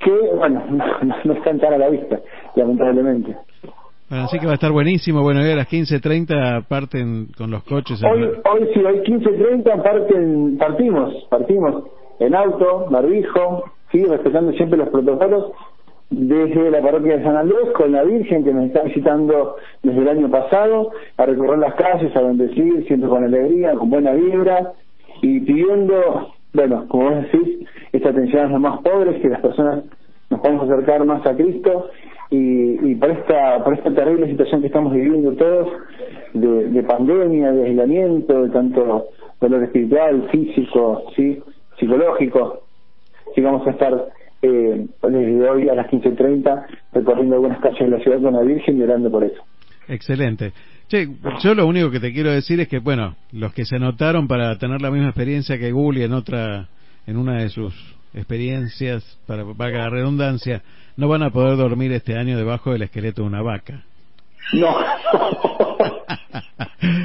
que, 0.03 0.11
bueno, 0.37 0.65
no, 0.71 0.85
no 1.25 1.33
están 1.35 1.61
tan 1.61 1.75
a 1.75 1.79
la 1.79 1.89
vista, 1.89 2.21
lamentablemente. 2.57 3.37
Bueno, 4.13 4.27
así 4.27 4.39
que 4.39 4.45
va 4.45 4.53
a 4.53 4.57
estar 4.57 4.71
buenísimo. 4.71 5.23
Bueno, 5.23 5.41
hoy 5.41 5.53
a 5.53 5.57
las 5.57 5.71
15.30 5.71 6.67
parten 6.67 7.29
con 7.35 7.51
los 7.51 7.65
coches. 7.65 7.99
Hoy, 8.05 8.25
hoy 8.25 8.69
sí, 8.75 8.85
hoy 8.85 8.99
15.30 8.99 9.83
parten, 9.83 10.59
partimos, 10.59 11.15
partimos 11.31 11.85
en 12.21 12.35
auto, 12.35 12.89
barbijo, 12.91 13.65
sí, 13.91 14.05
respetando 14.05 14.53
siempre 14.53 14.77
los 14.77 14.91
protocolos 14.91 15.53
desde 16.11 16.71
la 16.71 16.83
parroquia 16.83 17.17
de 17.17 17.25
San 17.25 17.39
Andrés 17.39 17.71
con 17.75 17.91
la 17.91 18.05
Virgen 18.05 18.45
que 18.45 18.53
nos 18.53 18.67
está 18.67 18.83
visitando 18.83 19.57
desde 19.83 20.03
el 20.03 20.09
año 20.11 20.31
pasado 20.31 20.91
a 21.17 21.25
recorrer 21.25 21.61
las 21.61 21.75
calles, 21.77 22.15
a 22.15 22.21
bendecir, 22.21 22.85
siempre 22.87 23.09
con 23.09 23.25
alegría, 23.25 23.73
con 23.73 23.89
buena 23.89 24.13
vibra 24.13 24.75
y 25.23 25.41
pidiendo, 25.41 26.35
bueno, 26.53 26.85
como 26.89 27.09
vos 27.09 27.23
decís, 27.23 27.67
esta 27.93 28.11
atención 28.11 28.45
a 28.45 28.49
los 28.51 28.61
más 28.61 28.83
pobres, 28.83 29.23
que 29.23 29.31
las 29.31 29.41
personas 29.41 29.85
nos 30.29 30.41
podamos 30.41 30.69
acercar 30.69 31.03
más 31.07 31.27
a 31.27 31.35
Cristo 31.35 31.89
y, 32.33 32.91
y 32.91 32.95
por 32.95 33.11
esta 33.11 33.63
por 33.63 33.75
esta 33.75 33.95
terrible 33.95 34.27
situación 34.27 34.63
que 34.63 34.69
estamos 34.69 34.95
viviendo 34.95 35.33
todos 35.35 35.69
de, 36.33 36.71
de 36.71 36.83
pandemia, 36.83 37.53
de 37.53 37.67
aislamiento, 37.67 38.45
de 38.45 38.49
tanto 38.49 39.09
dolor 39.39 39.65
espiritual, 39.65 40.29
físico, 40.31 41.05
sí, 41.15 41.39
psicológico, 41.79 42.63
sí 43.35 43.43
vamos 43.43 43.67
a 43.67 43.71
estar 43.71 44.09
eh, 44.41 44.87
desde 45.03 45.51
hoy 45.51 45.69
a 45.69 45.75
las 45.75 45.89
15.30 45.89 46.67
recorriendo 46.93 47.35
algunas 47.35 47.61
calles 47.61 47.81
de 47.81 47.91
la 47.91 47.99
ciudad 47.99 48.23
con 48.23 48.33
la 48.33 48.43
Virgen 48.43 48.79
y 48.79 48.83
orando 48.83 49.11
por 49.11 49.25
eso. 49.25 49.43
Excelente. 49.89 50.53
Che, 50.89 51.09
yo 51.43 51.55
lo 51.55 51.67
único 51.67 51.91
que 51.91 52.01
te 52.01 52.13
quiero 52.13 52.31
decir 52.31 52.61
es 52.61 52.69
que, 52.69 52.79
bueno, 52.79 53.17
los 53.33 53.53
que 53.53 53.65
se 53.65 53.77
anotaron 53.77 54.27
para 54.27 54.57
tener 54.59 54.81
la 54.81 54.91
misma 54.91 55.09
experiencia 55.09 55.59
que 55.59 55.71
Gulli 55.71 56.03
en 56.03 56.13
otra, 56.13 56.69
en 57.07 57.19
una 57.19 57.43
de 57.43 57.51
sus 57.51 57.75
experiencias, 58.15 59.19
para 59.27 59.43
valga 59.43 59.79
la 59.79 59.91
redundancia, 59.91 60.63
no 60.97 61.09
van 61.09 61.23
a 61.23 61.31
poder 61.31 61.57
dormir 61.57 61.93
este 61.93 62.17
año 62.17 62.37
debajo 62.37 62.73
del 62.73 62.83
esqueleto 62.83 63.23
de 63.23 63.29
una 63.29 63.43
vaca. 63.43 63.83
No. 64.55 64.75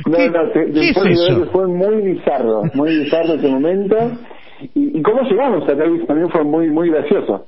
No, 0.07 0.18
no, 0.18 0.51
qué 0.53 0.64
es 0.64 0.73
después 0.73 1.05
de 1.05 1.11
eso? 1.14 1.45
fue 1.51 1.68
muy 1.68 1.97
bizarro, 2.01 2.64
muy 2.73 2.97
bizarro 2.99 3.34
ese 3.34 3.47
momento. 3.47 3.95
Y, 4.73 4.97
y 4.97 5.01
cómo 5.03 5.22
llegamos 5.22 5.64
acá 5.64 5.84
también 6.07 6.30
fue 6.30 6.43
muy 6.43 6.69
muy 6.69 6.89
gracioso. 6.89 7.45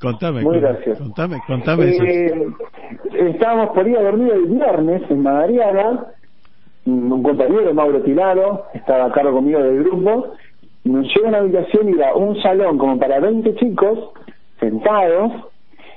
Contame, 0.00 0.42
Muy 0.42 0.60
gracioso. 0.60 1.02
contame, 1.02 1.38
contame 1.46 1.88
eso. 1.90 2.04
Eh, 2.04 2.46
estábamos 3.30 3.70
por 3.74 3.86
ir 3.88 3.96
a 3.96 4.02
dormir 4.02 4.32
el 4.32 4.46
viernes 4.46 5.02
en 5.08 5.22
Madariaga, 5.22 6.06
un 6.84 7.22
compañero, 7.22 7.72
Mauro 7.72 8.02
Tilaro, 8.02 8.64
estaba 8.74 9.06
a 9.06 9.12
cargo 9.12 9.34
conmigo 9.36 9.60
del 9.60 9.82
grupo, 9.84 10.34
nos 10.84 11.06
llega 11.06 11.26
a 11.26 11.28
una 11.28 11.38
habitación 11.38 11.88
y 11.88 11.92
era 11.92 12.14
un 12.14 12.36
salón 12.42 12.76
como 12.76 12.98
para 12.98 13.20
20 13.20 13.54
chicos 13.54 14.10
sentados 14.58 15.32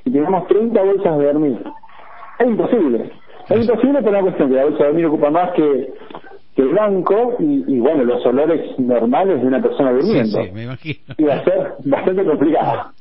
y 0.05 0.11
teníamos 0.11 0.47
30 0.47 0.81
bolsas 0.81 1.17
de 1.17 1.25
dormir. 1.25 1.63
Es 2.39 2.47
imposible. 2.47 3.11
Es 3.49 3.61
imposible 3.61 4.01
por 4.01 4.09
una 4.09 4.21
cuestión 4.21 4.49
que 4.49 4.55
la 4.55 4.63
bolsa 4.65 4.79
de 4.79 4.85
dormir 4.85 5.05
ocupa 5.05 5.29
más 5.29 5.51
que, 5.51 5.93
que 6.55 6.61
el 6.61 6.69
banco 6.69 7.35
y, 7.39 7.75
y, 7.75 7.79
bueno, 7.79 8.03
los 8.03 8.25
olores 8.25 8.77
normales 8.79 9.41
de 9.41 9.47
una 9.47 9.61
persona 9.61 9.91
durmiendo. 9.91 10.41
Sí, 10.41 10.47
sí, 10.47 10.51
me 10.53 10.63
imagino. 10.63 10.99
Iba 11.17 11.35
a 11.35 11.43
ser 11.43 11.73
bastante 11.85 12.25
complicado. 12.25 12.91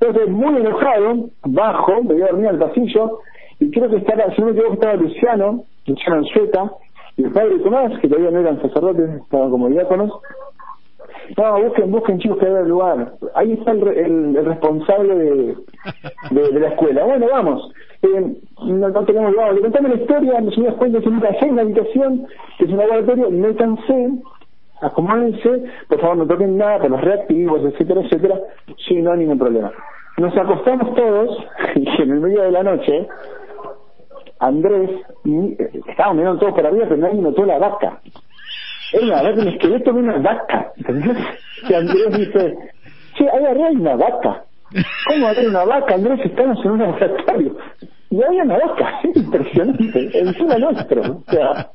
Entonces, 0.00 0.28
muy 0.30 0.56
enojado, 0.56 1.28
bajo, 1.44 2.02
me 2.02 2.14
voy 2.14 2.22
a 2.22 2.26
dormir 2.26 2.48
al 2.48 2.58
pasillo 2.58 3.20
y 3.60 3.70
creo 3.70 3.88
que 3.88 3.96
estaba, 3.98 4.34
si 4.34 4.40
no 4.40 4.46
me 4.48 4.52
equivoco, 4.52 4.74
estaba 4.74 4.94
Luciano, 4.94 5.64
Luciano 5.86 6.16
Anzueta, 6.16 6.72
y 7.16 7.24
el 7.24 7.30
padre 7.30 7.58
Tomás, 7.60 7.98
que 8.00 8.08
todavía 8.08 8.30
no 8.30 8.40
eran 8.40 8.60
sacerdotes, 8.60 9.10
estaban 9.22 9.50
como 9.50 9.68
diáconos. 9.68 10.10
No, 11.36 11.62
busquen, 11.62 11.90
busquen 11.90 12.18
chicos 12.18 12.38
que 12.38 12.46
hay 12.46 12.64
lugar. 12.66 13.14
Ahí 13.34 13.52
está 13.52 13.72
el, 13.72 13.86
el, 13.88 14.36
el 14.36 14.44
responsable 14.44 15.14
de, 15.14 15.56
de, 16.30 16.60
la 16.60 16.68
escuela. 16.68 17.04
Bueno, 17.04 17.26
vamos. 17.30 17.72
Eh, 18.02 18.34
no, 18.64 18.88
no 18.88 19.04
tenemos 19.04 19.32
lugar. 19.32 19.54
Le 19.54 19.60
contame 19.60 19.88
la 19.90 19.94
historia, 19.96 20.40
nos 20.40 20.54
dimos 20.56 20.74
cuenta 20.74 21.00
que 21.00 21.10
nunca 21.10 21.28
hay 21.40 21.48
una 21.50 21.62
habitación, 21.62 22.26
que 22.58 22.64
es 22.64 22.70
un 22.70 22.78
laboratorio, 22.78 23.30
métanse, 23.30 24.10
acomódense, 24.80 25.64
por 25.88 26.00
favor 26.00 26.16
no 26.18 26.26
toquen 26.26 26.56
nada 26.58 26.78
por 26.80 26.90
los 26.90 27.00
reactivos, 27.00 27.62
etcétera, 27.64 28.00
etcétera. 28.02 28.40
Sí, 28.86 29.00
no 29.00 29.12
hay 29.12 29.20
ningún 29.20 29.38
problema. 29.38 29.72
Nos 30.18 30.36
acostamos 30.36 30.94
todos 30.94 31.38
y 31.76 32.02
en 32.02 32.10
el 32.10 32.20
medio 32.20 32.42
de 32.42 32.50
la 32.52 32.62
noche 32.62 33.08
Andrés, 34.40 34.90
mi- 35.24 35.52
eh, 35.58 35.70
mirando 36.14 36.38
todos 36.38 36.54
para 36.54 36.68
arriba, 36.68 36.86
pero 36.88 37.00
nadie 37.00 37.20
notó 37.20 37.44
la 37.46 37.58
vaca. 37.58 38.00
Era 38.92 39.04
una 39.04 39.22
vaca, 39.22 39.40
un 39.40 39.48
esqueleto 39.48 39.92
de 39.92 39.98
una 39.98 40.18
vaca. 40.18 40.72
¿entendés? 40.76 41.16
Y 41.68 41.74
Andrés 41.74 42.18
dice, 42.18 42.54
sí, 43.16 43.24
ahí 43.32 43.44
arriba 43.44 43.68
hay 43.68 43.76
una 43.76 43.96
vaca. 43.96 44.44
¿Cómo 45.06 45.28
haber 45.28 45.48
una 45.48 45.64
vaca, 45.64 45.94
Andrés? 45.94 46.20
Estamos 46.24 46.64
en 46.64 46.70
un 46.72 46.78
laboratorio. 46.78 47.56
Y 48.10 48.22
había 48.22 48.42
una 48.42 48.58
vaca, 48.58 49.00
es 49.04 49.16
impresionante, 49.16 50.18
encima 50.18 50.58
nuestro. 50.58 51.00
O 51.00 51.30
sea, 51.30 51.70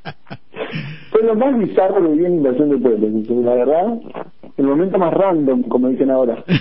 fue 1.09 1.23
lo 1.23 1.35
más 1.35 1.57
bizarro 1.57 2.01
que 2.01 2.13
vi 2.13 2.25
en 2.25 2.35
Invasión 2.35 2.69
de 2.69 2.77
Pueblos. 2.77 3.29
La 3.29 3.53
verdad, 3.55 3.99
el 4.57 4.65
momento 4.65 4.97
más 4.97 5.13
random, 5.13 5.63
como 5.63 5.89
dicen 5.89 6.09
ahora. 6.11 6.43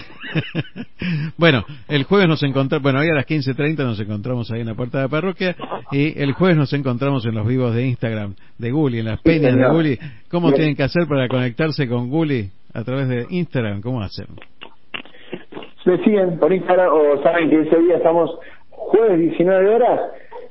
Bueno, 1.39 1.65
el 1.89 2.05
jueves 2.05 2.29
nos 2.29 2.43
encontramos, 2.43 2.83
bueno, 2.83 2.99
hoy 3.01 3.09
a 3.09 3.15
las 3.15 3.27
15.30 3.27 3.77
nos 3.85 4.01
encontramos 4.01 4.51
ahí 4.51 4.61
en 4.61 4.67
la 4.67 4.75
puerta 4.75 4.99
de 4.99 5.05
la 5.05 5.09
parroquia 5.09 5.55
y 5.93 6.21
el 6.21 6.33
jueves 6.33 6.57
nos 6.57 6.73
encontramos 6.73 7.25
en 7.27 7.35
los 7.35 7.47
vivos 7.47 7.75
de 7.75 7.87
Instagram 7.87 8.35
de 8.59 8.71
Guli, 8.71 8.99
en 8.99 9.07
las 9.07 9.21
peñas 9.23 9.55
de. 9.57 9.69
Guli. 9.69 9.99
¿Cómo 10.31 10.49
Bien. 10.49 10.57
tienen 10.57 10.77
que 10.77 10.83
hacer 10.83 11.07
para 11.09 11.29
conectarse 11.29 11.89
con 11.89 12.11
Guli 12.11 12.51
a 12.75 12.83
través 12.85 13.09
de 13.09 13.27
Instagram? 13.31 13.81
¿Cómo 13.83 14.03
hacen? 14.03 14.27
me 15.85 16.03
siguen 16.03 16.39
por 16.39 16.53
Instagram 16.53 16.89
o 16.93 17.23
saben 17.23 17.49
que 17.49 17.61
ese 17.61 17.79
día 17.83 17.97
estamos 17.99 18.31
jueves 18.71 19.21
19 19.21 19.75
horas 19.75 20.01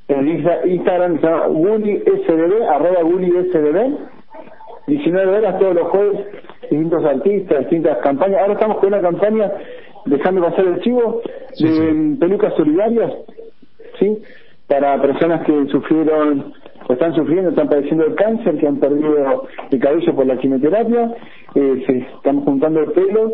en 0.08 0.28
Insta- 0.28 0.66
Instagram 0.66 1.20
se 1.20 1.28
llama 1.28 1.48
GuliSDB, 1.48 2.64
arroba 2.72 3.02
GuliSDB 3.04 3.98
19 4.88 5.38
horas 5.38 5.60
todos 5.60 5.76
los 5.76 5.88
jueves 5.90 6.20
distintos 6.70 7.04
artistas, 7.06 7.60
distintas 7.62 7.98
campañas 8.00 8.42
ahora 8.42 8.54
estamos 8.54 8.78
con 8.78 8.88
una 8.88 9.02
campaña 9.02 9.52
dejando 10.06 10.42
pasar 10.42 10.66
el 10.66 10.82
chivo 10.82 11.22
de 11.60 12.18
pelucas 12.20 12.54
solidarias 12.56 13.12
¿sí? 14.00 14.22
para 14.68 15.02
personas 15.02 15.46
que 15.46 15.68
sufrieron 15.68 16.54
o 16.88 16.94
están 16.94 17.16
sufriendo, 17.16 17.50
están 17.50 17.68
padeciendo 17.68 18.06
el 18.06 18.16
cáncer, 18.16 18.58
que 18.58 18.68
han 18.68 18.78
perdido 18.78 19.48
el 19.72 19.80
cabello 19.80 20.16
por 20.16 20.26
la 20.28 20.38
quimioterapia, 20.38 21.16
eh, 21.56 21.84
se 21.88 21.98
están 21.98 22.42
juntando 22.42 22.86
pelos 22.94 23.32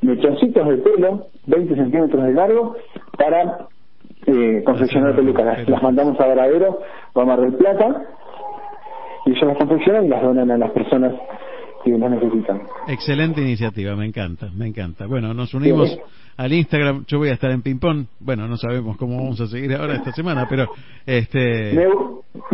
mechoncitos 0.00 0.68
de 0.68 0.76
pelo, 0.76 1.26
20 1.46 1.74
centímetros 1.74 2.24
de 2.24 2.32
largo, 2.32 2.76
para 3.16 3.66
eh, 4.26 4.62
confeccionar 4.64 5.16
pelucas. 5.16 5.44
Las, 5.44 5.68
las 5.68 5.82
mandamos 5.82 6.20
a 6.20 6.26
Varadero 6.26 6.78
o 7.14 7.20
a 7.20 7.24
Mar 7.24 7.40
del 7.40 7.54
Plata 7.54 8.04
y 9.26 9.30
ellos 9.30 9.42
las 9.42 9.58
confeccionan 9.58 10.04
y 10.04 10.08
las 10.08 10.22
donan 10.22 10.50
a 10.50 10.58
las 10.58 10.70
personas 10.70 11.14
que 11.84 11.90
las 11.96 12.10
necesitan. 12.10 12.62
Excelente 12.88 13.40
iniciativa, 13.40 13.94
me 13.96 14.06
encanta, 14.06 14.50
me 14.56 14.66
encanta. 14.66 15.06
Bueno, 15.06 15.34
nos 15.34 15.54
unimos 15.54 15.90
Sí. 15.90 15.98
al 16.36 16.52
Instagram, 16.52 17.04
yo 17.06 17.18
voy 17.18 17.28
a 17.28 17.32
estar 17.34 17.50
en 17.50 17.62
ping-pong, 17.62 18.06
bueno, 18.20 18.46
no 18.46 18.56
sabemos 18.56 18.96
cómo 18.96 19.16
vamos 19.16 19.40
a 19.40 19.46
seguir 19.46 19.74
ahora 19.74 19.94
esta 19.94 20.12
semana, 20.12 20.46
pero 20.48 20.66
este... 21.06 21.72
Me, 21.74 21.86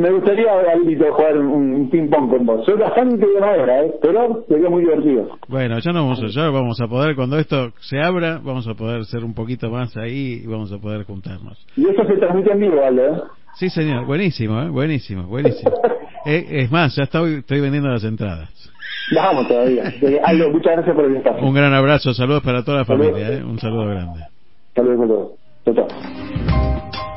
me 0.03 0.11
gustaría, 0.13 0.47
Aldito, 0.73 1.13
jugar 1.13 1.39
un, 1.39 1.91
ping-pong 1.91 2.31
con 2.31 2.47
vos. 2.47 2.65
Soy 2.65 2.79
bastante 2.79 3.27
de 3.27 3.41
madera, 3.41 3.85
¿eh? 3.85 3.95
pero 4.01 4.45
sería 4.49 4.71
muy 4.71 4.83
divertido. 4.83 5.39
Bueno, 5.49 5.79
ya 5.79 5.93
no 5.93 6.03
vamos 6.05 6.23
a, 6.23 6.27
ya 6.29 6.51
vamos 6.51 6.81
a 6.81 6.87
poder, 6.87 7.15
cuando 7.17 7.39
esto 7.39 7.73
se 7.81 8.01
abra, 8.01 8.41
vamos 8.43 8.67
a 8.69 8.75
poder 8.75 9.05
ser 9.05 9.25
un 9.25 9.35
poquito 9.35 9.71
más 9.71 9.97
ahí 9.97 10.43
y 10.45 10.47
vamos 10.47 10.73
a 10.73 10.79
poder 10.79 11.05
juntarnos. 11.05 11.67
Y 11.77 11.87
eso 11.87 12.05
se 12.07 12.17
transmite 12.17 12.53
en 12.53 12.61
vivo, 12.61 12.83
Aldo, 12.85 13.03
¿eh? 13.03 13.21
Sí, 13.57 13.71
señor, 13.71 14.05
buenísimo, 14.07 14.61
¿eh? 14.63 14.69
buenísimo, 14.69 15.25
buenísimo. 15.25 15.73
Eh, 16.27 16.63
es 16.63 16.73
más, 16.73 16.97
ya 16.97 17.03
estoy, 17.03 17.35
estoy 17.35 17.61
vendiendo 17.61 17.91
las 17.91 18.03
entradas. 18.03 18.49
Vamos 19.13 19.49
todavía. 19.49 19.85
Eh, 20.01 20.21
Aldo, 20.25 20.51
muchas 20.51 20.73
gracias 20.75 20.97
por 20.97 21.05
el 21.05 21.17
espacio. 21.17 21.47
Un 21.47 21.55
gran 21.55 21.75
abrazo, 21.75 22.15
saludos 22.15 22.43
para 22.43 22.65
toda 22.65 22.79
la 22.79 22.85
familia, 22.85 23.33
¿eh? 23.33 23.45
un 23.45 23.59
saludo 23.59 23.87
grande. 23.87 24.21
Saludos 24.75 25.01
a 25.01 25.07
todos. 25.07 25.33
Chao, 25.65 25.75
chao. 25.75 27.14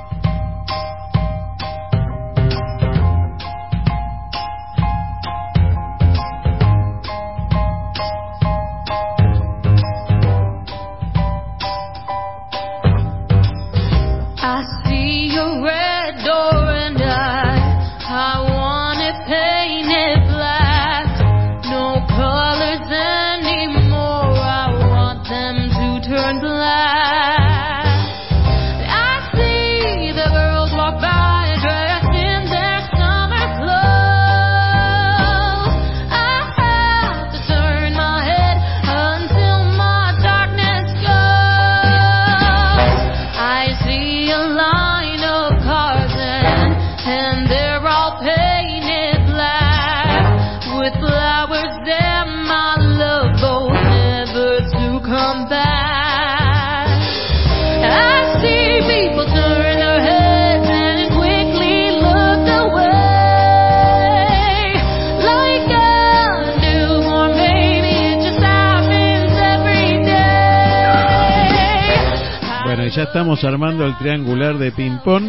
Estamos 73.08 73.44
armando 73.46 73.86
el 73.86 73.98
triangular 73.98 74.58
de 74.58 74.72
ping-pong. 74.72 75.24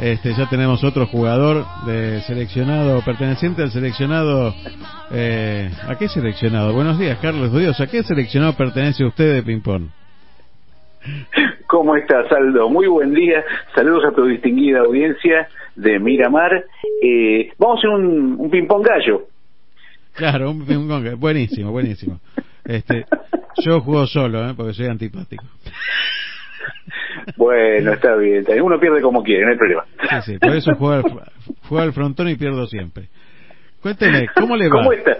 Este, 0.00 0.34
ya 0.34 0.48
tenemos 0.48 0.82
otro 0.82 1.06
jugador 1.06 1.64
de 1.86 2.20
seleccionado, 2.22 3.00
perteneciente 3.04 3.62
al 3.62 3.70
seleccionado. 3.70 4.52
Eh, 5.12 5.70
¿A 5.88 5.96
qué 5.96 6.08
seleccionado? 6.08 6.72
Buenos 6.72 6.98
días, 6.98 7.18
Carlos 7.22 7.52
Dios. 7.52 7.80
¿A 7.80 7.86
qué 7.86 8.02
seleccionado 8.02 8.54
pertenece 8.54 9.04
usted 9.04 9.34
de 9.34 9.42
ping-pong? 9.42 9.84
¿Cómo 11.66 11.96
estás, 11.96 12.30
Aldo? 12.32 12.68
Muy 12.68 12.88
buen 12.88 13.14
día. 13.14 13.44
Saludos 13.74 14.04
a 14.04 14.14
tu 14.14 14.26
distinguida 14.26 14.80
audiencia 14.80 15.48
de 15.76 15.98
Miramar. 16.00 16.64
Eh, 17.02 17.52
vamos 17.56 17.76
a 17.76 17.78
hacer 17.78 17.90
un, 17.90 18.36
un 18.38 18.50
ping-pong 18.50 18.84
gallo. 18.84 19.26
Claro, 20.14 20.50
un 20.50 20.66
ping-pong. 20.66 21.14
Buenísimo, 21.16 21.70
buenísimo. 21.70 22.20
Este, 22.64 23.06
yo 23.64 23.80
juego 23.80 24.06
solo, 24.06 24.48
¿eh? 24.48 24.54
porque 24.56 24.74
soy 24.74 24.86
antipático. 24.86 25.44
Bueno, 27.36 27.92
está 27.92 28.16
bien. 28.16 28.44
Uno 28.62 28.78
pierde 28.80 29.00
como 29.00 29.22
quiere, 29.22 29.44
no 29.44 29.52
hay 29.52 29.58
problema. 29.58 29.84
Sí, 30.22 30.32
sí, 30.32 30.38
por 30.38 30.56
eso 30.56 30.74
juego 30.74 30.94
al, 30.94 31.02
juego 31.68 31.84
al 31.84 31.92
frontón 31.92 32.28
y 32.28 32.36
pierdo 32.36 32.66
siempre. 32.66 33.08
Cuénteme, 33.80 34.26
¿cómo 34.34 34.56
le 34.56 34.68
va? 34.68 34.76
¿Cómo 34.76 34.92
está? 34.92 35.18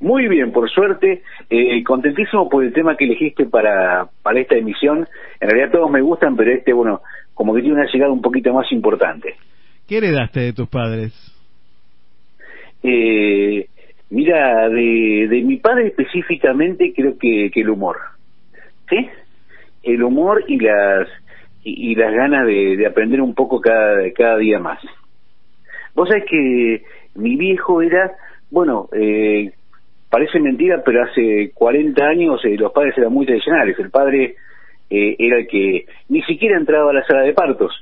Muy 0.00 0.28
bien, 0.28 0.52
por 0.52 0.70
suerte. 0.70 1.22
Eh, 1.50 1.82
contentísimo 1.84 2.48
por 2.48 2.64
el 2.64 2.72
tema 2.72 2.96
que 2.96 3.04
elegiste 3.04 3.46
para, 3.46 4.08
para 4.22 4.40
esta 4.40 4.56
emisión. 4.56 5.06
En 5.40 5.50
realidad 5.50 5.72
todos 5.72 5.90
me 5.90 6.00
gustan, 6.00 6.36
pero 6.36 6.52
este, 6.52 6.72
bueno, 6.72 7.00
como 7.34 7.54
que 7.54 7.62
tiene 7.62 7.76
una 7.76 7.90
llegada 7.90 8.12
un 8.12 8.22
poquito 8.22 8.52
más 8.52 8.70
importante. 8.72 9.34
¿Qué 9.88 9.98
heredaste 9.98 10.40
de 10.40 10.52
tus 10.52 10.68
padres? 10.68 11.12
Eh, 12.82 13.66
Mira, 14.10 14.68
de, 14.70 15.26
de 15.28 15.42
mi 15.42 15.58
padre 15.58 15.88
específicamente 15.88 16.92
creo 16.94 17.18
que, 17.18 17.50
que 17.52 17.60
el 17.60 17.70
humor. 17.70 17.98
¿Sí? 18.88 19.06
El 19.82 20.02
humor 20.02 20.44
y 20.48 20.58
las 20.58 21.08
y, 21.62 21.92
y 21.92 21.94
las 21.94 22.12
ganas 22.12 22.46
de, 22.46 22.76
de 22.76 22.86
aprender 22.86 23.20
un 23.20 23.34
poco 23.34 23.60
cada, 23.60 24.10
cada 24.12 24.36
día 24.38 24.58
más. 24.58 24.80
Vos 25.94 26.08
sabés 26.08 26.24
que 26.30 26.82
mi 27.16 27.36
viejo 27.36 27.82
era, 27.82 28.12
bueno, 28.50 28.88
eh, 28.92 29.50
parece 30.10 30.38
mentira, 30.40 30.82
pero 30.84 31.02
hace 31.02 31.50
40 31.54 32.04
años 32.04 32.44
eh, 32.44 32.56
los 32.56 32.72
padres 32.72 32.96
eran 32.96 33.12
muy 33.12 33.26
tradicionales. 33.26 33.78
El 33.78 33.90
padre 33.90 34.36
eh, 34.90 35.16
era 35.18 35.38
el 35.38 35.48
que 35.48 35.86
ni 36.08 36.22
siquiera 36.22 36.56
entraba 36.56 36.90
a 36.90 36.94
la 36.94 37.04
sala 37.04 37.22
de 37.22 37.34
partos. 37.34 37.72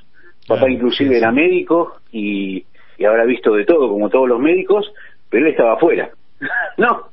Papá 0.47 0.61
Claro, 0.61 0.73
inclusive 0.73 1.09
sí, 1.09 1.13
sí. 1.13 1.17
era 1.19 1.31
médico 1.31 1.97
y, 2.11 2.65
y 2.97 3.05
habrá 3.05 3.25
visto 3.25 3.53
de 3.53 3.65
todo, 3.65 3.89
como 3.89 4.09
todos 4.09 4.27
los 4.27 4.39
médicos, 4.39 4.91
pero 5.29 5.45
él 5.45 5.51
estaba 5.51 5.73
afuera. 5.73 6.09
no. 6.77 7.09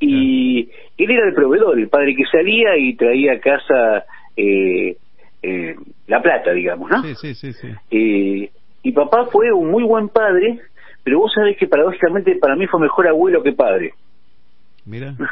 Y 0.00 0.70
él 0.96 1.10
era 1.10 1.28
el 1.28 1.34
proveedor, 1.34 1.78
el 1.78 1.88
padre 1.88 2.14
que 2.16 2.24
salía 2.24 2.76
y 2.76 2.96
traía 2.96 3.34
a 3.34 3.40
casa 3.40 4.04
eh, 4.38 4.96
eh, 5.42 5.76
la 6.06 6.22
plata, 6.22 6.52
digamos, 6.52 6.90
¿no? 6.90 7.02
Sí, 7.02 7.14
sí, 7.16 7.34
sí, 7.34 7.52
sí. 7.52 7.68
Eh, 7.90 8.50
y 8.82 8.92
papá 8.92 9.26
fue 9.26 9.52
un 9.52 9.70
muy 9.70 9.82
buen 9.82 10.08
padre, 10.08 10.60
pero 11.02 11.18
vos 11.18 11.32
sabés 11.34 11.56
que 11.56 11.66
paradójicamente 11.66 12.36
para 12.36 12.54
mí 12.54 12.66
fue 12.66 12.80
mejor 12.80 13.08
abuelo 13.08 13.42
que 13.42 13.52
padre. 13.52 13.94
Mira. 14.86 15.14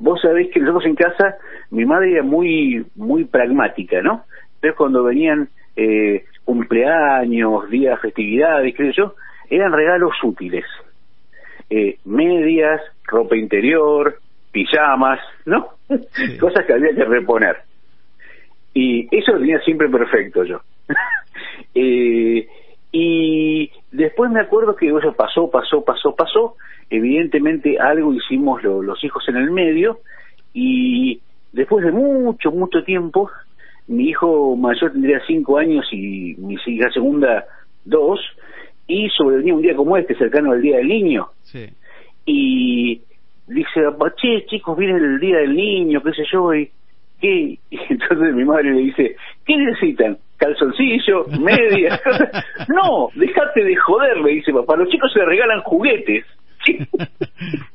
Vos 0.00 0.20
sabés 0.20 0.48
que 0.52 0.60
nosotros 0.60 0.86
en 0.86 0.94
casa, 0.94 1.38
mi 1.72 1.84
madre 1.84 2.12
era 2.12 2.22
muy 2.22 2.86
muy 2.94 3.24
pragmática, 3.24 4.00
¿no? 4.00 4.22
Entonces 4.54 4.76
cuando 4.76 5.02
venían 5.02 5.48
eh, 5.74 6.24
cumpleaños, 6.44 7.68
días, 7.68 8.00
festividades, 8.00 8.76
qué 8.76 8.84
sé 8.84 8.92
yo, 8.96 9.14
eran 9.50 9.72
regalos 9.72 10.12
útiles. 10.22 10.64
Eh, 11.68 11.98
medias, 12.04 12.80
ropa 13.04 13.36
interior, 13.36 14.20
pijamas, 14.52 15.18
¿no? 15.46 15.70
Cosas 16.40 16.64
que 16.64 16.74
había 16.74 16.94
que 16.94 17.04
reponer. 17.04 17.56
Y 18.74 19.08
eso 19.16 19.32
lo 19.32 19.38
tenía 19.40 19.60
siempre 19.60 19.88
perfecto 19.88 20.44
yo. 20.44 20.60
Eh, 21.74 22.46
y 22.92 23.70
después 23.92 24.30
me 24.30 24.40
acuerdo 24.40 24.74
que 24.74 24.88
eso 24.88 25.12
pasó, 25.12 25.50
pasó, 25.50 25.84
pasó, 25.84 26.14
pasó. 26.14 26.56
Evidentemente 26.90 27.78
algo 27.78 28.14
hicimos 28.14 28.62
lo- 28.62 28.82
los 28.82 29.02
hijos 29.04 29.22
en 29.28 29.36
el 29.36 29.50
medio 29.50 30.00
y 30.54 31.20
después 31.52 31.84
de 31.84 31.92
mucho, 31.92 32.50
mucho 32.50 32.82
tiempo, 32.84 33.30
mi 33.88 34.08
hijo 34.08 34.56
mayor 34.56 34.92
tendría 34.92 35.20
cinco 35.26 35.58
años 35.58 35.86
y 35.92 36.34
mi 36.38 36.56
hija 36.66 36.90
segunda 36.90 37.44
dos, 37.84 38.20
y 38.86 39.08
sobrevenía 39.10 39.54
un 39.54 39.62
día 39.62 39.76
como 39.76 39.96
este, 39.96 40.14
cercano 40.16 40.52
al 40.52 40.62
Día 40.62 40.78
del 40.78 40.88
Niño, 40.88 41.28
Sí. 41.42 41.68
y 42.26 43.02
dice, 43.46 43.80
che, 44.20 44.46
chicos, 44.46 44.76
viene 44.76 44.96
el 44.98 45.20
Día 45.20 45.38
del 45.38 45.54
Niño, 45.54 46.02
qué 46.02 46.12
sé 46.12 46.22
yo, 46.30 46.54
y, 46.54 46.70
¿qué? 47.20 47.58
y 47.70 47.78
entonces 47.88 48.34
mi 48.34 48.44
madre 48.44 48.72
le 48.72 48.80
dice, 48.80 49.16
¿qué 49.46 49.56
necesitan? 49.56 50.18
¿Calzoncillo? 50.38 51.26
¿Medias? 51.40 52.00
no, 52.68 53.08
dejate 53.14 53.64
de 53.64 53.76
joder, 53.76 54.18
le 54.18 54.34
dice 54.34 54.52
papá, 54.52 54.76
los 54.76 54.88
chicos 54.88 55.12
se 55.12 55.24
regalan 55.24 55.60
juguetes. 55.62 56.24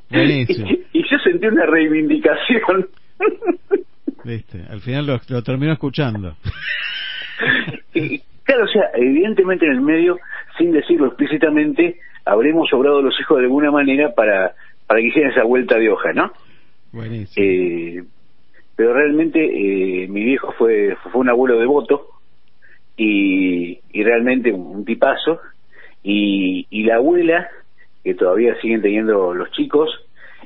Buenísimo. 0.10 0.70
y 0.94 1.04
yo 1.10 1.18
sentí 1.20 1.46
una 1.48 1.66
reivindicación. 1.66 2.88
Viste, 4.24 4.62
al 4.70 4.80
final 4.80 5.06
lo, 5.06 5.20
lo 5.28 5.44
terminó 5.44 5.74
escuchando. 5.74 6.36
Y, 7.94 8.20
claro, 8.44 8.64
o 8.64 8.68
sea, 8.68 8.84
evidentemente 8.96 9.66
en 9.66 9.74
el 9.74 9.82
medio, 9.82 10.18
sin 10.58 10.72
decirlo 10.72 11.08
explícitamente, 11.08 12.00
habremos 12.26 12.72
obrado 12.74 13.02
los 13.02 13.20
hijos 13.20 13.38
de 13.40 13.44
alguna 13.44 13.72
manera 13.72 14.14
para, 14.16 14.54
para 14.88 15.02
que 15.02 15.08
hicieran 15.08 15.32
esa 15.32 15.44
vuelta 15.44 15.78
de 15.78 15.90
hoja, 15.90 16.14
¿no? 16.14 16.32
Buenísimo. 16.94 17.46
Eh, 17.46 18.04
pero 18.76 18.94
realmente 18.94 19.40
eh, 19.44 20.08
mi 20.08 20.24
viejo 20.24 20.52
fue, 20.58 20.96
fue 21.04 21.22
un 21.22 21.30
abuelo 21.30 21.60
devoto 21.60 22.08
y, 22.98 23.80
y 23.92 24.04
realmente 24.04 24.52
un, 24.52 24.84
tipazo. 24.86 25.40
Y, 26.04 26.68
y 26.70 26.84
la 26.84 26.96
abuela, 26.96 27.48
que 28.04 28.14
todavía 28.14 28.60
siguen 28.62 28.82
teniendo 28.82 29.34
los 29.34 29.52
chicos, 29.52 29.90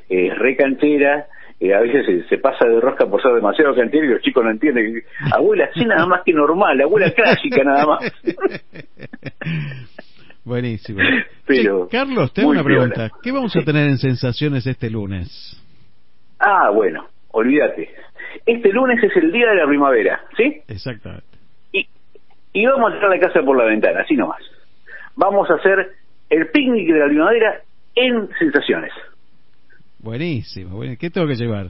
eh, 0.09 0.27
es 0.27 0.37
re 0.37 0.55
canchera, 0.55 1.27
eh, 1.59 1.73
a 1.73 1.79
veces 1.79 2.05
se, 2.05 2.23
se 2.27 2.37
pasa 2.37 2.67
de 2.67 2.79
rosca 2.79 3.07
por 3.07 3.21
ser 3.21 3.33
demasiado 3.33 3.73
cantera 3.73 4.05
y 4.05 4.09
los 4.09 4.21
chicos 4.21 4.43
no 4.43 4.51
entienden. 4.51 5.01
Abuela, 5.33 5.69
sí 5.73 5.85
nada 5.85 6.05
más 6.05 6.21
que 6.23 6.33
normal, 6.33 6.79
abuela 6.81 7.11
clásica 7.11 7.63
nada 7.63 7.85
más. 7.85 8.13
Buenísimo. 10.43 10.99
Pero 11.45 11.87
Carlos, 11.89 12.31
te 12.31 12.41
hago 12.41 12.51
muy 12.51 12.57
una 12.57 12.63
pregunta. 12.63 13.09
¿Qué 13.21 13.31
vamos 13.31 13.55
a 13.55 13.63
tener 13.63 13.89
en 13.89 13.97
sensaciones 13.97 14.65
este 14.67 14.89
lunes? 14.89 15.61
Ah, 16.39 16.69
bueno, 16.69 17.07
olvídate. 17.31 17.89
Este 18.45 18.71
lunes 18.71 19.03
es 19.03 19.15
el 19.17 19.31
día 19.31 19.49
de 19.49 19.55
la 19.55 19.67
primavera, 19.67 20.21
¿sí? 20.35 20.61
Exactamente. 20.67 21.25
y 22.53 22.65
vamos 22.65 22.91
a 22.91 22.95
tirar 22.95 23.09
la 23.11 23.19
casa 23.19 23.41
por 23.43 23.57
la 23.57 23.65
ventana, 23.65 24.01
así 24.01 24.15
nomás. 24.15 24.41
Vamos 25.15 25.49
a 25.49 25.55
hacer 25.55 25.91
el 26.29 26.47
picnic 26.49 26.91
de 26.91 26.99
la 26.99 27.07
primavera 27.07 27.61
en 27.95 28.29
sensaciones. 28.39 28.91
Buenísimo. 29.99 30.77
bueno, 30.77 30.95
¿Qué 30.99 31.09
tengo 31.09 31.27
que 31.27 31.35
llevar? 31.35 31.67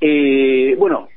Eh, 0.00 0.76
bueno, 0.78 1.08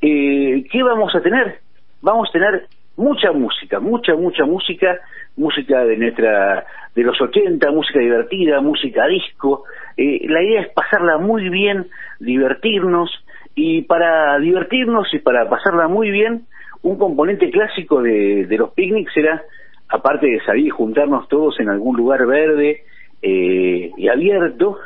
eh, 0.00 0.64
¿qué 0.70 0.82
vamos 0.82 1.14
a 1.14 1.20
tener? 1.20 1.58
Vamos 2.00 2.28
a 2.30 2.32
tener 2.32 2.66
mucha 2.96 3.32
música, 3.32 3.80
mucha, 3.80 4.14
mucha 4.14 4.44
música, 4.44 4.98
música 5.36 5.84
de 5.84 5.96
nuestra, 5.96 6.64
de 6.94 7.02
los 7.02 7.20
80, 7.20 7.70
música 7.70 8.00
divertida, 8.00 8.60
música 8.60 9.06
disco. 9.06 9.64
Eh, 9.96 10.26
la 10.28 10.42
idea 10.42 10.62
es 10.62 10.68
pasarla 10.72 11.18
muy 11.18 11.48
bien, 11.50 11.86
divertirnos, 12.18 13.10
y 13.54 13.82
para 13.82 14.38
divertirnos 14.38 15.12
y 15.12 15.18
para 15.18 15.48
pasarla 15.48 15.88
muy 15.88 16.10
bien, 16.10 16.46
un 16.82 16.98
componente 16.98 17.50
clásico 17.50 18.02
de, 18.02 18.46
de 18.46 18.56
los 18.56 18.72
picnics 18.72 19.16
era, 19.16 19.42
aparte 19.88 20.26
de 20.26 20.40
salir 20.44 20.66
y 20.66 20.70
juntarnos 20.70 21.28
todos 21.28 21.58
en 21.60 21.68
algún 21.68 21.96
lugar 21.96 22.26
verde 22.26 22.84
eh, 23.22 23.90
y 23.96 24.08
abierto, 24.08 24.78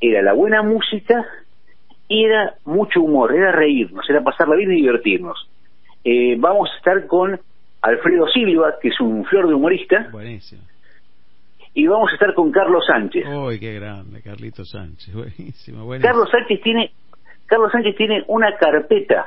era 0.00 0.22
la 0.22 0.32
buena 0.32 0.62
música 0.62 1.24
y 2.08 2.24
era 2.24 2.54
mucho 2.64 3.00
humor, 3.00 3.34
era 3.34 3.52
reírnos, 3.52 4.08
era 4.08 4.22
pasarla 4.22 4.56
bien 4.56 4.72
y 4.72 4.76
divertirnos. 4.76 5.48
Eh, 6.04 6.36
vamos 6.38 6.70
a 6.72 6.76
estar 6.76 7.06
con 7.06 7.38
Alfredo 7.82 8.26
Silva, 8.28 8.74
que 8.80 8.88
es 8.88 9.00
un 9.00 9.24
flor 9.24 9.48
de 9.48 9.54
humorista, 9.54 10.08
Buenísimo. 10.12 10.62
y 11.74 11.86
vamos 11.86 12.10
a 12.10 12.14
estar 12.14 12.34
con 12.34 12.50
Carlos 12.50 12.84
Sánchez. 12.86 13.26
Uy, 13.26 13.58
qué 13.58 13.74
grande, 13.74 14.22
Carlito 14.22 14.64
Sánchez. 14.64 15.14
Buenísimo, 15.14 15.84
buenísimo. 15.84 16.12
Carlos 16.12 16.30
Sánchez 16.30 16.60
tiene 16.62 16.92
Carlos 17.46 17.72
Sánchez 17.72 17.96
tiene 17.96 18.24
una 18.28 18.56
carpeta, 18.56 19.26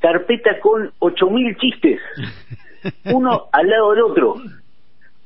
carpeta 0.00 0.58
con 0.60 0.90
8000 0.98 1.56
chistes, 1.56 2.00
uno 3.06 3.44
al 3.52 3.68
lado 3.68 3.90
del 3.92 4.02
otro, 4.02 4.36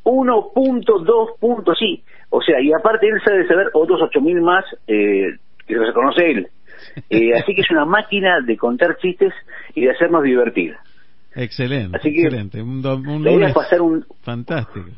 1.2 0.04 1.38
puntos, 1.38 1.78
sí, 1.78 2.02
o 2.30 2.42
sea, 2.42 2.60
y 2.60 2.72
aparte 2.72 3.08
él 3.08 3.20
sabe 3.24 3.46
saber 3.46 3.68
otros 3.72 4.00
8000 4.02 4.40
más 4.40 4.64
eh, 4.86 5.36
que 5.66 5.74
se 5.74 5.92
conoce 5.92 6.30
él. 6.30 6.48
Eh, 7.10 7.32
así 7.34 7.54
que 7.54 7.62
es 7.62 7.70
una 7.70 7.84
máquina 7.84 8.40
de 8.40 8.56
contar 8.56 8.96
chistes 8.98 9.32
y 9.74 9.82
de 9.82 9.90
hacernos 9.90 10.22
divertir. 10.22 10.76
Excelente, 11.34 11.96
Así 11.96 12.12
que 12.12 12.22
excelente. 12.22 12.62
Un, 12.62 12.84
un 12.86 13.24
lunes 13.24 13.48
es 13.48 13.54
pasar 13.54 13.82
un 13.82 14.04
fantástico. 14.22 14.88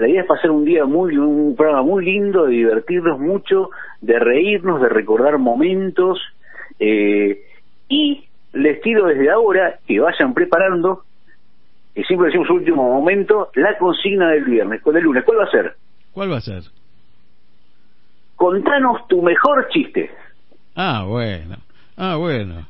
La 0.00 0.08
idea 0.08 0.22
es 0.22 0.26
pasar 0.26 0.50
un 0.50 0.64
día 0.64 0.86
muy, 0.86 1.16
un 1.18 1.54
programa 1.54 1.82
muy 1.82 2.02
lindo, 2.04 2.46
de 2.46 2.52
divertirnos 2.52 3.18
mucho, 3.20 3.68
de 4.00 4.18
reírnos, 4.18 4.80
de 4.80 4.88
recordar 4.88 5.36
momentos, 5.38 6.18
eh, 6.78 7.42
y 7.88 8.24
les 8.54 8.80
tiro 8.80 9.06
desde 9.06 9.30
ahora 9.30 9.78
que 9.86 10.00
vayan 10.00 10.32
preparando, 10.32 11.02
y 11.94 12.02
siempre 12.04 12.28
decimos 12.28 12.48
último 12.48 12.82
momento, 12.82 13.50
la 13.54 13.76
consigna 13.76 14.30
del 14.30 14.44
viernes, 14.44 14.80
con 14.80 14.96
el 14.96 15.02
lunes. 15.04 15.22
¿Cuál 15.24 15.40
va 15.40 15.44
a 15.44 15.50
ser? 15.50 15.74
¿Cuál 16.12 16.32
va 16.32 16.38
a 16.38 16.40
ser? 16.40 16.62
Contanos 18.36 19.06
tu 19.06 19.20
mejor 19.22 19.68
chiste. 19.68 20.10
Ah, 20.76 21.04
bueno. 21.06 21.56
Ah, 21.96 22.16
bueno. 22.16 22.66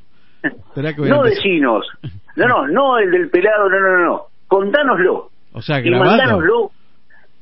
No 0.75 1.23
decinos. 1.23 1.87
No, 2.35 2.49
no, 2.49 2.67
no 2.67 2.99
el 2.99 3.11
del 3.13 3.31
pelado, 3.31 3.69
no, 3.69 3.79
no, 3.79 3.99
no, 3.99 4.05
no. 4.05 4.23
Contánoslo. 4.49 5.31
O 5.53 5.63
sea, 5.63 5.79
Y 5.79 5.83
grabado. 5.91 6.11
mandánoslo, 6.11 6.71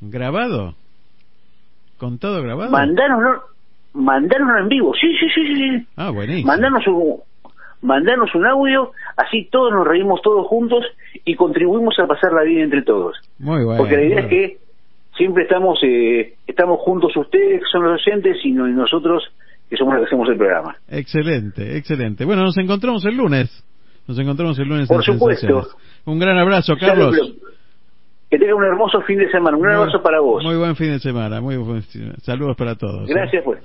¿Grabado? 0.01 0.75
¿Contado 1.97 2.41
grabado? 2.41 2.71
mandánoslo, 2.71 3.41
mandánoslo 3.93 4.59
en 4.59 4.69
vivo. 4.69 4.93
Sí, 4.93 5.07
sí, 5.19 5.27
sí, 5.35 5.55
sí. 5.55 5.87
Ah, 5.97 6.11
buenísimo. 6.11 6.47
mandanos 6.47 6.87
un 6.87 7.17
mandanos 7.81 8.33
un 8.35 8.45
audio, 8.45 8.91
así 9.17 9.47
todos 9.51 9.71
nos 9.71 9.87
reímos 9.87 10.21
todos 10.21 10.45
juntos 10.47 10.83
y 11.25 11.35
contribuimos 11.35 11.97
a 11.99 12.07
pasar 12.07 12.31
la 12.33 12.43
vida 12.43 12.61
entre 12.63 12.81
todos. 12.83 13.15
Muy 13.39 13.63
bueno. 13.63 13.77
Porque 13.77 13.95
la 13.95 14.03
idea 14.03 14.21
bueno. 14.21 14.27
es 14.27 14.33
que 14.51 14.57
siempre 15.17 15.43
estamos 15.43 15.79
eh, 15.83 16.35
estamos 16.47 16.79
juntos 16.81 17.15
ustedes 17.17 17.59
que 17.59 17.65
son 17.71 17.83
los 17.83 18.01
oyentes 18.05 18.37
y, 18.43 18.51
no- 18.51 18.67
y 18.67 18.71
nosotros 18.73 19.23
que 19.69 19.75
somos 19.77 19.93
los 19.95 20.03
que 20.03 20.07
hacemos 20.07 20.29
el 20.29 20.37
programa. 20.37 20.75
Excelente, 20.89 21.77
excelente. 21.77 22.25
Bueno, 22.25 22.43
nos 22.43 22.57
encontramos 22.57 23.03
el 23.05 23.15
lunes. 23.15 23.49
Nos 24.07 24.17
encontramos 24.17 24.57
el 24.57 24.67
lunes 24.67 24.87
Por 24.87 24.97
en 24.97 25.03
supuesto. 25.03 25.67
Un 26.05 26.17
gran 26.19 26.37
abrazo, 26.37 26.73
Carlos. 26.79 27.15
Que 28.29 28.37
tenga 28.37 28.53
un 28.55 28.63
hermoso 28.63 29.01
fin 29.01 29.17
de 29.17 29.29
semana. 29.31 29.57
Un 29.57 29.63
Muy- 29.63 29.73
abrazo 29.73 30.01
para 30.03 30.19
vos. 30.19 30.43
Muy 30.43 30.55
buen 30.57 30.75
fin 30.75 30.91
de 30.91 30.99
semana, 30.99 31.41
muy 31.41 31.57
buen 31.57 31.81
fin 31.83 32.01
de 32.01 32.05
semana. 32.05 32.15
Saludos 32.21 32.55
para 32.55 32.75
todos. 32.75 33.09
¿eh? 33.09 33.13
Gracias, 33.13 33.43
pues. 33.43 33.59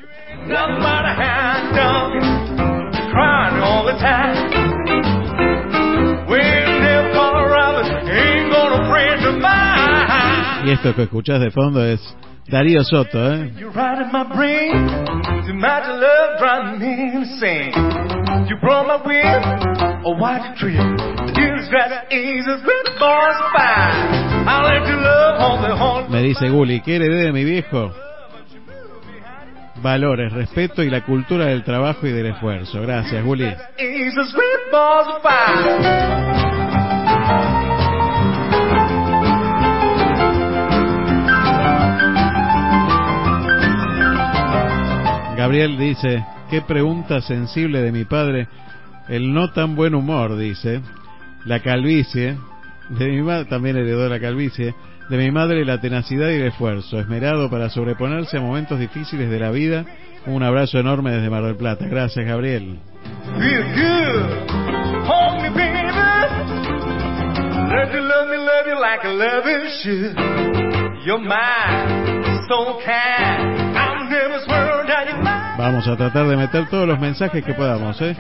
Y 10.65 10.71
esto 10.71 10.95
que 10.95 11.03
escuchás 11.03 11.41
de 11.41 11.51
fondo 11.51 11.85
es 11.85 12.01
Darío 12.49 12.83
Soto, 12.85 13.19
¿eh? 13.35 13.53
You're 13.59 13.71
right 13.75 14.01
in 14.01 14.11
my 14.13 14.25
brain. 14.35 14.87
Too 15.47 15.55
much 15.55 15.87
love 15.87 16.39
driving 16.39 16.79
me 16.79 17.13
insane. 17.15 17.73
You 18.49 18.57
brought 18.61 18.87
my 18.87 18.97
a 20.05 20.11
white 20.19 20.57
tree. 20.57 20.79
Me 26.09 26.23
dice 26.23 26.49
Gulli, 26.49 26.81
¿qué 26.81 26.97
heredé 26.97 27.25
de 27.25 27.33
mi 27.33 27.45
viejo? 27.45 27.93
Valores, 29.83 30.33
respeto 30.33 30.83
y 30.83 30.91
la 30.91 31.05
cultura 31.05 31.47
del 31.47 31.65
trabajo 31.65 32.07
y 32.07 32.13
del 32.13 32.27
esfuerzo. 32.27 32.81
Gracias, 32.81 33.25
fine. 33.25 33.57
Gabriel 45.37 45.77
dice, 45.77 46.25
qué 46.49 46.63
pregunta 46.63 47.21
sensible 47.21 47.83
de 47.83 47.91
mi 47.91 48.05
padre. 48.05 48.47
El 49.09 49.35
no 49.35 49.51
tan 49.53 49.75
buen 49.75 49.95
humor, 49.95 50.37
dice. 50.39 50.81
La 51.45 51.61
calvicie. 51.61 52.37
De 52.91 53.09
mi 53.09 53.23
madre 53.23 53.47
también 53.47 53.77
heredó 53.77 54.09
la 54.09 54.21
calvicie. 54.21 54.75
De 55.09 55.19
mi 55.19 55.31
madre 55.31 55.65
la 55.65 55.81
tenacidad 55.81 56.31
y 56.31 56.37
el 56.37 56.47
esfuerzo. 56.47 56.99
Esmerado 56.99 57.51
para 57.51 57.69
sobreponerse 57.69 58.39
a 58.39 58.41
momentos 58.41 58.79
difíciles 58.79 59.31
de 59.31 59.39
la 59.39 59.51
vida. 59.51 59.85
Un 60.27 60.43
abrazo 60.43 60.79
enorme 60.79 61.13
desde 61.13 61.29
Mar 61.29 61.45
del 61.45 61.57
Plata. 61.57 61.87
Gracias, 61.87 62.25
Gabriel. 62.27 62.79
Vamos 75.59 75.87
a 75.87 75.97
tratar 75.97 76.27
de 76.27 76.37
meter 76.37 76.69
todos 76.69 76.89
los 76.89 76.99
mensajes 76.99 77.45
que 77.45 77.55
podamos, 77.55 78.01
¿eh? 78.01 78.17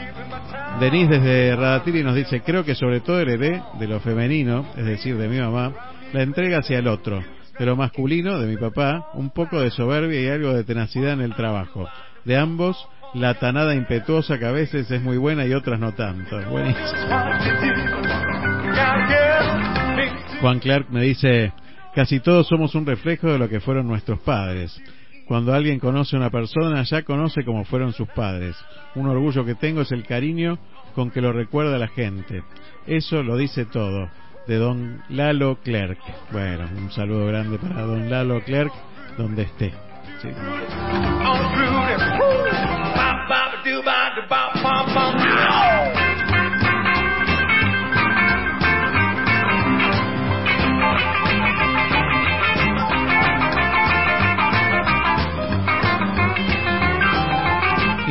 Denise 0.80 1.18
desde 1.18 1.56
Radatiri 1.56 2.02
nos 2.02 2.16
dice, 2.16 2.40
creo 2.40 2.64
que 2.64 2.74
sobre 2.74 3.00
todo 3.00 3.20
heredé 3.20 3.62
de 3.78 3.86
lo 3.86 4.00
femenino, 4.00 4.66
es 4.76 4.84
decir, 4.84 5.16
de 5.16 5.28
mi 5.28 5.38
mamá, 5.38 5.72
la 6.12 6.22
entrega 6.22 6.58
hacia 6.58 6.78
el 6.78 6.88
otro, 6.88 7.22
de 7.58 7.66
lo 7.66 7.76
masculino, 7.76 8.40
de 8.40 8.48
mi 8.48 8.56
papá, 8.56 9.10
un 9.14 9.30
poco 9.30 9.60
de 9.60 9.70
soberbia 9.70 10.20
y 10.20 10.28
algo 10.28 10.52
de 10.52 10.64
tenacidad 10.64 11.12
en 11.12 11.20
el 11.20 11.34
trabajo. 11.34 11.88
De 12.24 12.36
ambos, 12.36 12.88
la 13.14 13.34
tanada 13.34 13.74
impetuosa 13.74 14.38
que 14.38 14.46
a 14.46 14.50
veces 14.50 14.90
es 14.90 15.00
muy 15.00 15.16
buena 15.16 15.46
y 15.46 15.54
otras 15.54 15.78
no 15.78 15.92
tanto. 15.92 16.40
Buenísimo. 16.50 16.82
Juan 20.40 20.58
Clark 20.58 20.90
me 20.90 21.02
dice, 21.02 21.52
casi 21.94 22.20
todos 22.20 22.48
somos 22.48 22.74
un 22.74 22.84
reflejo 22.84 23.28
de 23.28 23.38
lo 23.38 23.48
que 23.48 23.60
fueron 23.60 23.86
nuestros 23.86 24.18
padres. 24.20 24.78
Cuando 25.26 25.54
alguien 25.54 25.78
conoce 25.78 26.16
a 26.16 26.18
una 26.18 26.30
persona, 26.30 26.82
ya 26.82 27.02
conoce 27.02 27.44
cómo 27.44 27.64
fueron 27.64 27.92
sus 27.92 28.08
padres. 28.08 28.56
Un 28.94 29.08
orgullo 29.08 29.44
que 29.44 29.54
tengo 29.54 29.80
es 29.80 29.92
el 29.92 30.04
cariño 30.04 30.58
con 30.94 31.10
que 31.10 31.20
lo 31.20 31.32
recuerda 31.32 31.78
la 31.78 31.88
gente. 31.88 32.42
Eso 32.86 33.22
lo 33.22 33.36
dice 33.36 33.64
todo. 33.64 34.10
De 34.46 34.56
don 34.56 35.02
Lalo 35.08 35.56
Clerk. 35.62 35.98
Bueno, 36.30 36.68
un 36.76 36.90
saludo 36.90 37.26
grande 37.26 37.58
para 37.58 37.82
don 37.82 38.10
Lalo 38.10 38.42
Clerk, 38.42 38.72
donde 39.16 39.42
esté. 39.42 39.72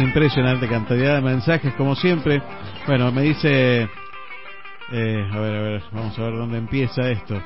Impresionante 0.03 0.67
cantidad 0.67 1.15
de 1.15 1.21
mensajes, 1.21 1.73
como 1.75 1.95
siempre. 1.95 2.41
Bueno, 2.85 3.11
me 3.11 3.21
dice... 3.21 3.87
eh, 4.91 5.29
a 5.31 5.39
ver, 5.39 5.55
a 5.55 5.61
ver, 5.61 5.83
vamos 5.91 6.19
a 6.19 6.23
ver 6.23 6.33
dónde 6.35 6.57
empieza 6.57 7.09
esto. 7.09 7.41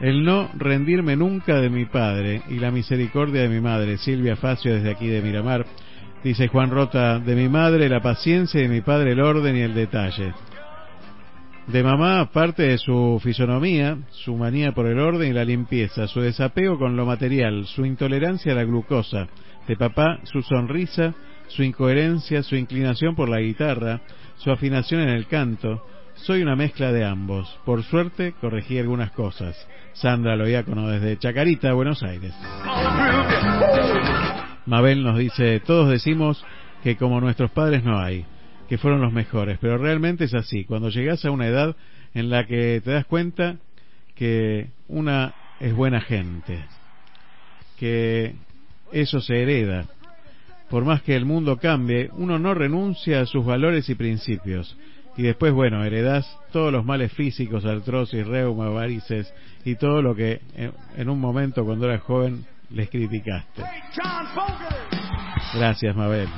El 0.00 0.22
no 0.24 0.50
rendirme 0.54 1.16
nunca 1.16 1.60
de 1.60 1.70
mi 1.70 1.86
padre 1.86 2.42
y 2.48 2.58
la 2.58 2.70
misericordia 2.70 3.42
de 3.42 3.48
mi 3.48 3.60
madre, 3.60 3.96
Silvia 3.96 4.36
Facio 4.36 4.74
desde 4.74 4.90
aquí 4.90 5.06
de 5.06 5.22
Miramar. 5.22 5.64
Dice 6.22 6.46
Juan 6.48 6.70
Rota, 6.70 7.20
de 7.20 7.34
mi 7.34 7.48
madre 7.48 7.88
la 7.88 8.00
paciencia 8.00 8.60
y 8.60 8.64
de 8.64 8.68
mi 8.68 8.80
padre 8.80 9.12
el 9.12 9.20
orden 9.20 9.56
y 9.56 9.60
el 9.60 9.74
detalle. 9.74 10.34
De 11.66 11.82
mamá, 11.84 12.28
parte 12.32 12.64
de 12.64 12.78
su 12.78 13.20
fisonomía, 13.22 13.96
su 14.10 14.36
manía 14.36 14.72
por 14.72 14.86
el 14.86 14.98
orden 14.98 15.30
y 15.30 15.32
la 15.32 15.44
limpieza, 15.44 16.08
su 16.08 16.20
desapego 16.20 16.76
con 16.76 16.96
lo 16.96 17.06
material, 17.06 17.66
su 17.66 17.86
intolerancia 17.86 18.52
a 18.52 18.56
la 18.56 18.64
glucosa. 18.64 19.28
De 19.68 19.76
papá, 19.76 20.18
su 20.24 20.42
sonrisa, 20.42 21.14
su 21.46 21.62
incoherencia, 21.62 22.42
su 22.42 22.56
inclinación 22.56 23.14
por 23.14 23.28
la 23.28 23.38
guitarra, 23.38 24.00
su 24.36 24.50
afinación 24.50 25.02
en 25.02 25.10
el 25.10 25.28
canto. 25.28 25.86
Soy 26.14 26.42
una 26.42 26.56
mezcla 26.56 26.92
de 26.92 27.04
ambos. 27.04 27.58
Por 27.64 27.84
suerte, 27.84 28.34
corregí 28.40 28.78
algunas 28.78 29.12
cosas. 29.12 29.56
Sandra 29.92 30.34
Loiácono 30.34 30.88
desde 30.88 31.16
Chacarita, 31.16 31.72
Buenos 31.74 32.02
Aires. 32.02 32.34
Mabel 34.66 35.04
nos 35.04 35.16
dice, 35.16 35.60
todos 35.60 35.90
decimos 35.90 36.44
que 36.82 36.96
como 36.96 37.20
nuestros 37.20 37.52
padres 37.52 37.84
no 37.84 38.00
hay, 38.00 38.26
que 38.72 38.78
fueron 38.78 39.02
los 39.02 39.12
mejores, 39.12 39.58
pero 39.60 39.76
realmente 39.76 40.24
es 40.24 40.32
así. 40.32 40.64
Cuando 40.64 40.88
llegas 40.88 41.22
a 41.26 41.30
una 41.30 41.46
edad 41.46 41.76
en 42.14 42.30
la 42.30 42.46
que 42.46 42.80
te 42.82 42.92
das 42.92 43.04
cuenta 43.04 43.58
que 44.14 44.70
una 44.88 45.34
es 45.60 45.74
buena 45.74 46.00
gente, 46.00 46.58
que 47.78 48.34
eso 48.90 49.20
se 49.20 49.42
hereda. 49.42 49.84
Por 50.70 50.86
más 50.86 51.02
que 51.02 51.14
el 51.14 51.26
mundo 51.26 51.58
cambie, 51.58 52.08
uno 52.14 52.38
no 52.38 52.54
renuncia 52.54 53.20
a 53.20 53.26
sus 53.26 53.44
valores 53.44 53.90
y 53.90 53.94
principios. 53.94 54.74
Y 55.18 55.22
después, 55.24 55.52
bueno, 55.52 55.84
heredás 55.84 56.26
todos 56.50 56.72
los 56.72 56.82
males 56.82 57.12
físicos, 57.12 57.66
artrosis, 57.66 58.26
reuma, 58.26 58.70
varices 58.70 59.34
y 59.66 59.74
todo 59.74 60.00
lo 60.00 60.14
que 60.14 60.40
en, 60.56 60.72
en 60.96 61.10
un 61.10 61.20
momento 61.20 61.62
cuando 61.66 61.90
eras 61.90 62.00
joven 62.04 62.46
les 62.70 62.88
criticaste. 62.88 63.62
Gracias, 65.52 65.94
Mabel. 65.94 66.30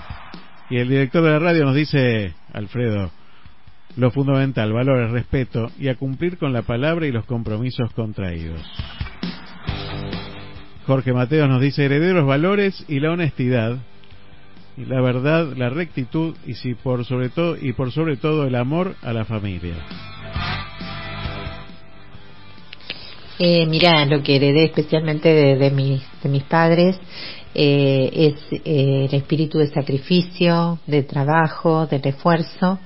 Y 0.75 0.79
el 0.79 0.89
director 0.89 1.23
de 1.23 1.31
la 1.31 1.39
radio 1.39 1.67
nos 1.67 1.77
dice, 1.77 2.35
Alfredo, 2.53 3.13
lo 3.97 4.11
fundamental, 4.11 4.73
valores, 4.73 5.13
respeto 5.13 5.71
y 5.79 5.87
a 5.87 5.95
cumplir 5.95 6.37
con 6.37 6.53
la 6.53 6.63
palabra 6.63 7.07
y 7.07 7.13
los 7.13 7.27
compromisos 7.27 7.93
contraídos. 7.93 8.61
Jorge 10.85 11.13
Mateos 11.13 11.49
nos 11.49 11.61
dice, 11.61 11.85
heredé 11.85 12.13
los 12.13 12.27
valores 12.27 12.85
y 12.89 12.99
la 12.99 13.13
honestidad, 13.13 13.79
y 14.77 14.87
la 14.87 15.01
verdad, 15.01 15.53
la 15.57 15.71
rectitud 15.71 16.35
y 16.45 16.55
si 16.55 16.75
por 16.75 17.05
sobre 17.05 17.29
todo 17.29 17.57
y 17.57 17.73
por 17.73 17.93
sobre 17.93 18.17
todo 18.17 18.45
el 18.45 18.57
amor 18.57 18.97
a 19.03 19.13
la 19.13 19.25
familia. 19.25 19.77
Eh, 23.39 23.65
mira, 23.67 24.05
lo 24.07 24.25
que 24.25 24.35
heredé 24.35 24.65
especialmente 24.65 25.29
de, 25.29 25.71
mis, 25.71 26.03
de 26.21 26.29
mis 26.29 26.43
padres 26.43 26.99
eh, 27.55 28.11
es 28.13 28.61
eh, 28.65 29.07
el 29.09 29.15
espíritu 29.15 29.59
de 29.59 29.69
sacrificio, 29.69 30.79
de 30.87 31.03
trabajo, 31.03 31.87
del 31.87 32.07
esfuerzo, 32.07 32.79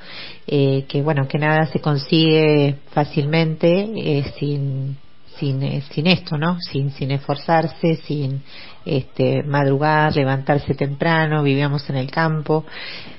eh, 0.47 0.85
que 0.89 1.03
bueno, 1.03 1.27
que 1.27 1.39
nada 1.39 1.67
se 1.67 1.81
consigue 1.81 2.77
fácilmente 2.93 3.89
eh, 3.97 4.25
sin 4.39 4.97
sin, 5.39 5.63
eh, 5.63 5.83
sin 5.91 6.07
esto, 6.07 6.37
¿no? 6.37 6.59
Sin, 6.61 6.91
sin 6.91 7.11
esforzarse, 7.11 7.97
sin 8.07 8.43
este, 8.85 9.43
madrugar, 9.43 10.15
levantarse 10.15 10.75
temprano, 10.75 11.43
vivíamos 11.43 11.89
en 11.91 11.97
el 11.97 12.11
campo, 12.11 12.65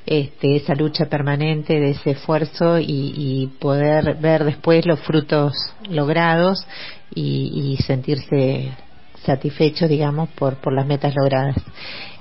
este, 0.05 0.57
esa 0.57 0.75
lucha 0.75 1.05
permanente 1.05 1.79
de 1.79 1.91
ese 1.91 2.11
esfuerzo 2.11 2.79
y, 2.79 3.13
y 3.15 3.47
poder 3.59 4.15
ver 4.15 4.43
después 4.43 4.85
los 4.85 4.99
frutos 4.99 5.53
logrados 5.89 6.65
y, 7.13 7.75
y 7.77 7.83
sentirse 7.83 8.71
satisfecho, 9.25 9.87
digamos, 9.87 10.29
por, 10.29 10.55
por 10.55 10.73
las 10.73 10.85
metas 10.85 11.15
logradas. 11.15 11.55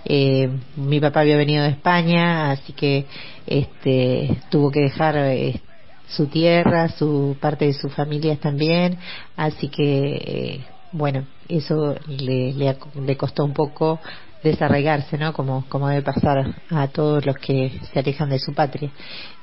Eh, 0.05 0.49
mi 0.77 1.01
papá 1.01 1.21
había 1.21 1.37
venido 1.37 1.65
de 1.65 1.71
España, 1.71 2.51
así 2.51 2.73
que 2.73 3.07
este, 3.47 4.39
tuvo 4.51 4.71
que 4.71 4.81
dejar 4.81 5.17
eh, 5.17 5.61
su 6.09 6.27
tierra, 6.27 6.89
su 6.89 7.37
parte 7.41 7.67
de 7.67 7.75
sus 7.75 7.93
familias 7.93 8.39
también, 8.39 8.99
así 9.37 9.69
que 9.69 10.17
eh, 10.17 10.65
bueno, 10.93 11.27
eso 11.49 11.95
le, 12.07 12.53
le, 12.55 12.77
le, 13.05 13.17
costó 13.17 13.45
un 13.45 13.53
poco 13.53 14.01
desarraigarse, 14.43 15.19
¿no? 15.19 15.33
Como, 15.33 15.65
como 15.69 15.89
debe 15.89 16.03
pasar 16.03 16.55
a 16.71 16.89
todos 16.89 17.27
los 17.27 17.37
que 17.37 17.81
se 17.93 17.99
alejan 17.99 18.31
de 18.31 18.39
su 18.39 18.55
patria. 18.55 18.91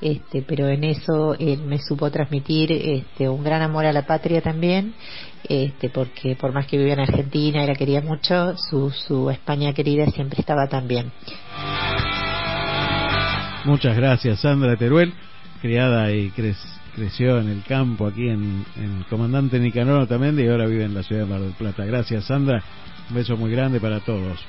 Este, 0.02 0.42
pero 0.42 0.68
en 0.70 0.84
eso 0.84 1.36
él 1.38 1.64
me 1.64 1.78
supo 1.80 2.10
transmitir 2.12 2.72
este, 2.72 3.28
un 3.28 3.44
gran 3.44 3.62
amor 3.62 3.86
a 3.86 3.92
la 3.94 4.06
patria 4.06 4.42
también, 4.42 4.94
este, 5.48 5.90
porque 5.90 6.36
por 6.36 6.54
más 6.54 6.66
que 6.68 6.78
vivía 6.78 6.94
en 6.94 7.02
Argentina 7.02 7.64
y 7.64 7.68
la 7.68 7.76
quería 7.76 8.02
mucho, 8.02 8.56
su, 8.58 8.90
su 8.92 9.30
España 9.30 9.74
querida 9.74 10.06
siempre 10.08 10.40
estaba 10.40 10.68
también. 10.68 11.12
Muchas 13.66 13.96
gracias, 13.98 14.40
Sandra 14.42 14.76
Teruel, 14.76 15.14
criada 15.62 16.12
y 16.12 16.30
cre- 16.32 16.56
creció 16.96 17.40
en 17.40 17.50
el 17.50 17.64
campo 17.64 18.08
aquí 18.08 18.30
en, 18.30 18.64
en 18.78 19.04
Comandante 19.10 19.60
Nicanor 19.60 20.08
también 20.08 20.40
y 20.40 20.48
ahora 20.48 20.68
vive 20.68 20.86
en 20.86 20.94
la 20.94 21.04
ciudad 21.04 21.24
de 21.24 21.28
Mar 21.28 21.42
del 21.42 21.54
Plata. 21.54 21.84
Gracias, 21.84 22.26
Sandra. 22.26 22.64
Un 23.10 23.16
beso 23.16 23.36
muy 23.38 23.52
grande 23.52 23.80
para 23.80 24.00
todos. 24.00 24.40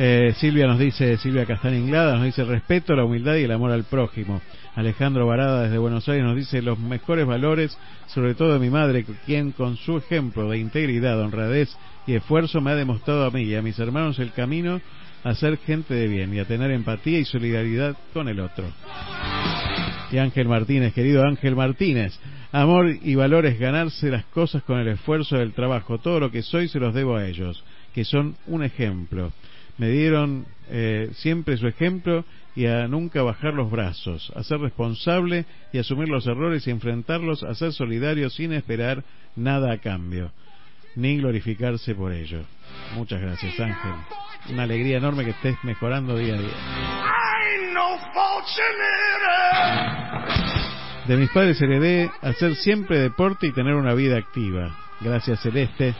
Eh, 0.00 0.32
Silvia 0.36 0.68
nos 0.68 0.78
dice, 0.78 1.16
Silvia 1.16 1.44
Castaña 1.44 1.76
Inglada 1.76 2.14
nos 2.14 2.26
dice 2.26 2.44
respeto, 2.44 2.94
la 2.94 3.04
humildad 3.04 3.34
y 3.34 3.42
el 3.42 3.50
amor 3.50 3.72
al 3.72 3.82
prójimo. 3.82 4.40
Alejandro 4.76 5.26
Varada 5.26 5.64
desde 5.64 5.78
Buenos 5.78 6.08
Aires 6.08 6.24
nos 6.24 6.36
dice 6.36 6.62
los 6.62 6.78
mejores 6.78 7.26
valores, 7.26 7.76
sobre 8.06 8.36
todo 8.36 8.52
de 8.52 8.60
mi 8.60 8.70
madre, 8.70 9.04
quien 9.26 9.50
con 9.50 9.76
su 9.76 9.96
ejemplo 9.96 10.48
de 10.48 10.58
integridad, 10.58 11.20
honradez 11.20 11.76
y 12.06 12.14
esfuerzo 12.14 12.60
me 12.60 12.70
ha 12.70 12.76
demostrado 12.76 13.24
a 13.24 13.32
mí 13.32 13.42
y 13.42 13.56
a 13.56 13.62
mis 13.62 13.76
hermanos 13.80 14.20
el 14.20 14.30
camino 14.30 14.80
a 15.24 15.34
ser 15.34 15.58
gente 15.58 15.94
de 15.94 16.06
bien 16.06 16.32
y 16.32 16.38
a 16.38 16.44
tener 16.44 16.70
empatía 16.70 17.18
y 17.18 17.24
solidaridad 17.24 17.96
con 18.12 18.28
el 18.28 18.38
otro. 18.38 18.66
Y 20.12 20.18
Ángel 20.18 20.46
Martínez, 20.46 20.94
querido 20.94 21.24
Ángel 21.24 21.56
Martínez, 21.56 22.16
amor 22.52 22.86
y 23.02 23.16
valores, 23.16 23.58
ganarse 23.58 24.10
las 24.10 24.26
cosas 24.26 24.62
con 24.62 24.78
el 24.78 24.86
esfuerzo 24.86 25.38
del 25.38 25.54
trabajo. 25.54 25.98
Todo 25.98 26.20
lo 26.20 26.30
que 26.30 26.42
soy 26.42 26.68
se 26.68 26.78
los 26.78 26.94
debo 26.94 27.16
a 27.16 27.26
ellos, 27.26 27.64
que 27.92 28.04
son 28.04 28.36
un 28.46 28.62
ejemplo. 28.62 29.32
Me 29.78 29.88
dieron 29.88 30.46
eh, 30.70 31.10
siempre 31.14 31.56
su 31.56 31.66
ejemplo 31.66 32.24
y 32.54 32.66
a 32.66 32.88
nunca 32.88 33.22
bajar 33.22 33.54
los 33.54 33.70
brazos, 33.70 34.32
a 34.34 34.42
ser 34.42 34.58
responsable 34.58 35.44
y 35.72 35.78
asumir 35.78 36.08
los 36.08 36.26
errores 36.26 36.66
y 36.66 36.70
enfrentarlos, 36.70 37.44
a 37.44 37.54
ser 37.54 37.72
solidario 37.72 38.28
sin 38.30 38.52
esperar 38.52 39.04
nada 39.36 39.72
a 39.72 39.78
cambio, 39.78 40.32
ni 40.96 41.18
glorificarse 41.18 41.94
por 41.94 42.12
ello. 42.12 42.40
Muchas 42.96 43.20
gracias 43.20 43.58
Ángel. 43.60 43.92
Una 44.50 44.64
alegría 44.64 44.96
enorme 44.96 45.24
que 45.24 45.30
estés 45.30 45.56
mejorando 45.62 46.16
día 46.16 46.34
a 46.34 46.38
día. 46.38 46.98
De 51.06 51.16
mis 51.16 51.30
padres 51.30 51.62
heredé 51.62 52.10
hacer 52.20 52.56
siempre 52.56 52.98
deporte 52.98 53.46
y 53.46 53.52
tener 53.52 53.74
una 53.74 53.94
vida 53.94 54.18
activa. 54.18 54.76
Gracias 55.00 55.40
Celeste. 55.40 55.94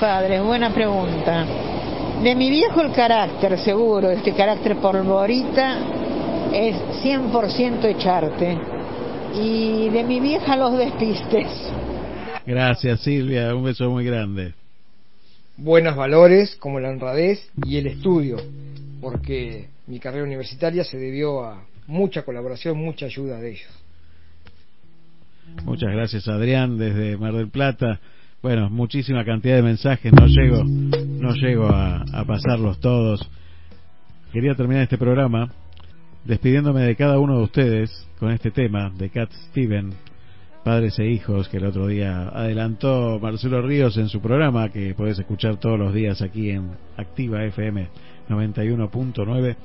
Padres, 0.00 0.42
buena 0.42 0.72
pregunta. 0.72 1.44
De 2.22 2.34
mi 2.34 2.50
viejo 2.50 2.80
el 2.80 2.92
carácter, 2.92 3.58
seguro, 3.58 4.10
este 4.10 4.32
carácter 4.32 4.76
polvorita 4.76 5.78
es 6.52 6.76
100% 7.04 7.84
echarte. 7.84 8.58
Y 9.34 9.90
de 9.90 10.02
mi 10.02 10.18
vieja 10.18 10.56
los 10.56 10.76
despistes. 10.76 11.46
Gracias 12.46 13.00
Silvia, 13.00 13.54
un 13.54 13.64
beso 13.64 13.88
muy 13.90 14.04
grande. 14.04 14.54
buenos 15.56 15.94
valores 15.94 16.56
como 16.56 16.80
la 16.80 16.88
honradez 16.88 17.46
y 17.66 17.76
el 17.76 17.86
estudio, 17.86 18.38
porque 19.00 19.68
mi 19.86 19.98
carrera 19.98 20.24
universitaria 20.24 20.82
se 20.84 20.96
debió 20.98 21.44
a 21.44 21.64
mucha 21.86 22.22
colaboración, 22.22 22.78
mucha 22.78 23.06
ayuda 23.06 23.38
de 23.38 23.50
ellos. 23.50 23.70
Muchas 25.64 25.90
gracias 25.92 26.28
Adrián 26.28 26.78
desde 26.78 27.16
Mar 27.18 27.34
del 27.34 27.50
Plata. 27.50 28.00
Bueno, 28.42 28.70
muchísima 28.70 29.22
cantidad 29.22 29.56
de 29.56 29.62
mensajes, 29.62 30.10
no 30.14 30.26
llego, 30.26 30.64
no 30.64 31.34
llego 31.34 31.66
a, 31.66 32.24
pasarlos 32.26 32.80
todos. 32.80 33.28
Quería 34.32 34.54
terminar 34.54 34.84
este 34.84 34.96
programa 34.96 35.52
despidiéndome 36.24 36.80
de 36.80 36.96
cada 36.96 37.18
uno 37.18 37.36
de 37.36 37.44
ustedes 37.44 38.08
con 38.18 38.30
este 38.30 38.50
tema 38.50 38.90
de 38.96 39.10
Cat 39.10 39.30
Steven, 39.50 39.92
Padres 40.64 40.98
e 41.00 41.06
Hijos, 41.10 41.50
que 41.50 41.58
el 41.58 41.66
otro 41.66 41.86
día 41.86 42.30
adelantó 42.30 43.18
Marcelo 43.20 43.60
Ríos 43.60 43.98
en 43.98 44.08
su 44.08 44.22
programa, 44.22 44.70
que 44.70 44.94
puedes 44.94 45.18
escuchar 45.18 45.58
todos 45.58 45.78
los 45.78 45.92
días 45.92 46.22
aquí 46.22 46.48
en 46.48 46.70
Activa 46.96 47.44
FM 47.44 47.88
91.9, 48.30 49.56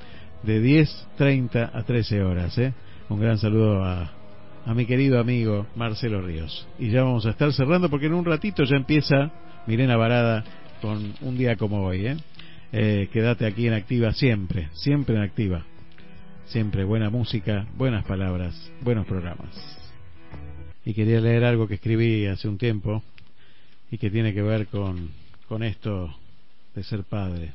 de 0.44 0.62
10.30 0.62 1.70
a 1.74 1.84
13 1.84 2.24
horas. 2.24 2.58
¿eh? 2.58 2.74
Un 3.08 3.22
gran 3.22 3.38
saludo 3.38 3.86
a, 3.86 4.15
a 4.66 4.74
mi 4.74 4.86
querido 4.86 5.20
amigo 5.20 5.68
Marcelo 5.76 6.22
Ríos. 6.22 6.68
Y 6.80 6.90
ya 6.90 7.04
vamos 7.04 7.26
a 7.26 7.32
estar 7.32 7.54
cerrando 7.54 7.90
porque 7.90 8.08
en 8.08 8.14
un 8.14 8.26
ratito 8.26 8.64
ya 8.64 8.76
empieza 8.76 9.32
Mirena 9.68 9.96
Varada 9.96 10.44
con 10.82 11.14
un 11.22 11.38
día 11.38 11.56
como 11.56 11.86
hoy. 11.86 12.08
¿eh? 12.08 12.18
Eh, 12.72 13.10
quédate 13.14 13.46
aquí 13.46 13.68
en 13.68 13.74
Activa 13.74 14.12
siempre, 14.14 14.70
siempre 14.74 15.16
en 15.16 15.22
Activa. 15.22 15.64
Siempre 16.48 16.84
buena 16.84 17.10
música, 17.10 17.66
buenas 17.76 18.06
palabras, 18.06 18.72
buenos 18.82 19.06
programas. 19.08 19.50
Y 20.84 20.94
quería 20.94 21.20
leer 21.20 21.44
algo 21.44 21.68
que 21.68 21.76
escribí 21.76 22.28
hace 22.28 22.48
un 22.48 22.58
tiempo 22.58 23.02
y 23.90 23.98
que 23.98 24.10
tiene 24.12 24.34
que 24.34 24.44
ver 24.44 24.68
con, 24.68 25.10
con 25.48 25.64
esto 25.64 26.16
de 26.76 26.84
ser 26.84 27.04
padre. 27.04 27.54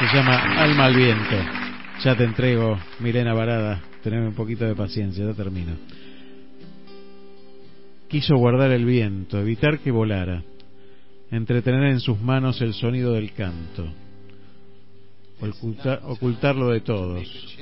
Se 0.00 0.16
llama 0.16 0.62
Alma 0.62 0.86
al 0.86 0.96
viento. 0.96 1.59
Ya 2.04 2.16
te 2.16 2.24
entrego, 2.24 2.78
Milena 3.00 3.34
Varada. 3.34 3.82
Teneme 4.02 4.28
un 4.28 4.34
poquito 4.34 4.64
de 4.64 4.74
paciencia, 4.74 5.24
ya 5.26 5.34
termino. 5.34 5.72
Quiso 8.08 8.36
guardar 8.36 8.70
el 8.72 8.84
viento, 8.86 9.38
evitar 9.38 9.78
que 9.80 9.90
volara, 9.90 10.42
entretener 11.30 11.84
en 11.90 12.00
sus 12.00 12.18
manos 12.20 12.60
el 12.60 12.72
sonido 12.74 13.12
del 13.12 13.32
canto, 13.34 13.86
oculta- 15.40 16.00
ocultarlo 16.04 16.70
de 16.70 16.80
todos, 16.80 17.56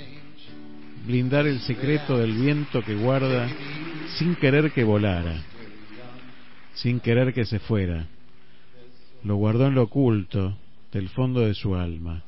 blindar 1.07 1.47
el 1.47 1.61
secreto 1.61 2.17
del 2.17 2.33
viento 2.33 2.83
que 2.83 2.95
guarda 2.95 3.49
sin 4.19 4.37
querer 4.37 4.71
que 4.73 4.85
volara, 4.85 5.43
sin 6.75 7.01
querer 7.01 7.35
que 7.35 7.45
se 7.45 7.59
fuera. 7.59 8.07
Lo 9.25 9.37
guardó 9.37 9.67
en 9.67 9.75
lo 9.75 9.83
oculto 9.83 10.57
del 10.93 11.11
fondo 11.11 11.41
de 11.41 11.53
su 11.53 11.75
alma, 11.75 12.23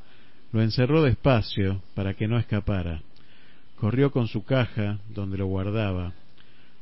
lo 0.52 0.62
encerró 0.62 1.02
despacio 1.02 1.82
para 1.94 2.14
que 2.14 2.26
no 2.26 2.38
escapara, 2.38 3.02
corrió 3.76 4.10
con 4.10 4.26
su 4.26 4.44
caja 4.44 4.98
donde 5.08 5.38
lo 5.38 5.46
guardaba, 5.46 6.12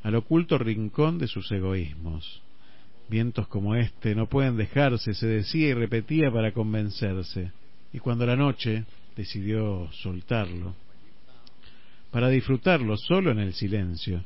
al 0.03 0.15
oculto 0.15 0.59
rincón 0.59 1.19
de 1.19 1.29
sus 1.29 1.51
egoísmos. 1.53 2.43
Vientos 3.09 3.49
como 3.49 3.75
este 3.75 4.15
no 4.15 4.27
pueden 4.27 4.57
dejarse, 4.57 5.15
se 5.15 5.27
decía 5.27 5.69
y 5.69 5.75
repetía 5.75 6.31
para 6.31 6.53
convencerse. 6.53 7.53
Y 7.93 7.99
cuando 7.99 8.27
la 8.27 8.37
noche 8.37 8.85
decidió 9.17 9.89
soltarlo, 9.93 10.75
para 12.11 12.29
disfrutarlo 12.29 12.97
solo 12.97 13.31
en 13.31 13.39
el 13.39 13.55
silencio, 13.55 14.25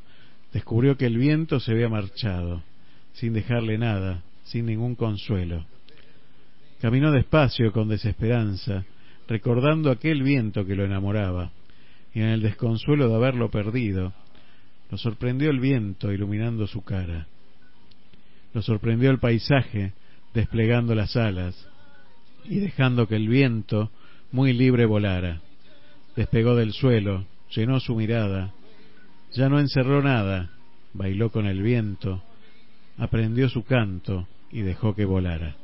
descubrió 0.53 0.97
que 0.97 1.07
el 1.07 1.17
viento 1.17 1.61
se 1.61 1.73
había 1.73 1.89
marchado, 1.89 2.63
sin 3.13 3.33
dejarle 3.33 3.79
nada, 3.79 4.23
sin 4.45 4.67
ningún 4.67 4.95
consuelo. 4.95 5.65
Caminó 6.81 7.13
despacio 7.13 7.73
con 7.73 7.89
desesperanza, 7.89 8.85
recordando 9.29 9.91
aquel 9.91 10.23
viento 10.23 10.65
que 10.65 10.75
lo 10.75 10.85
enamoraba, 10.85 11.51
y 12.15 12.21
en 12.21 12.29
el 12.29 12.43
desconsuelo 12.43 13.09
de 13.09 13.15
haberlo 13.15 13.51
perdido, 13.51 14.13
lo 14.91 14.99
sorprendió 14.99 15.51
el 15.51 15.61
viento 15.61 16.13
iluminando 16.13 16.67
su 16.67 16.83
cara. 16.83 17.27
Lo 18.53 18.61
sorprendió 18.61 19.11
el 19.11 19.19
paisaje 19.19 19.95
desplegando 20.35 20.95
las 20.95 21.17
alas 21.17 21.69
y 22.45 22.59
dejando 22.59 23.07
que 23.07 23.17
el 23.17 23.29
viento 23.29 23.91
muy 24.31 24.53
libre 24.53 24.85
volara. 24.85 25.41
Despegó 26.17 26.55
del 26.55 26.73
suelo, 26.73 27.25
llenó 27.55 27.81
su 27.81 27.95
mirada, 27.95 28.53
ya 29.33 29.49
no 29.49 29.59
encerró 29.59 30.03
nada, 30.03 30.51
bailó 30.93 31.31
con 31.31 31.47
el 31.47 31.63
viento, 31.63 32.23
aprendió 32.99 33.49
su 33.49 33.65
canto 33.65 34.29
y 34.51 34.61
dejó 34.61 34.95
que 34.95 35.07
volara. 35.07 35.57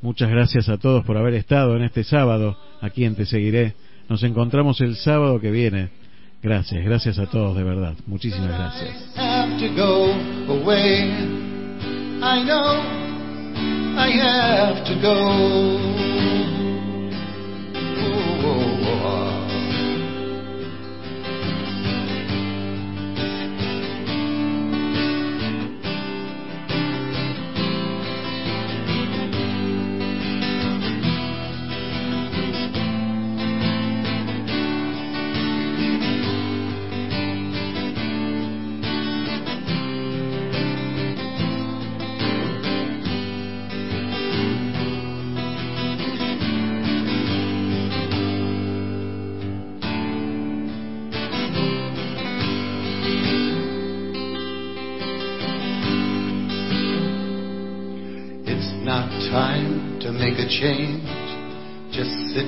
Muchas 0.00 0.30
gracias 0.30 0.68
a 0.68 0.78
todos 0.78 1.04
por 1.04 1.16
haber 1.16 1.34
estado 1.34 1.76
en 1.76 1.82
este 1.82 2.04
sábado, 2.04 2.56
aquí 2.80 3.04
en 3.04 3.16
Te 3.16 3.26
Seguiré. 3.26 3.74
Nos 4.08 4.22
encontramos 4.22 4.80
el 4.80 4.96
sábado 4.96 5.40
que 5.40 5.50
viene. 5.50 5.90
Gracias, 6.40 6.84
gracias 6.84 7.18
a 7.18 7.26
todos 7.26 7.56
de 7.56 7.64
verdad. 7.64 7.94
Muchísimas 8.06 8.48
gracias. 8.48 8.94
know 12.44 12.98
I 13.96 14.10
have 14.10 14.84
to 14.86 14.94
go. 15.00 16.17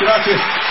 Gracias. 0.00 0.69